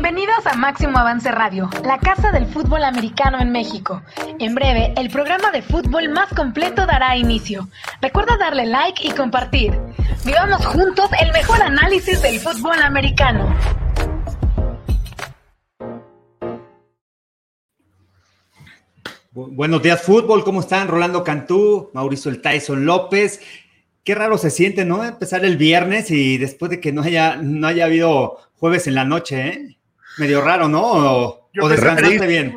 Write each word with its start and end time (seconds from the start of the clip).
Bienvenidos 0.00 0.46
a 0.46 0.54
Máximo 0.54 0.96
Avance 0.96 1.28
Radio, 1.32 1.68
la 1.84 1.98
casa 1.98 2.30
del 2.30 2.46
fútbol 2.46 2.84
americano 2.84 3.40
en 3.40 3.50
México. 3.50 4.00
En 4.38 4.54
breve, 4.54 4.94
el 4.96 5.10
programa 5.10 5.50
de 5.50 5.60
fútbol 5.60 6.08
más 6.10 6.32
completo 6.34 6.86
dará 6.86 7.16
inicio. 7.16 7.68
Recuerda 8.00 8.36
darle 8.36 8.64
like 8.66 9.04
y 9.04 9.10
compartir. 9.10 9.76
Vivamos 10.24 10.64
juntos 10.64 11.10
el 11.20 11.32
mejor 11.32 11.60
análisis 11.60 12.22
del 12.22 12.38
fútbol 12.38 12.80
americano. 12.80 13.52
Buenos 19.32 19.82
días, 19.82 20.00
fútbol. 20.00 20.44
¿Cómo 20.44 20.60
están? 20.60 20.86
Rolando 20.86 21.24
Cantú, 21.24 21.90
Mauricio 21.92 22.30
El 22.30 22.40
Tyson 22.40 22.86
López. 22.86 23.40
Qué 24.04 24.14
raro 24.14 24.38
se 24.38 24.50
siente, 24.50 24.84
¿no? 24.84 25.04
Empezar 25.04 25.44
el 25.44 25.56
viernes 25.56 26.12
y 26.12 26.38
después 26.38 26.70
de 26.70 26.78
que 26.78 26.92
no 26.92 27.02
haya, 27.02 27.34
no 27.34 27.66
haya 27.66 27.86
habido 27.86 28.38
jueves 28.54 28.86
en 28.86 28.94
la 28.94 29.04
noche, 29.04 29.48
¿eh? 29.48 29.77
Medio 30.18 30.40
raro, 30.40 30.68
¿no? 30.68 30.82
O, 30.82 31.50
o 31.60 31.68
descansaste 31.68 32.26
bien. 32.26 32.54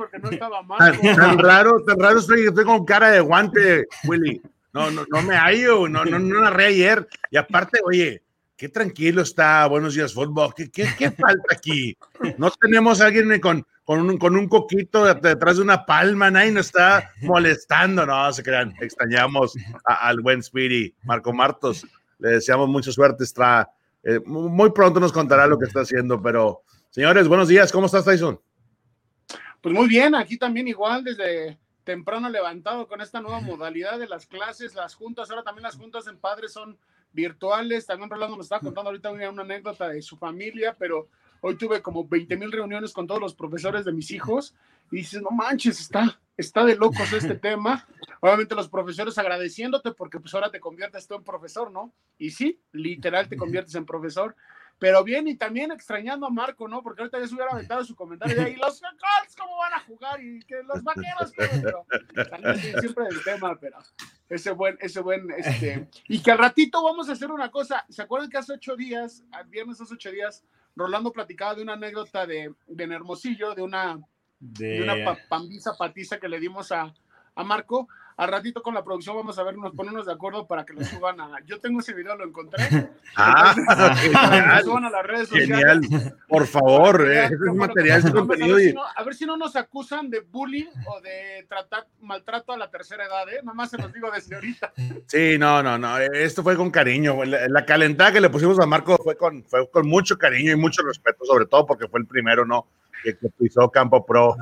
tan, 1.15 1.38
raro, 1.38 1.84
tan 1.85 1.99
raro 1.99 2.20
estoy, 2.20 2.47
estoy 2.47 2.65
con 2.65 2.85
cara 2.85 3.11
de 3.11 3.20
guante, 3.20 3.85
Willy. 4.05 4.41
No, 4.73 4.89
no, 4.89 5.05
no 5.09 5.21
me 5.21 5.35
hallo, 5.35 5.87
no, 5.87 6.05
no, 6.05 6.17
no 6.17 6.41
narré 6.41 6.67
ayer. 6.67 7.07
Y 7.29 7.37
aparte, 7.37 7.79
oye, 7.84 8.23
qué 8.55 8.70
tranquilo 8.70 9.21
está, 9.21 9.65
buenos 9.67 9.95
días, 9.95 10.13
fútbol. 10.13 10.53
¿Qué, 10.55 10.71
qué, 10.71 10.87
qué 10.97 11.11
falta 11.11 11.55
aquí? 11.55 11.97
No 12.37 12.51
tenemos 12.51 13.01
a 13.01 13.07
alguien 13.07 13.39
con, 13.39 13.65
con 13.84 13.99
un, 13.99 14.17
con 14.17 14.37
un 14.37 14.48
coquito 14.48 15.13
detrás 15.15 15.57
de 15.57 15.63
una 15.63 15.85
palma, 15.85 16.31
nadie 16.31 16.51
nos 16.51 16.67
está 16.67 17.12
molestando, 17.21 18.05
no 18.05 18.31
se 18.31 18.43
crean, 18.43 18.73
extrañamos 18.79 19.55
al 19.84 20.21
buen 20.21 20.41
Speedy, 20.41 20.93
Marco 21.03 21.34
Martos, 21.34 21.85
le 22.20 22.29
deseamos 22.29 22.70
mucha 22.70 22.91
suerte, 22.91 23.23
está, 23.23 23.70
eh, 24.03 24.20
muy 24.25 24.71
pronto 24.71 24.99
nos 24.99 25.12
contará 25.12 25.48
lo 25.48 25.57
que 25.57 25.65
está 25.65 25.81
haciendo, 25.81 26.21
pero 26.21 26.62
señores, 26.91 27.27
buenos 27.27 27.48
días, 27.48 27.72
¿cómo 27.72 27.88
estás 27.88 28.05
Tyson? 28.05 28.40
Pues 29.62 29.74
muy 29.74 29.88
bien, 29.88 30.13
aquí 30.13 30.38
también 30.38 30.68
igual 30.68 31.04
desde 31.04 31.57
temprano 31.84 32.29
levantado 32.29 32.88
con 32.88 33.02
esta 33.02 33.20
nueva 33.20 33.40
modalidad 33.40 33.98
de 33.98 34.07
las 34.07 34.27
clases, 34.27 34.76
las 34.76 34.93
juntas, 34.93 35.32
ahora 35.32 35.43
también 35.43 35.63
las 35.63 35.76
juntas 35.76 36.05
en 36.05 36.20
padres 36.20 36.54
son 36.54 36.77
virtuales, 37.12 37.88
también 37.88 38.10
Rolando 38.10 38.38
nos 38.38 38.46
estaba 38.46 38.62
contando 38.62 38.91
ahorita 38.91 39.12
una 39.12 39.41
anécdota 39.41 39.90
de 39.90 40.04
su 40.04 40.15
familia, 40.18 40.76
pero 40.77 41.10
Hoy 41.43 41.55
tuve 41.55 41.82
como 41.82 42.07
20 42.07 42.38
mil 42.38 42.52
reuniones 42.52 42.93
con 42.93 43.08
todos 43.08 43.20
los 43.20 43.34
profesores 43.34 43.84
de 43.84 43.91
mis 43.91 44.12
hijos 44.12 44.54
y 44.91 44.98
dices, 44.98 45.24
no 45.24 45.32
manches, 45.32 45.82
está, 45.82 46.21
está 46.37 46.63
de 46.63 46.76
locos 46.76 47.12
este 47.13 47.34
tema. 47.40 47.87
Obviamente 48.20 48.54
los 48.54 48.70
profesores 48.70 49.18
agradeciéndote 49.18 49.91
porque 49.91 50.20
pues 50.20 50.35
ahora 50.35 50.52
te 50.52 50.60
conviertes 50.60 51.08
tú 51.08 51.15
en 51.15 51.24
profesor, 51.24 51.71
¿no? 51.71 51.91
Y 52.20 52.30
sí, 52.30 52.62
literal 52.71 53.27
te 53.27 53.37
conviertes 53.37 53.74
en 53.74 53.87
profesor. 53.87 54.35
Pero 54.82 55.04
bien, 55.04 55.27
y 55.27 55.35
también 55.35 55.71
extrañando 55.71 56.26
a 56.26 56.32
Marco, 56.32 56.68
¿no? 56.68 56.82
Porque 56.82 57.04
ahorita 57.04 57.20
ya 57.20 57.27
se 57.27 57.35
hubiera 57.35 57.51
aventado 57.51 57.85
su 57.85 57.96
comentario 57.96 58.35
de 58.35 58.46
ahí, 58.46 58.55
los 58.55 58.82
Colts, 58.82 59.35
¿cómo 59.37 59.55
van 59.57 59.74
a 59.76 59.79
jugar? 59.82 60.20
Y 60.24 60.40
que 60.40 60.55
los 60.63 60.84
vaqueros, 60.84 61.32
pero 61.62 61.85
siempre 62.79 63.05
del 63.05 63.24
tema, 63.24 63.55
pero 63.59 63.77
ese 64.28 64.50
buen, 64.50 64.79
ese 64.81 65.02
buen, 65.02 65.29
este, 65.38 65.88
y 66.07 66.19
que 66.24 66.31
al 66.31 66.40
ratito 66.40 66.81
vamos 66.81 67.09
a 67.09 67.12
hacer 67.12 67.29
una 67.29 67.52
cosa, 67.52 67.85
¿se 67.90 68.02
acuerdan 68.02 68.31
que 68.31 68.40
hace 68.40 68.53
ocho 68.53 68.75
días, 68.75 69.24
al 69.31 69.46
viernes 69.50 69.79
hace 69.79 69.94
ocho 69.94 70.09
días, 70.09 70.44
Rolando 70.75 71.12
platicaba 71.12 71.53
de 71.53 71.62
una 71.62 71.74
anécdota 71.74 72.25
de, 72.25 72.52
de 72.66 72.84
Hermosillo, 72.84 73.53
de 73.53 73.62
una, 73.62 74.00
de... 74.40 74.81
una 74.81 75.16
pambisa 75.29 75.78
patiza 75.78 76.19
que 76.19 76.28
le 76.28 76.40
dimos 76.40 76.72
a, 76.72 76.91
a 77.35 77.44
Marco. 77.44 77.88
Al 78.17 78.29
ratito 78.29 78.62
con 78.62 78.73
la 78.73 78.84
producción 78.84 79.16
vamos 79.16 79.38
a 79.40 79.44
ver, 79.44 79.57
nos 79.57 79.73
ponernos 79.73 80.06
de 80.06 80.13
acuerdo 80.13 80.47
para 80.47 80.66
que 80.66 80.73
lo 80.73 80.84
suban 80.84 81.19
a. 81.22 81.40
Yo 81.45 81.59
tengo 81.59 81.79
ese 81.79 81.94
video, 81.94 82.16
lo 82.16 82.25
encontré. 82.25 82.63
Ah, 83.16 83.53
genial. 83.97 84.63
suban 84.63 84.85
a 84.85 84.90
las 84.90 85.06
redes 85.06 85.29
sociales. 85.29 85.88
Genial. 85.90 86.16
Por 86.28 86.47
favor, 86.47 87.09
eh, 87.09 87.25
ese 87.25 87.35
es 87.35 87.56
material, 87.56 88.12
contenido. 88.12 88.56
A 88.56 88.57
ver, 88.57 88.63
si 88.63 88.73
no, 88.73 88.81
a 88.95 89.03
ver, 89.03 89.16
si 89.16 89.25
no, 89.25 89.38
nos 89.38 89.56
acusan 89.56 90.09
de 90.09 90.22
bullying 90.22 90.69
o 90.88 91.01
de 91.01 91.45
tratar 91.50 91.88
maltrato 92.01 92.53
a 92.53 92.57
la 92.57 92.69
tercera 92.69 93.06
edad, 93.06 93.28
¿eh? 93.30 93.41
Nomás 93.44 93.69
se 93.69 93.78
los 93.78 93.91
digo 93.91 94.09
desde 94.12 94.36
ahorita. 94.36 94.74
Sí, 95.07 95.38
no, 95.38 95.62
no, 95.62 95.78
no. 95.78 95.97
Esto 95.97 96.44
fue 96.44 96.56
con 96.56 96.72
cariño. 96.72 97.24
La, 97.25 97.47
la, 97.47 97.66
calentada 97.66 98.13
que 98.13 98.22
le 98.22 98.30
pusimos 98.30 98.59
a 98.59 98.66
Marco 98.66 98.97
fue 98.97 99.18
con, 99.18 99.44
fue 99.44 99.69
con 99.69 99.88
mucho 99.88 100.18
cariño 100.18 100.52
y 100.52 100.56
mucho 100.56 100.81
respeto, 100.84 101.25
sobre 101.25 101.46
todo 101.46 101.66
porque 101.66 101.88
fue 101.88 102.00
el 102.00 102.07
primero, 102.07 102.46
¿no? 102.46 102.68
Que, 103.03 103.18
que 103.18 103.30
pisó 103.30 103.69
Campo 103.69 104.06
Pro. 104.06 104.36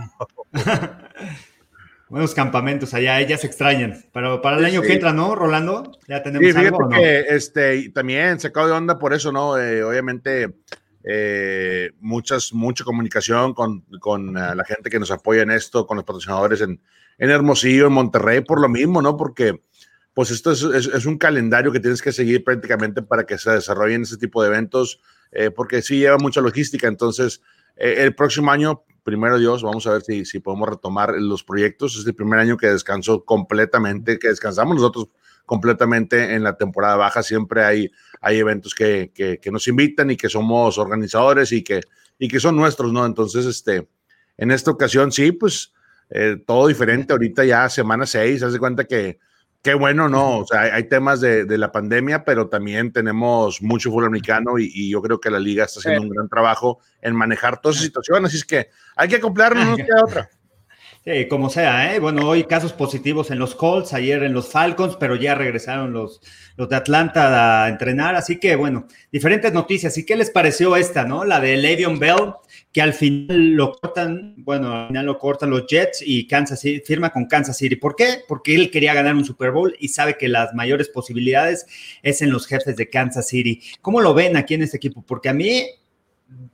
Buenos 2.10 2.34
campamentos 2.34 2.96
allá, 2.96 3.20
ellas 3.20 3.44
extrañan. 3.44 4.04
Pero 4.12 4.42
para 4.42 4.58
el 4.58 4.66
año 4.66 4.82
que 4.82 4.94
entra, 4.94 5.14
¿no, 5.14 5.36
Rolando? 5.36 5.92
Ya 6.08 6.24
tenemos 6.24 6.52
sí, 6.52 6.58
algo. 6.58 6.90
Que, 6.90 7.20
este, 7.30 7.90
también 7.90 8.40
se 8.40 8.48
acabó 8.48 8.66
de 8.66 8.74
onda 8.74 8.98
por 8.98 9.14
eso, 9.14 9.32
¿no? 9.32 9.60
Eh, 9.60 9.84
obviamente, 9.84 10.56
eh, 11.04 11.92
muchas, 12.00 12.52
mucha 12.52 12.84
comunicación 12.84 13.54
con, 13.54 13.82
con 14.00 14.30
uh, 14.30 14.56
la 14.56 14.66
gente 14.66 14.90
que 14.90 15.00
nos 15.00 15.12
apoya 15.12 15.44
en 15.44 15.52
esto, 15.52 15.86
con 15.86 15.98
los 15.98 16.04
patrocinadores 16.04 16.62
en, 16.62 16.82
en 17.20 17.30
Hermosillo, 17.30 17.86
en 17.86 17.94
Monterrey, 17.94 18.42
por 18.42 18.60
lo 18.60 18.70
mismo, 18.70 19.04
¿no? 19.04 19.16
Porque, 19.16 19.62
pues, 20.16 20.32
esto 20.32 20.52
es, 20.52 20.64
es, 20.64 20.88
es, 20.88 21.06
un 21.06 21.20
calendario 21.20 21.72
que 21.72 21.80
tienes 21.80 22.02
que 22.02 22.12
seguir 22.12 22.44
prácticamente 22.44 23.04
para 23.04 23.28
que 23.28 23.38
se 23.38 23.52
desarrollen 23.52 24.02
ese 24.02 24.18
tipo 24.18 24.42
de 24.42 24.48
eventos, 24.48 25.00
eh, 25.32 25.52
porque 25.52 25.84
sí 25.84 26.00
lleva 26.00 26.18
mucha 26.18 26.42
logística. 26.42 26.88
Entonces, 26.88 27.44
el 27.76 28.14
próximo 28.14 28.52
año 28.52 28.84
primero 29.04 29.38
Dios, 29.38 29.64
vamos 29.64 29.86
a 29.88 29.94
ver 29.94 30.02
si, 30.02 30.26
si 30.26 30.40
podemos 30.40 30.70
retomar 30.70 31.14
los 31.16 31.44
proyectos. 31.44 31.98
Es 31.98 32.06
el 32.06 32.16
primer 32.16 32.40
año 32.40 32.58
que 32.58 32.68
descansó 32.68 33.24
completamente, 33.26 34.20
que 34.20 34.30
descansamos 34.30 34.76
nosotros 34.76 35.10
completamente 35.46 36.36
en 36.36 36.44
la 36.44 36.58
temporada 36.58 36.96
baja. 36.96 37.24
Siempre 37.24 37.64
hay, 37.64 37.92
hay 38.22 38.38
eventos 38.38 38.76
que, 38.76 39.12
que, 39.14 39.40
que 39.40 39.52
nos 39.52 39.68
invitan 39.68 40.12
y 40.12 40.18
que 40.18 40.30
somos 40.30 40.78
organizadores 40.78 41.52
y 41.52 41.64
que, 41.64 41.82
y 42.18 42.28
que 42.28 42.40
son 42.40 42.56
nuestros, 42.56 42.94
¿no? 42.94 43.06
Entonces, 43.06 43.46
este, 43.46 43.90
en 44.38 44.52
esta 44.52 44.72
ocasión 44.72 45.12
sí, 45.12 45.32
pues 45.32 45.74
eh, 46.10 46.38
todo 46.46 46.68
diferente. 46.68 47.14
Ahorita 47.14 47.46
ya 47.46 47.70
semana 47.70 48.06
6, 48.06 48.44
hace 48.44 48.60
cuenta 48.60 48.86
que 48.86 49.20
Qué 49.62 49.74
bueno, 49.74 50.08
no, 50.08 50.40
o 50.40 50.48
sea, 50.48 50.62
hay, 50.74 50.88
temas 50.88 51.20
de, 51.20 51.44
de, 51.44 51.58
la 51.58 51.72
pandemia, 51.72 52.24
pero 52.24 52.48
también 52.48 52.94
tenemos 52.94 53.62
mucho 53.62 53.90
fútbol 53.90 54.06
americano 54.06 54.58
y, 54.58 54.72
y, 54.74 54.90
yo 54.90 55.02
creo 55.02 55.20
que 55.20 55.30
la 55.30 55.40
liga 55.40 55.66
está 55.66 55.82
haciendo 55.82 56.04
un 56.04 56.10
gran 56.10 56.30
trabajo 56.30 56.80
en 57.02 57.14
manejar 57.14 57.60
todas 57.60 57.76
esas 57.76 57.88
situaciones, 57.88 58.30
así 58.30 58.38
es 58.38 58.46
que 58.46 58.70
hay 58.96 59.10
que 59.10 59.18
acoplarnos, 59.18 59.68
no 59.68 59.76
queda 59.86 60.04
otra. 60.06 60.30
Sí, 61.06 61.28
como 61.30 61.50
sea, 61.50 61.96
¿eh? 61.96 62.00
Bueno, 62.00 62.28
hoy 62.28 62.44
casos 62.44 62.74
positivos 62.74 63.32
en 63.32 63.40
los 63.40 63.56
Colts, 63.56 63.94
ayer 63.94 64.22
en 64.24 64.34
los 64.34 64.52
Falcons, 64.52 64.98
pero 65.00 65.16
ya 65.16 65.34
regresaron 65.34 65.94
los, 65.94 66.22
los 66.58 66.68
de 66.68 66.76
Atlanta 66.76 67.64
a 67.64 67.70
entrenar, 67.70 68.16
así 68.16 68.38
que 68.38 68.58
bueno, 68.58 68.86
diferentes 69.10 69.54
noticias. 69.54 69.98
¿Y 69.98 70.06
qué 70.06 70.18
les 70.18 70.30
pareció 70.30 70.76
esta, 70.76 71.06
no? 71.06 71.24
La 71.24 71.40
de 71.40 71.56
Le'Veon 71.56 72.00
Bell, 72.00 72.34
que 72.72 72.82
al 72.82 72.94
final 72.94 73.54
lo 73.54 73.74
cortan, 73.74 74.36
bueno, 74.38 74.72
al 74.74 74.88
final 74.90 75.06
lo 75.08 75.18
cortan 75.18 75.50
los 75.50 75.66
Jets 75.66 76.04
y 76.06 76.28
Kansas 76.28 76.60
City, 76.60 76.82
firma 76.86 77.10
con 77.10 77.26
Kansas 77.26 77.58
City. 77.58 77.76
¿Por 77.76 77.96
qué? 77.96 78.20
Porque 78.28 78.54
él 78.54 78.70
quería 78.70 78.94
ganar 78.94 79.16
un 79.16 79.26
Super 79.26 79.52
Bowl 79.52 79.76
y 79.80 79.88
sabe 79.88 80.18
que 80.18 80.28
las 80.28 80.54
mayores 80.54 80.90
posibilidades 80.90 81.66
es 82.04 82.22
en 82.22 82.30
los 82.32 82.46
jefes 82.46 82.76
de 82.76 82.90
Kansas 82.90 83.28
City. 83.28 83.62
¿Cómo 83.82 84.02
lo 84.02 84.14
ven 84.14 84.38
aquí 84.38 84.54
en 84.54 84.62
este 84.62 84.78
equipo? 84.78 85.04
Porque 85.06 85.30
a 85.30 85.34
mí 85.34 85.66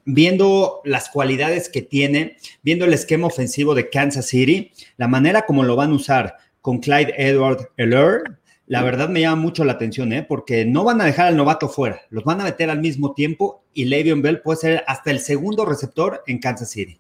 viendo 0.06 0.82
las 0.86 1.10
cualidades 1.10 1.70
que 1.70 1.82
tiene, 1.82 2.38
viendo 2.64 2.86
el 2.86 2.94
esquema 2.94 3.28
ofensivo 3.28 3.76
de 3.76 3.90
Kansas 3.90 4.28
City, 4.28 4.72
la 4.98 5.08
manera 5.08 5.46
como 5.46 5.64
lo 5.64 5.76
van 5.76 5.92
a 5.92 5.96
usar 5.96 6.38
con 6.62 6.80
Clyde 6.80 7.14
Edward 7.18 7.70
Eller, 7.78 8.24
la 8.68 8.84
verdad 8.84 9.10
me 9.10 9.22
llama 9.22 9.42
mucho 9.42 9.64
la 9.64 9.74
atención, 9.74 10.12
¿eh? 10.14 10.24
porque 10.24 10.66
no 10.66 10.84
van 10.84 11.02
a 11.02 11.06
dejar 11.06 11.28
al 11.28 11.38
novato 11.38 11.70
fuera, 11.70 12.02
los 12.10 12.24
van 12.24 12.42
a 12.42 12.46
meter 12.46 12.70
al 12.70 12.80
mismo 12.80 13.14
tiempo 13.14 13.64
y 13.74 13.86
Le'Veon 13.86 14.22
Bell 14.22 14.42
puede 14.42 14.58
ser 14.58 14.84
hasta 14.88 15.12
el 15.12 15.20
segundo 15.20 15.66
receptor 15.66 16.24
en 16.28 16.40
Kansas 16.40 16.70
City. 16.72 17.00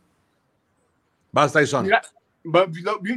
Basta, 1.31 1.59
Tyson. 1.59 1.89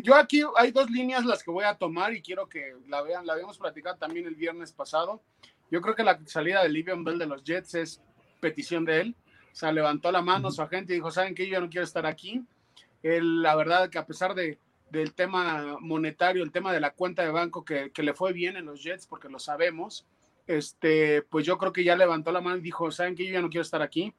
yo 0.03 0.15
aquí 0.15 0.43
hay 0.57 0.73
dos 0.73 0.91
líneas 0.91 1.25
las 1.25 1.43
que 1.43 1.51
voy 1.51 1.65
a 1.65 1.75
tomar 1.75 2.15
y 2.15 2.23
quiero 2.23 2.49
que 2.49 2.75
la 2.89 3.03
vean, 3.03 3.27
la 3.27 3.35
habíamos 3.35 3.59
platicado 3.59 3.97
también 3.97 4.27
el 4.27 4.35
viernes 4.35 4.73
pasado. 4.73 5.23
Yo 5.71 5.81
creo 5.81 5.95
que 5.95 6.03
la 6.03 6.19
salida 6.25 6.63
de 6.63 6.71
Le'Veon 6.71 7.05
Bell 7.05 7.19
de 7.19 7.27
los 7.27 7.45
Jets 7.45 7.75
es 7.75 8.03
petición 8.41 8.85
de 8.85 9.01
él 9.01 9.17
o 9.53 9.61
sea, 9.61 9.73
levantó 9.73 10.13
la 10.13 10.23
mano 10.23 10.53
su 10.53 10.63
agente 10.63 10.93
y 10.93 10.97
dijo, 10.97 11.11
¿saben 11.11 11.35
qué? 11.35 11.49
Yo 11.49 11.61
no 11.61 11.69
quiero 11.69 11.83
estar 11.83 12.07
aquí. 12.07 12.45
Él, 13.03 13.43
la 13.43 13.57
verdad 13.57 13.91
que 13.91 13.99
a 13.99 14.07
pesar 14.07 14.33
de, 14.37 14.57
del 14.91 15.15
tema 15.15 15.77
monetario, 15.81 16.43
el 16.43 16.53
tema 16.53 16.73
de 16.73 16.81
la 16.81 16.93
cuenta 16.93 17.23
de 17.23 17.31
banco 17.31 17.65
que, 17.65 17.91
que, 17.93 18.03
le 18.03 18.15
fue 18.15 18.33
bien 18.33 18.57
en 18.57 18.67
los 18.67 18.83
Jets, 18.83 19.07
porque 19.07 19.29
lo 19.29 19.39
sabemos, 19.39 20.07
este, 20.47 21.23
pues 21.23 21.45
yo 21.45 21.59
creo 21.59 21.73
que 21.73 21.85
ya 21.85 21.97
levantó 21.97 22.33
la 22.33 22.41
mano 22.41 22.57
y 22.57 22.63
dijo, 22.63 22.91
¿saben 22.91 23.15
qué? 23.15 23.27
Yo 23.27 23.35
ya 23.35 23.43
no 23.43 23.51
quiero 23.51 23.63
estar 23.63 23.83
aquí. 23.83 24.15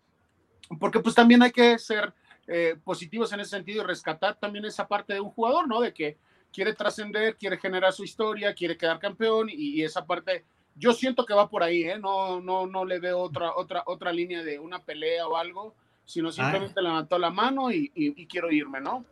Porque 0.80 1.00
pues 1.00 1.16
también 1.16 1.42
hay 1.42 1.52
que 1.52 1.80
ser 1.80 2.14
eh, 2.48 2.76
positivos 2.84 3.34
en 3.34 3.40
ese 3.40 3.52
sentido 3.52 3.84
y 3.84 3.88
rescatar 3.88 4.40
también 4.40 4.66
esa 4.66 4.88
parte 4.88 5.14
de 5.14 5.22
un 5.22 5.32
jugador, 5.32 5.68
¿no? 5.68 5.82
De 5.82 5.94
que 5.94 6.18
quiere 6.54 6.74
trascender, 6.74 7.36
quiere 7.36 7.58
generar 7.58 7.94
su 7.94 8.04
historia, 8.04 8.54
quiere 8.54 8.78
quedar 8.78 9.00
campeón 9.00 9.50
y, 9.50 9.80
y 9.80 9.84
esa 9.84 10.06
parte 10.06 10.46
yo 10.76 10.94
siento 10.94 11.26
que 11.26 11.34
va 11.34 11.50
por 11.50 11.62
ahí, 11.62 11.84
¿eh? 11.84 12.00
No, 12.00 12.40
no, 12.40 12.66
no 12.66 12.86
le 12.86 13.00
veo 13.00 13.20
otra, 13.20 13.56
otra, 13.56 13.84
otra 13.86 14.14
línea 14.14 14.44
de 14.44 14.60
una 14.60 14.80
pelea 14.80 15.28
o 15.28 15.36
algo, 15.36 15.76
sino 16.06 16.32
simplemente 16.32 16.80
Ay. 16.80 16.86
levantó 16.86 17.20
la 17.20 17.30
mano 17.30 17.70
y, 17.70 17.92
y, 17.94 18.22
y, 18.22 18.28
quiero 18.28 18.50
irme, 18.50 18.80
¿no? 18.80 19.06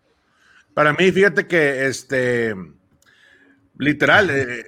Para 0.78 0.94
mí, 0.94 1.12
fíjate 1.12 1.48
que 1.48 1.88
este 1.88 2.54
Literal, 3.80 4.30
eh, 4.30 4.64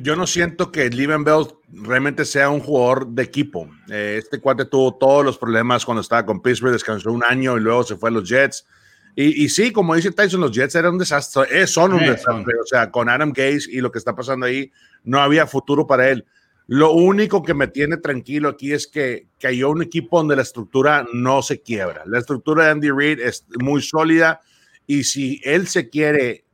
yo, 0.00 0.16
no 0.16 0.26
siento 0.26 0.72
que 0.72 0.88
Liven 0.88 1.24
Bell 1.24 1.46
realmente 1.70 2.24
sea 2.24 2.48
un 2.48 2.60
jugador 2.60 3.06
de 3.08 3.22
equipo. 3.22 3.68
Eh, 3.90 4.16
este 4.18 4.40
cuate 4.40 4.64
tuvo 4.64 4.94
todos 4.94 5.22
los 5.22 5.36
problemas 5.36 5.84
cuando 5.84 6.00
estaba 6.00 6.24
con 6.24 6.40
Pittsburgh, 6.40 6.72
descansó 6.72 7.12
un 7.12 7.22
año 7.22 7.58
y 7.58 7.60
luego 7.60 7.82
se 7.82 7.96
fue 7.96 8.08
a 8.08 8.12
los 8.12 8.26
Jets. 8.26 8.66
Y, 9.14 9.50
sí, 9.50 9.72
como 9.72 9.94
dice 9.94 10.10
Tyson, 10.10 10.40
los 10.40 10.52
Jets 10.52 10.74
eran 10.74 10.92
un 10.92 10.98
desastre, 10.98 11.42
eh, 11.50 11.66
son 11.66 11.92
un 11.92 12.00
desastre. 12.00 12.54
O 12.62 12.64
sea, 12.64 12.90
con 12.90 13.10
Adam 13.10 13.30
Gaze 13.30 13.70
y 13.70 13.82
lo 13.82 13.92
que 13.92 13.98
está 13.98 14.16
pasando 14.16 14.46
ahí, 14.46 14.72
no 15.04 15.20
había 15.20 15.46
futuro 15.46 15.86
para 15.86 16.08
él. 16.08 16.24
Lo 16.66 16.92
único 16.92 17.42
que 17.42 17.52
me 17.52 17.66
tiene 17.66 17.98
tranquilo 17.98 18.48
aquí 18.48 18.72
es 18.72 18.86
que 18.86 19.28
cayó 19.38 19.68
un 19.68 19.82
equipo 19.82 20.16
donde 20.16 20.34
la 20.34 20.42
estructura 20.42 21.06
no 21.12 21.42
se 21.42 21.60
quiebra. 21.60 22.04
La 22.06 22.20
estructura 22.20 22.64
de 22.64 22.70
Andy 22.70 22.90
Reid 22.90 23.20
es 23.20 23.44
muy 23.60 23.82
sólida 23.82 24.40
y 24.86 25.04
si 25.04 25.40
él 25.44 25.68
se 25.68 25.88
quiere 25.88 26.44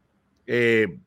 eh, 0.47 0.99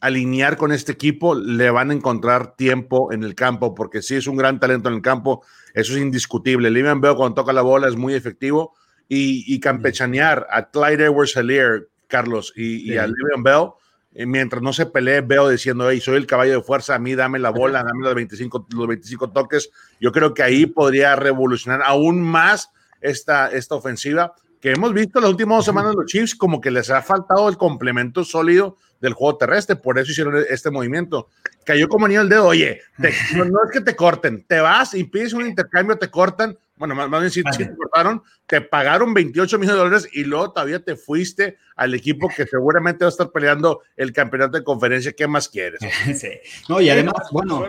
alinear 0.00 0.56
con 0.56 0.72
este 0.72 0.92
equipo, 0.92 1.34
le 1.34 1.70
van 1.70 1.90
a 1.90 1.94
encontrar 1.94 2.56
tiempo 2.56 3.12
en 3.12 3.24
el 3.24 3.34
campo, 3.34 3.74
porque 3.74 4.02
sí 4.02 4.14
es 4.14 4.26
un 4.26 4.36
gran 4.36 4.60
talento 4.60 4.88
en 4.88 4.96
el 4.96 5.02
campo, 5.02 5.44
eso 5.74 5.94
es 5.94 6.00
indiscutible. 6.00 6.70
Livian 6.70 7.00
Bell 7.00 7.16
cuando 7.16 7.34
toca 7.34 7.52
la 7.52 7.62
bola 7.62 7.88
es 7.88 7.96
muy 7.96 8.14
efectivo 8.14 8.74
y, 9.08 9.58
campechanear 9.60 10.46
a 10.50 10.70
Clyde 10.70 11.06
Edwards 11.06 11.36
Helier, 11.36 11.88
Carlos, 12.06 12.52
y, 12.54 12.96
a 12.96 13.06
Livian 13.06 13.42
Bell, 13.42 13.70
eh, 14.14 14.26
mientras 14.26 14.62
no 14.62 14.72
se 14.72 14.86
pelee, 14.86 15.20
veo 15.20 15.48
diciendo, 15.48 15.90
hey, 15.90 16.00
soy 16.00 16.16
el 16.16 16.26
caballo 16.26 16.52
de 16.52 16.62
fuerza, 16.62 16.94
a 16.94 16.98
mí 16.98 17.14
dame 17.14 17.38
la 17.38 17.50
bola, 17.50 17.82
dame 17.82 18.04
los 18.04 18.14
25, 18.14 18.68
los 18.74 18.86
25 18.86 19.30
toques. 19.30 19.70
Yo 20.00 20.12
creo 20.12 20.32
que 20.32 20.42
ahí 20.42 20.66
podría 20.66 21.16
revolucionar 21.16 21.82
aún 21.82 22.22
más 22.22 22.70
esta, 23.00 23.48
esta 23.48 23.74
ofensiva 23.74 24.34
que 24.60 24.72
hemos 24.72 24.92
visto 24.92 25.20
las 25.20 25.30
últimas 25.30 25.58
dos 25.58 25.64
semanas 25.64 25.94
los 25.94 26.06
Chiefs 26.06 26.34
como 26.34 26.60
que 26.60 26.70
les 26.70 26.90
ha 26.90 27.02
faltado 27.02 27.48
el 27.48 27.56
complemento 27.56 28.24
sólido 28.24 28.76
del 29.00 29.12
juego 29.12 29.38
terrestre, 29.38 29.76
por 29.76 29.98
eso 29.98 30.10
hicieron 30.10 30.44
este 30.48 30.70
movimiento. 30.70 31.28
Cayó 31.64 31.88
como 31.88 32.08
niño 32.08 32.22
el 32.22 32.28
dedo, 32.28 32.46
oye, 32.46 32.80
no, 32.98 33.44
es 33.44 33.70
que 33.72 33.80
te 33.80 33.94
corten, 33.94 34.44
te 34.44 34.60
vas 34.60 34.94
y 34.94 35.04
pides 35.04 35.32
un 35.32 35.46
intercambio, 35.46 35.96
te 35.96 36.10
cortan, 36.10 36.58
bueno, 36.76 36.94
más, 36.94 37.20
bien 37.20 37.30
si, 37.30 37.42
te 37.42 37.76
cortaron, 37.76 38.22
te 38.46 38.60
pagaron 38.60 39.12
28 39.12 39.58
millones 39.58 39.76
de 39.76 39.82
dólares 39.82 40.08
y 40.12 40.24
luego 40.24 40.52
todavía 40.52 40.82
te 40.82 40.96
fuiste 40.96 41.58
al 41.76 41.94
equipo 41.94 42.28
que 42.28 42.46
seguramente 42.46 43.04
va 43.04 43.08
a 43.08 43.10
estar 43.10 43.30
peleando 43.30 43.82
el 43.96 44.12
campeonato 44.12 44.58
de 44.58 44.64
conferencia, 44.64 45.12
¿qué 45.12 45.26
más 45.26 45.48
quieres? 45.48 45.80
Sí. 46.18 46.30
No, 46.68 46.80
y 46.80 46.88
además, 46.90 47.28
bueno, 47.32 47.68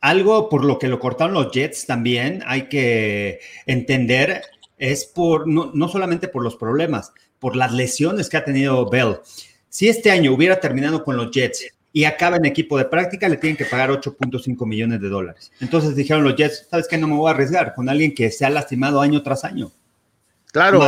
algo 0.00 0.48
por 0.48 0.64
lo 0.64 0.78
que 0.78 0.88
lo 0.88 1.00
cortaron 1.00 1.34
los 1.34 1.50
Jets 1.50 1.86
también 1.86 2.42
hay 2.46 2.68
que 2.68 3.40
entender 3.66 4.42
es 4.78 5.04
por, 5.04 5.46
no, 5.46 5.70
no 5.74 5.88
solamente 5.88 6.28
por 6.28 6.42
los 6.42 6.56
problemas, 6.56 7.12
por 7.38 7.56
las 7.56 7.72
lesiones 7.72 8.28
que 8.28 8.36
ha 8.36 8.44
tenido 8.44 8.88
Bell. 8.88 9.18
Si 9.68 9.88
este 9.88 10.10
año 10.10 10.32
hubiera 10.32 10.60
terminado 10.60 11.04
con 11.04 11.16
los 11.16 11.30
Jets 11.30 11.66
y 11.92 12.04
acaba 12.04 12.36
en 12.36 12.44
equipo 12.44 12.76
de 12.78 12.84
práctica, 12.84 13.28
le 13.28 13.36
tienen 13.36 13.56
que 13.56 13.64
pagar 13.64 13.90
8.5 13.90 14.66
millones 14.66 15.00
de 15.00 15.08
dólares. 15.08 15.50
Entonces 15.60 15.96
dijeron 15.96 16.24
los 16.24 16.36
Jets, 16.36 16.66
¿sabes 16.70 16.88
qué? 16.88 16.98
No 16.98 17.08
me 17.08 17.14
voy 17.14 17.28
a 17.28 17.34
arriesgar 17.34 17.74
con 17.74 17.88
alguien 17.88 18.14
que 18.14 18.30
se 18.30 18.44
ha 18.44 18.50
lastimado 18.50 19.00
año 19.00 19.22
tras 19.22 19.44
año. 19.44 19.70
Claro, 20.52 20.82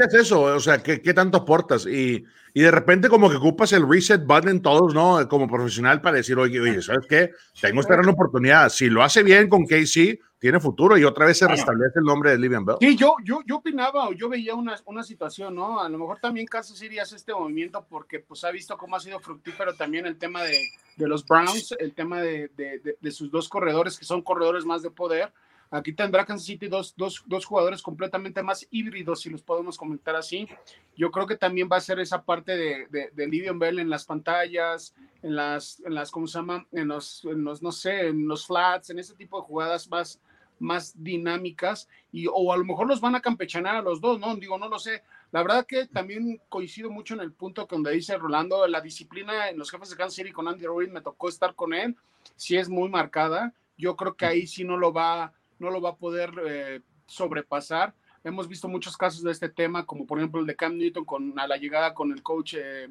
es 0.00 0.14
eso, 0.14 0.42
o 0.42 0.60
sea, 0.60 0.82
¿qué, 0.82 1.02
qué 1.02 1.12
tanto 1.12 1.38
aportas? 1.38 1.84
Y, 1.86 2.24
y, 2.54 2.60
de 2.62 2.70
repente 2.70 3.08
como 3.08 3.30
que 3.30 3.36
ocupas 3.36 3.72
el 3.72 3.88
reset 3.88 4.24
button 4.24 4.62
todos, 4.62 4.94
¿no? 4.94 5.26
Como 5.28 5.48
profesional 5.48 6.00
para 6.00 6.18
decir, 6.18 6.38
oye, 6.38 6.60
oye, 6.60 6.82
¿sabes 6.82 7.06
qué? 7.08 7.30
Tengo 7.60 7.80
esta 7.80 7.94
gran 7.94 8.08
oportunidad. 8.08 8.68
Si 8.68 8.88
lo 8.88 9.02
hace 9.02 9.22
bien 9.22 9.48
con 9.48 9.64
KC, 9.64 10.18
tiene 10.40 10.58
futuro 10.58 10.96
y 10.96 11.04
otra 11.04 11.26
vez 11.26 11.38
se 11.38 11.46
restablece 11.46 11.98
el 11.98 12.04
nombre 12.04 12.30
de 12.30 12.38
Livian 12.38 12.64
Bell. 12.64 12.76
Sí, 12.80 12.96
yo, 12.96 13.14
yo, 13.22 13.40
yo 13.46 13.56
opinaba 13.56 14.08
o 14.08 14.12
yo 14.12 14.30
veía 14.30 14.54
una, 14.54 14.74
una 14.86 15.02
situación, 15.02 15.54
¿no? 15.54 15.80
A 15.80 15.88
lo 15.88 15.98
mejor 15.98 16.18
también 16.18 16.46
Kansas 16.46 16.78
City 16.78 16.98
hace 16.98 17.16
este 17.16 17.34
movimiento 17.34 17.86
porque 17.86 18.20
pues 18.20 18.42
ha 18.44 18.50
visto 18.50 18.76
cómo 18.78 18.96
ha 18.96 19.00
sido 19.00 19.20
fructífero 19.20 19.74
también 19.74 20.06
el 20.06 20.16
tema 20.16 20.42
de, 20.42 20.70
de 20.96 21.08
los 21.08 21.26
Browns, 21.26 21.76
el 21.78 21.92
tema 21.92 22.22
de, 22.22 22.50
de, 22.56 22.96
de, 22.98 23.10
sus 23.10 23.30
dos 23.30 23.50
corredores 23.50 23.98
que 23.98 24.06
son 24.06 24.22
corredores 24.22 24.64
más 24.64 24.80
de 24.80 24.90
poder. 24.90 25.30
Aquí 25.72 25.92
tendrá 25.92 26.24
Kansas 26.24 26.46
City 26.46 26.66
dos, 26.66 26.94
dos, 26.96 27.22
dos, 27.26 27.44
jugadores 27.44 27.80
completamente 27.80 28.42
más 28.42 28.66
híbridos, 28.72 29.20
si 29.20 29.30
los 29.30 29.42
podemos 29.42 29.78
comentar 29.78 30.16
así. 30.16 30.48
Yo 30.96 31.12
creo 31.12 31.26
que 31.26 31.36
también 31.36 31.68
va 31.70 31.76
a 31.76 31.80
ser 31.80 32.00
esa 32.00 32.24
parte 32.24 32.56
de, 32.56 32.86
de, 32.88 33.10
de 33.12 33.28
Livian 33.28 33.58
Bell 33.58 33.78
en 33.78 33.88
las 33.88 34.04
pantallas, 34.04 34.94
en 35.22 35.36
las, 35.36 35.80
en 35.86 35.94
las, 35.94 36.10
¿cómo 36.10 36.26
se 36.26 36.38
llama? 36.38 36.66
En 36.72 36.88
los, 36.88 37.24
en 37.24 37.44
los, 37.44 37.62
no 37.62 37.70
sé, 37.70 38.08
en 38.08 38.26
los 38.26 38.46
flats, 38.46 38.90
en 38.90 38.98
ese 38.98 39.14
tipo 39.14 39.40
de 39.40 39.46
jugadas 39.46 39.88
más, 39.88 40.20
más 40.58 40.92
dinámicas 41.02 41.88
y 42.12 42.26
o 42.26 42.52
a 42.52 42.56
lo 42.56 42.64
mejor 42.64 42.86
los 42.86 43.00
van 43.00 43.14
a 43.14 43.22
campechanar 43.22 43.76
a 43.76 43.82
los 43.82 44.00
dos, 44.00 44.18
¿no? 44.18 44.34
Digo, 44.36 44.58
no 44.58 44.68
lo 44.68 44.78
sé. 44.78 45.02
La 45.32 45.42
verdad 45.42 45.66
que 45.66 45.86
también 45.86 46.40
coincido 46.48 46.90
mucho 46.90 47.14
en 47.14 47.20
el 47.20 47.32
punto 47.32 47.68
donde 47.70 47.92
dice 47.92 48.18
Rolando, 48.18 48.66
la 48.66 48.80
disciplina 48.80 49.48
en 49.48 49.58
los 49.58 49.70
jefes 49.70 49.90
de 49.90 49.96
Kansas 49.96 50.14
City 50.14 50.32
con 50.32 50.48
Andy 50.48 50.66
Reid, 50.66 50.90
me 50.90 51.00
tocó 51.00 51.28
estar 51.28 51.54
con 51.54 51.72
él, 51.72 51.96
sí 52.36 52.56
es 52.56 52.68
muy 52.68 52.88
marcada. 52.88 53.54
Yo 53.78 53.96
creo 53.96 54.14
que 54.14 54.26
ahí 54.26 54.46
sí 54.46 54.62
no 54.62 54.76
lo 54.76 54.92
va, 54.92 55.32
no 55.60 55.70
lo 55.70 55.80
va 55.80 55.90
a 55.90 55.96
poder 55.96 56.32
eh, 56.44 56.80
sobrepasar. 57.06 57.94
Hemos 58.24 58.48
visto 58.48 58.68
muchos 58.68 58.96
casos 58.96 59.22
de 59.22 59.30
este 59.30 59.48
tema, 59.48 59.86
como 59.86 60.06
por 60.06 60.18
ejemplo 60.18 60.40
el 60.40 60.46
de 60.46 60.56
Cam 60.56 60.76
Newton 60.76 61.04
con 61.04 61.38
a 61.38 61.46
la 61.46 61.56
llegada 61.56 61.94
con 61.94 62.12
el 62.12 62.22
coach 62.22 62.54
eh, 62.58 62.88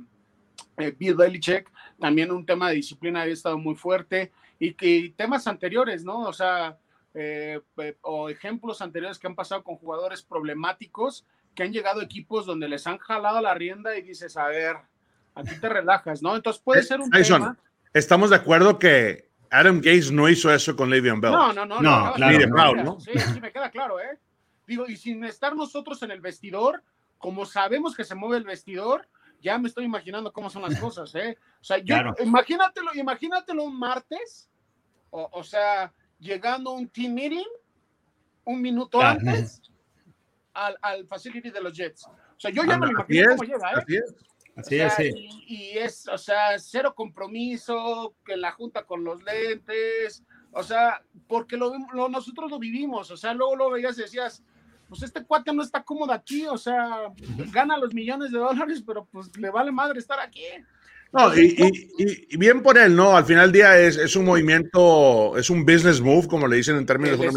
eh, 0.78 0.96
Bill 0.98 1.16
Belichick, 1.16 1.70
también 2.00 2.32
un 2.32 2.46
tema 2.46 2.70
de 2.70 2.76
disciplina 2.76 3.22
había 3.22 3.34
estado 3.34 3.58
muy 3.58 3.76
fuerte 3.76 4.32
y 4.58 4.74
que 4.74 5.14
temas 5.16 5.48
anteriores, 5.48 6.04
¿no? 6.04 6.22
O 6.22 6.34
sea, 6.34 6.78
o 8.02 8.30
ejemplos 8.30 8.82
anteriores 8.82 9.20
que 9.20 9.28
han 9.28 9.36
pasado 9.36 9.64
con 9.64 9.76
jugadores 9.76 10.22
problemáticos 10.22 11.26
que 11.56 11.64
han 11.64 11.74
llegado 11.74 12.00
a 12.00 12.04
equipos 12.04 12.46
donde 12.46 12.70
les 12.70 12.88
han 12.88 12.98
jalado 13.00 13.42
la 13.42 13.54
rienda 13.54 13.98
y 13.98 14.02
dices, 14.02 14.38
a 14.38 14.48
ver, 14.48 14.78
aquí 15.36 15.60
te 15.60 15.70
relajas, 15.70 16.22
¿no? 16.22 16.36
Entonces 16.36 16.62
puede 16.62 16.84
ser 16.84 17.00
un 17.02 17.10
tema. 17.10 17.58
Estamos 17.94 18.30
de 18.30 18.36
acuerdo 18.36 18.78
que 18.78 19.29
Adam 19.52 19.78
Gates 19.78 20.12
no 20.12 20.30
hizo 20.30 20.54
eso 20.54 20.76
con 20.76 20.90
Le'Veon 20.90 21.22
Bell. 21.22 21.32
No, 21.32 21.54
no, 21.54 21.66
no. 21.66 21.82
No, 21.82 22.14
claro, 22.14 23.00
Sí, 23.00 23.12
sí, 23.18 23.42
me 23.42 23.52
queda 23.52 23.70
claro, 23.70 24.00
¿eh? 24.00 24.20
Digo, 24.68 24.86
y 24.88 24.96
sin 24.96 25.24
estar 25.26 25.56
nosotros 25.56 26.02
en 26.04 26.12
el 26.12 26.22
vestidor, 26.22 26.84
como 27.18 27.46
sabemos 27.46 27.96
que 27.96 28.04
se 28.04 28.16
mueve 28.16 28.38
el 28.38 28.44
vestidor, 28.44 29.08
ya 29.42 29.58
me 29.58 29.68
estoy 29.68 29.86
imaginando 29.86 30.32
cómo 30.32 30.50
son 30.50 30.62
las 30.62 30.80
cosas, 30.80 31.14
¿eh? 31.16 31.38
O 31.60 31.64
sea, 31.64 31.78
yo, 31.80 31.96
imagínatelo, 32.24 32.92
imagínatelo 32.94 33.64
un 33.64 33.78
martes, 33.80 34.50
o, 35.10 35.28
o 35.32 35.44
sea, 35.44 35.92
llegando 36.20 36.72
a 36.72 36.74
un 36.74 36.88
team 36.88 37.14
meeting 37.14 37.48
un 38.46 38.62
minuto 38.62 39.02
antes 39.02 39.62
al, 40.54 40.78
al, 40.82 41.06
facility 41.08 41.52
de 41.52 41.62
los 41.62 41.74
Jets. 41.74 42.06
O 42.06 42.40
sea, 42.40 42.52
yo 42.52 42.64
ya 42.64 42.78
me 42.78 42.88
lo 42.88 42.92
imagino 42.94 43.30
cómo 43.32 43.44
llega, 43.44 43.72
¿eh? 43.74 44.02
Así 44.56 44.76
es. 44.80 44.94
Así 44.94 45.12
Y, 45.16 45.56
y, 45.56 45.78
es, 45.78 46.08
o 46.08 46.18
sea, 46.18 46.58
cero 46.60 46.94
compromiso, 46.96 48.16
que 48.26 48.38
la 48.38 48.52
junta 48.52 48.84
con 48.84 49.04
los 49.04 49.24
lentes, 49.24 50.24
o 50.52 50.64
sea, 50.64 51.02
porque 51.28 51.58
lo, 51.58 51.74
lo, 51.94 52.10
nosotros 52.10 52.50
lo 52.50 52.60
vivimos, 52.60 53.12
o 53.12 53.18
sea, 53.18 53.34
luego 53.34 53.56
lo 53.56 53.70
veías 53.70 53.98
y 53.98 54.02
decías, 54.02 54.44
pues 54.88 55.04
este 55.04 55.24
cuate 55.24 55.54
no 55.54 55.62
está 55.62 55.84
cómodo 55.84 56.12
aquí, 56.12 56.48
o 56.48 56.58
sea, 56.58 57.12
gana 57.52 57.78
los 57.78 57.94
millones 57.94 58.32
de 58.32 58.40
dólares, 58.40 58.84
pero 58.86 59.08
pues 59.12 59.30
le 59.38 59.50
vale 59.52 59.72
madre 59.72 60.00
estar 60.00 60.20
aquí. 60.20 60.44
No, 61.12 61.36
y, 61.36 62.38
bien 62.38 62.62
por 62.62 62.78
él, 62.78 62.96
¿no? 62.96 63.16
Al 63.16 63.26
final 63.26 63.46
del 63.46 63.52
día 63.52 63.80
es, 63.80 63.98
es, 63.98 64.16
un 64.16 64.26
movimiento, 64.26 65.38
es 65.38 65.50
un 65.50 65.66
business 65.66 66.02
move, 66.02 66.28
como 66.28 66.48
le 66.48 66.58
dicen 66.58 66.76
en 66.78 66.86
términos 66.86 67.20
de 67.20 67.32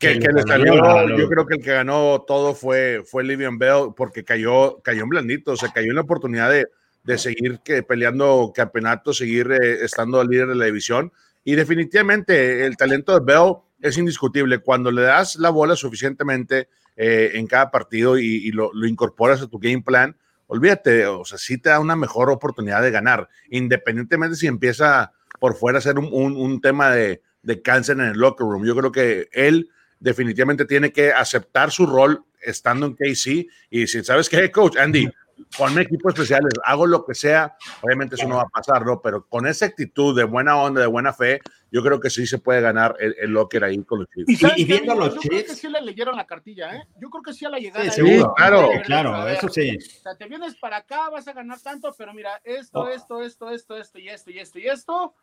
Que, 0.00 0.18
que 0.18 0.32
le 0.32 0.42
salió, 0.42 0.74
yo 1.14 1.28
creo 1.28 1.46
que 1.46 1.56
el 1.56 1.62
que 1.62 1.72
ganó 1.72 2.24
todo 2.26 2.54
fue, 2.54 3.02
fue 3.04 3.22
Livian 3.22 3.58
Bell, 3.58 3.92
porque 3.94 4.24
cayó, 4.24 4.80
cayó 4.82 5.02
en 5.02 5.10
blandito, 5.10 5.52
o 5.52 5.56
sea, 5.56 5.68
cayó 5.72 5.90
en 5.90 5.96
la 5.96 6.00
oportunidad 6.00 6.50
de, 6.50 6.68
de 7.04 7.18
seguir 7.18 7.60
que, 7.62 7.82
peleando 7.82 8.50
campeonato, 8.54 9.12
seguir 9.12 9.50
eh, 9.52 9.84
estando 9.84 10.24
líder 10.24 10.48
de 10.48 10.54
la 10.54 10.64
división. 10.64 11.12
Y 11.44 11.54
definitivamente 11.54 12.64
el 12.64 12.76
talento 12.76 13.12
de 13.12 13.24
Bell 13.24 13.56
es 13.80 13.98
indiscutible. 13.98 14.58
Cuando 14.58 14.90
le 14.90 15.02
das 15.02 15.36
la 15.36 15.50
bola 15.50 15.76
suficientemente 15.76 16.68
eh, 16.96 17.32
en 17.34 17.46
cada 17.46 17.70
partido 17.70 18.18
y, 18.18 18.24
y 18.24 18.52
lo, 18.52 18.72
lo, 18.72 18.86
incorporas 18.86 19.40
a 19.42 19.48
tu 19.48 19.58
game 19.58 19.82
plan, 19.82 20.16
olvídate, 20.46 21.06
o 21.06 21.24
sea, 21.24 21.38
sí 21.38 21.58
te 21.58 21.70
da 21.70 21.78
una 21.78 21.96
mejor 21.96 22.30
oportunidad 22.30 22.82
de 22.82 22.90
ganar, 22.90 23.28
independientemente 23.50 24.36
si 24.36 24.46
empieza 24.46 25.12
por 25.38 25.54
fuera 25.54 25.78
a 25.78 25.82
ser 25.82 25.98
un, 25.98 26.10
un, 26.12 26.60
tema 26.60 26.90
de, 26.90 27.22
de, 27.42 27.62
cáncer 27.62 27.98
en 27.98 28.06
el 28.06 28.18
locker 28.18 28.46
room. 28.46 28.66
Yo 28.66 28.76
creo 28.76 28.92
que 28.92 29.28
él 29.32 29.70
definitivamente 30.00 30.64
tiene 30.64 30.92
que 30.92 31.12
aceptar 31.12 31.70
su 31.70 31.86
rol 31.86 32.24
estando 32.40 32.86
en 32.86 32.94
KC 32.94 33.46
y 33.70 33.86
si 33.86 34.02
sabes 34.02 34.28
que, 34.28 34.50
coach, 34.50 34.76
Andy, 34.78 35.08
ponme 35.56 35.82
equipos 35.82 36.14
especiales, 36.14 36.52
hago 36.64 36.86
lo 36.86 37.04
que 37.04 37.14
sea, 37.14 37.56
obviamente 37.82 38.14
eso 38.14 38.26
no 38.26 38.36
va 38.36 38.42
a 38.42 38.48
pasar, 38.48 38.84
¿no? 38.84 39.00
Pero 39.00 39.26
con 39.26 39.46
esa 39.46 39.66
actitud 39.66 40.16
de 40.16 40.24
buena 40.24 40.56
onda, 40.56 40.80
de 40.80 40.86
buena 40.86 41.12
fe, 41.12 41.40
yo 41.70 41.82
creo 41.82 42.00
que 42.00 42.10
sí 42.10 42.26
se 42.26 42.38
puede 42.38 42.60
ganar 42.60 42.96
el, 42.98 43.14
el 43.20 43.30
locker 43.30 43.64
ahí 43.64 43.82
con 43.84 44.00
los 44.00 44.08
Chiefs. 44.08 44.56
Y, 44.56 44.62
y 44.62 44.64
viendo 44.64 44.94
los 44.94 45.18
Chiefs. 45.18 45.24
Yo 45.24 45.30
creo 45.30 45.44
que 45.46 45.54
sí 45.54 45.68
le 45.68 45.80
leyeron 45.82 46.16
la 46.16 46.26
cartilla, 46.26 46.74
¿eh? 46.76 46.82
Yo 47.00 47.10
creo 47.10 47.22
que 47.22 47.32
sí 47.32 47.44
a 47.44 47.50
la 47.50 47.58
llegada. 47.58 47.84
Sí, 47.84 47.90
seguro, 47.90 48.34
claro, 48.36 48.70
claro, 48.84 49.28
eso 49.28 49.48
sí. 49.48 49.76
O 49.76 50.02
sea, 50.02 50.16
te 50.16 50.26
vienes 50.26 50.56
para 50.56 50.78
acá, 50.78 51.10
vas 51.10 51.28
a 51.28 51.32
ganar 51.32 51.60
tanto, 51.60 51.94
pero 51.96 52.12
mira, 52.14 52.40
esto, 52.44 52.88
esto, 52.88 53.22
esto, 53.22 53.50
esto, 53.50 53.76
esto 53.76 53.98
y 53.98 54.08
esto 54.08 54.30
y 54.30 54.38
esto 54.38 54.58
y 54.58 54.66
esto, 54.66 55.14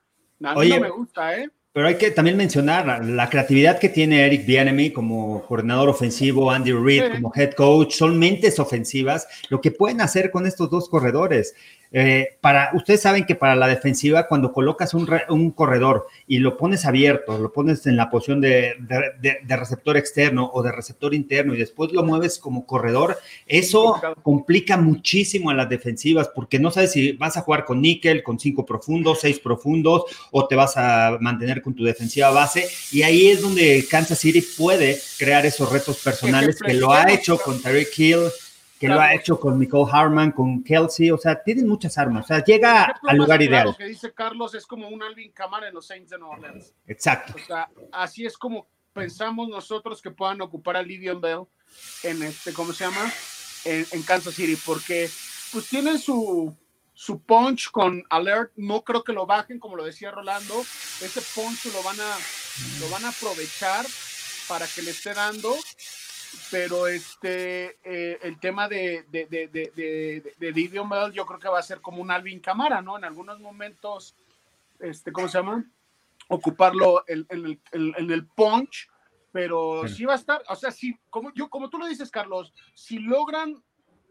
a 0.43 0.53
mí 0.53 0.60
Oye, 0.60 0.75
no 0.75 0.81
me 0.81 0.89
gusta, 0.91 1.36
¿eh? 1.38 1.50
Pero 1.77 1.89
hay 1.89 1.98
que 1.98 2.10
también 2.10 2.36
mencionar 2.38 3.05
la 3.05 3.29
creatividad 3.29 3.77
que 3.77 3.89
tiene 3.89 4.25
Eric 4.25 4.48
Bianemi 4.48 4.89
como 4.89 5.43
coordinador 5.43 5.89
ofensivo, 5.89 6.50
Andy 6.50 6.72
Reid 6.72 7.03
como 7.13 7.31
head 7.36 7.51
coach, 7.51 7.93
son 7.93 8.17
mentes 8.17 8.57
ofensivas, 8.57 9.27
lo 9.50 9.62
que 9.62 9.69
pueden 9.69 10.01
hacer 10.01 10.31
con 10.31 10.48
estos 10.48 10.72
dos 10.72 10.89
corredores. 10.89 11.53
Eh, 11.91 12.38
para, 12.41 12.72
ustedes 12.74 13.01
saben 13.01 13.25
que 13.25 13.36
para 13.36 13.56
la 13.56 13.67
defensiva, 13.67 14.27
cuando 14.27 14.51
colocas 14.51 14.94
un, 14.94 15.10
un, 15.29 15.51
corredor 15.51 16.08
y 16.27 16.39
lo 16.39 16.58
pones 16.58 16.86
abierto, 16.86 17.38
lo 17.38 17.53
pones 17.53 17.88
en 17.88 17.96
la 17.96 18.10
posición 18.10 18.41
de, 18.41 18.75
de, 18.79 19.38
de, 19.41 19.58
receptor 19.58 19.96
externo 19.96 20.50
o 20.53 20.62
de 20.62 20.72
receptor 20.74 21.13
interno 21.13 21.56
y 21.56 21.58
después 21.58 21.94
lo 21.94 22.03
mueves 22.03 22.39
como 22.39 22.65
corredor, 22.65 23.17
eso 23.46 24.01
complica 24.22 24.75
muchísimo 24.75 25.50
a 25.50 25.53
las 25.53 25.70
defensivas 25.70 26.29
porque 26.36 26.60
no 26.60 26.72
sabes 26.72 26.91
si 26.91 27.13
vas 27.13 27.38
a 27.38 27.41
jugar 27.41 27.63
con 27.63 27.82
níquel, 27.82 28.22
con 28.22 28.38
cinco 28.38 28.65
profundos, 28.65 29.22
seis 29.22 29.39
profundos 29.39 30.03
o 30.32 30.46
te 30.48 30.56
vas 30.56 30.75
a 30.75 31.17
mantener 31.22 31.62
con 31.62 31.74
tu 31.74 31.84
defensiva 31.84 32.29
base. 32.32 32.67
Y 32.91 33.03
ahí 33.03 33.27
es 33.27 33.41
donde 33.41 33.86
Kansas 33.89 34.20
City 34.20 34.44
puede 34.58 35.00
crear 35.17 35.46
esos 35.46 35.72
retos 35.72 35.98
personales 36.03 36.60
que 36.60 36.74
lo 36.74 36.91
ha 36.91 37.12
hecho 37.12 37.38
con 37.38 37.62
Tyreek 37.62 37.98
Hill 37.98 38.20
que 38.79 38.88
lo 38.88 39.00
ha 39.00 39.13
hecho 39.13 39.39
con 39.39 39.60
Nicole 39.60 39.89
Harman, 39.91 40.31
con 40.31 40.63
Kelsey, 40.63 41.12
o 41.12 41.17
sea, 41.17 41.41
tienen 41.41 41.67
muchas 41.67 41.98
armas, 41.98 42.25
o 42.25 42.27
sea, 42.27 42.43
llega 42.43 42.96
al 43.03 43.17
lugar 43.17 43.41
ideal. 43.41 43.67
Lo 43.67 43.75
que 43.75 43.86
dice 43.86 44.13
Carlos 44.13 44.53
es 44.53 44.65
como 44.65 44.88
un 44.88 45.01
Alvin 45.01 45.31
Kamara 45.31 45.67
en 45.67 45.74
los 45.74 45.88
Saints 45.88 46.10
de 46.10 46.19
Nueva 46.19 46.36
Orleans. 46.36 46.74
Exacto. 46.86 47.34
O 47.36 47.46
sea, 47.46 47.69
así 47.91 48.25
es 48.25 48.38
como 48.38 48.67
pensamos 48.93 49.48
nosotros 49.50 50.01
que 50.01 50.12
puedan 50.12 50.41
ocupar 50.41 50.77
a 50.77 50.81
Livian 50.81 51.22
Bell 51.22 51.43
en 52.03 52.24
este, 52.24 52.53
¿cómo 52.53 52.74
se 52.74 52.86
llama? 52.86 53.12
En, 53.65 53.86
en, 53.91 54.03
Kansas 54.03 54.34
City, 54.34 54.57
porque 54.65 55.10
pues 55.51 55.67
tienen 55.67 56.00
su, 56.00 56.55
su 56.93 57.22
punch 57.22 57.69
con 57.72 58.03
alert, 58.10 58.51
no 58.55 58.84
creo 58.84 59.03
que 59.03 59.13
lo 59.13 59.25
bajen, 59.25 59.60
como 59.60 59.75
lo 59.75 59.84
decía 59.84 60.12
Rolando, 60.12 60.60
ese 61.01 61.22
punch 61.36 61.65
lo 61.74 61.84
van 61.84 62.00
a, 62.00 62.17
lo 62.79 62.89
van 62.89 63.05
a 63.05 63.10
aprovechar 63.10 63.86
para 64.48 64.65
que 64.67 64.81
le 64.81 64.91
esté 64.91 65.13
dando 65.13 65.55
pero 66.51 66.88
este 66.88 67.77
eh, 67.84 68.19
el 68.22 68.39
tema 68.39 68.67
de, 68.67 69.05
de, 69.10 69.25
de, 69.25 69.48
de, 69.48 70.34
de 70.38 70.51
Bell 70.51 71.13
yo 71.13 71.25
creo 71.25 71.39
que 71.39 71.50
va 71.50 71.60
a 71.60 71.63
ser 71.63 71.81
como 71.81 72.01
un 72.01 72.12
Alvin 72.12 72.39
Camara, 72.39 72.81
¿no? 72.81 72.98
En 72.98 73.03
algunos 73.03 73.39
momentos, 73.39 74.15
este, 74.79 75.12
¿cómo 75.12 75.27
se 75.27 75.38
llama? 75.38 75.65
Ocuparlo 76.29 77.03
en, 77.07 77.25
el, 77.29 77.60
en 77.72 78.12
el, 78.12 78.27
punch, 78.27 78.89
pero 79.31 79.88
sí. 79.88 80.05
va 80.05 80.13
a 80.13 80.17
estar, 80.17 80.43
o 80.50 80.55
sea, 80.55 80.72
sí, 80.72 80.98
como, 81.10 81.34
yo, 81.34 81.50
como 81.50 81.69
tú 81.69 81.77
lo 81.77 81.88
dices, 81.88 82.12
Carlos, 82.12 82.53
si 82.74 83.00
logran 83.00 83.63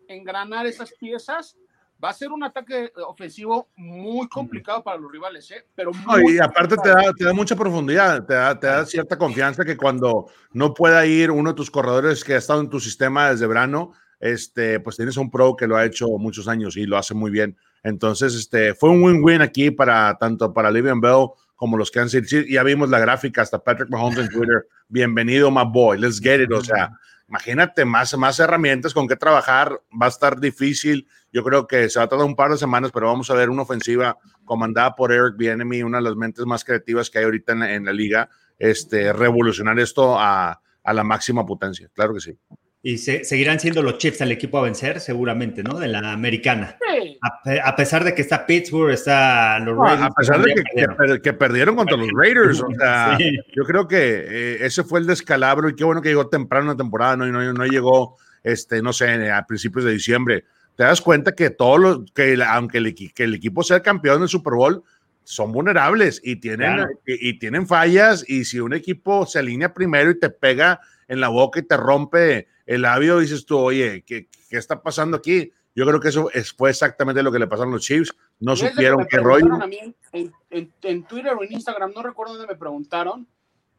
engranar 0.09 0.67
esas 0.67 0.93
piezas, 0.95 1.57
va 2.03 2.11
a 2.11 2.15
ser 2.15 2.31
un 2.31 2.43
ataque 2.43 2.93
ofensivo 3.07 3.69
muy 3.77 4.29
complicado 4.29 4.83
para 4.83 4.99
los 4.99 5.11
rivales, 5.11 5.51
¿eh? 5.51 5.67
Pero 5.75 5.93
y 6.29 6.39
aparte 6.39 6.77
te 6.77 6.89
da, 6.91 7.13
te 7.17 7.25
da, 7.25 7.33
mucha 7.33 7.57
profundidad, 7.57 8.25
te 8.27 8.35
da, 8.35 8.59
te 8.59 8.67
da, 8.67 8.87
cierta 8.87 9.17
confianza 9.17 9.65
que 9.65 9.77
cuando 9.77 10.27
no 10.53 10.75
pueda 10.75 11.07
ir 11.07 11.31
uno 11.31 11.51
de 11.51 11.57
tus 11.57 11.71
corredores 11.71 12.23
que 12.23 12.35
ha 12.35 12.39
estado 12.39 12.61
en 12.61 12.69
tu 12.69 12.81
sistema 12.81 13.31
desde 13.31 13.47
verano, 13.47 13.93
este, 14.21 14.81
pues 14.81 14.97
tienes 14.97 15.17
un 15.17 15.31
pro 15.31 15.57
que 15.57 15.67
lo 15.67 15.77
ha 15.77 15.85
hecho 15.85 16.09
muchos 16.19 16.49
años 16.49 16.77
y 16.77 16.87
lo 16.87 16.97
hace 16.97 17.15
muy 17.15 17.31
bien. 17.31 17.57
Entonces, 17.83 18.35
este, 18.35 18.75
fue 18.75 18.91
un 18.91 19.03
win-win 19.03 19.43
aquí 19.43 19.71
para 19.71 20.17
tanto 20.19 20.53
para 20.53 20.71
Livian 20.71 21.01
Bell 21.01 21.29
como 21.55 21.77
los 21.77 21.91
Kansas 21.91 22.29
City. 22.29 22.53
Ya 22.53 22.63
vimos 22.63 22.91
la 22.91 22.99
gráfica, 22.99 23.43
hasta 23.43 23.63
Patrick 23.63 23.91
Mahomes 23.91 24.19
en 24.19 24.29
Twitter. 24.29 24.67
Bienvenido, 24.89 25.51
my 25.51 25.65
boy. 25.65 25.99
Let's 25.99 26.21
get 26.21 26.41
it. 26.41 26.53
O 26.53 26.63
sea, 26.63 26.91
imagínate 27.29 27.85
más, 27.85 28.17
más 28.17 28.39
herramientas 28.41 28.95
con 28.95 29.09
qué 29.09 29.17
trabajar. 29.17 29.83
Va 29.91 30.07
a 30.07 30.09
estar 30.09 30.39
difícil. 30.41 31.09
Yo 31.33 31.43
creo 31.43 31.67
que 31.67 31.89
se 31.89 31.99
va 31.99 32.05
a 32.05 32.09
tardar 32.09 32.27
un 32.27 32.37
par 32.37 32.51
de 32.51 32.59
semanas, 32.59 32.91
pero 32.93 33.07
vamos 33.07 33.31
a 33.31 33.35
ver 33.35 33.51
una 33.51 33.63
ofensiva 33.63 34.19
comandada 34.45 34.95
por 34.95 35.13
Eric 35.13 35.37
Bienemy, 35.37 35.83
una 35.83 35.99
de 35.99 36.05
las 36.05 36.17
mentes 36.17 36.47
más 36.47 36.65
creativas 36.65 37.11
que 37.11 37.19
hay 37.19 37.25
ahorita 37.25 37.53
en 37.53 37.85
la, 37.85 37.93
liga, 37.93 38.29
este, 38.59 39.13
revolucionar 39.13 39.79
esto 39.79 40.19
a, 40.19 40.61
a 40.83 40.93
la 40.93 41.05
máxima 41.05 41.45
potencia. 41.45 41.91
Claro 41.93 42.15
que 42.15 42.21
sí. 42.21 42.39
Y 42.89 42.99
se, 42.99 43.25
seguirán 43.25 43.59
siendo 43.59 43.83
los 43.83 43.99
Chiefs 43.99 44.21
el 44.21 44.31
equipo 44.31 44.59
a 44.59 44.63
vencer, 44.63 45.01
seguramente, 45.01 45.65
¿no? 45.65 45.77
De 45.77 45.89
la 45.89 46.13
americana. 46.13 46.77
A, 47.65 47.75
pesar 47.75 48.05
de 48.05 48.15
que 48.15 48.23
está 48.23 48.47
Pittsburgh, 48.47 48.93
está 48.93 49.59
los 49.59 49.77
Raiders. 49.77 50.03
a 50.03 50.11
pesar 50.11 50.41
de 50.41 51.21
que 51.21 51.33
perdieron. 51.33 51.75
contra 51.75 51.97
los 51.97 52.09
Raiders. 52.15 52.63
O 52.63 52.69
sea, 52.79 53.19
yo 53.57 53.65
creo 53.65 53.89
que 53.89 53.97
eh, 53.99 54.59
ese 54.65 54.85
fue 54.85 55.01
el 55.01 55.07
descalabro 55.09 55.69
y 55.69 55.75
qué 55.75 55.83
bueno 55.83 56.01
que 56.01 56.11
llegó 56.11 56.29
temprano 56.29 56.69
la 56.69 56.77
temporada, 56.77 57.17
¿no? 57.17 57.27
No, 57.27 57.53
no 57.53 57.67
llegó, 57.67 58.19
este, 58.45 58.81
no 58.81 58.93
sé, 58.93 59.33
a 59.33 59.45
principios 59.47 59.85
de 59.85 59.91
diciembre. 59.91 60.45
Te 60.77 60.85
das 60.85 61.01
cuenta 61.01 61.35
que 61.35 61.51
todos 61.51 61.81
los, 61.81 62.13
que 62.13 62.41
aunque 62.47 62.79
el, 62.79 62.95
que 62.95 63.25
el 63.25 63.35
equipo 63.35 63.65
sea 63.65 63.83
campeón 63.83 64.21
del 64.21 64.29
Super 64.29 64.53
Bowl, 64.53 64.85
son 65.25 65.51
vulnerables 65.51 66.21
y 66.23 66.37
tienen, 66.37 66.87
y, 67.05 67.31
y 67.31 67.39
tienen 67.41 67.67
fallas. 67.67 68.25
Y 68.29 68.45
si 68.45 68.61
un 68.61 68.75
equipo 68.75 69.27
se 69.27 69.41
alinea 69.41 69.75
primero 69.75 70.09
y 70.13 70.21
te 70.21 70.31
pega 70.31 70.79
en 71.09 71.19
la 71.19 71.27
boca 71.31 71.59
y 71.59 71.65
te 71.65 71.77
rompe 71.77 72.47
el 72.67 72.83
labio, 72.83 73.19
dices 73.21 73.47
tú, 73.47 73.59
oye, 73.59 74.03
¿qué, 74.05 74.29
qué 74.51 74.57
está 74.57 74.83
pasando 74.83 75.17
aquí? 75.17 75.53
Yo 75.75 75.87
creo 75.87 76.01
que 76.01 76.09
eso 76.09 76.31
fue 76.57 76.71
exactamente 76.71 77.23
lo 77.23 77.31
que 77.31 77.39
le 77.39 77.47
pasaron 77.47 77.73
a 77.73 77.77
los 77.77 77.85
Chiefs. 77.85 78.15
No 78.41 78.57
supieron 78.57 79.07
qué 79.09 79.19
rollo. 79.19 79.59
en, 80.13 80.35
en, 80.83 81.05
Twitter 81.05 81.35
o 81.35 81.45
en 81.45 81.53
Instagram, 81.53 81.93
no 81.95 82.03
recuerdo 82.03 82.35
dónde 82.35 82.53
me 82.53 82.59
preguntaron 82.59 83.29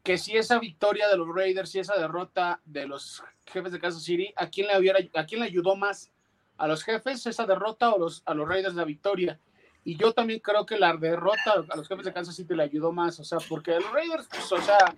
que 0.04 0.18
si 0.18 0.38
esa 0.38 0.60
victoria 0.60 1.10
de 1.10 1.18
los 1.18 1.28
Raiders 1.28 1.74
y 1.76 1.80
esa 1.80 1.98
derrota 1.98 2.62
de 2.66 2.88
los 2.88 3.24
jefes 3.46 3.72
de 3.72 3.80
Kansas 3.80 4.04
City, 4.04 4.32
¿a 4.38 4.48
quién 4.50 4.68
le, 4.68 4.78
hubiera, 4.78 5.00
a 5.16 5.26
quién 5.26 5.42
le 5.42 5.48
ayudó 5.48 5.76
más? 5.76 6.12
¿A 6.58 6.68
los 6.68 6.84
jefes 6.84 7.26
esa 7.26 7.46
derrota 7.46 7.90
o 7.90 8.00
los, 8.00 8.22
a 8.26 8.34
los 8.34 8.48
Raiders 8.48 8.76
la 8.76 8.86
victoria? 8.86 9.40
Y 9.84 9.98
yo 9.98 10.14
también 10.14 10.40
creo 10.40 10.66
que 10.66 10.78
la 10.78 10.96
derrota 10.96 11.66
a 11.68 11.76
los 11.76 11.88
jefes 11.88 12.06
de 12.06 12.14
Kansas 12.14 12.36
City 12.36 12.54
le 12.54 12.64
ayudó 12.64 12.92
más, 12.92 13.20
o 13.20 13.24
sea, 13.24 13.40
porque 13.50 13.74
a 13.74 13.80
los 13.80 13.92
Raiders, 13.92 14.28
pues, 14.30 14.52
o 14.52 14.62
sea, 14.62 14.94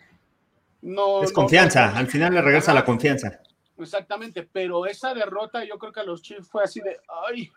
no. 0.81 1.23
Es 1.23 1.31
confianza, 1.31 1.97
al 1.97 2.07
final 2.07 2.33
le 2.33 2.41
regresa 2.41 2.73
la 2.73 2.83
confianza. 2.83 3.39
Exactamente, 3.79 4.47
pero 4.51 4.85
esa 4.85 5.13
derrota 5.13 5.63
yo 5.65 5.77
creo 5.77 5.91
que 5.91 6.01
a 6.01 6.03
los 6.03 6.21
Chiefs 6.21 6.49
fue 6.49 6.63
así 6.63 6.81
de, 6.81 6.97
ay, 7.27 7.49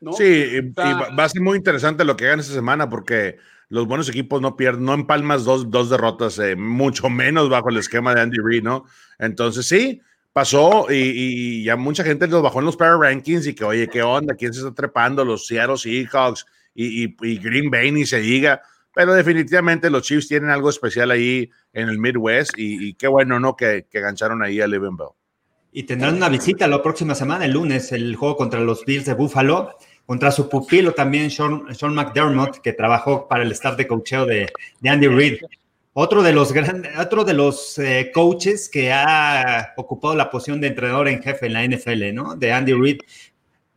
¿no? 0.00 0.12
Sí, 0.12 0.24
y, 0.24 0.60
va 0.72 1.24
a 1.24 1.28
ser 1.28 1.42
muy 1.42 1.56
interesante 1.56 2.04
lo 2.04 2.16
que 2.16 2.26
hagan 2.26 2.40
esta 2.40 2.54
semana 2.54 2.88
porque 2.88 3.38
los 3.68 3.86
buenos 3.86 4.08
equipos 4.08 4.40
no 4.40 4.56
pierden, 4.56 4.84
no 4.84 4.94
empalmas 4.94 5.44
dos, 5.44 5.70
dos 5.70 5.90
derrotas, 5.90 6.38
eh, 6.38 6.56
mucho 6.56 7.08
menos 7.10 7.48
bajo 7.48 7.70
el 7.70 7.78
esquema 7.78 8.14
de 8.14 8.20
Andy 8.22 8.38
Reid, 8.42 8.62
¿no? 8.62 8.84
Entonces 9.18 9.66
sí, 9.66 10.00
pasó 10.32 10.86
y, 10.90 11.64
ya 11.64 11.76
mucha 11.76 12.04
gente 12.04 12.26
los 12.26 12.42
bajó 12.42 12.60
en 12.60 12.66
los 12.66 12.76
power 12.76 12.98
rankings 12.98 13.46
y 13.46 13.54
que, 13.54 13.64
oye, 13.64 13.88
¿qué 13.88 14.02
onda? 14.02 14.34
¿Quién 14.34 14.52
se 14.52 14.60
está 14.60 14.74
trepando? 14.74 15.24
Los 15.24 15.46
Seattle 15.46 15.76
Seahawks 15.76 16.46
y, 16.74 17.16
y 17.26 17.38
Green 17.38 17.70
Bay 17.70 17.90
ni 17.90 18.06
se 18.06 18.20
diga 18.20 18.62
pero 18.98 19.14
definitivamente 19.14 19.90
los 19.90 20.02
Chiefs 20.02 20.26
tienen 20.26 20.50
algo 20.50 20.70
especial 20.70 21.12
ahí 21.12 21.48
en 21.72 21.88
el 21.88 22.00
Midwest 22.00 22.50
y, 22.56 22.94
qué 22.94 23.06
bueno, 23.06 23.38
¿no? 23.38 23.54
Que, 23.54 23.86
que 23.88 24.00
gancharon 24.00 24.42
ahí 24.42 24.60
a 24.60 24.66
Bell. 24.66 24.90
Y 25.72 25.82
tendrán 25.82 26.16
una 26.16 26.28
visita 26.28 26.66
la 26.66 26.82
próxima 26.82 27.14
semana, 27.14 27.44
el 27.44 27.52
lunes, 27.52 27.92
el 27.92 28.16
juego 28.16 28.36
contra 28.36 28.60
los 28.60 28.84
Bills 28.84 29.04
de 29.04 29.14
Buffalo, 29.14 29.76
contra 30.06 30.30
su 30.30 30.48
pupilo 30.48 30.92
también, 30.92 31.30
Sean, 31.30 31.74
Sean 31.74 31.94
McDermott, 31.94 32.58
que 32.62 32.72
trabajó 32.72 33.28
para 33.28 33.42
el 33.42 33.52
staff 33.52 33.76
de 33.76 33.86
coacheo 33.86 34.24
de, 34.24 34.50
de 34.80 34.88
Andy 34.88 35.08
Reid. 35.08 35.40
Otro 35.92 36.22
de 36.22 36.32
los, 36.32 36.52
grandes, 36.52 36.96
otro 36.96 37.24
de 37.24 37.34
los 37.34 37.78
eh, 37.78 38.10
coaches 38.14 38.68
que 38.68 38.92
ha 38.92 39.74
ocupado 39.76 40.14
la 40.14 40.30
posición 40.30 40.60
de 40.60 40.68
entrenador 40.68 41.08
en 41.08 41.22
jefe 41.22 41.46
en 41.46 41.52
la 41.52 41.66
NFL, 41.66 42.14
¿no? 42.14 42.36
De 42.36 42.52
Andy 42.52 42.72
Reid. 42.72 43.00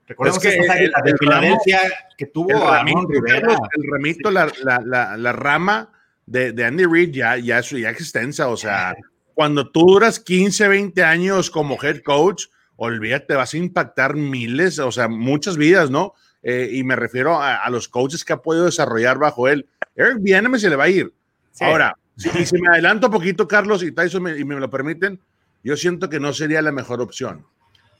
Recordemos 0.07 0.39
que 0.39 0.55
el, 0.55 0.91
de 1.03 1.17
Filadelfia 1.17 1.79
que 2.17 2.27
tuvo 2.27 2.50
el 2.51 3.91
remito, 3.91 4.29
la, 4.29 4.51
la, 4.63 5.17
la, 5.17 5.31
rama 5.31 5.89
de, 6.25 6.51
de, 6.51 6.65
Andy 6.65 6.86
Reid 6.86 7.12
ya, 7.12 7.38
ya, 7.38 7.62
ya 7.62 7.89
extensa, 7.89 8.50
o 8.50 8.57
sea, 8.57 8.95
cuando 9.33 9.69
tú 9.69 9.81
duras 9.81 10.19
15, 10.19 10.67
20 10.67 11.03
años 11.03 11.50
como 11.50 11.77
head 11.81 12.01
coach, 12.03 12.45
olvídate, 12.75 13.35
vas 13.35 13.53
a 13.53 13.57
impactar 13.57 14.15
miles, 14.15 14.79
o 14.79 14.91
sea, 14.91 15.07
muchas 15.07 15.57
vidas, 15.57 15.89
¿no? 15.89 16.13
Eh, 16.43 16.69
y 16.73 16.83
me 16.83 16.95
refiero 16.95 17.39
a, 17.39 17.69
los 17.69 17.88
coaches 17.88 18.25
que 18.25 18.33
ha 18.33 18.41
podido 18.41 18.65
desarrollar 18.65 19.19
bajo 19.19 19.47
él. 19.47 19.67
Eric 19.95 20.17
Bieneme 20.21 20.57
se 20.57 20.69
le 20.69 20.75
va 20.75 20.85
a 20.85 20.89
ir. 20.89 21.13
Ahora, 21.59 21.95
si, 22.17 22.29
si, 22.45 22.59
me 22.59 22.69
adelanto 22.69 23.07
un 23.07 23.13
poquito, 23.13 23.47
Carlos 23.47 23.83
y 23.83 23.91
Tyson, 23.91 24.39
y 24.39 24.43
me 24.43 24.55
lo 24.55 24.69
permiten, 24.69 25.19
yo 25.63 25.77
siento 25.77 26.09
que 26.09 26.19
no 26.19 26.33
sería 26.33 26.61
la 26.61 26.71
mejor 26.71 27.01
opción. 27.01 27.45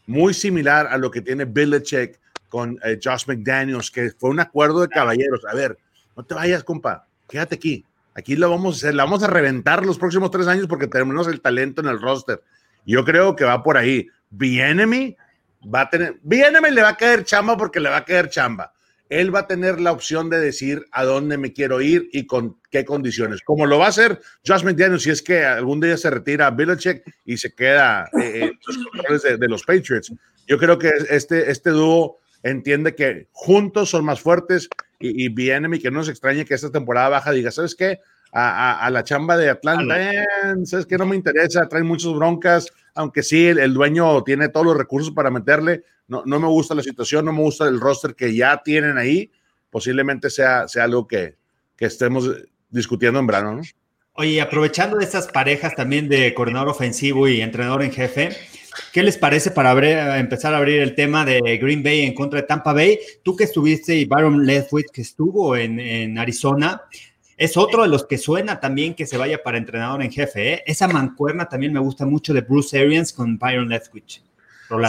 Muy 0.08 0.34
similar 0.34 0.88
a 0.88 0.98
lo 0.98 1.12
que 1.12 1.22
tiene 1.22 1.46
Belichick 1.46 2.20
con 2.50 2.80
eh, 2.84 3.00
Josh 3.02 3.26
McDaniels, 3.28 3.92
que 3.92 4.12
fue 4.12 4.30
un 4.30 4.40
acuerdo 4.40 4.82
de 4.82 4.90
caballeros. 4.90 5.46
A 5.46 5.56
ver, 5.56 5.78
no 6.18 6.24
te 6.24 6.34
vayas, 6.34 6.64
compa, 6.64 7.08
quédate 7.30 7.56
aquí. 7.56 7.86
Aquí 8.22 8.36
lo 8.36 8.52
vamos 8.52 8.76
a 8.76 8.78
hacer, 8.78 8.94
la 8.94 9.04
vamos 9.04 9.24
a 9.24 9.28
reventar 9.28 9.84
los 9.84 9.98
próximos 9.98 10.30
tres 10.30 10.46
años 10.46 10.68
porque 10.68 10.86
tenemos 10.86 11.28
el 11.28 11.42
talento 11.42 11.82
en 11.82 11.88
el 11.88 12.00
roster. 12.00 12.44
Yo 12.86 13.04
creo 13.04 13.36
que 13.36 13.46
va 13.46 13.64
por 13.64 13.78
ahí. 13.78 14.10
Bienemy 14.30 15.18
va 15.74 15.82
a 15.82 15.90
tener, 15.90 16.20
Bienemy 16.22 16.70
le 16.70 16.84
va 16.84 16.90
a 16.90 16.98
caer 16.98 17.24
chamba 17.24 17.58
porque 17.58 17.80
le 17.80 17.90
va 17.90 17.98
a 17.98 18.06
caer 18.06 18.30
chamba. 18.30 18.74
Él 19.10 19.34
va 19.34 19.40
a 19.40 19.48
tener 19.48 19.82
la 19.82 19.92
opción 19.92 20.30
de 20.30 20.40
decir 20.40 20.86
a 20.92 21.04
dónde 21.04 21.40
me 21.40 21.52
quiero 21.52 21.82
ir 21.82 22.10
y 22.14 22.28
con 22.28 22.60
qué 22.70 22.86
condiciones. 22.86 23.42
Como 23.42 23.66
lo 23.66 23.80
va 23.80 23.88
a 23.88 23.90
hacer 23.90 24.22
Josh 24.46 24.64
McDaniels 24.64 25.02
si 25.02 25.10
es 25.10 25.24
que 25.24 25.44
algún 25.44 25.80
día 25.80 25.98
se 25.98 26.12
retira 26.12 26.52
Belichick 26.52 27.04
y 27.26 27.38
se 27.38 27.56
queda 27.56 28.08
eh, 28.22 28.52
eh 28.54 29.38
de, 29.40 29.48
los 29.48 29.64
Patriots. 29.64 30.14
Yo 30.46 30.60
creo 30.60 30.78
que 30.78 30.92
este, 31.10 31.50
este 31.50 31.72
dúo 31.72 32.20
entiende 32.44 32.96
que 32.96 33.28
juntos 33.32 33.90
son 33.90 34.06
más 34.06 34.20
fuertes 34.20 34.70
y, 35.00 35.26
y 35.28 35.80
que 35.80 35.92
no 35.92 36.04
se 36.04 36.12
extrañe 36.12 36.46
que 36.46 36.54
esta 36.54 36.72
temporada 36.72 37.10
baja 37.10 37.32
diga, 37.32 37.52
¿sabes 37.52 37.76
qué? 37.76 38.00
A, 38.34 38.90
la 38.92 39.04
chamba 39.04 39.36
de 39.36 39.50
Atlanta, 39.50 40.02
eh, 40.02 40.26
¿sabes 40.64 40.86
qué? 40.86 40.98
No 40.98 41.06
me 41.06 41.18
interesa, 41.18 41.68
traen 41.68 41.86
muchas 41.86 42.14
broncas, 42.14 42.72
aunque 42.96 43.24
sí, 43.24 43.48
el, 43.48 43.74
dueño 43.74 44.24
tiene 44.24 44.48
todos 44.48 44.66
los 44.66 44.78
recursos 44.78 45.14
para 45.14 45.30
meterle, 45.30 45.84
no, 46.08 46.24
no 46.26 46.40
me 46.40 46.48
gusta 46.48 46.74
la 46.74 46.82
situación, 46.82 47.26
no 47.26 47.34
me 47.34 47.42
gusta 47.42 47.68
el 47.68 47.82
roster 47.82 48.16
que 48.16 48.34
ya 48.34 48.62
tienen 48.64 48.98
ahí. 48.98 49.32
Posiblemente 49.70 50.30
sea, 50.30 50.68
sea 50.70 50.86
algo 50.86 51.08
que, 51.08 51.36
que 51.76 51.86
estemos 51.86 52.30
discutiendo 52.70 53.20
en 53.20 53.28
verano, 53.28 53.56
¿no? 53.56 53.62
Oye, 54.14 54.42
aprovechando 54.42 54.98
de 54.98 55.06
estas 55.06 55.28
parejas 55.28 55.74
también 55.76 56.10
de 56.10 56.34
coordinador 56.34 56.70
ofensivo 56.70 57.28
y 57.28 57.42
entrenador 57.42 57.82
en 57.82 57.92
jefe, 57.92 58.30
¿qué 58.92 59.04
les 59.04 59.18
parece 59.18 59.52
para 59.52 60.20
empezar 60.20 60.54
a 60.54 60.58
abrir 60.58 60.82
el 60.82 60.96
tema 60.96 61.26
de 61.26 61.40
Green 61.62 61.84
Bay 61.84 62.02
en 62.02 62.14
contra 62.14 62.42
de 62.42 62.48
Tampa 62.48 62.74
Bay? 62.74 63.00
Tú 63.24 63.36
que 63.36 63.46
estuviste 63.46 63.96
y 63.96 64.06
Byron 64.06 64.46
Leftwich 64.46 64.92
que 64.92 65.02
estuvo 65.02 65.56
en, 65.56 65.80
en 65.80 66.18
Arizona, 66.18 66.82
es 67.38 67.58
otro 67.58 67.84
de 67.84 67.90
los 67.90 68.06
que 68.06 68.18
suena 68.18 68.60
también 68.60 68.94
que 68.94 69.08
se 69.08 69.18
vaya 69.18 69.42
para 69.42 69.58
entrenador 69.58 70.04
en 70.04 70.12
jefe. 70.12 70.54
¿eh? 70.54 70.64
Esa 70.66 70.88
mancuerna 70.88 71.50
también 71.50 71.74
me 71.74 71.80
gusta 71.80 72.06
mucho 72.06 72.34
de 72.34 72.42
Bruce 72.42 72.80
Arians 72.80 73.14
con 73.14 73.38
Byron 73.38 73.70
Leftwich. 73.70 74.22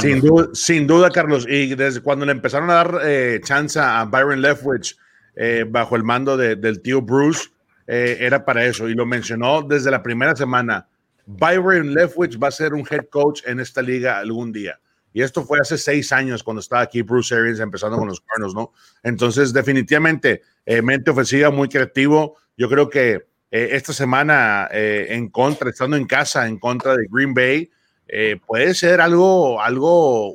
Sin 0.01 0.21
duda, 0.21 0.49
sin 0.53 0.87
duda, 0.87 1.11
Carlos. 1.11 1.47
Y 1.49 1.75
desde 1.75 2.01
cuando 2.01 2.25
le 2.25 2.33
empezaron 2.33 2.71
a 2.71 2.75
dar 2.75 3.01
eh, 3.05 3.41
chance 3.43 3.79
a 3.81 4.05
Byron 4.05 4.41
Leftwich 4.41 4.97
eh, 5.35 5.65
bajo 5.69 5.97
el 5.97 6.05
mando 6.05 6.37
del 6.37 6.81
tío 6.83 7.03
Bruce, 7.03 7.49
eh, 7.87 8.19
era 8.21 8.45
para 8.45 8.65
eso. 8.65 8.89
Y 8.89 8.95
lo 8.95 9.07
mencionó 9.07 9.63
desde 9.63 9.91
la 9.91 10.03
primera 10.03 10.37
semana. 10.37 10.87
Byron 11.27 11.95
Leftwich 11.95 12.39
va 12.43 12.49
a 12.49 12.53
ser 12.53 12.75
un 12.75 12.87
head 12.91 13.07
coach 13.11 13.43
en 13.47 13.61
esta 13.61 13.83
liga 13.83 14.19
algún 14.19 14.53
día. 14.53 14.79
Y 15.13 15.23
esto 15.23 15.45
fue 15.45 15.59
hace 15.61 15.77
seis 15.77 16.11
años 16.13 16.43
cuando 16.43 16.61
estaba 16.61 16.83
aquí 16.83 17.03
Bruce 17.03 17.35
Arians 17.35 17.61
empezando 17.61 17.99
con 17.99 18.09
los 18.09 18.21
Cardinals, 18.21 18.55
¿no? 18.55 18.73
Entonces, 19.03 19.53
definitivamente, 19.53 20.43
mente 20.83 21.11
ofensiva, 21.11 21.51
muy 21.51 21.69
creativo, 21.69 22.39
yo 22.57 22.69
creo 22.69 22.89
que 22.89 23.27
eh, 23.51 23.77
esta 23.77 23.93
semana 23.93 24.69
eh, 24.73 25.09
en 25.11 25.29
contra, 25.29 25.69
estando 25.69 25.97
en 25.97 26.07
casa, 26.07 26.47
en 26.47 26.59
contra 26.59 26.97
de 26.97 27.07
Green 27.11 27.35
Bay, 27.35 27.71
eh, 28.09 28.41
puede 28.47 28.73
ser 28.73 29.01
algo, 29.03 29.61
algo, 29.61 30.35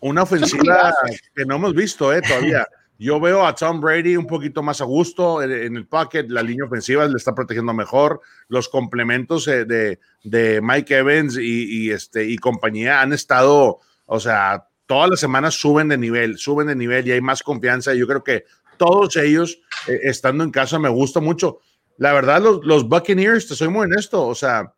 una 0.00 0.22
ofensiva 0.22 0.92
que 1.34 1.46
no 1.46 1.56
hemos 1.56 1.74
visto 1.74 2.10
todavía. 2.20 2.68
Yo 2.98 3.18
veo 3.18 3.44
a 3.44 3.54
Tom 3.54 3.80
Brady 3.80 4.16
un 4.16 4.26
poquito 4.26 4.62
más 4.62 4.80
a 4.80 4.84
gusto 4.84 5.42
en, 5.42 5.76
el 5.76 5.86
pocket, 5.86 6.26
la 6.28 6.42
línea 6.42 6.64
ofensiva 6.64 7.06
le 7.06 7.16
está 7.16 7.34
protegiendo 7.34 7.74
mejor, 7.74 8.20
los 8.48 8.68
complementos 8.68 9.46
de, 9.46 9.98
de 10.22 10.60
Mike 10.62 10.98
Evans 10.98 11.36
y, 11.36 11.90
este, 11.90 12.24
y 12.24 12.36
compañía 12.38 13.00
han 13.00 13.12
estado, 13.12 13.80
o 14.06 14.20
sea, 14.20 14.68
todas 14.86 15.10
las 15.10 15.20
semanas 15.20 15.54
suben 15.54 15.88
de 15.88 15.98
nivel, 15.98 16.38
suben 16.38 16.68
de 16.68 16.76
nivel 16.76 17.08
y 17.08 17.12
hay 17.12 17.20
más 17.20 17.42
confianza. 17.42 17.94
Yo 17.94 18.06
creo 18.06 18.22
que 18.22 18.44
todos 18.76 19.16
ellos 19.16 19.58
eh, 19.88 20.00
estando 20.04 20.44
en 20.44 20.52
casa 20.52 20.78
me 20.78 20.88
gusta 20.88 21.18
mucho. 21.18 21.58
La 21.96 22.12
verdad, 22.12 22.40
los, 22.40 22.64
los 22.64 22.88
Buccaneers, 22.88 23.48
te 23.48 23.56
soy 23.56 23.68
muy 23.68 23.86
honesto, 23.86 24.24
o 24.24 24.34
sea, 24.36 24.72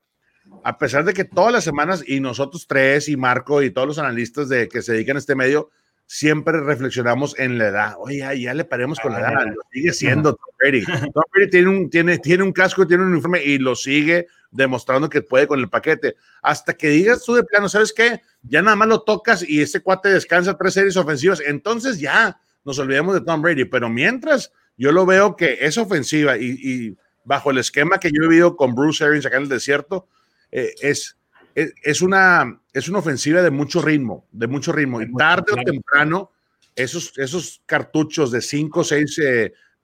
a 0.64 0.78
pesar 0.78 1.04
de 1.04 1.12
que 1.12 1.24
todas 1.24 1.52
las 1.52 1.64
semanas 1.64 2.02
y 2.06 2.20
nosotros 2.20 2.66
tres 2.66 3.08
y 3.08 3.16
Marco 3.16 3.62
y 3.62 3.70
todos 3.70 3.88
los 3.88 3.98
analistas 3.98 4.48
de 4.48 4.68
que 4.68 4.82
se 4.82 4.92
dedican 4.92 5.16
a 5.16 5.20
este 5.20 5.34
medio, 5.34 5.70
siempre 6.06 6.60
reflexionamos 6.60 7.38
en 7.38 7.58
la 7.58 7.68
edad. 7.68 7.94
Oye, 7.98 8.40
ya, 8.40 8.54
le 8.54 8.64
paremos 8.64 8.98
con 9.00 9.12
la 9.12 9.20
edad, 9.20 9.46
lo 9.46 9.62
sigue 9.72 9.92
siendo 9.92 10.34
Tom 10.34 10.54
Brady. 10.58 10.84
Tom 10.84 11.24
Brady 11.32 11.50
tiene 11.50 11.68
un, 11.68 11.90
tiene, 11.90 12.18
tiene 12.18 12.42
un 12.44 12.52
casco, 12.52 12.86
tiene 12.86 13.02
un 13.02 13.12
uniforme 13.12 13.42
y 13.42 13.58
lo 13.58 13.74
sigue 13.74 14.28
demostrando 14.50 15.10
que 15.10 15.22
puede 15.22 15.46
con 15.46 15.58
el 15.58 15.68
paquete. 15.68 16.16
Hasta 16.42 16.74
que 16.74 16.88
digas 16.88 17.24
tú 17.24 17.34
de 17.34 17.44
plano, 17.44 17.68
¿sabes 17.68 17.92
qué? 17.92 18.22
Ya 18.42 18.62
nada 18.62 18.76
más 18.76 18.88
lo 18.88 19.02
tocas 19.02 19.46
y 19.46 19.60
ese 19.60 19.80
cuate 19.80 20.08
descansa 20.08 20.56
tres 20.56 20.74
series 20.74 20.96
ofensivas. 20.96 21.40
Entonces 21.44 21.98
ya, 21.98 22.38
nos 22.64 22.78
olvidemos 22.78 23.14
de 23.14 23.20
Tom 23.20 23.42
Brady, 23.42 23.64
pero 23.64 23.88
mientras 23.88 24.52
yo 24.76 24.92
lo 24.92 25.06
veo 25.06 25.36
que 25.36 25.58
es 25.60 25.76
ofensiva 25.78 26.36
y, 26.38 26.96
bajo 27.24 27.50
el 27.50 27.58
esquema 27.58 27.98
que 27.98 28.10
yo 28.12 28.22
he 28.22 28.28
vivido 28.28 28.56
con 28.56 28.74
Bruce 28.74 29.04
Arians 29.04 29.26
acá 29.26 29.36
en 29.36 29.44
el 29.44 29.48
desierto, 29.48 30.06
eh, 30.52 30.74
es, 30.80 31.16
es, 31.56 32.02
una, 32.02 32.60
es 32.72 32.88
una 32.88 32.98
ofensiva 32.98 33.40
de 33.40 33.50
mucho 33.50 33.80
ritmo, 33.80 34.28
de 34.30 34.46
mucho 34.46 34.72
ritmo. 34.72 35.00
Y 35.00 35.10
tarde 35.12 35.52
o 35.52 35.56
temprano, 35.56 36.30
esos, 36.74 37.16
esos 37.16 37.62
cartuchos 37.64 38.30
de 38.30 38.42
5 38.42 38.80
o 38.80 38.84
6 38.84 39.20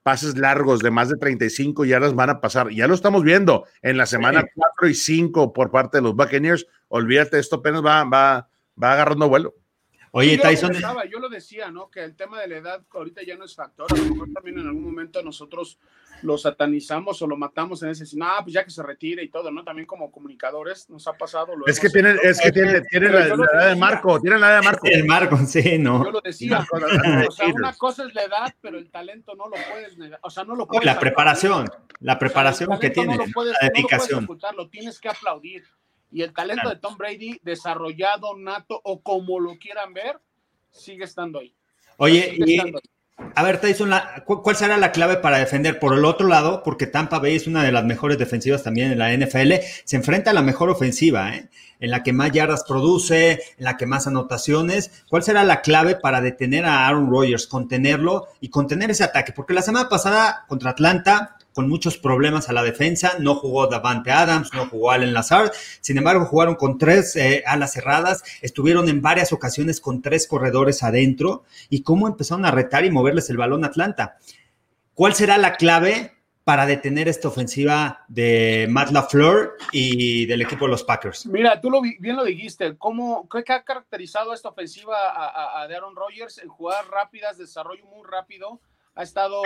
pases 0.03 0.37
largos 0.37 0.81
de 0.81 0.91
más 0.91 1.09
de 1.09 1.17
35 1.17 1.85
yardas 1.85 2.13
van 2.13 2.29
a 2.29 2.41
pasar. 2.41 2.69
Ya 2.69 2.87
lo 2.87 2.93
estamos 2.93 3.23
viendo 3.23 3.65
en 3.81 3.97
la 3.97 4.05
semana 4.05 4.45
4 4.53 4.87
y 4.87 4.93
5 4.93 5.51
por 5.51 5.71
parte 5.71 5.97
de 5.97 6.03
los 6.03 6.15
Buccaneers. 6.15 6.67
Olvídate, 6.89 7.39
esto 7.39 7.55
apenas 7.55 7.83
va, 7.83 8.03
va, 8.03 8.49
va 8.81 8.93
agarrando 8.93 9.27
vuelo. 9.27 9.55
Oye, 10.15 10.37
Tyson. 10.37 10.73
yo 11.09 11.19
lo 11.19 11.27
decía, 11.27 11.71
¿no? 11.71 11.89
Que 11.89 12.03
el 12.03 12.15
tema 12.15 12.39
de 12.39 12.47
la 12.47 12.57
edad 12.57 12.85
ahorita 12.91 13.23
ya 13.23 13.35
no 13.35 13.45
es 13.45 13.55
factor. 13.55 13.87
A 13.91 13.95
lo 13.95 14.05
mejor 14.05 14.29
también 14.31 14.59
en 14.59 14.67
algún 14.67 14.83
momento 14.83 15.23
nosotros 15.23 15.79
lo 16.23 16.37
satanizamos 16.37 17.21
o 17.21 17.27
lo 17.27 17.37
matamos 17.37 17.83
en 17.83 17.89
ese 17.89 18.03
no, 18.17 18.27
pues 18.41 18.53
ya 18.53 18.63
que 18.63 18.71
se 18.71 18.81
retire 18.81 19.23
y 19.23 19.29
todo, 19.29 19.51
¿no? 19.51 19.63
También 19.63 19.85
como 19.85 20.11
comunicadores 20.11 20.89
nos 20.89 21.07
ha 21.07 21.13
pasado. 21.13 21.53
es, 21.67 21.79
que 21.79 21.89
tienen, 21.89 22.17
es 22.23 22.39
que 22.41 22.51
tienen, 22.51 22.83
la, 23.13 23.27
edad 23.27 23.69
de 23.69 23.75
Marco, 23.75 24.19
tienen 24.19 24.41
la 24.41 24.49
edad 24.49 24.61
de 24.61 24.65
Marco. 24.65 24.87
El 24.87 25.05
Marco, 25.05 25.37
sí, 25.45 25.77
¿no? 25.77 26.03
Yo 26.03 26.11
lo 26.11 26.21
decía. 26.21 26.65
o 27.27 27.31
sea, 27.31 27.47
una 27.53 27.73
cosa 27.73 28.05
es 28.05 28.13
la 28.13 28.23
edad, 28.23 28.55
pero 28.61 28.77
el 28.77 28.89
talento 28.89 29.35
no 29.35 29.47
lo 29.47 29.55
puedes 29.71 29.97
negar. 29.97 30.19
O 30.23 30.29
sea, 30.29 30.43
no 30.43 30.55
lo 30.55 30.67
puedes. 30.67 30.85
La 30.85 30.99
preparación, 30.99 31.69
la 31.99 32.17
preparación 32.17 32.79
que 32.79 32.89
tiene, 32.89 33.17
la 33.17 33.69
dedicación. 33.69 34.25
No 34.25 34.35
lo, 34.51 34.63
lo 34.63 34.69
tienes 34.69 34.99
que 34.99 35.09
aplaudir 35.09 35.63
y 36.13 36.21
el 36.21 36.31
talento 36.31 36.69
de 36.69 36.75
Tom 36.75 36.95
Brady, 36.95 37.39
desarrollado, 37.41 38.37
nato 38.37 38.79
o 38.83 39.01
como 39.01 39.39
lo 39.39 39.57
quieran 39.57 39.93
ver, 39.93 40.19
sigue 40.69 41.05
estando 41.05 41.39
ahí. 41.39 41.55
Oye, 41.97 42.37
a 43.35 43.43
ver, 43.43 43.59
Tyson, 43.61 43.91
¿cuál 44.25 44.55
será 44.55 44.77
la 44.77 44.91
clave 44.91 45.17
para 45.17 45.37
defender? 45.37 45.79
Por 45.79 45.93
el 45.93 46.05
otro 46.05 46.27
lado, 46.27 46.63
porque 46.63 46.87
Tampa 46.87 47.19
Bay 47.19 47.35
es 47.35 47.47
una 47.47 47.63
de 47.63 47.71
las 47.71 47.85
mejores 47.85 48.17
defensivas 48.17 48.63
también 48.63 48.91
en 48.91 48.99
la 48.99 49.15
NFL, 49.15 49.53
se 49.85 49.95
enfrenta 49.95 50.31
a 50.31 50.33
la 50.33 50.41
mejor 50.41 50.69
ofensiva, 50.69 51.35
¿eh? 51.35 51.49
en 51.79 51.91
la 51.91 52.01
que 52.01 52.13
más 52.13 52.31
yardas 52.31 52.63
produce, 52.63 53.31
en 53.31 53.63
la 53.65 53.77
que 53.77 53.85
más 53.85 54.07
anotaciones. 54.07 55.03
¿Cuál 55.09 55.23
será 55.23 55.43
la 55.43 55.61
clave 55.61 55.95
para 55.95 56.21
detener 56.21 56.65
a 56.65 56.87
Aaron 56.87 57.09
Rodgers, 57.09 57.47
contenerlo 57.47 58.27
y 58.39 58.49
contener 58.49 58.91
ese 58.91 59.03
ataque? 59.03 59.33
Porque 59.33 59.53
la 59.53 59.61
semana 59.61 59.89
pasada 59.89 60.45
contra 60.47 60.71
Atlanta 60.71 61.37
con 61.53 61.69
muchos 61.69 61.97
problemas 61.97 62.49
a 62.49 62.53
la 62.53 62.63
defensa. 62.63 63.13
No 63.19 63.35
jugó 63.35 63.67
Davante 63.67 64.11
Adams, 64.11 64.53
no 64.53 64.67
jugó 64.67 64.91
Allen 64.91 65.13
Lazard. 65.13 65.51
Sin 65.81 65.97
embargo, 65.97 66.25
jugaron 66.25 66.55
con 66.55 66.77
tres 66.77 67.15
eh, 67.15 67.43
alas 67.45 67.73
cerradas. 67.73 68.23
Estuvieron 68.41 68.89
en 68.89 69.01
varias 69.01 69.31
ocasiones 69.33 69.79
con 69.79 70.01
tres 70.01 70.27
corredores 70.27 70.83
adentro. 70.83 71.43
¿Y 71.69 71.83
cómo 71.83 72.07
empezaron 72.07 72.45
a 72.45 72.51
retar 72.51 72.85
y 72.85 72.91
moverles 72.91 73.29
el 73.29 73.37
balón 73.37 73.63
a 73.63 73.67
Atlanta? 73.67 74.17
¿Cuál 74.93 75.13
será 75.13 75.37
la 75.37 75.55
clave 75.55 76.11
para 76.43 76.65
detener 76.65 77.07
esta 77.07 77.29
ofensiva 77.29 78.03
de 78.09 78.67
Matt 78.69 78.91
LaFleur 78.91 79.53
y 79.71 80.25
del 80.25 80.41
equipo 80.41 80.65
de 80.65 80.71
los 80.71 80.83
Packers? 80.83 81.25
Mira, 81.25 81.61
tú 81.61 81.71
bien 81.99 82.15
lo 82.15 82.23
dijiste. 82.23 82.77
¿Cómo, 82.77 83.27
¿Qué 83.29 83.51
ha 83.53 83.63
caracterizado 83.63 84.33
esta 84.33 84.49
ofensiva 84.49 84.95
a, 85.09 85.63
Aaron 85.63 85.95
Rodgers? 85.95 86.39
En 86.39 86.49
jugar 86.49 86.85
rápidas, 86.89 87.37
desarrollo 87.37 87.85
muy 87.85 88.05
rápido. 88.09 88.59
Ha 88.95 89.03
estado 89.03 89.41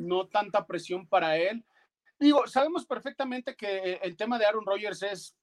no 0.00 0.26
tanta 0.26 0.66
presión 0.66 1.06
para 1.06 1.36
él. 1.36 1.64
Digo, 2.18 2.46
sabemos 2.46 2.84
perfectamente 2.84 3.56
que 3.56 3.94
el 4.02 4.16
tema 4.16 4.38
de 4.38 4.46
Aaron 4.46 4.66
Rodgers 4.66 5.02
es, 5.02 5.36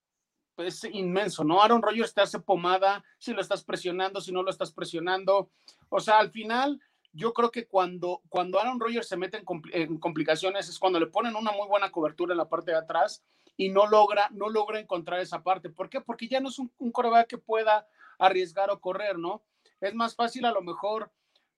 es 0.57 0.83
inmenso, 0.85 1.43
¿no? 1.43 1.61
Aaron 1.61 1.81
Rodgers 1.81 2.13
te 2.13 2.21
hace 2.21 2.39
pomada 2.39 3.03
si 3.17 3.33
lo 3.33 3.41
estás 3.41 3.63
presionando, 3.63 4.21
si 4.21 4.31
no 4.31 4.43
lo 4.43 4.49
estás 4.49 4.71
presionando. 4.71 5.49
O 5.89 5.99
sea, 5.99 6.19
al 6.19 6.31
final, 6.31 6.79
yo 7.13 7.33
creo 7.33 7.51
que 7.51 7.67
cuando, 7.67 8.21
cuando 8.29 8.59
Aaron 8.59 8.79
Rodgers 8.79 9.07
se 9.07 9.17
mete 9.17 9.43
en, 9.73 9.97
complicaciones 9.97 10.69
es 10.69 10.77
cuando 10.77 10.99
le 10.99 11.07
ponen 11.07 11.35
una 11.35 11.51
muy 11.51 11.67
buena 11.67 11.91
cobertura 11.91 12.33
en 12.33 12.37
la 12.37 12.49
parte 12.49 12.71
de 12.71 12.77
atrás 12.77 13.23
y 13.55 13.69
no 13.69 13.87
logra, 13.87 14.29
no 14.31 14.49
logra 14.49 14.79
encontrar 14.79 15.19
esa 15.19 15.41
parte. 15.41 15.69
¿Por 15.69 15.89
qué? 15.89 16.01
Porque 16.01 16.27
ya 16.27 16.39
no 16.39 16.49
es 16.49 16.59
un, 16.59 16.71
un 16.77 16.93
que 17.27 17.37
pueda 17.39 17.87
arriesgar 18.19 18.69
o 18.69 18.79
correr, 18.79 19.17
¿no? 19.17 19.43
Es 19.81 19.93
más 19.95 20.15
fácil 20.15 20.45
a 20.45 20.51
lo 20.51 20.61
mejor 20.61 21.11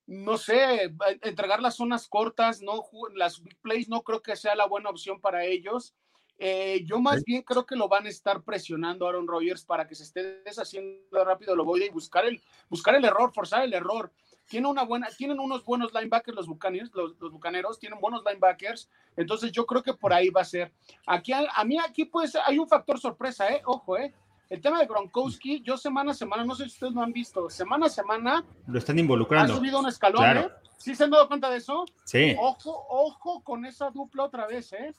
no 0.10 0.40
sé, 0.40 0.92
entregar 1.22 1.62
las 1.62 1.76
zonas 1.76 2.08
cortas, 2.08 2.64
no 2.64 2.84
las 3.14 3.44
big 3.44 3.56
plays 3.62 3.88
no 3.88 4.02
creo 4.02 4.24
que 4.24 4.36
sea 4.36 4.56
la 4.56 4.66
buena 4.66 4.90
opción 4.90 5.22
para 5.22 5.46
ellos. 5.46 5.94
Eh, 6.40 6.84
yo 6.84 7.00
más 7.00 7.24
bien 7.24 7.44
creo 7.44 7.64
que 7.64 7.76
lo 7.76 7.88
van 7.88 8.08
a 8.08 8.10
estar 8.10 8.42
presionando 8.42 9.08
Aaron 9.08 9.28
Rodgers 9.28 9.64
para 9.66 9.88
que 9.88 9.94
se 9.94 10.04
esté 10.04 10.42
deshaciendo 10.42 11.24
rápido 11.24 11.56
lo 11.56 11.64
voy 11.64 11.84
a 11.84 11.92
buscar 11.92 12.26
el, 12.26 12.42
buscar 12.70 12.96
el 12.96 13.06
error, 13.06 13.32
forzar 13.32 13.64
el 13.64 13.74
error. 13.74 14.12
Tiene 14.48 14.68
una 14.68 14.84
buena, 14.84 15.10
tienen 15.16 15.40
unos 15.40 15.64
buenos 15.64 15.94
linebackers 15.94 16.36
los 16.36 16.48
bucaneros, 16.48 16.90
los, 16.96 17.32
bucaneros 17.32 17.78
tienen 17.78 18.00
buenos 18.00 18.24
linebackers, 18.26 18.90
entonces 19.16 19.52
yo 19.52 19.68
creo 19.68 19.84
que 19.84 19.94
por 19.94 20.12
ahí 20.12 20.30
va 20.30 20.42
a 20.42 20.46
ser. 20.46 20.74
Aquí 21.06 21.34
a, 21.34 21.48
a 21.54 21.64
mí 21.66 21.78
aquí 21.78 22.06
pues 22.06 22.36
hay 22.36 22.58
un 22.58 22.68
factor 22.68 23.00
sorpresa, 23.00 23.48
eh, 23.50 23.62
ojo, 23.64 23.96
eh 23.96 24.12
el 24.50 24.62
tema 24.62 24.80
de 24.80 24.88
Gronkowski, 24.88 25.62
yo 25.62 25.78
semana 25.78 26.12
a 26.12 26.16
semana, 26.16 26.44
no 26.44 26.56
sé 26.56 26.64
si 26.64 26.72
ustedes 26.72 26.94
lo 26.94 27.02
han 27.02 27.14
visto, 27.14 27.50
semana 27.50 27.86
a 27.86 27.90
semana. 27.90 28.44
Lo 28.68 28.80
están 28.80 28.98
involucrando. 28.98 29.54
Ha 29.54 29.58
subido 29.58 29.80
un 29.80 29.88
escalón, 29.88 30.38
¿eh? 30.38 30.50
¿Sí 30.78 30.96
se 30.96 31.04
han 31.04 31.12
dado 31.12 31.28
cuenta 31.28 31.50
de 31.50 31.58
eso? 31.58 31.86
Sí. 32.06 32.36
Ojo, 32.40 32.86
ojo 32.90 33.44
con 33.44 33.66
esa 33.66 33.92
dupla 33.92 34.24
otra 34.24 34.48
vez, 34.48 34.74
¿eh? 34.74 34.94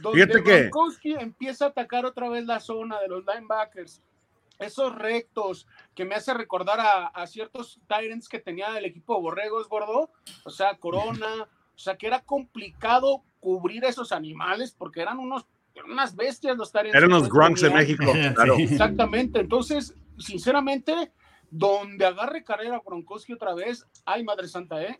Donde 0.00 0.24
Gronkowski 0.24 1.12
empieza 1.12 1.66
a 1.66 1.68
atacar 1.68 2.06
otra 2.06 2.28
vez 2.30 2.46
la 2.46 2.58
zona 2.58 2.98
de 3.00 3.08
los 3.08 3.24
linebackers. 3.26 4.02
Esos 4.58 4.94
rectos 4.94 5.66
que 5.94 6.04
me 6.04 6.14
hace 6.14 6.32
recordar 6.32 6.78
a, 7.12 7.26
ciertos 7.26 7.80
Tyrants 7.86 8.28
que 8.28 8.38
tenía 8.38 8.76
el 8.78 8.84
equipo 8.84 9.14
de 9.14 9.20
Borregos, 9.20 9.68
gordo. 9.68 10.10
O 10.44 10.50
sea, 10.50 10.76
Corona. 10.76 11.48
O 11.72 11.82
sea, 11.82 11.96
que 11.96 12.06
era 12.06 12.20
complicado 12.20 13.22
cubrir 13.40 13.86
esos 13.86 14.12
animales 14.12 14.74
porque 14.76 15.00
eran 15.00 15.18
unos 15.18 15.46
unas 15.90 16.14
bestias 16.14 16.56
los 16.56 16.74
Eran 16.74 17.10
los 17.10 17.28
grunts 17.28 17.60
de 17.62 17.70
México, 17.70 18.04
Exactamente. 18.58 19.40
Entonces, 19.40 19.94
sinceramente, 20.18 21.12
donde 21.50 22.06
agarre 22.06 22.44
carrera 22.44 22.80
Gronkowski 22.84 23.32
otra 23.32 23.54
vez, 23.54 23.86
ay 24.04 24.22
madre 24.24 24.48
santa, 24.48 24.82
¿eh? 24.82 24.98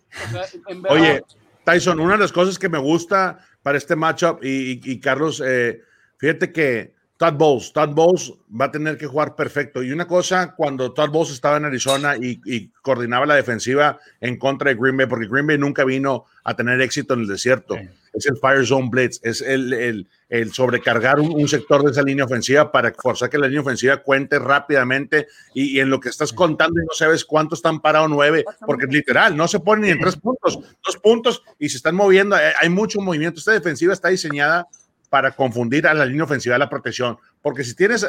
Oye, 0.88 1.22
Tyson, 1.64 2.00
una 2.00 2.14
de 2.14 2.20
las 2.20 2.33
cosas 2.33 2.59
que 2.59 2.68
me 2.68 2.78
gusta 2.78 3.38
para 3.62 3.78
este 3.78 3.96
matchup 3.96 4.40
y, 4.42 5.00
Carlos, 5.00 5.42
eh, 5.44 5.80
fíjate 6.18 6.52
que 6.52 6.94
Todd 7.20 7.35
Bowles, 7.35 7.70
Todd 7.74 7.90
Bowles 7.90 8.33
va 8.59 8.64
a 8.64 8.70
tener 8.70 8.96
que 8.96 9.06
jugar 9.06 9.37
perfecto. 9.37 9.83
Y 9.83 9.92
una 9.92 10.06
cosa, 10.06 10.54
cuando 10.56 10.94
Todd 10.94 11.11
Bowles 11.11 11.30
estaba 11.30 11.59
en 11.59 11.66
Arizona 11.66 12.16
y, 12.16 12.70
coordinaba 12.80 13.26
la 13.26 13.35
defensiva 13.35 13.98
en 14.22 14.38
contra 14.38 14.70
de 14.70 14.80
Green 14.80 14.96
Bay, 14.96 15.04
porque 15.04 15.28
Green 15.28 15.46
Bay 15.46 15.59
nunca 15.59 15.85
vino 15.85 16.24
a 16.44 16.56
tener 16.56 16.80
éxito 16.80 17.12
en 17.12 17.20
el 17.20 17.26
desierto. 17.26 17.76
Es 18.14 18.24
el 18.24 18.38
Fire 18.38 18.66
Zone 18.66 18.88
Blitz, 18.90 19.20
es 19.22 19.42
el, 19.42 20.06
el, 20.30 20.52
sobrecargar 20.54 21.20
un, 21.20 21.46
sector 21.46 21.85
de 21.85 21.90
esa 21.90 22.02
línea 22.02 22.24
ofensiva 22.24 22.72
para 22.72 22.90
forzar 22.94 23.28
que 23.28 23.37
la 23.37 23.48
línea 23.48 23.61
ofensiva 23.61 23.98
cuente 23.98 24.38
rápidamente 24.38 25.26
y, 25.52 25.78
en 25.78 25.90
lo 25.90 26.00
que 26.00 26.09
estás 26.09 26.33
contando 26.33 26.80
y 26.80 26.87
no 26.87 26.94
sabes 26.94 27.26
cuántos 27.26 27.59
están 27.59 27.80
parados 27.80 28.09
nueve, 28.09 28.46
porque 28.64 28.87
literal, 28.87 29.37
no 29.37 29.46
se 29.46 29.61
ponen 29.61 29.85
ni 29.85 29.90
en 29.90 30.00
tres 30.00 30.16
puntos, 30.16 30.59
dos 30.83 30.96
puntos 30.96 31.42
y 31.59 31.68
se 31.68 31.76
están 31.76 31.96
moviendo. 31.96 32.35
Hay, 32.35 32.44
hay 32.59 32.70
mucho 32.70 32.98
movimiento. 33.02 33.40
Esta 33.40 33.52
defensiva 33.52 33.92
está 33.92 34.09
diseñada 34.09 34.66
para 35.11 35.33
confundir 35.33 35.87
a 35.87 35.92
la 35.92 36.07
línea 36.07 36.25
ofensiva 36.25 36.55
de 36.55 36.61
la 36.61 36.70
protección. 36.70 37.18
Porque 37.42 37.64
si 37.64 37.75
tienes 37.75 38.07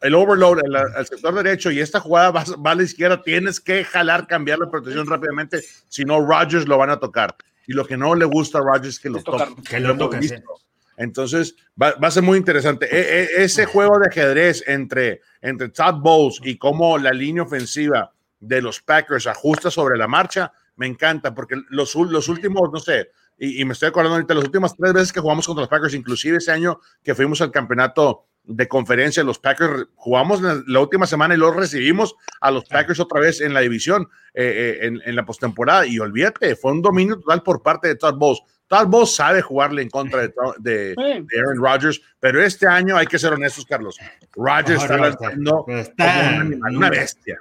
el 0.00 0.14
overload 0.14 0.58
al 0.96 1.06
sector 1.06 1.34
derecho 1.34 1.70
y 1.70 1.78
esta 1.78 2.00
jugada 2.00 2.30
va, 2.30 2.70
a 2.70 2.74
la 2.74 2.82
izquierda, 2.82 3.22
tienes 3.22 3.60
que 3.60 3.84
jalar, 3.84 4.26
cambiar 4.26 4.58
la 4.58 4.68
protección 4.68 5.06
rápidamente, 5.06 5.62
si 5.88 6.04
no, 6.04 6.20
Rodgers 6.26 6.66
lo 6.66 6.78
van 6.78 6.90
a 6.90 6.98
tocar. 6.98 7.36
Y 7.66 7.74
lo 7.74 7.86
que 7.86 7.96
no 7.96 8.14
le 8.16 8.24
gusta 8.24 8.58
a 8.58 8.62
Rodgers 8.62 8.96
es 8.96 8.98
que 8.98 9.10
lo 9.10 9.22
toquen. 9.22 9.54
Que 9.62 9.78
lo 9.78 9.96
toquen. 9.96 10.42
Entonces, 10.96 11.54
va, 11.80 11.90
a 12.00 12.10
ser 12.10 12.22
muy 12.22 12.38
interesante. 12.38 12.86
E, 12.90 13.22
e, 13.22 13.44
ese 13.44 13.66
juego 13.66 13.98
de 13.98 14.08
ajedrez 14.08 14.64
entre, 14.66 15.20
entre 15.40 15.68
Todd 15.68 16.00
Bowles 16.00 16.40
y 16.42 16.58
cómo 16.58 16.98
la 16.98 17.12
línea 17.12 17.42
ofensiva 17.42 18.12
de 18.40 18.60
los 18.60 18.80
Packers 18.80 19.26
ajusta 19.26 19.70
sobre 19.70 19.96
la 19.96 20.08
marcha, 20.08 20.52
me 20.76 20.86
encanta, 20.86 21.34
porque 21.34 21.56
los, 21.70 21.94
los 21.94 22.28
últimos, 22.28 22.70
no 22.72 22.80
sé, 22.80 23.10
y, 23.38 23.64
me 23.64 23.72
estoy 23.72 23.88
acordando 23.88 24.14
ahorita, 24.14 24.34
las 24.34 24.44
últimas 24.44 24.76
tres 24.76 24.92
veces 24.92 25.12
que 25.12 25.20
jugamos 25.20 25.46
contra 25.46 25.62
los 25.62 25.68
Packers, 25.68 25.94
inclusive 25.94 26.38
ese 26.38 26.52
año 26.52 26.80
que 27.02 27.14
fuimos 27.14 27.40
al 27.40 27.50
campeonato 27.50 28.26
de 28.44 28.68
conferencia, 28.68 29.22
los 29.22 29.38
Packers 29.38 29.86
jugamos 29.94 30.40
la, 30.42 30.80
última 30.80 31.06
semana 31.06 31.34
y 31.34 31.38
los 31.38 31.54
recibimos 31.54 32.14
a 32.40 32.50
los 32.50 32.64
Packers 32.64 33.00
otra 33.00 33.20
vez 33.20 33.40
en 33.40 33.54
la 33.54 33.60
división, 33.60 34.08
eh, 34.34 34.80
eh, 34.82 34.92
en, 35.04 35.16
la 35.16 35.24
postemporada. 35.24 35.86
Y 35.86 35.98
olvídate, 35.98 36.56
fue 36.56 36.72
un 36.72 36.82
dominio 36.82 37.18
total 37.18 37.42
por 37.42 37.62
parte 37.62 37.88
de 37.88 37.96
Todd 37.96 38.16
Bowles. 38.16 38.40
Todd 38.66 38.86
Bowles 38.86 39.14
sabe 39.14 39.42
jugarle 39.42 39.82
en 39.82 39.90
contra 39.90 40.28
de, 40.58 40.94
Aaron 40.98 41.62
Rodgers, 41.62 42.00
pero 42.18 42.42
este 42.42 42.66
año 42.66 42.96
hay 42.96 43.06
que 43.06 43.18
ser 43.18 43.32
honestos, 43.32 43.64
Carlos. 43.66 43.98
Rodgers 44.34 44.82
está 44.82 44.96
lanzando 44.96 45.64
una 45.66 46.90
bestia. 46.90 47.40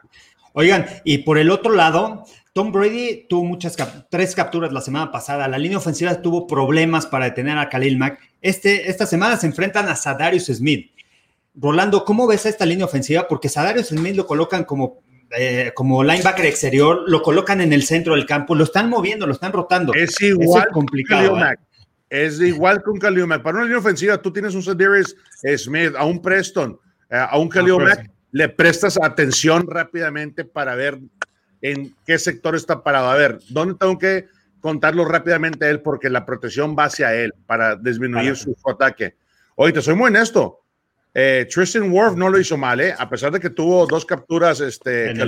Oigan, 0.54 0.86
y 1.06 1.20
por 1.20 1.38
el 1.38 1.50
otro 1.50 1.74
lado, 1.74 2.26
Tom 2.54 2.72
Brady 2.74 3.28
tuvo 3.30 3.46
muchas, 3.46 3.78
tres 4.10 4.36
capturas 4.36 4.74
la 4.74 4.82
semana 4.82 5.10
pasada. 5.10 5.48
La 5.48 5.58
línea 5.58 5.78
ofensiva 5.78 6.22
tuvo 6.22 6.48
problemas 6.48 7.06
para 7.06 7.26
detener 7.26 7.58
a 7.58 7.70
Khalil 7.70 7.98
Mack. 7.98 8.20
Este, 8.42 8.90
esta 8.90 9.06
semana 9.06 9.38
se 9.38 9.48
enfrentan 9.48 9.88
a 9.88 9.96
Sadarius 9.96 10.48
Smith. 10.48 10.92
Rolando, 11.56 12.04
¿cómo 12.04 12.28
ves 12.28 12.46
a 12.46 12.50
esta 12.50 12.66
línea 12.66 12.86
ofensiva? 12.86 13.28
Porque 13.28 13.48
Sadarius 13.48 13.88
Smith 13.88 14.16
lo 14.16 14.28
colocan 14.28 14.66
como, 14.66 15.02
eh, 15.38 15.72
como 15.74 16.04
linebacker 16.04 16.46
exterior, 16.46 17.04
lo 17.08 17.22
colocan 17.22 17.62
en 17.62 17.72
el 17.72 17.84
centro 17.84 18.16
del 18.16 18.26
campo, 18.26 18.54
lo 18.54 18.66
están 18.66 18.90
moviendo, 18.90 19.26
lo 19.26 19.34
están 19.34 19.54
rotando. 19.54 19.94
Es 19.94 20.20
igual 20.22 20.66
es 20.68 20.74
complicado. 20.74 21.38
¿eh? 21.40 21.56
Es 22.10 22.42
igual 22.42 22.84
con 22.84 23.00
Khalil 23.00 23.28
Mack. 23.28 23.44
Para 23.44 23.58
una 23.58 23.66
línea 23.66 23.80
ofensiva, 23.80 24.22
tú 24.22 24.34
tienes 24.34 24.54
un 24.56 24.64
Sadarius 24.64 25.16
Smith, 25.56 25.94
a 25.98 26.04
un 26.04 26.22
Preston, 26.22 26.78
eh, 27.10 27.16
a 27.16 27.38
un 27.38 27.48
Khalil 27.48 27.78
Mack, 27.78 28.12
le 28.32 28.50
prestas 28.50 29.00
atención 29.02 29.68
rápidamente 29.68 30.44
para 30.44 30.76
ver 30.76 31.00
en 31.62 31.96
qué 32.06 32.18
sector 32.18 32.56
está 32.56 32.84
parado. 32.84 33.10
A 33.10 33.16
ver, 33.16 33.40
¿dónde 33.50 33.76
tengo 33.80 33.98
que 33.98 34.28
contarlo 34.60 35.06
rápidamente 35.06 35.66
a 35.66 35.70
él? 35.70 35.82
Porque 35.82 36.10
la 36.10 36.26
protección 36.26 36.76
va 36.78 36.86
hacia 36.86 37.14
él 37.14 37.34
para 37.46 37.76
disminuir 37.76 38.36
su 38.36 38.56
ataque. 38.66 39.16
Oye, 39.56 39.74
te 39.74 39.82
soy 39.82 39.96
muy 39.96 40.08
honesto. 40.08 40.62
Eh, 41.14 41.48
Tristan 41.54 41.92
Worf 41.92 42.16
no 42.16 42.30
lo 42.30 42.40
hizo 42.40 42.58
mal, 42.58 42.80
¿eh? 42.80 42.96
a 42.98 43.10
pesar 43.10 43.32
de 43.32 43.40
que 43.40 43.50
tuvo 43.50 43.86
dos 43.86 44.06
capturas. 44.06 44.62
Este, 44.62 45.12
el, 45.12 45.20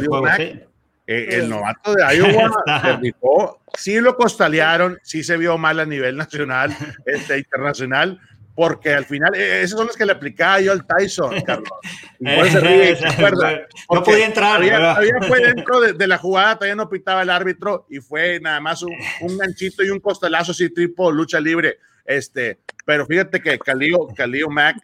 eh, 1.05 1.27
el, 1.31 1.49
novato 1.49 1.93
de 1.93 2.15
Iowa 2.15 3.57
sí 3.77 3.99
lo 3.99 4.15
costalearon, 4.15 4.97
sí 5.03 5.21
se 5.21 5.35
vio 5.35 5.57
mal 5.57 5.81
a 5.81 5.85
nivel 5.85 6.15
nacional, 6.15 6.73
este, 7.05 7.39
internacional, 7.39 8.21
porque 8.55 8.93
al 8.93 9.05
final, 9.05 9.33
eh, 9.35 9.61
esas 9.61 9.77
son 9.77 9.87
las 9.87 9.97
que 9.97 10.05
le 10.05 10.11
aplicaba 10.11 10.61
yo 10.61 10.71
al 10.71 10.85
Tyson, 10.85 11.41
Carlos. 11.45 11.69
no 12.19 14.03
podía 14.03 14.25
entrar. 14.25 14.57
Había, 14.57 14.95
fue 15.27 15.39
dentro 15.45 15.81
de, 15.81 16.07
la 16.07 16.17
jugada, 16.17 16.55
todavía 16.55 16.75
no 16.75 16.89
pitaba 16.89 17.23
el 17.23 17.29
árbitro 17.29 17.85
y 17.89 17.99
fue 17.99 18.39
nada 18.39 18.59
más 18.59 18.83
un, 18.83 19.37
ganchito 19.37 19.83
y 19.83 19.89
un 19.89 19.99
costalazo 19.99 20.51
así 20.51 20.69
tipo 20.69 21.11
lucha 21.11 21.39
libre. 21.39 21.79
Este, 22.05 22.59
pero 22.85 23.05
fíjate 23.05 23.41
que 23.41 23.57
Calio, 23.57 24.07
Calio 24.15 24.49
Mac 24.49 24.77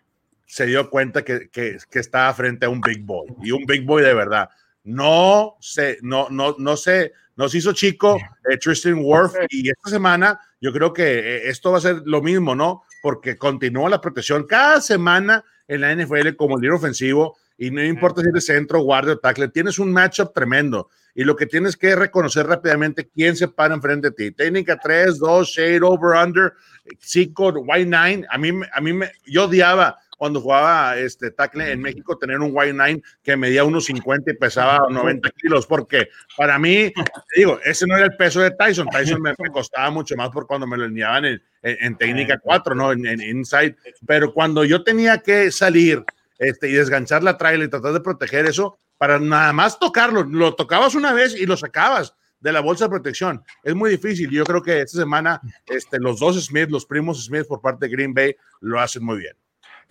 se 0.45 0.65
dio 0.65 0.89
cuenta 0.89 1.23
que, 1.23 1.49
que, 1.49 1.77
que, 1.91 1.99
estaba 1.99 2.33
frente 2.33 2.65
a 2.65 2.69
un 2.69 2.81
big 2.81 3.03
boy 3.03 3.27
y 3.43 3.51
un 3.51 3.65
big 3.65 3.85
boy 3.85 4.01
de 4.01 4.13
verdad. 4.13 4.49
No 4.83 5.57
se, 5.59 5.99
no, 6.01 6.27
no, 6.31 6.55
no 6.57 6.75
se, 6.77 7.11
nos 7.35 7.53
hizo 7.53 7.73
chico 7.73 8.17
eh, 8.49 8.57
Tristan 8.57 8.99
Worth 9.03 9.35
y 9.49 9.69
esta 9.69 9.89
semana 9.89 10.39
yo 10.59 10.73
creo 10.73 10.91
que 10.91 11.19
eh, 11.19 11.49
esto 11.49 11.71
va 11.71 11.77
a 11.77 11.81
ser 11.81 12.01
lo 12.05 12.21
mismo, 12.21 12.55
¿no? 12.55 12.83
Porque 13.01 13.37
continúa 13.37 13.89
la 13.89 14.01
protección 14.01 14.45
cada 14.45 14.81
semana 14.81 15.43
en 15.67 15.81
la 15.81 15.95
NFL 15.95 16.35
como 16.35 16.57
líder 16.57 16.73
ofensivo 16.73 17.37
y 17.57 17.71
no 17.71 17.83
importa 17.83 18.21
si 18.21 18.29
eres 18.29 18.45
centro, 18.45 18.81
guardia 18.81 19.13
o 19.13 19.17
tackle, 19.17 19.49
tienes 19.49 19.79
un 19.79 19.91
matchup 19.91 20.33
tremendo 20.33 20.89
y 21.13 21.23
lo 21.23 21.35
que 21.35 21.45
tienes 21.45 21.75
que 21.75 21.95
reconocer 21.95 22.47
rápidamente 22.47 23.09
quién 23.09 23.35
se 23.35 23.47
para 23.47 23.73
enfrente 23.73 24.09
de 24.09 24.15
ti. 24.15 24.31
Técnica 24.31 24.77
3, 24.77 25.19
2, 25.19 25.47
shade, 25.47 25.81
over, 25.81 26.15
under, 26.15 26.53
5, 26.99 27.49
white 27.65 27.89
9. 27.89 28.25
A 28.29 28.37
mí, 28.37 28.51
a 28.71 28.81
mí 28.81 28.93
me, 28.93 29.11
yo 29.25 29.45
odiaba 29.45 29.97
cuando 30.19 30.41
jugaba 30.41 30.97
este 30.97 31.31
tackle 31.31 31.71
en 31.71 31.81
México 31.81 32.17
tener 32.17 32.41
un 32.41 32.51
white 32.53 32.73
9 32.73 33.01
que 33.23 33.37
medía 33.37 33.63
unos 33.63 33.85
50 33.85 34.31
y 34.31 34.33
pesaba 34.35 34.81
90 34.89 35.29
kilos, 35.31 35.65
porque 35.65 36.09
para 36.35 36.59
mí, 36.59 36.91
digo, 37.37 37.57
ese 37.63 37.87
no 37.87 37.95
era 37.95 38.05
el 38.05 38.17
peso 38.17 38.41
de 38.41 38.51
Tyson. 38.51 38.87
Tyson 38.91 39.21
me, 39.21 39.33
costaba 39.49 39.89
mucho 39.91 40.17
más 40.17 40.29
por 40.29 40.45
cuando 40.45 40.67
me 40.67 40.75
lo 40.75 40.83
enviaban 40.83 41.23
en, 41.23 41.41
en, 41.61 41.95
técnica 41.95 42.37
4, 42.37 42.75
¿no? 42.75 42.91
En, 42.91 43.21
inside. 43.21 43.77
Pero 44.05 44.33
cuando 44.33 44.65
yo 44.65 44.83
tenía 44.83 45.19
que 45.19 45.51
salir 45.51 46.03
este, 46.37 46.67
y 46.67 46.73
desganchar 46.73 47.23
la 47.23 47.37
trailer 47.37 47.67
y 47.67 47.71
tratar 47.71 47.93
de 47.93 48.01
proteger 48.01 48.45
eso, 48.45 48.77
para 48.97 49.19
nada 49.19 49.53
más 49.53 49.79
tocarlo, 49.79 50.23
lo 50.23 50.53
tocabas 50.53 50.95
una 50.95 51.13
vez 51.13 51.33
y 51.33 51.45
lo 51.45 51.55
sacabas 51.55 52.13
de 52.41 52.51
la 52.51 52.59
bolsa 52.59 52.85
de 52.85 52.89
protección. 52.89 53.41
Es 53.63 53.73
muy 53.73 53.89
difícil. 53.89 54.29
Yo 54.29 54.43
creo 54.43 54.61
que 54.61 54.81
esta 54.81 54.99
semana 54.99 55.39
este, 55.65 55.97
los 55.97 56.19
dos 56.19 56.43
Smith, 56.43 56.69
los 56.69 56.85
primos 56.85 57.23
Smith 57.23 57.47
por 57.47 57.61
parte 57.61 57.87
de 57.87 57.95
Green 57.95 58.13
Bay, 58.13 58.35
lo 58.59 58.81
hacen 58.81 59.05
muy 59.05 59.19
bien. 59.19 59.37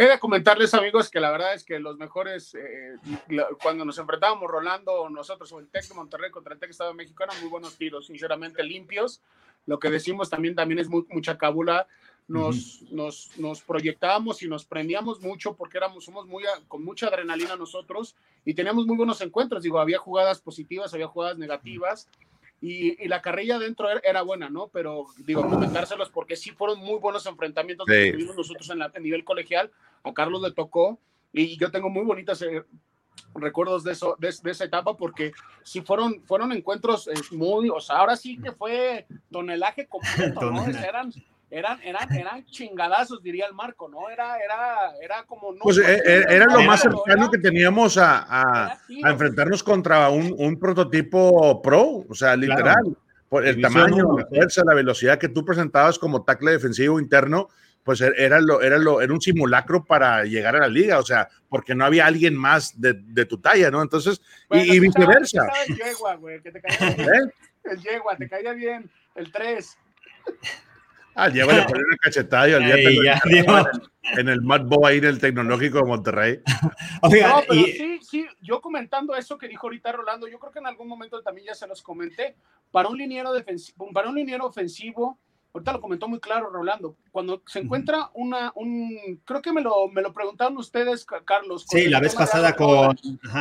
He 0.00 0.06
de 0.06 0.20
comentarles, 0.20 0.74
amigos, 0.74 1.10
que 1.10 1.18
la 1.18 1.32
verdad 1.32 1.54
es 1.54 1.64
que 1.64 1.80
los 1.80 1.98
mejores, 1.98 2.54
eh, 2.54 2.94
cuando 3.60 3.84
nos 3.84 3.98
enfrentábamos 3.98 4.48
Rolando, 4.48 5.10
nosotros 5.10 5.50
o 5.50 5.58
el 5.58 5.66
Tec 5.66 5.88
de 5.88 5.94
Monterrey 5.96 6.30
contra 6.30 6.54
el 6.54 6.60
Tec 6.60 6.70
Estado 6.70 6.90
de 6.90 6.96
México, 6.96 7.24
eran 7.24 7.36
muy 7.40 7.50
buenos 7.50 7.76
tiros, 7.76 8.06
sinceramente 8.06 8.62
limpios. 8.62 9.20
Lo 9.66 9.80
que 9.80 9.90
decimos 9.90 10.30
también, 10.30 10.54
también 10.54 10.78
es 10.78 10.88
mucha 10.88 11.36
cábula. 11.36 11.88
Nos, 12.28 12.82
nos, 12.92 13.36
nos, 13.38 13.62
proyectábamos 13.62 14.40
y 14.42 14.48
nos 14.48 14.64
prendíamos 14.66 15.20
mucho 15.20 15.56
porque 15.56 15.78
éramos, 15.78 16.04
somos 16.04 16.26
muy, 16.26 16.44
con 16.68 16.84
mucha 16.84 17.08
adrenalina 17.08 17.56
nosotros 17.56 18.14
y 18.44 18.54
teníamos 18.54 18.86
muy 18.86 18.96
buenos 18.96 19.20
encuentros. 19.20 19.64
Digo, 19.64 19.80
había 19.80 19.98
jugadas 19.98 20.40
positivas, 20.40 20.94
había 20.94 21.08
jugadas 21.08 21.38
negativas. 21.38 22.08
Y, 22.60 23.06
la 23.06 23.22
carrilla 23.22 23.58
dentro 23.58 23.88
era, 24.02 24.22
buena, 24.22 24.50
¿no? 24.50 24.68
Pero 24.68 25.06
digo, 25.18 25.48
comentárselos 25.48 26.10
porque 26.10 26.36
sí 26.36 26.50
fueron 26.50 26.80
muy 26.80 26.98
buenos 26.98 27.24
enfrentamientos 27.26 27.86
que 27.86 28.12
tuvimos 28.12 28.36
nosotros 28.36 28.68
en 28.70 28.78
la 28.80 28.92
nivel 29.00 29.24
colegial. 29.24 29.70
A 30.02 30.12
Carlos 30.12 30.42
le 30.42 30.52
tocó 30.52 30.98
y 31.32 31.58
yo 31.58 31.70
tengo 31.70 31.88
muy 31.88 32.04
bonitas 32.04 32.40
eh, 32.42 32.64
recuerdos 33.34 33.84
de 33.84 33.92
eso, 33.92 34.16
de, 34.18 34.28
esa 34.28 34.64
etapa 34.64 34.96
porque 34.96 35.32
sí 35.62 35.80
fueron, 35.80 36.22
fueron 36.24 36.52
encuentros 36.52 37.08
eh, 37.08 37.14
muy, 37.32 37.68
o 37.68 37.80
sea, 37.80 37.96
ahora 37.96 38.16
sí 38.16 38.38
que 38.38 38.52
fue 38.52 39.06
tonelaje 39.30 39.86
completo, 39.86 40.50
¿no? 40.50 40.66
Eran 40.66 41.12
eran, 41.50 41.80
eran, 41.82 42.12
eran 42.12 42.44
chingadazos, 42.44 43.22
diría 43.22 43.46
el 43.46 43.54
Marco, 43.54 43.88
¿no? 43.88 44.10
Era, 44.10 44.36
era, 44.38 44.92
era 45.02 45.24
como... 45.24 45.52
No, 45.52 45.60
pues 45.62 45.78
eh, 45.78 46.24
era, 46.28 46.44
lo 46.44 46.62
más 46.62 46.82
cercano 46.82 47.30
que 47.30 47.38
teníamos 47.38 47.96
a, 47.96 48.26
a, 48.68 48.78
enfrentarnos 48.88 49.62
contra 49.62 50.10
un, 50.10 50.34
un, 50.36 50.58
prototipo 50.58 51.62
pro, 51.62 52.04
o 52.06 52.14
sea, 52.14 52.36
literal. 52.36 52.96
Por 53.30 53.46
el 53.46 53.60
tamaño, 53.60 54.16
la 54.18 54.26
fuerza, 54.26 54.62
la 54.64 54.74
velocidad 54.74 55.18
que 55.18 55.28
tú 55.28 55.44
presentabas 55.44 55.98
como 55.98 56.22
tackle 56.22 56.52
defensivo 56.52 56.98
interno, 56.98 57.48
pues 57.84 58.00
er, 58.00 58.14
era, 58.16 58.40
lo, 58.40 58.60
era, 58.60 58.78
lo, 58.78 59.00
era 59.00 59.12
un 59.12 59.20
simulacro 59.20 59.84
para 59.84 60.24
llegar 60.24 60.56
a 60.56 60.60
la 60.60 60.68
liga, 60.68 60.98
o 60.98 61.04
sea, 61.04 61.28
porque 61.48 61.74
no 61.74 61.84
había 61.84 62.06
alguien 62.06 62.36
más 62.36 62.80
de, 62.80 62.94
de 62.94 63.24
tu 63.24 63.38
talla, 63.40 63.70
¿no? 63.70 63.82
Entonces, 63.82 64.20
y, 64.50 64.78
viceversa. 64.78 65.46
el 65.66 65.76
yegua, 65.76 66.14
güey, 66.16 66.42
que 66.42 66.52
te 66.52 66.60
caía 66.60 66.94
bien. 66.94 67.08
¿Eh? 67.14 67.32
El 67.64 67.82
yegua, 67.82 68.16
te 68.16 68.28
caía 68.28 68.52
bien. 68.52 68.90
El 69.14 69.32
3. 69.32 69.78
Ah, 71.20 71.28
Diego 71.28 71.50
le 71.50 71.62
pone 71.62 71.82
una 71.82 71.96
cachetada 71.96 72.48
y 72.48 72.52
olvídate 72.54 72.96
en, 74.16 74.28
el 74.28 74.40
Mudbo 74.40 74.86
ahí 74.86 74.98
en 74.98 75.04
el 75.06 75.18
tecnológico 75.18 75.78
de 75.78 75.84
Monterrey. 75.84 76.40
no, 77.02 77.10
pero 77.10 77.42
sí, 77.50 77.98
sí, 78.02 78.26
yo 78.40 78.60
comentando 78.60 79.16
eso 79.16 79.36
que 79.36 79.48
dijo 79.48 79.66
ahorita 79.66 79.90
Rolando, 79.90 80.28
yo 80.28 80.38
creo 80.38 80.52
que 80.52 80.60
en 80.60 80.68
algún 80.68 80.86
momento 80.86 81.20
también 81.20 81.48
ya 81.48 81.54
se 81.56 81.66
los 81.66 81.82
comenté, 81.82 82.36
para 82.70 82.88
un 82.88 82.96
liniero 82.96 83.32
defensivo, 83.32 83.90
para 83.92 84.08
un 84.08 84.14
liniero 84.14 84.46
ofensivo, 84.46 85.18
ahorita 85.58 85.72
lo 85.72 85.80
comentó 85.80 86.08
muy 86.08 86.20
claro 86.20 86.50
Rolando, 86.50 86.96
cuando 87.10 87.42
se 87.46 87.60
encuentra 87.60 88.10
una, 88.14 88.52
un, 88.54 89.20
creo 89.24 89.42
que 89.42 89.52
me 89.52 89.60
lo, 89.60 89.88
me 89.88 90.02
lo 90.02 90.12
preguntaron 90.12 90.56
ustedes, 90.56 91.04
Carlos. 91.24 91.66
Sí, 91.68 91.88
la 91.88 92.00
vez 92.00 92.14
pasada 92.14 92.54
con, 92.54 92.96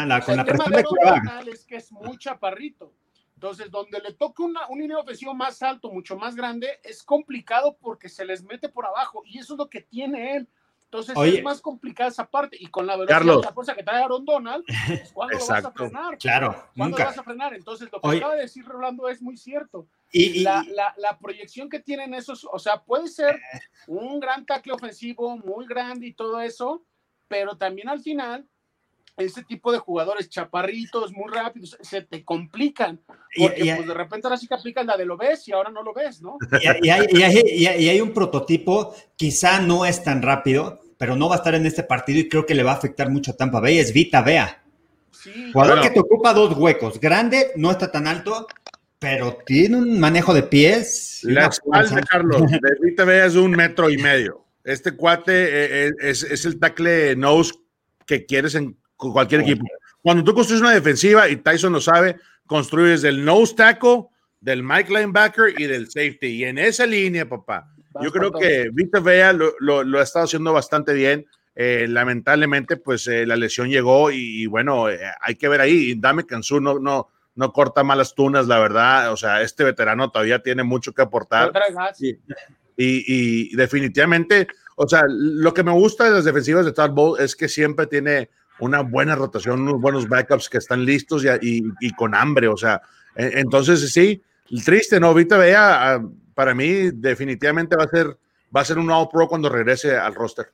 la, 0.08 0.22
con 0.22 0.38
la 0.38 0.46
presión 0.46 0.72
de 0.72 1.52
Es 1.52 1.66
que 1.66 1.78
es 1.78 1.92
muy 1.92 2.18
chaparrito. 2.18 2.94
Entonces, 3.36 3.70
donde 3.70 4.00
le 4.00 4.14
toque 4.14 4.42
una, 4.42 4.68
un 4.68 4.80
línea 4.80 4.98
ofensivo 4.98 5.36
más 5.36 5.62
alto, 5.62 5.92
mucho 5.92 6.18
más 6.18 6.36
grande, 6.36 6.80
es 6.84 7.04
complicado 7.04 7.78
porque 7.80 8.10
se 8.10 8.26
les 8.26 8.44
mete 8.44 8.68
por 8.68 8.88
abajo 8.88 9.22
y 9.26 9.38
eso 9.38 9.54
es 9.54 9.60
lo 9.60 9.70
que 9.70 9.82
tiene 9.82 10.36
él. 10.38 10.50
Entonces 10.86 11.16
es 11.22 11.44
más 11.44 11.62
complicada 11.62 12.10
esa 12.10 12.26
parte 12.30 12.58
y 12.58 12.68
con 12.68 12.88
la 12.88 12.94
velocidad 12.94 13.18
Carlos. 13.18 13.46
la 13.46 13.52
fuerza 13.52 13.76
que 13.76 13.84
trae 13.84 14.02
Aaron 14.02 14.24
Donald, 14.24 14.64
pues, 14.88 15.12
¿cuándo 15.12 15.38
lo 15.38 15.46
vas 15.46 15.66
a 15.66 15.72
frenar? 15.72 16.18
Claro, 16.18 16.52
¿Cuándo 16.76 16.98
nunca. 16.98 17.04
lo 17.04 17.10
vas 17.10 17.18
a 17.20 17.24
frenar? 17.24 17.54
Entonces 17.54 17.90
lo 17.92 18.00
que 18.00 18.18
acaba 18.18 18.36
de 18.36 18.42
decir 18.42 18.66
Rolando 18.66 19.10
es 19.10 19.22
muy 19.22 19.36
cierto. 19.36 19.86
Y, 20.12 20.24
y 20.24 20.40
la, 20.40 20.66
la, 20.74 20.94
la, 20.98 21.18
proyección 21.20 21.70
que 21.70 21.80
tienen 21.80 22.14
esos, 22.14 22.48
o 22.50 22.60
sea, 22.60 22.82
puede 22.84 23.08
ser 23.08 23.40
un 23.88 24.20
gran 24.20 24.46
tackle 24.46 24.74
ofensivo, 24.74 25.38
muy 25.38 25.66
grande 25.68 26.08
y 26.08 26.14
todo 26.14 26.40
eso, 26.40 26.86
pero 27.28 27.58
también 27.58 27.90
al 27.90 28.00
final 28.02 28.48
ese 29.18 29.44
tipo 29.44 29.72
de 29.72 29.80
jugadores 29.80 30.30
chaparritos, 30.30 31.12
muy 31.12 31.32
rápidos, 31.32 31.76
se 31.82 32.02
te 32.04 32.24
complican. 32.24 33.02
Porque 33.36 33.64
y, 33.64 33.76
pues 33.76 33.88
de 33.88 33.94
repente 33.94 34.28
ahora 34.28 34.38
sí 34.38 34.48
que 34.48 34.54
aplican 34.54 34.86
la 34.86 34.96
de 34.96 35.06
lo 35.06 35.18
ves 35.18 35.48
y 35.48 35.52
ahora 35.52 35.72
no 35.72 35.82
lo 35.82 35.94
ves, 35.94 36.22
¿no? 36.22 36.38
Y, 36.62 36.68
hay, 36.68 37.08
y, 37.10 37.24
hay, 37.24 37.42
y, 37.46 37.90
hay, 37.90 38.02
un 38.02 38.14
prototipo, 38.14 38.96
quizá 39.16 39.60
no 39.60 39.86
es 39.86 40.04
tan 40.04 40.22
rápido, 40.22 40.80
pero 40.98 41.16
no 41.16 41.30
va 41.30 41.36
a 41.36 41.38
estar 41.40 41.56
en 41.56 41.66
este 41.66 41.84
partido 41.84 42.20
y 42.20 42.30
creo 42.30 42.46
que 42.46 42.54
le 42.54 42.64
va 42.64 42.72
a 42.72 42.76
afectar 42.76 43.10
mucho 43.10 43.32
a 43.32 43.36
Tampa 43.36 43.60
Bay, 43.60 43.80
es 43.80 43.92
Vita 43.92 44.22
Vea. 44.22 44.64
Sí, 45.12 45.52
Jugador 45.52 45.78
bueno. 45.78 45.82
que 45.82 45.90
te 45.96 46.00
ocupa 46.00 46.34
dos 46.34 46.56
huecos, 46.56 47.00
grande, 47.00 47.52
no 47.56 47.72
está 47.72 47.92
tan 47.92 48.06
alto, 48.06 48.48
pero 49.00 49.38
tiene 49.46 49.78
un 49.78 50.00
manejo 50.00 50.34
de 50.34 50.44
pies. 50.44 51.20
La 51.24 51.48
espalda, 51.48 52.02
Carlos, 52.02 52.42
de 52.50 52.60
Vita 52.82 53.06
Vea 53.06 53.26
es 53.26 53.36
un 53.36 53.52
metro 53.52 53.90
y 53.90 53.98
medio. 53.98 54.46
Este 54.64 54.92
cuate 54.92 55.88
es, 55.88 55.94
es, 56.00 56.24
es 56.24 56.46
el 56.46 56.60
tackle 56.60 57.16
nose 57.16 57.54
que 58.06 58.26
quieres 58.26 58.56
en 58.56 58.78
cualquier 58.96 59.42
equipo. 59.42 59.66
Cuando 60.02 60.24
tú 60.24 60.34
construyes 60.34 60.62
una 60.62 60.74
defensiva, 60.74 61.30
y 61.30 61.38
Tyson 61.38 61.74
lo 61.74 61.82
sabe, 61.82 62.18
construyes 62.46 63.02
del 63.02 63.24
nose 63.24 63.56
tackle, 63.56 64.06
del 64.40 64.64
Mike 64.64 64.92
linebacker 64.92 65.60
y 65.60 65.66
del 65.66 65.90
safety. 65.90 66.28
Y 66.28 66.44
en 66.46 66.58
esa 66.58 66.86
línea, 66.86 67.28
papá, 67.28 67.74
yo 68.02 68.12
creo 68.12 68.32
que 68.32 68.70
Vita 68.72 69.00
Vea 69.00 69.34
lo, 69.34 69.54
lo, 69.60 69.84
lo, 69.84 70.00
ha 70.00 70.04
estado 70.04 70.26
haciendo 70.26 70.54
bastante 70.54 70.94
bien. 70.94 71.26
Eh, 71.56 71.88
lamentablemente, 71.90 72.78
pues 72.78 73.08
eh, 73.08 73.26
la 73.26 73.36
lesión 73.36 73.70
llegó 73.70 74.12
y, 74.12 74.44
y 74.44 74.46
bueno, 74.46 74.90
eh, 74.90 75.00
hay 75.20 75.36
que 75.36 75.48
ver 75.48 75.62
ahí. 75.62 75.96
Dame 75.96 76.26
Kansu 76.26 76.60
no, 76.60 76.80
no, 76.80 77.10
no 77.38 77.54
corta 77.54 77.84
malas 77.84 78.16
tunas, 78.16 78.48
la 78.48 78.60
verdad. 78.60 79.14
O 79.14 79.18
sea, 79.18 79.42
este 79.42 79.64
veterano 79.64 80.12
todavía 80.12 80.44
tiene 80.44 80.64
mucho 80.64 80.94
que 80.94 81.04
aportar. 81.04 81.54
Y, 82.00 82.10
y, 82.10 82.24
y, 82.76 83.56
definitivamente, 83.56 84.48
o 84.76 84.88
sea, 84.88 85.04
lo 85.08 85.54
que 85.54 85.64
me 85.64 85.72
gusta 85.72 86.06
de 86.06 86.12
las 86.12 86.26
defensivas 86.26 86.66
de 86.66 86.74
Todd 86.74 86.92
Bowl 86.92 87.20
es 87.20 87.36
que 87.36 87.48
siempre 87.48 87.88
tiene 87.88 88.30
una 88.60 88.82
buena 88.82 89.16
rotación, 89.16 89.62
unos 89.62 89.80
buenos 89.80 90.10
backups 90.10 90.50
que 90.50 90.58
están 90.58 90.84
listos 90.84 91.24
y, 91.24 91.28
y, 91.42 91.64
y 91.80 91.92
con 91.92 92.16
hambre, 92.16 92.48
o 92.48 92.58
sea, 92.58 92.82
entonces 93.16 93.92
sí, 93.92 94.22
triste, 94.66 95.00
¿no? 95.00 95.14
Vita 95.14 95.38
Vea, 95.38 96.02
para 96.34 96.54
mí 96.54 96.92
definitivamente 96.94 97.76
va 97.76 97.84
a 97.84 97.90
ser 97.90 98.18
va 98.56 98.62
a 98.62 98.66
ser 98.66 98.78
un 98.78 98.90
All 98.90 99.10
Pro 99.10 99.28
cuando 99.28 99.50
regrese 99.50 99.98
al 99.98 100.16
roster. 100.16 100.54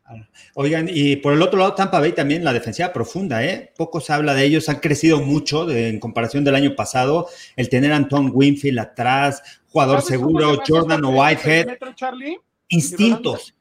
Oigan, 0.56 0.90
y 0.90 1.18
por 1.18 1.34
el 1.34 1.42
otro 1.42 1.60
lado, 1.60 1.74
Tampa 1.76 2.00
Bay 2.00 2.14
también, 2.14 2.44
la 2.44 2.54
defensiva 2.54 2.92
profunda, 2.92 3.44
¿eh? 3.44 3.72
Poco 3.78 4.00
se 4.02 4.14
habla 4.14 4.34
de 4.34 4.46
ellos, 4.46 4.70
han 4.70 4.80
crecido 4.80 5.22
mucho 5.22 5.66
de, 5.66 5.90
en 5.90 6.00
comparación 6.00 6.44
del 6.44 6.56
año 6.56 6.76
pasado. 6.76 7.28
El 7.56 7.70
tener 7.70 7.92
a 7.92 7.98
Anton 7.98 8.32
Winfield 8.34 8.80
atrás, 8.80 9.62
jugador 9.68 10.02
seguro, 10.02 10.60
Jordan 10.68 11.06
o 11.06 11.10
Whitehead. 11.10 11.78
Instintos. 12.70 13.56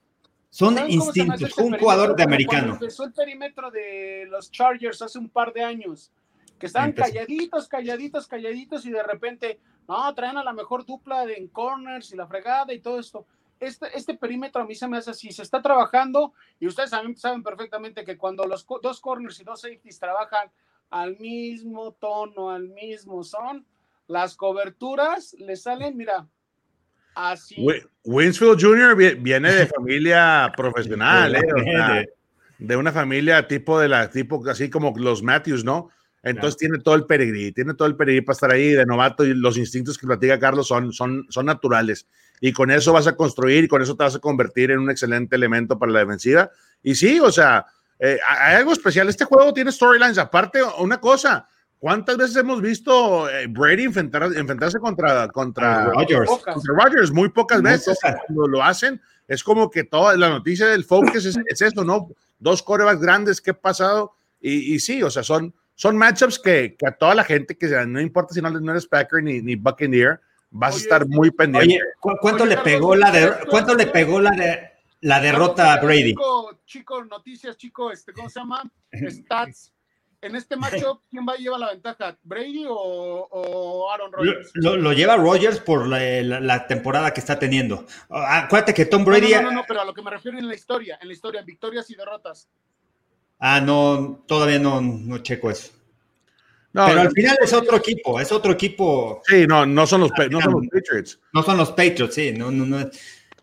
Son 0.48 0.78
instintos. 0.90 1.56
Un 1.58 1.78
jugador 1.78 2.14
de 2.14 2.24
americano. 2.24 2.74
Empezó 2.74 3.04
el 3.04 3.12
perímetro 3.12 3.70
de 3.70 4.26
los 4.28 4.50
Chargers 4.50 5.00
hace 5.00 5.18
un 5.18 5.28
par 5.28 5.52
de 5.52 5.62
años, 5.62 6.12
que 6.58 6.66
estaban 6.66 6.92
calladitos, 6.92 7.68
calladitos, 7.68 8.26
calladitos, 8.26 8.84
y 8.84 8.90
de 8.90 9.02
repente, 9.02 9.60
no, 9.88 10.14
traen 10.14 10.36
a 10.36 10.44
la 10.44 10.52
mejor 10.52 10.84
dupla 10.84 11.24
de 11.24 11.34
en 11.34 11.48
corners 11.48 12.12
y 12.12 12.16
la 12.16 12.26
fregada 12.26 12.72
y 12.72 12.80
todo 12.80 12.98
esto. 12.98 13.26
Este, 13.62 13.96
este 13.96 14.14
perímetro 14.14 14.62
a 14.62 14.66
mí 14.66 14.74
se 14.74 14.88
me 14.88 14.98
hace 14.98 15.12
así, 15.12 15.30
se 15.30 15.42
está 15.42 15.62
trabajando, 15.62 16.32
y 16.58 16.66
ustedes 16.66 16.90
saben, 16.90 17.16
saben 17.16 17.42
perfectamente 17.42 18.04
que 18.04 18.16
cuando 18.18 18.44
los 18.44 18.66
dos 18.82 19.00
corners 19.00 19.38
y 19.40 19.44
dos 19.44 19.60
safeties 19.60 20.00
trabajan 20.00 20.50
al 20.90 21.16
mismo 21.18 21.92
tono, 21.92 22.50
al 22.50 22.68
mismo 22.68 23.22
son, 23.22 23.64
las 24.08 24.36
coberturas 24.36 25.34
le 25.38 25.56
salen, 25.56 25.96
mira, 25.96 26.26
Así. 27.14 27.66
Winsfield 28.04 28.60
Jr. 28.60 28.96
viene 29.18 29.52
de 29.52 29.66
familia 29.76 30.52
profesional, 30.56 31.36
¿eh? 31.36 31.40
o 31.54 31.62
sea, 31.62 32.04
de 32.58 32.76
una 32.76 32.92
familia 32.92 33.46
tipo 33.46 33.78
de 33.78 33.88
la 33.88 34.08
tipo 34.08 34.42
así 34.48 34.70
como 34.70 34.94
los 34.96 35.22
Matthews, 35.22 35.64
¿no? 35.64 35.90
Entonces 36.22 36.56
claro. 36.56 36.70
tiene 36.70 36.78
todo 36.84 36.94
el 36.94 37.04
peregrí, 37.04 37.52
tiene 37.52 37.74
todo 37.74 37.88
el 37.88 37.96
peregrí 37.96 38.20
para 38.20 38.34
estar 38.34 38.50
ahí 38.52 38.70
de 38.70 38.86
novato 38.86 39.24
y 39.24 39.34
los 39.34 39.58
instintos 39.58 39.98
que 39.98 40.06
platica 40.06 40.38
Carlos 40.38 40.68
son, 40.68 40.92
son, 40.92 41.26
son 41.28 41.46
naturales. 41.46 42.06
Y 42.44 42.52
con 42.52 42.72
eso 42.72 42.92
vas 42.92 43.06
a 43.06 43.14
construir 43.14 43.62
y 43.62 43.68
con 43.68 43.80
eso 43.82 43.96
te 43.96 44.02
vas 44.02 44.16
a 44.16 44.18
convertir 44.18 44.72
en 44.72 44.80
un 44.80 44.90
excelente 44.90 45.36
elemento 45.36 45.78
para 45.78 45.92
la 45.92 46.00
defensiva. 46.00 46.50
Y 46.82 46.96
sí, 46.96 47.20
o 47.20 47.30
sea, 47.30 47.64
eh, 48.00 48.18
hay 48.26 48.56
algo 48.56 48.72
especial. 48.72 49.08
Este 49.08 49.24
juego 49.24 49.54
tiene 49.54 49.70
storylines. 49.70 50.18
Aparte, 50.18 50.60
una 50.80 51.00
cosa, 51.00 51.46
¿Cuántas 51.78 52.16
veces 52.16 52.36
hemos 52.36 52.62
visto 52.62 53.28
eh, 53.28 53.48
Brady 53.48 53.82
enfrentar, 53.82 54.22
enfrentarse 54.36 54.78
contra, 54.78 55.26
contra, 55.26 55.86
Rodgers. 55.86 56.30
contra 56.30 56.74
Rodgers? 56.76 57.10
Muy 57.10 57.28
pocas 57.28 57.60
Muy 57.60 57.72
veces. 57.72 57.98
Pocas. 58.00 58.20
Cuando 58.24 58.46
lo 58.46 58.62
hacen, 58.62 59.00
es 59.26 59.42
como 59.42 59.68
que 59.68 59.82
toda 59.82 60.16
la 60.16 60.28
noticia 60.28 60.66
del 60.66 60.84
focus 60.84 61.24
es, 61.24 61.36
es 61.44 61.60
eso, 61.60 61.84
¿no? 61.84 62.08
Dos 62.38 62.62
corebacks 62.62 63.00
grandes 63.00 63.40
que 63.40 63.50
he 63.50 63.54
pasado. 63.54 64.14
Y, 64.40 64.74
y, 64.74 64.78
sí, 64.78 65.02
o 65.02 65.10
sea, 65.10 65.24
son, 65.24 65.52
son 65.74 65.96
matchups 65.96 66.38
que, 66.38 66.76
que, 66.78 66.86
a 66.86 66.92
toda 66.92 67.16
la 67.16 67.24
gente, 67.24 67.56
que 67.56 67.66
no 67.86 68.00
importa 68.00 68.32
si 68.32 68.40
no, 68.40 68.50
no 68.50 68.70
eres 68.70 68.86
Packer 68.86 69.20
ni, 69.20 69.42
ni 69.42 69.56
Buccaneer, 69.56 70.20
vas 70.52 70.74
oye, 70.74 70.82
a 70.82 70.84
estar 70.84 71.08
muy 71.08 71.30
pendiente. 71.30 71.74
Oye, 71.74 71.80
¿cu 71.98 72.12
¿cuánto 72.20 72.44
oye, 72.44 72.56
le 72.56 72.62
pegó 72.62 72.94
la 72.94 73.10
de, 73.10 73.32
cuánto 73.50 73.74
le 73.74 73.86
pegó 73.88 74.20
la 74.20 74.30
de 74.30 74.70
la 75.00 75.20
derrota 75.20 75.72
a 75.72 75.80
Brady? 75.80 76.10
Chico, 76.10 76.60
chico, 76.64 77.04
noticias, 77.04 77.56
chico, 77.56 77.90
este, 77.90 78.12
¿cómo 78.12 78.30
se 78.30 78.40
llama? 78.40 78.62
Stats 79.10 79.72
en 80.22 80.36
este 80.36 80.56
macho, 80.56 81.02
¿quién 81.10 81.26
va 81.28 81.34
a 81.34 81.36
llevar 81.36 81.60
la 81.60 81.70
ventaja? 81.72 82.16
¿Brady 82.22 82.64
o, 82.66 82.74
o 82.74 83.90
Aaron 83.90 84.12
Rodgers? 84.12 84.50
Lo, 84.54 84.76
lo, 84.76 84.92
lleva 84.92 85.16
Rodgers 85.16 85.58
por 85.58 85.86
la, 85.86 85.98
la, 86.22 86.40
la, 86.40 86.66
temporada 86.66 87.12
que 87.12 87.20
está 87.20 87.38
teniendo. 87.38 87.84
Acuérdate 88.08 88.72
que 88.72 88.86
Tom 88.86 89.04
Brady. 89.04 89.32
No, 89.32 89.42
no, 89.42 89.50
no, 89.50 89.56
no, 89.56 89.64
pero 89.66 89.80
a 89.80 89.84
lo 89.84 89.92
que 89.92 90.02
me 90.02 90.10
refiero 90.10 90.38
en 90.38 90.46
la 90.46 90.54
historia, 90.54 90.98
en 91.02 91.08
la 91.08 91.14
historia, 91.14 91.40
en 91.40 91.46
victorias 91.46 91.90
y 91.90 91.96
derrotas. 91.96 92.48
Ah, 93.38 93.60
no, 93.60 94.24
todavía 94.26 94.60
no, 94.60 94.80
no 94.80 95.18
checo 95.18 95.50
eso. 95.50 95.72
No, 96.72 96.86
pero 96.86 97.00
al 97.02 97.10
final 97.10 97.36
es 97.42 97.52
otro 97.52 97.76
equipo, 97.76 98.18
es 98.18 98.32
otro 98.32 98.52
equipo. 98.52 99.22
Sí, 99.26 99.46
no, 99.46 99.66
no 99.66 99.86
son 99.86 100.00
los, 100.02 100.10
no 100.30 100.40
son 100.40 100.52
los 100.52 100.66
Patriots. 100.68 101.20
No 101.32 101.42
son 101.42 101.56
los 101.58 101.70
Patriots, 101.70 102.14
sí, 102.14 102.32
no, 102.32 102.50
no, 102.50 102.64
no, 102.64 102.90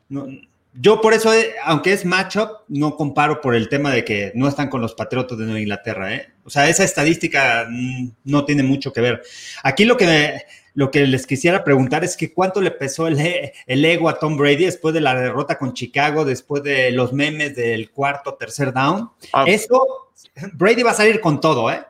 no 0.09 0.27
yo 0.73 1.01
por 1.01 1.13
eso, 1.13 1.33
eh, 1.33 1.55
aunque 1.63 1.93
es 1.93 2.05
matchup, 2.05 2.49
no 2.67 2.95
comparo 2.95 3.41
por 3.41 3.55
el 3.55 3.69
tema 3.69 3.91
de 3.91 4.05
que 4.05 4.31
no 4.35 4.47
están 4.47 4.69
con 4.69 4.81
los 4.81 4.93
Patriotas 4.93 5.37
de 5.37 5.45
Nueva 5.45 5.59
Inglaterra. 5.59 6.13
¿eh? 6.13 6.31
O 6.43 6.49
sea, 6.49 6.69
esa 6.69 6.83
estadística 6.83 7.67
mm, 7.69 8.11
no 8.25 8.45
tiene 8.45 8.63
mucho 8.63 8.93
que 8.93 9.01
ver. 9.01 9.23
Aquí 9.63 9.83
lo 9.83 9.97
que, 9.97 10.05
me, 10.05 10.43
lo 10.75 10.91
que 10.91 11.05
les 11.07 11.25
quisiera 11.25 11.63
preguntar 11.63 12.03
es 12.03 12.15
que 12.15 12.33
cuánto 12.33 12.61
le 12.61 12.71
pesó 12.71 13.07
el, 13.07 13.19
el, 13.65 13.85
ego 13.85 14.09
a 14.09 14.19
Tom 14.19 14.37
Brady 14.37 14.65
después 14.65 14.93
de 14.93 15.01
la 15.01 15.15
derrota 15.15 15.57
con 15.57 15.73
Chicago, 15.73 16.23
después 16.23 16.61
de 16.63 16.91
los 16.91 17.13
memes 17.13 17.55
del 17.55 17.89
cuarto, 17.89 18.35
tercer 18.35 18.71
down. 18.71 19.09
Ah. 19.33 19.45
Eso, 19.47 20.11
Brady 20.53 20.83
va 20.83 20.91
a 20.91 20.95
salir 20.95 21.19
con 21.19 21.41
todo, 21.41 21.71
¿eh? 21.71 21.83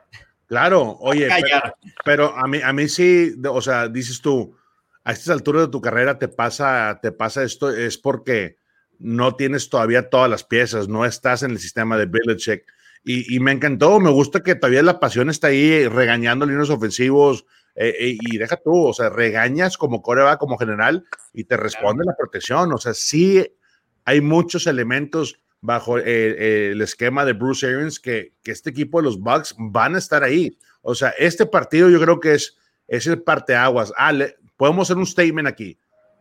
Claro, 0.50 0.98
oye, 1.00 1.30
pero, 1.30 1.76
pero, 2.04 2.36
a, 2.36 2.48
mí, 2.48 2.60
a 2.64 2.74
mí 2.74 2.90
sí, 2.90 3.36
o 3.48 3.62
sea, 3.62 3.88
dices 3.88 4.20
tú, 4.20 4.58
a 5.04 5.12
estas 5.12 5.30
alturas 5.30 5.68
de 5.68 5.72
tu 5.72 5.80
carrera 5.80 6.18
te 6.18 6.28
pasa, 6.28 7.00
te 7.04 7.12
pasa 7.12 7.44
esto, 7.44 7.70
es 7.70 8.00
porque 8.00 8.58
no 8.98 9.36
tienes 9.36 9.70
todavía 9.70 10.10
todas 10.10 10.28
las 10.28 10.44
piezas, 10.44 10.88
no 10.88 11.06
estás 11.06 11.44
en 11.44 11.52
el 11.52 11.60
sistema 11.60 11.98
de 11.98 12.08
Belichick. 12.08 12.66
Y, 13.04 13.36
y 13.36 13.40
me 13.40 13.52
encantó, 13.52 14.00
me 14.00 14.10
gusta 14.10 14.42
que 14.42 14.56
todavía 14.56 14.82
la 14.82 15.00
pasión 15.00 15.30
está 15.30 15.48
ahí 15.48 15.88
regañando 15.88 16.48
líneas 16.48 16.72
ofensivos 16.72 17.46
eh, 17.76 17.96
eh, 17.98 18.18
y 18.20 18.38
deja 18.40 18.58
tú, 18.58 18.88
o 18.88 18.94
sea, 18.94 19.10
regañas 19.10 19.78
como 19.78 20.02
coreba, 20.02 20.38
como 20.38 20.58
general 20.58 21.06
y 21.32 21.44
te 21.44 21.58
responde 21.58 22.04
la 22.06 22.16
protección. 22.18 22.74
O 22.74 22.78
sea, 22.80 22.96
sí 22.96 23.56
hay 24.04 24.20
muchos 24.20 24.66
elementos 24.66 25.40
bajo 25.62 25.98
el, 25.98 26.82
esquema 26.82 27.26
de 27.26 27.34
Bruce 27.34 27.66
Arians 27.66 28.00
que, 28.00 28.34
que, 28.44 28.52
este 28.52 28.70
equipo 28.70 29.00
de 29.00 29.06
los 29.06 29.20
Bucks 29.20 29.56
van 29.58 29.96
a 29.96 29.98
estar 29.98 30.24
ahí. 30.24 30.58
O 30.82 30.96
sea, 30.96 31.10
este 31.18 31.46
partido 31.46 31.90
yo 31.90 32.00
creo 32.00 32.20
que 32.20 32.34
es, 32.34 32.58
es 32.88 33.08
el 33.08 33.22
parteaguas. 33.22 33.94
Ah, 33.98 34.14
podemos 34.58 34.88
hacer 34.88 34.98
un 34.98 35.06
statement 35.06 35.48
aquí 35.48 35.78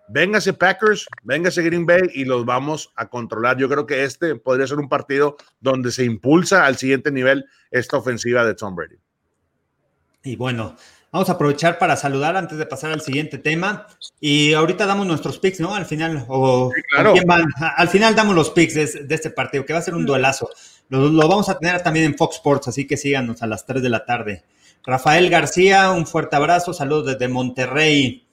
véngase 0.08 0.52
Packers, 0.52 1.06
véngase 1.22 1.62
Green 1.62 1.86
Bay 1.86 2.10
y 2.14 2.24
los 2.24 2.44
vamos 2.44 2.92
a 2.96 3.08
controlar. 3.08 3.56
Yo 3.58 3.68
creo 3.68 3.86
que 3.86 4.04
este 4.04 4.34
podría 4.36 4.66
ser 4.66 4.78
un 4.78 4.88
partido 4.88 5.36
donde 5.60 5.92
se 5.92 6.04
impulsa 6.04 6.66
al 6.66 6.76
siguiente 6.76 7.12
nivel 7.12 7.44
esta 7.70 7.98
ofensiva 7.98 8.44
de 8.44 8.54
Tom 8.54 8.74
Brady. 8.74 8.96
Y 10.24 10.36
bueno, 10.36 10.76
vamos 11.12 11.28
a 11.28 11.32
aprovechar 11.32 11.78
para 11.78 11.96
saludar 11.96 12.36
antes 12.36 12.58
de 12.58 12.66
pasar 12.66 12.92
al 12.92 13.00
siguiente 13.00 13.38
tema. 13.38 13.86
Y 14.20 14.52
ahorita 14.52 14.86
damos 14.86 15.06
nuestros 15.06 15.38
picks, 15.38 15.60
¿no? 15.60 15.74
Al 15.74 15.86
final, 15.86 16.24
o 16.28 16.70
claro. 16.90 17.14
al 17.76 17.88
final 17.88 18.14
damos 18.14 18.34
los 18.34 18.50
picks 18.50 18.74
de, 18.74 19.14
este 19.14 19.30
partido, 19.30 19.64
que 19.64 19.72
va 19.72 19.78
a 19.78 19.82
ser 19.82 19.94
un 19.94 20.06
duelazo. 20.06 20.50
Lo, 20.88 21.08
lo, 21.08 21.28
vamos 21.28 21.48
a 21.48 21.58
tener 21.58 21.82
también 21.82 22.06
en 22.06 22.16
Fox 22.16 22.36
Sports, 22.36 22.68
así 22.68 22.86
que 22.86 22.96
síganos 22.96 23.42
a 23.42 23.46
las 23.46 23.66
3 23.66 23.82
de 23.82 23.88
la 23.88 24.04
tarde. 24.04 24.44
Rafael 24.84 25.28
García, 25.28 25.90
un 25.90 26.06
fuerte 26.06 26.36
abrazo, 26.36 26.72
saludos 26.72 27.06
desde 27.06 27.28
Monterrey. 27.28 28.24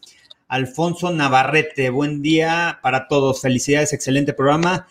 Alfonso 0.48 1.12
Navarrete, 1.12 1.90
buen 1.90 2.22
día 2.22 2.80
para 2.82 3.08
todos, 3.08 3.42
felicidades, 3.42 3.94
excelente 3.94 4.34
programa. 4.34 4.88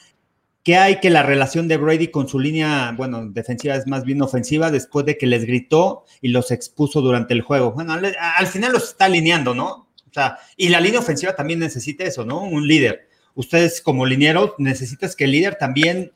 ¿Qué 0.64 0.76
hay 0.76 0.98
que 0.98 1.10
la 1.10 1.22
relación 1.22 1.68
de 1.68 1.76
Brady 1.76 2.08
con 2.08 2.26
su 2.26 2.40
línea, 2.40 2.94
bueno, 2.96 3.28
defensiva 3.28 3.74
es 3.74 3.86
más 3.86 4.04
bien 4.04 4.22
ofensiva, 4.22 4.70
después 4.70 5.04
de 5.04 5.18
que 5.18 5.26
les 5.26 5.44
gritó 5.44 6.04
y 6.22 6.28
los 6.28 6.50
expuso 6.50 7.02
durante 7.02 7.34
el 7.34 7.42
juego? 7.42 7.72
Bueno, 7.72 7.92
al, 7.92 8.16
al 8.18 8.46
final 8.46 8.72
los 8.72 8.84
está 8.84 9.04
alineando, 9.04 9.54
¿no? 9.54 9.66
O 9.66 10.12
sea, 10.12 10.38
y 10.56 10.70
la 10.70 10.80
línea 10.80 11.00
ofensiva 11.00 11.36
también 11.36 11.58
necesita 11.58 12.04
eso, 12.04 12.24
¿no? 12.24 12.40
Un 12.40 12.66
líder. 12.66 13.08
Ustedes 13.34 13.82
como 13.82 14.06
linieros 14.06 14.52
necesitas 14.58 15.14
que 15.14 15.24
el 15.24 15.32
líder 15.32 15.56
también 15.56 16.12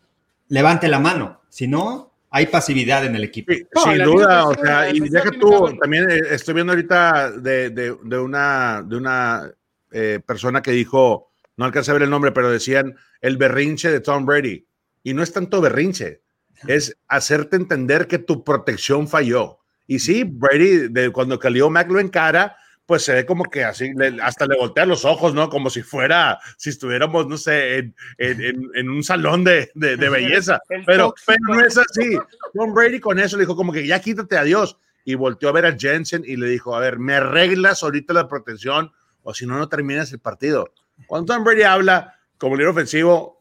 levante 0.49 0.89
la 0.89 0.99
mano, 0.99 1.43
si 1.51 1.67
no, 1.69 2.13
hay 2.31 2.47
pasividad 2.47 3.05
en 3.05 3.17
el 3.17 3.25
equipo. 3.25 3.53
sin 3.53 4.03
duda, 4.03 4.49
o 4.49 4.55
sea, 4.55 4.91
y 4.91 5.11
ya 5.11 5.23
que 5.23 5.39
tú, 5.39 5.77
también 5.81 6.11
eh, 6.11 6.21
estoy 6.31 6.55
viendo 6.55 6.73
ahorita 6.73 7.33
de, 7.33 7.71
de, 7.71 7.97
de 8.03 8.19
una, 8.19 8.83
de 8.83 8.97
una 8.97 9.51
eh, 9.91 10.21
persona 10.25 10.63
que 10.63 10.71
dijo, 10.71 11.31
no 11.57 11.65
alcancé 11.65 11.91
a 11.91 11.95
ver 11.95 12.05
el 12.05 12.11
nombre, 12.11 12.33
pero 12.33 12.51
decían 12.51 12.97
el 13.21 13.37
berrinche 13.37 13.91
de 13.91 14.01
Tom 14.01 14.27
Brady. 14.27 14.67
Y 15.03 15.15
no 15.15 15.23
es 15.23 15.33
tanto 15.33 15.61
berrinche, 15.61 16.23
es 16.67 16.97
hacerte 17.07 17.57
entender 17.57 18.07
que 18.07 18.19
tu 18.19 18.45
protección 18.45 19.09
falló. 19.09 19.59
Y 19.87 20.01
sí, 20.01 20.25
Brady, 20.25 20.89
de, 20.89 21.11
cuando 21.11 21.39
Khalil 21.39 21.71
Mack 21.71 21.91
lo 21.91 22.01
encara, 22.01 22.57
pues 22.85 23.03
se 23.03 23.15
ve 23.15 23.27
como 23.27 23.45
que 23.45 23.65
así, 23.65 23.93
hasta 24.23 24.47
le 24.47 24.57
voltea 24.57 24.87
los 24.87 25.05
ojos, 25.05 25.35
¿no? 25.35 25.51
Como 25.51 25.71
si 25.71 25.83
fuera, 25.83 26.39
si 26.57 26.71
estuviéramos, 26.71 27.27
no 27.27 27.37
sé, 27.37 27.77
en, 27.77 27.95
en, 28.17 28.71
en 28.75 28.91
un 28.91 29.03
salón 29.03 29.45
de, 29.45 29.71
de, 29.75 29.97
de 29.97 30.09
belleza. 30.09 30.61
Pero, 30.87 31.15
pero, 31.27 31.39
no 31.49 31.61
es 31.65 31.77
así. 31.77 32.19
Tom 32.55 32.73
Brady 32.73 32.99
con 32.99 33.19
eso 33.19 33.37
le 33.37 33.43
dijo 33.43 33.57
como 33.57 33.73
que 33.73 33.87
ya 33.87 34.01
quítate 34.01 34.37
a 34.37 34.45
Dios. 34.45 34.79
Y 35.05 35.15
volteó 35.15 35.49
a 35.49 35.53
ver 35.53 35.65
a 35.65 35.77
Jensen 35.79 36.23
y 36.27 36.37
le 36.37 36.49
dijo, 36.49 36.75
a 36.75 36.81
ver, 36.81 36.99
me 36.99 37.15
arreglas 37.15 37.83
ahorita 37.83 38.13
la 38.13 38.29
protección 38.29 38.93
o 39.23 39.33
si 39.33 39.47
no, 39.47 39.59
no 39.59 39.69
terminas 39.69 40.13
el 40.13 40.19
partido. 40.19 40.73
Cuando 41.07 41.35
Tom 41.35 41.45
Brady 41.45 41.63
habla 41.63 42.18
como 42.39 42.57
líder 42.57 42.71
ofensivo, 42.71 43.41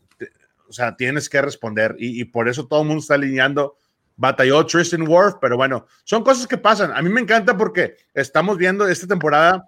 o 0.67 0.73
sea, 0.73 0.95
tienes 0.95 1.29
que 1.29 1.41
responder 1.41 1.95
y, 1.97 2.19
y 2.21 2.25
por 2.25 2.49
eso 2.49 2.67
todo 2.67 2.81
el 2.81 2.87
mundo 2.87 3.01
está 3.01 3.13
alineando 3.13 3.77
batalló 4.17 4.65
Tristan 4.65 5.07
Worth, 5.07 5.37
pero 5.39 5.55
bueno, 5.55 5.85
son 6.03 6.23
cosas 6.23 6.47
que 6.47 6.57
pasan. 6.57 6.91
A 6.91 7.01
mí 7.01 7.09
me 7.09 7.21
encanta 7.21 7.55
porque 7.55 7.95
estamos 8.13 8.57
viendo 8.57 8.87
esta 8.87 9.07
temporada 9.07 9.63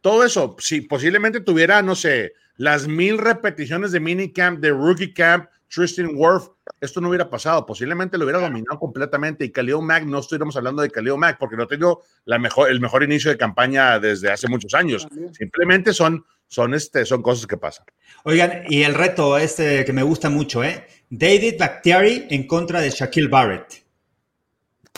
todo 0.00 0.24
eso. 0.24 0.56
Si 0.58 0.82
posiblemente 0.82 1.40
tuviera, 1.40 1.80
no 1.82 1.94
sé, 1.94 2.34
las 2.56 2.86
mil 2.86 3.18
repeticiones 3.18 3.92
de 3.92 4.00
minicamp, 4.00 4.60
de 4.60 4.70
rookie 4.70 5.14
camp, 5.14 5.48
Tristan 5.68 6.10
Worth, 6.14 6.52
esto 6.80 7.00
no 7.00 7.08
hubiera 7.08 7.28
pasado. 7.28 7.64
Posiblemente 7.64 8.18
lo 8.18 8.24
hubiera 8.24 8.40
dominado 8.40 8.78
completamente 8.78 9.44
y 9.44 9.50
Khalil 9.50 9.82
Mack, 9.82 10.04
no 10.04 10.18
estuviéramos 10.18 10.56
hablando 10.56 10.82
de 10.82 10.90
Khalil 10.90 11.16
Mack 11.16 11.38
porque 11.38 11.56
no 11.56 11.66
tengo 11.66 12.02
la 12.24 12.38
mejor, 12.38 12.70
el 12.70 12.80
mejor 12.80 13.02
inicio 13.02 13.30
de 13.30 13.36
campaña 13.36 13.98
desde 13.98 14.30
hace 14.30 14.48
muchos 14.48 14.74
años. 14.74 15.08
Simplemente 15.32 15.92
son, 15.92 16.24
son, 16.48 16.74
este, 16.74 17.04
son 17.04 17.22
cosas 17.22 17.46
que 17.46 17.56
pasan. 17.56 17.86
Oigan, 18.24 18.64
y 18.68 18.82
el 18.82 18.94
reto 18.94 19.38
este 19.38 19.84
que 19.84 19.92
me 19.92 20.02
gusta 20.02 20.30
mucho, 20.30 20.64
¿eh? 20.64 20.86
David 21.08 21.54
Bakhtiari 21.58 22.26
en 22.30 22.46
contra 22.46 22.80
de 22.80 22.90
Shaquille 22.90 23.28
Barrett. 23.28 23.84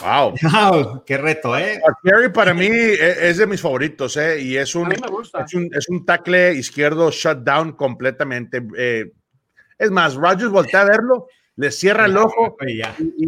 Wow. 0.00 0.34
wow. 0.42 1.04
Qué 1.04 1.18
reto, 1.18 1.56
¿eh? 1.56 1.80
Bakhtiari 1.84 2.28
para 2.30 2.54
mí 2.54 2.66
e, 2.66 3.28
es 3.28 3.38
de 3.38 3.46
mis 3.46 3.60
favoritos, 3.60 4.16
¿eh? 4.16 4.40
Y 4.40 4.56
es 4.56 4.74
un, 4.74 4.92
es 4.92 5.54
un, 5.54 5.70
es 5.74 5.88
un 5.88 6.04
tackle 6.04 6.54
izquierdo 6.54 7.10
shutdown 7.10 7.72
completamente. 7.72 8.62
Eh, 8.76 9.12
es 9.78 9.90
más, 9.90 10.14
Rogers 10.14 10.50
voltea 10.50 10.82
a 10.82 10.84
verlo, 10.84 11.28
le 11.58 11.72
cierra 11.72 12.06
el 12.06 12.16
ojo 12.16 12.56
y, 12.64 12.80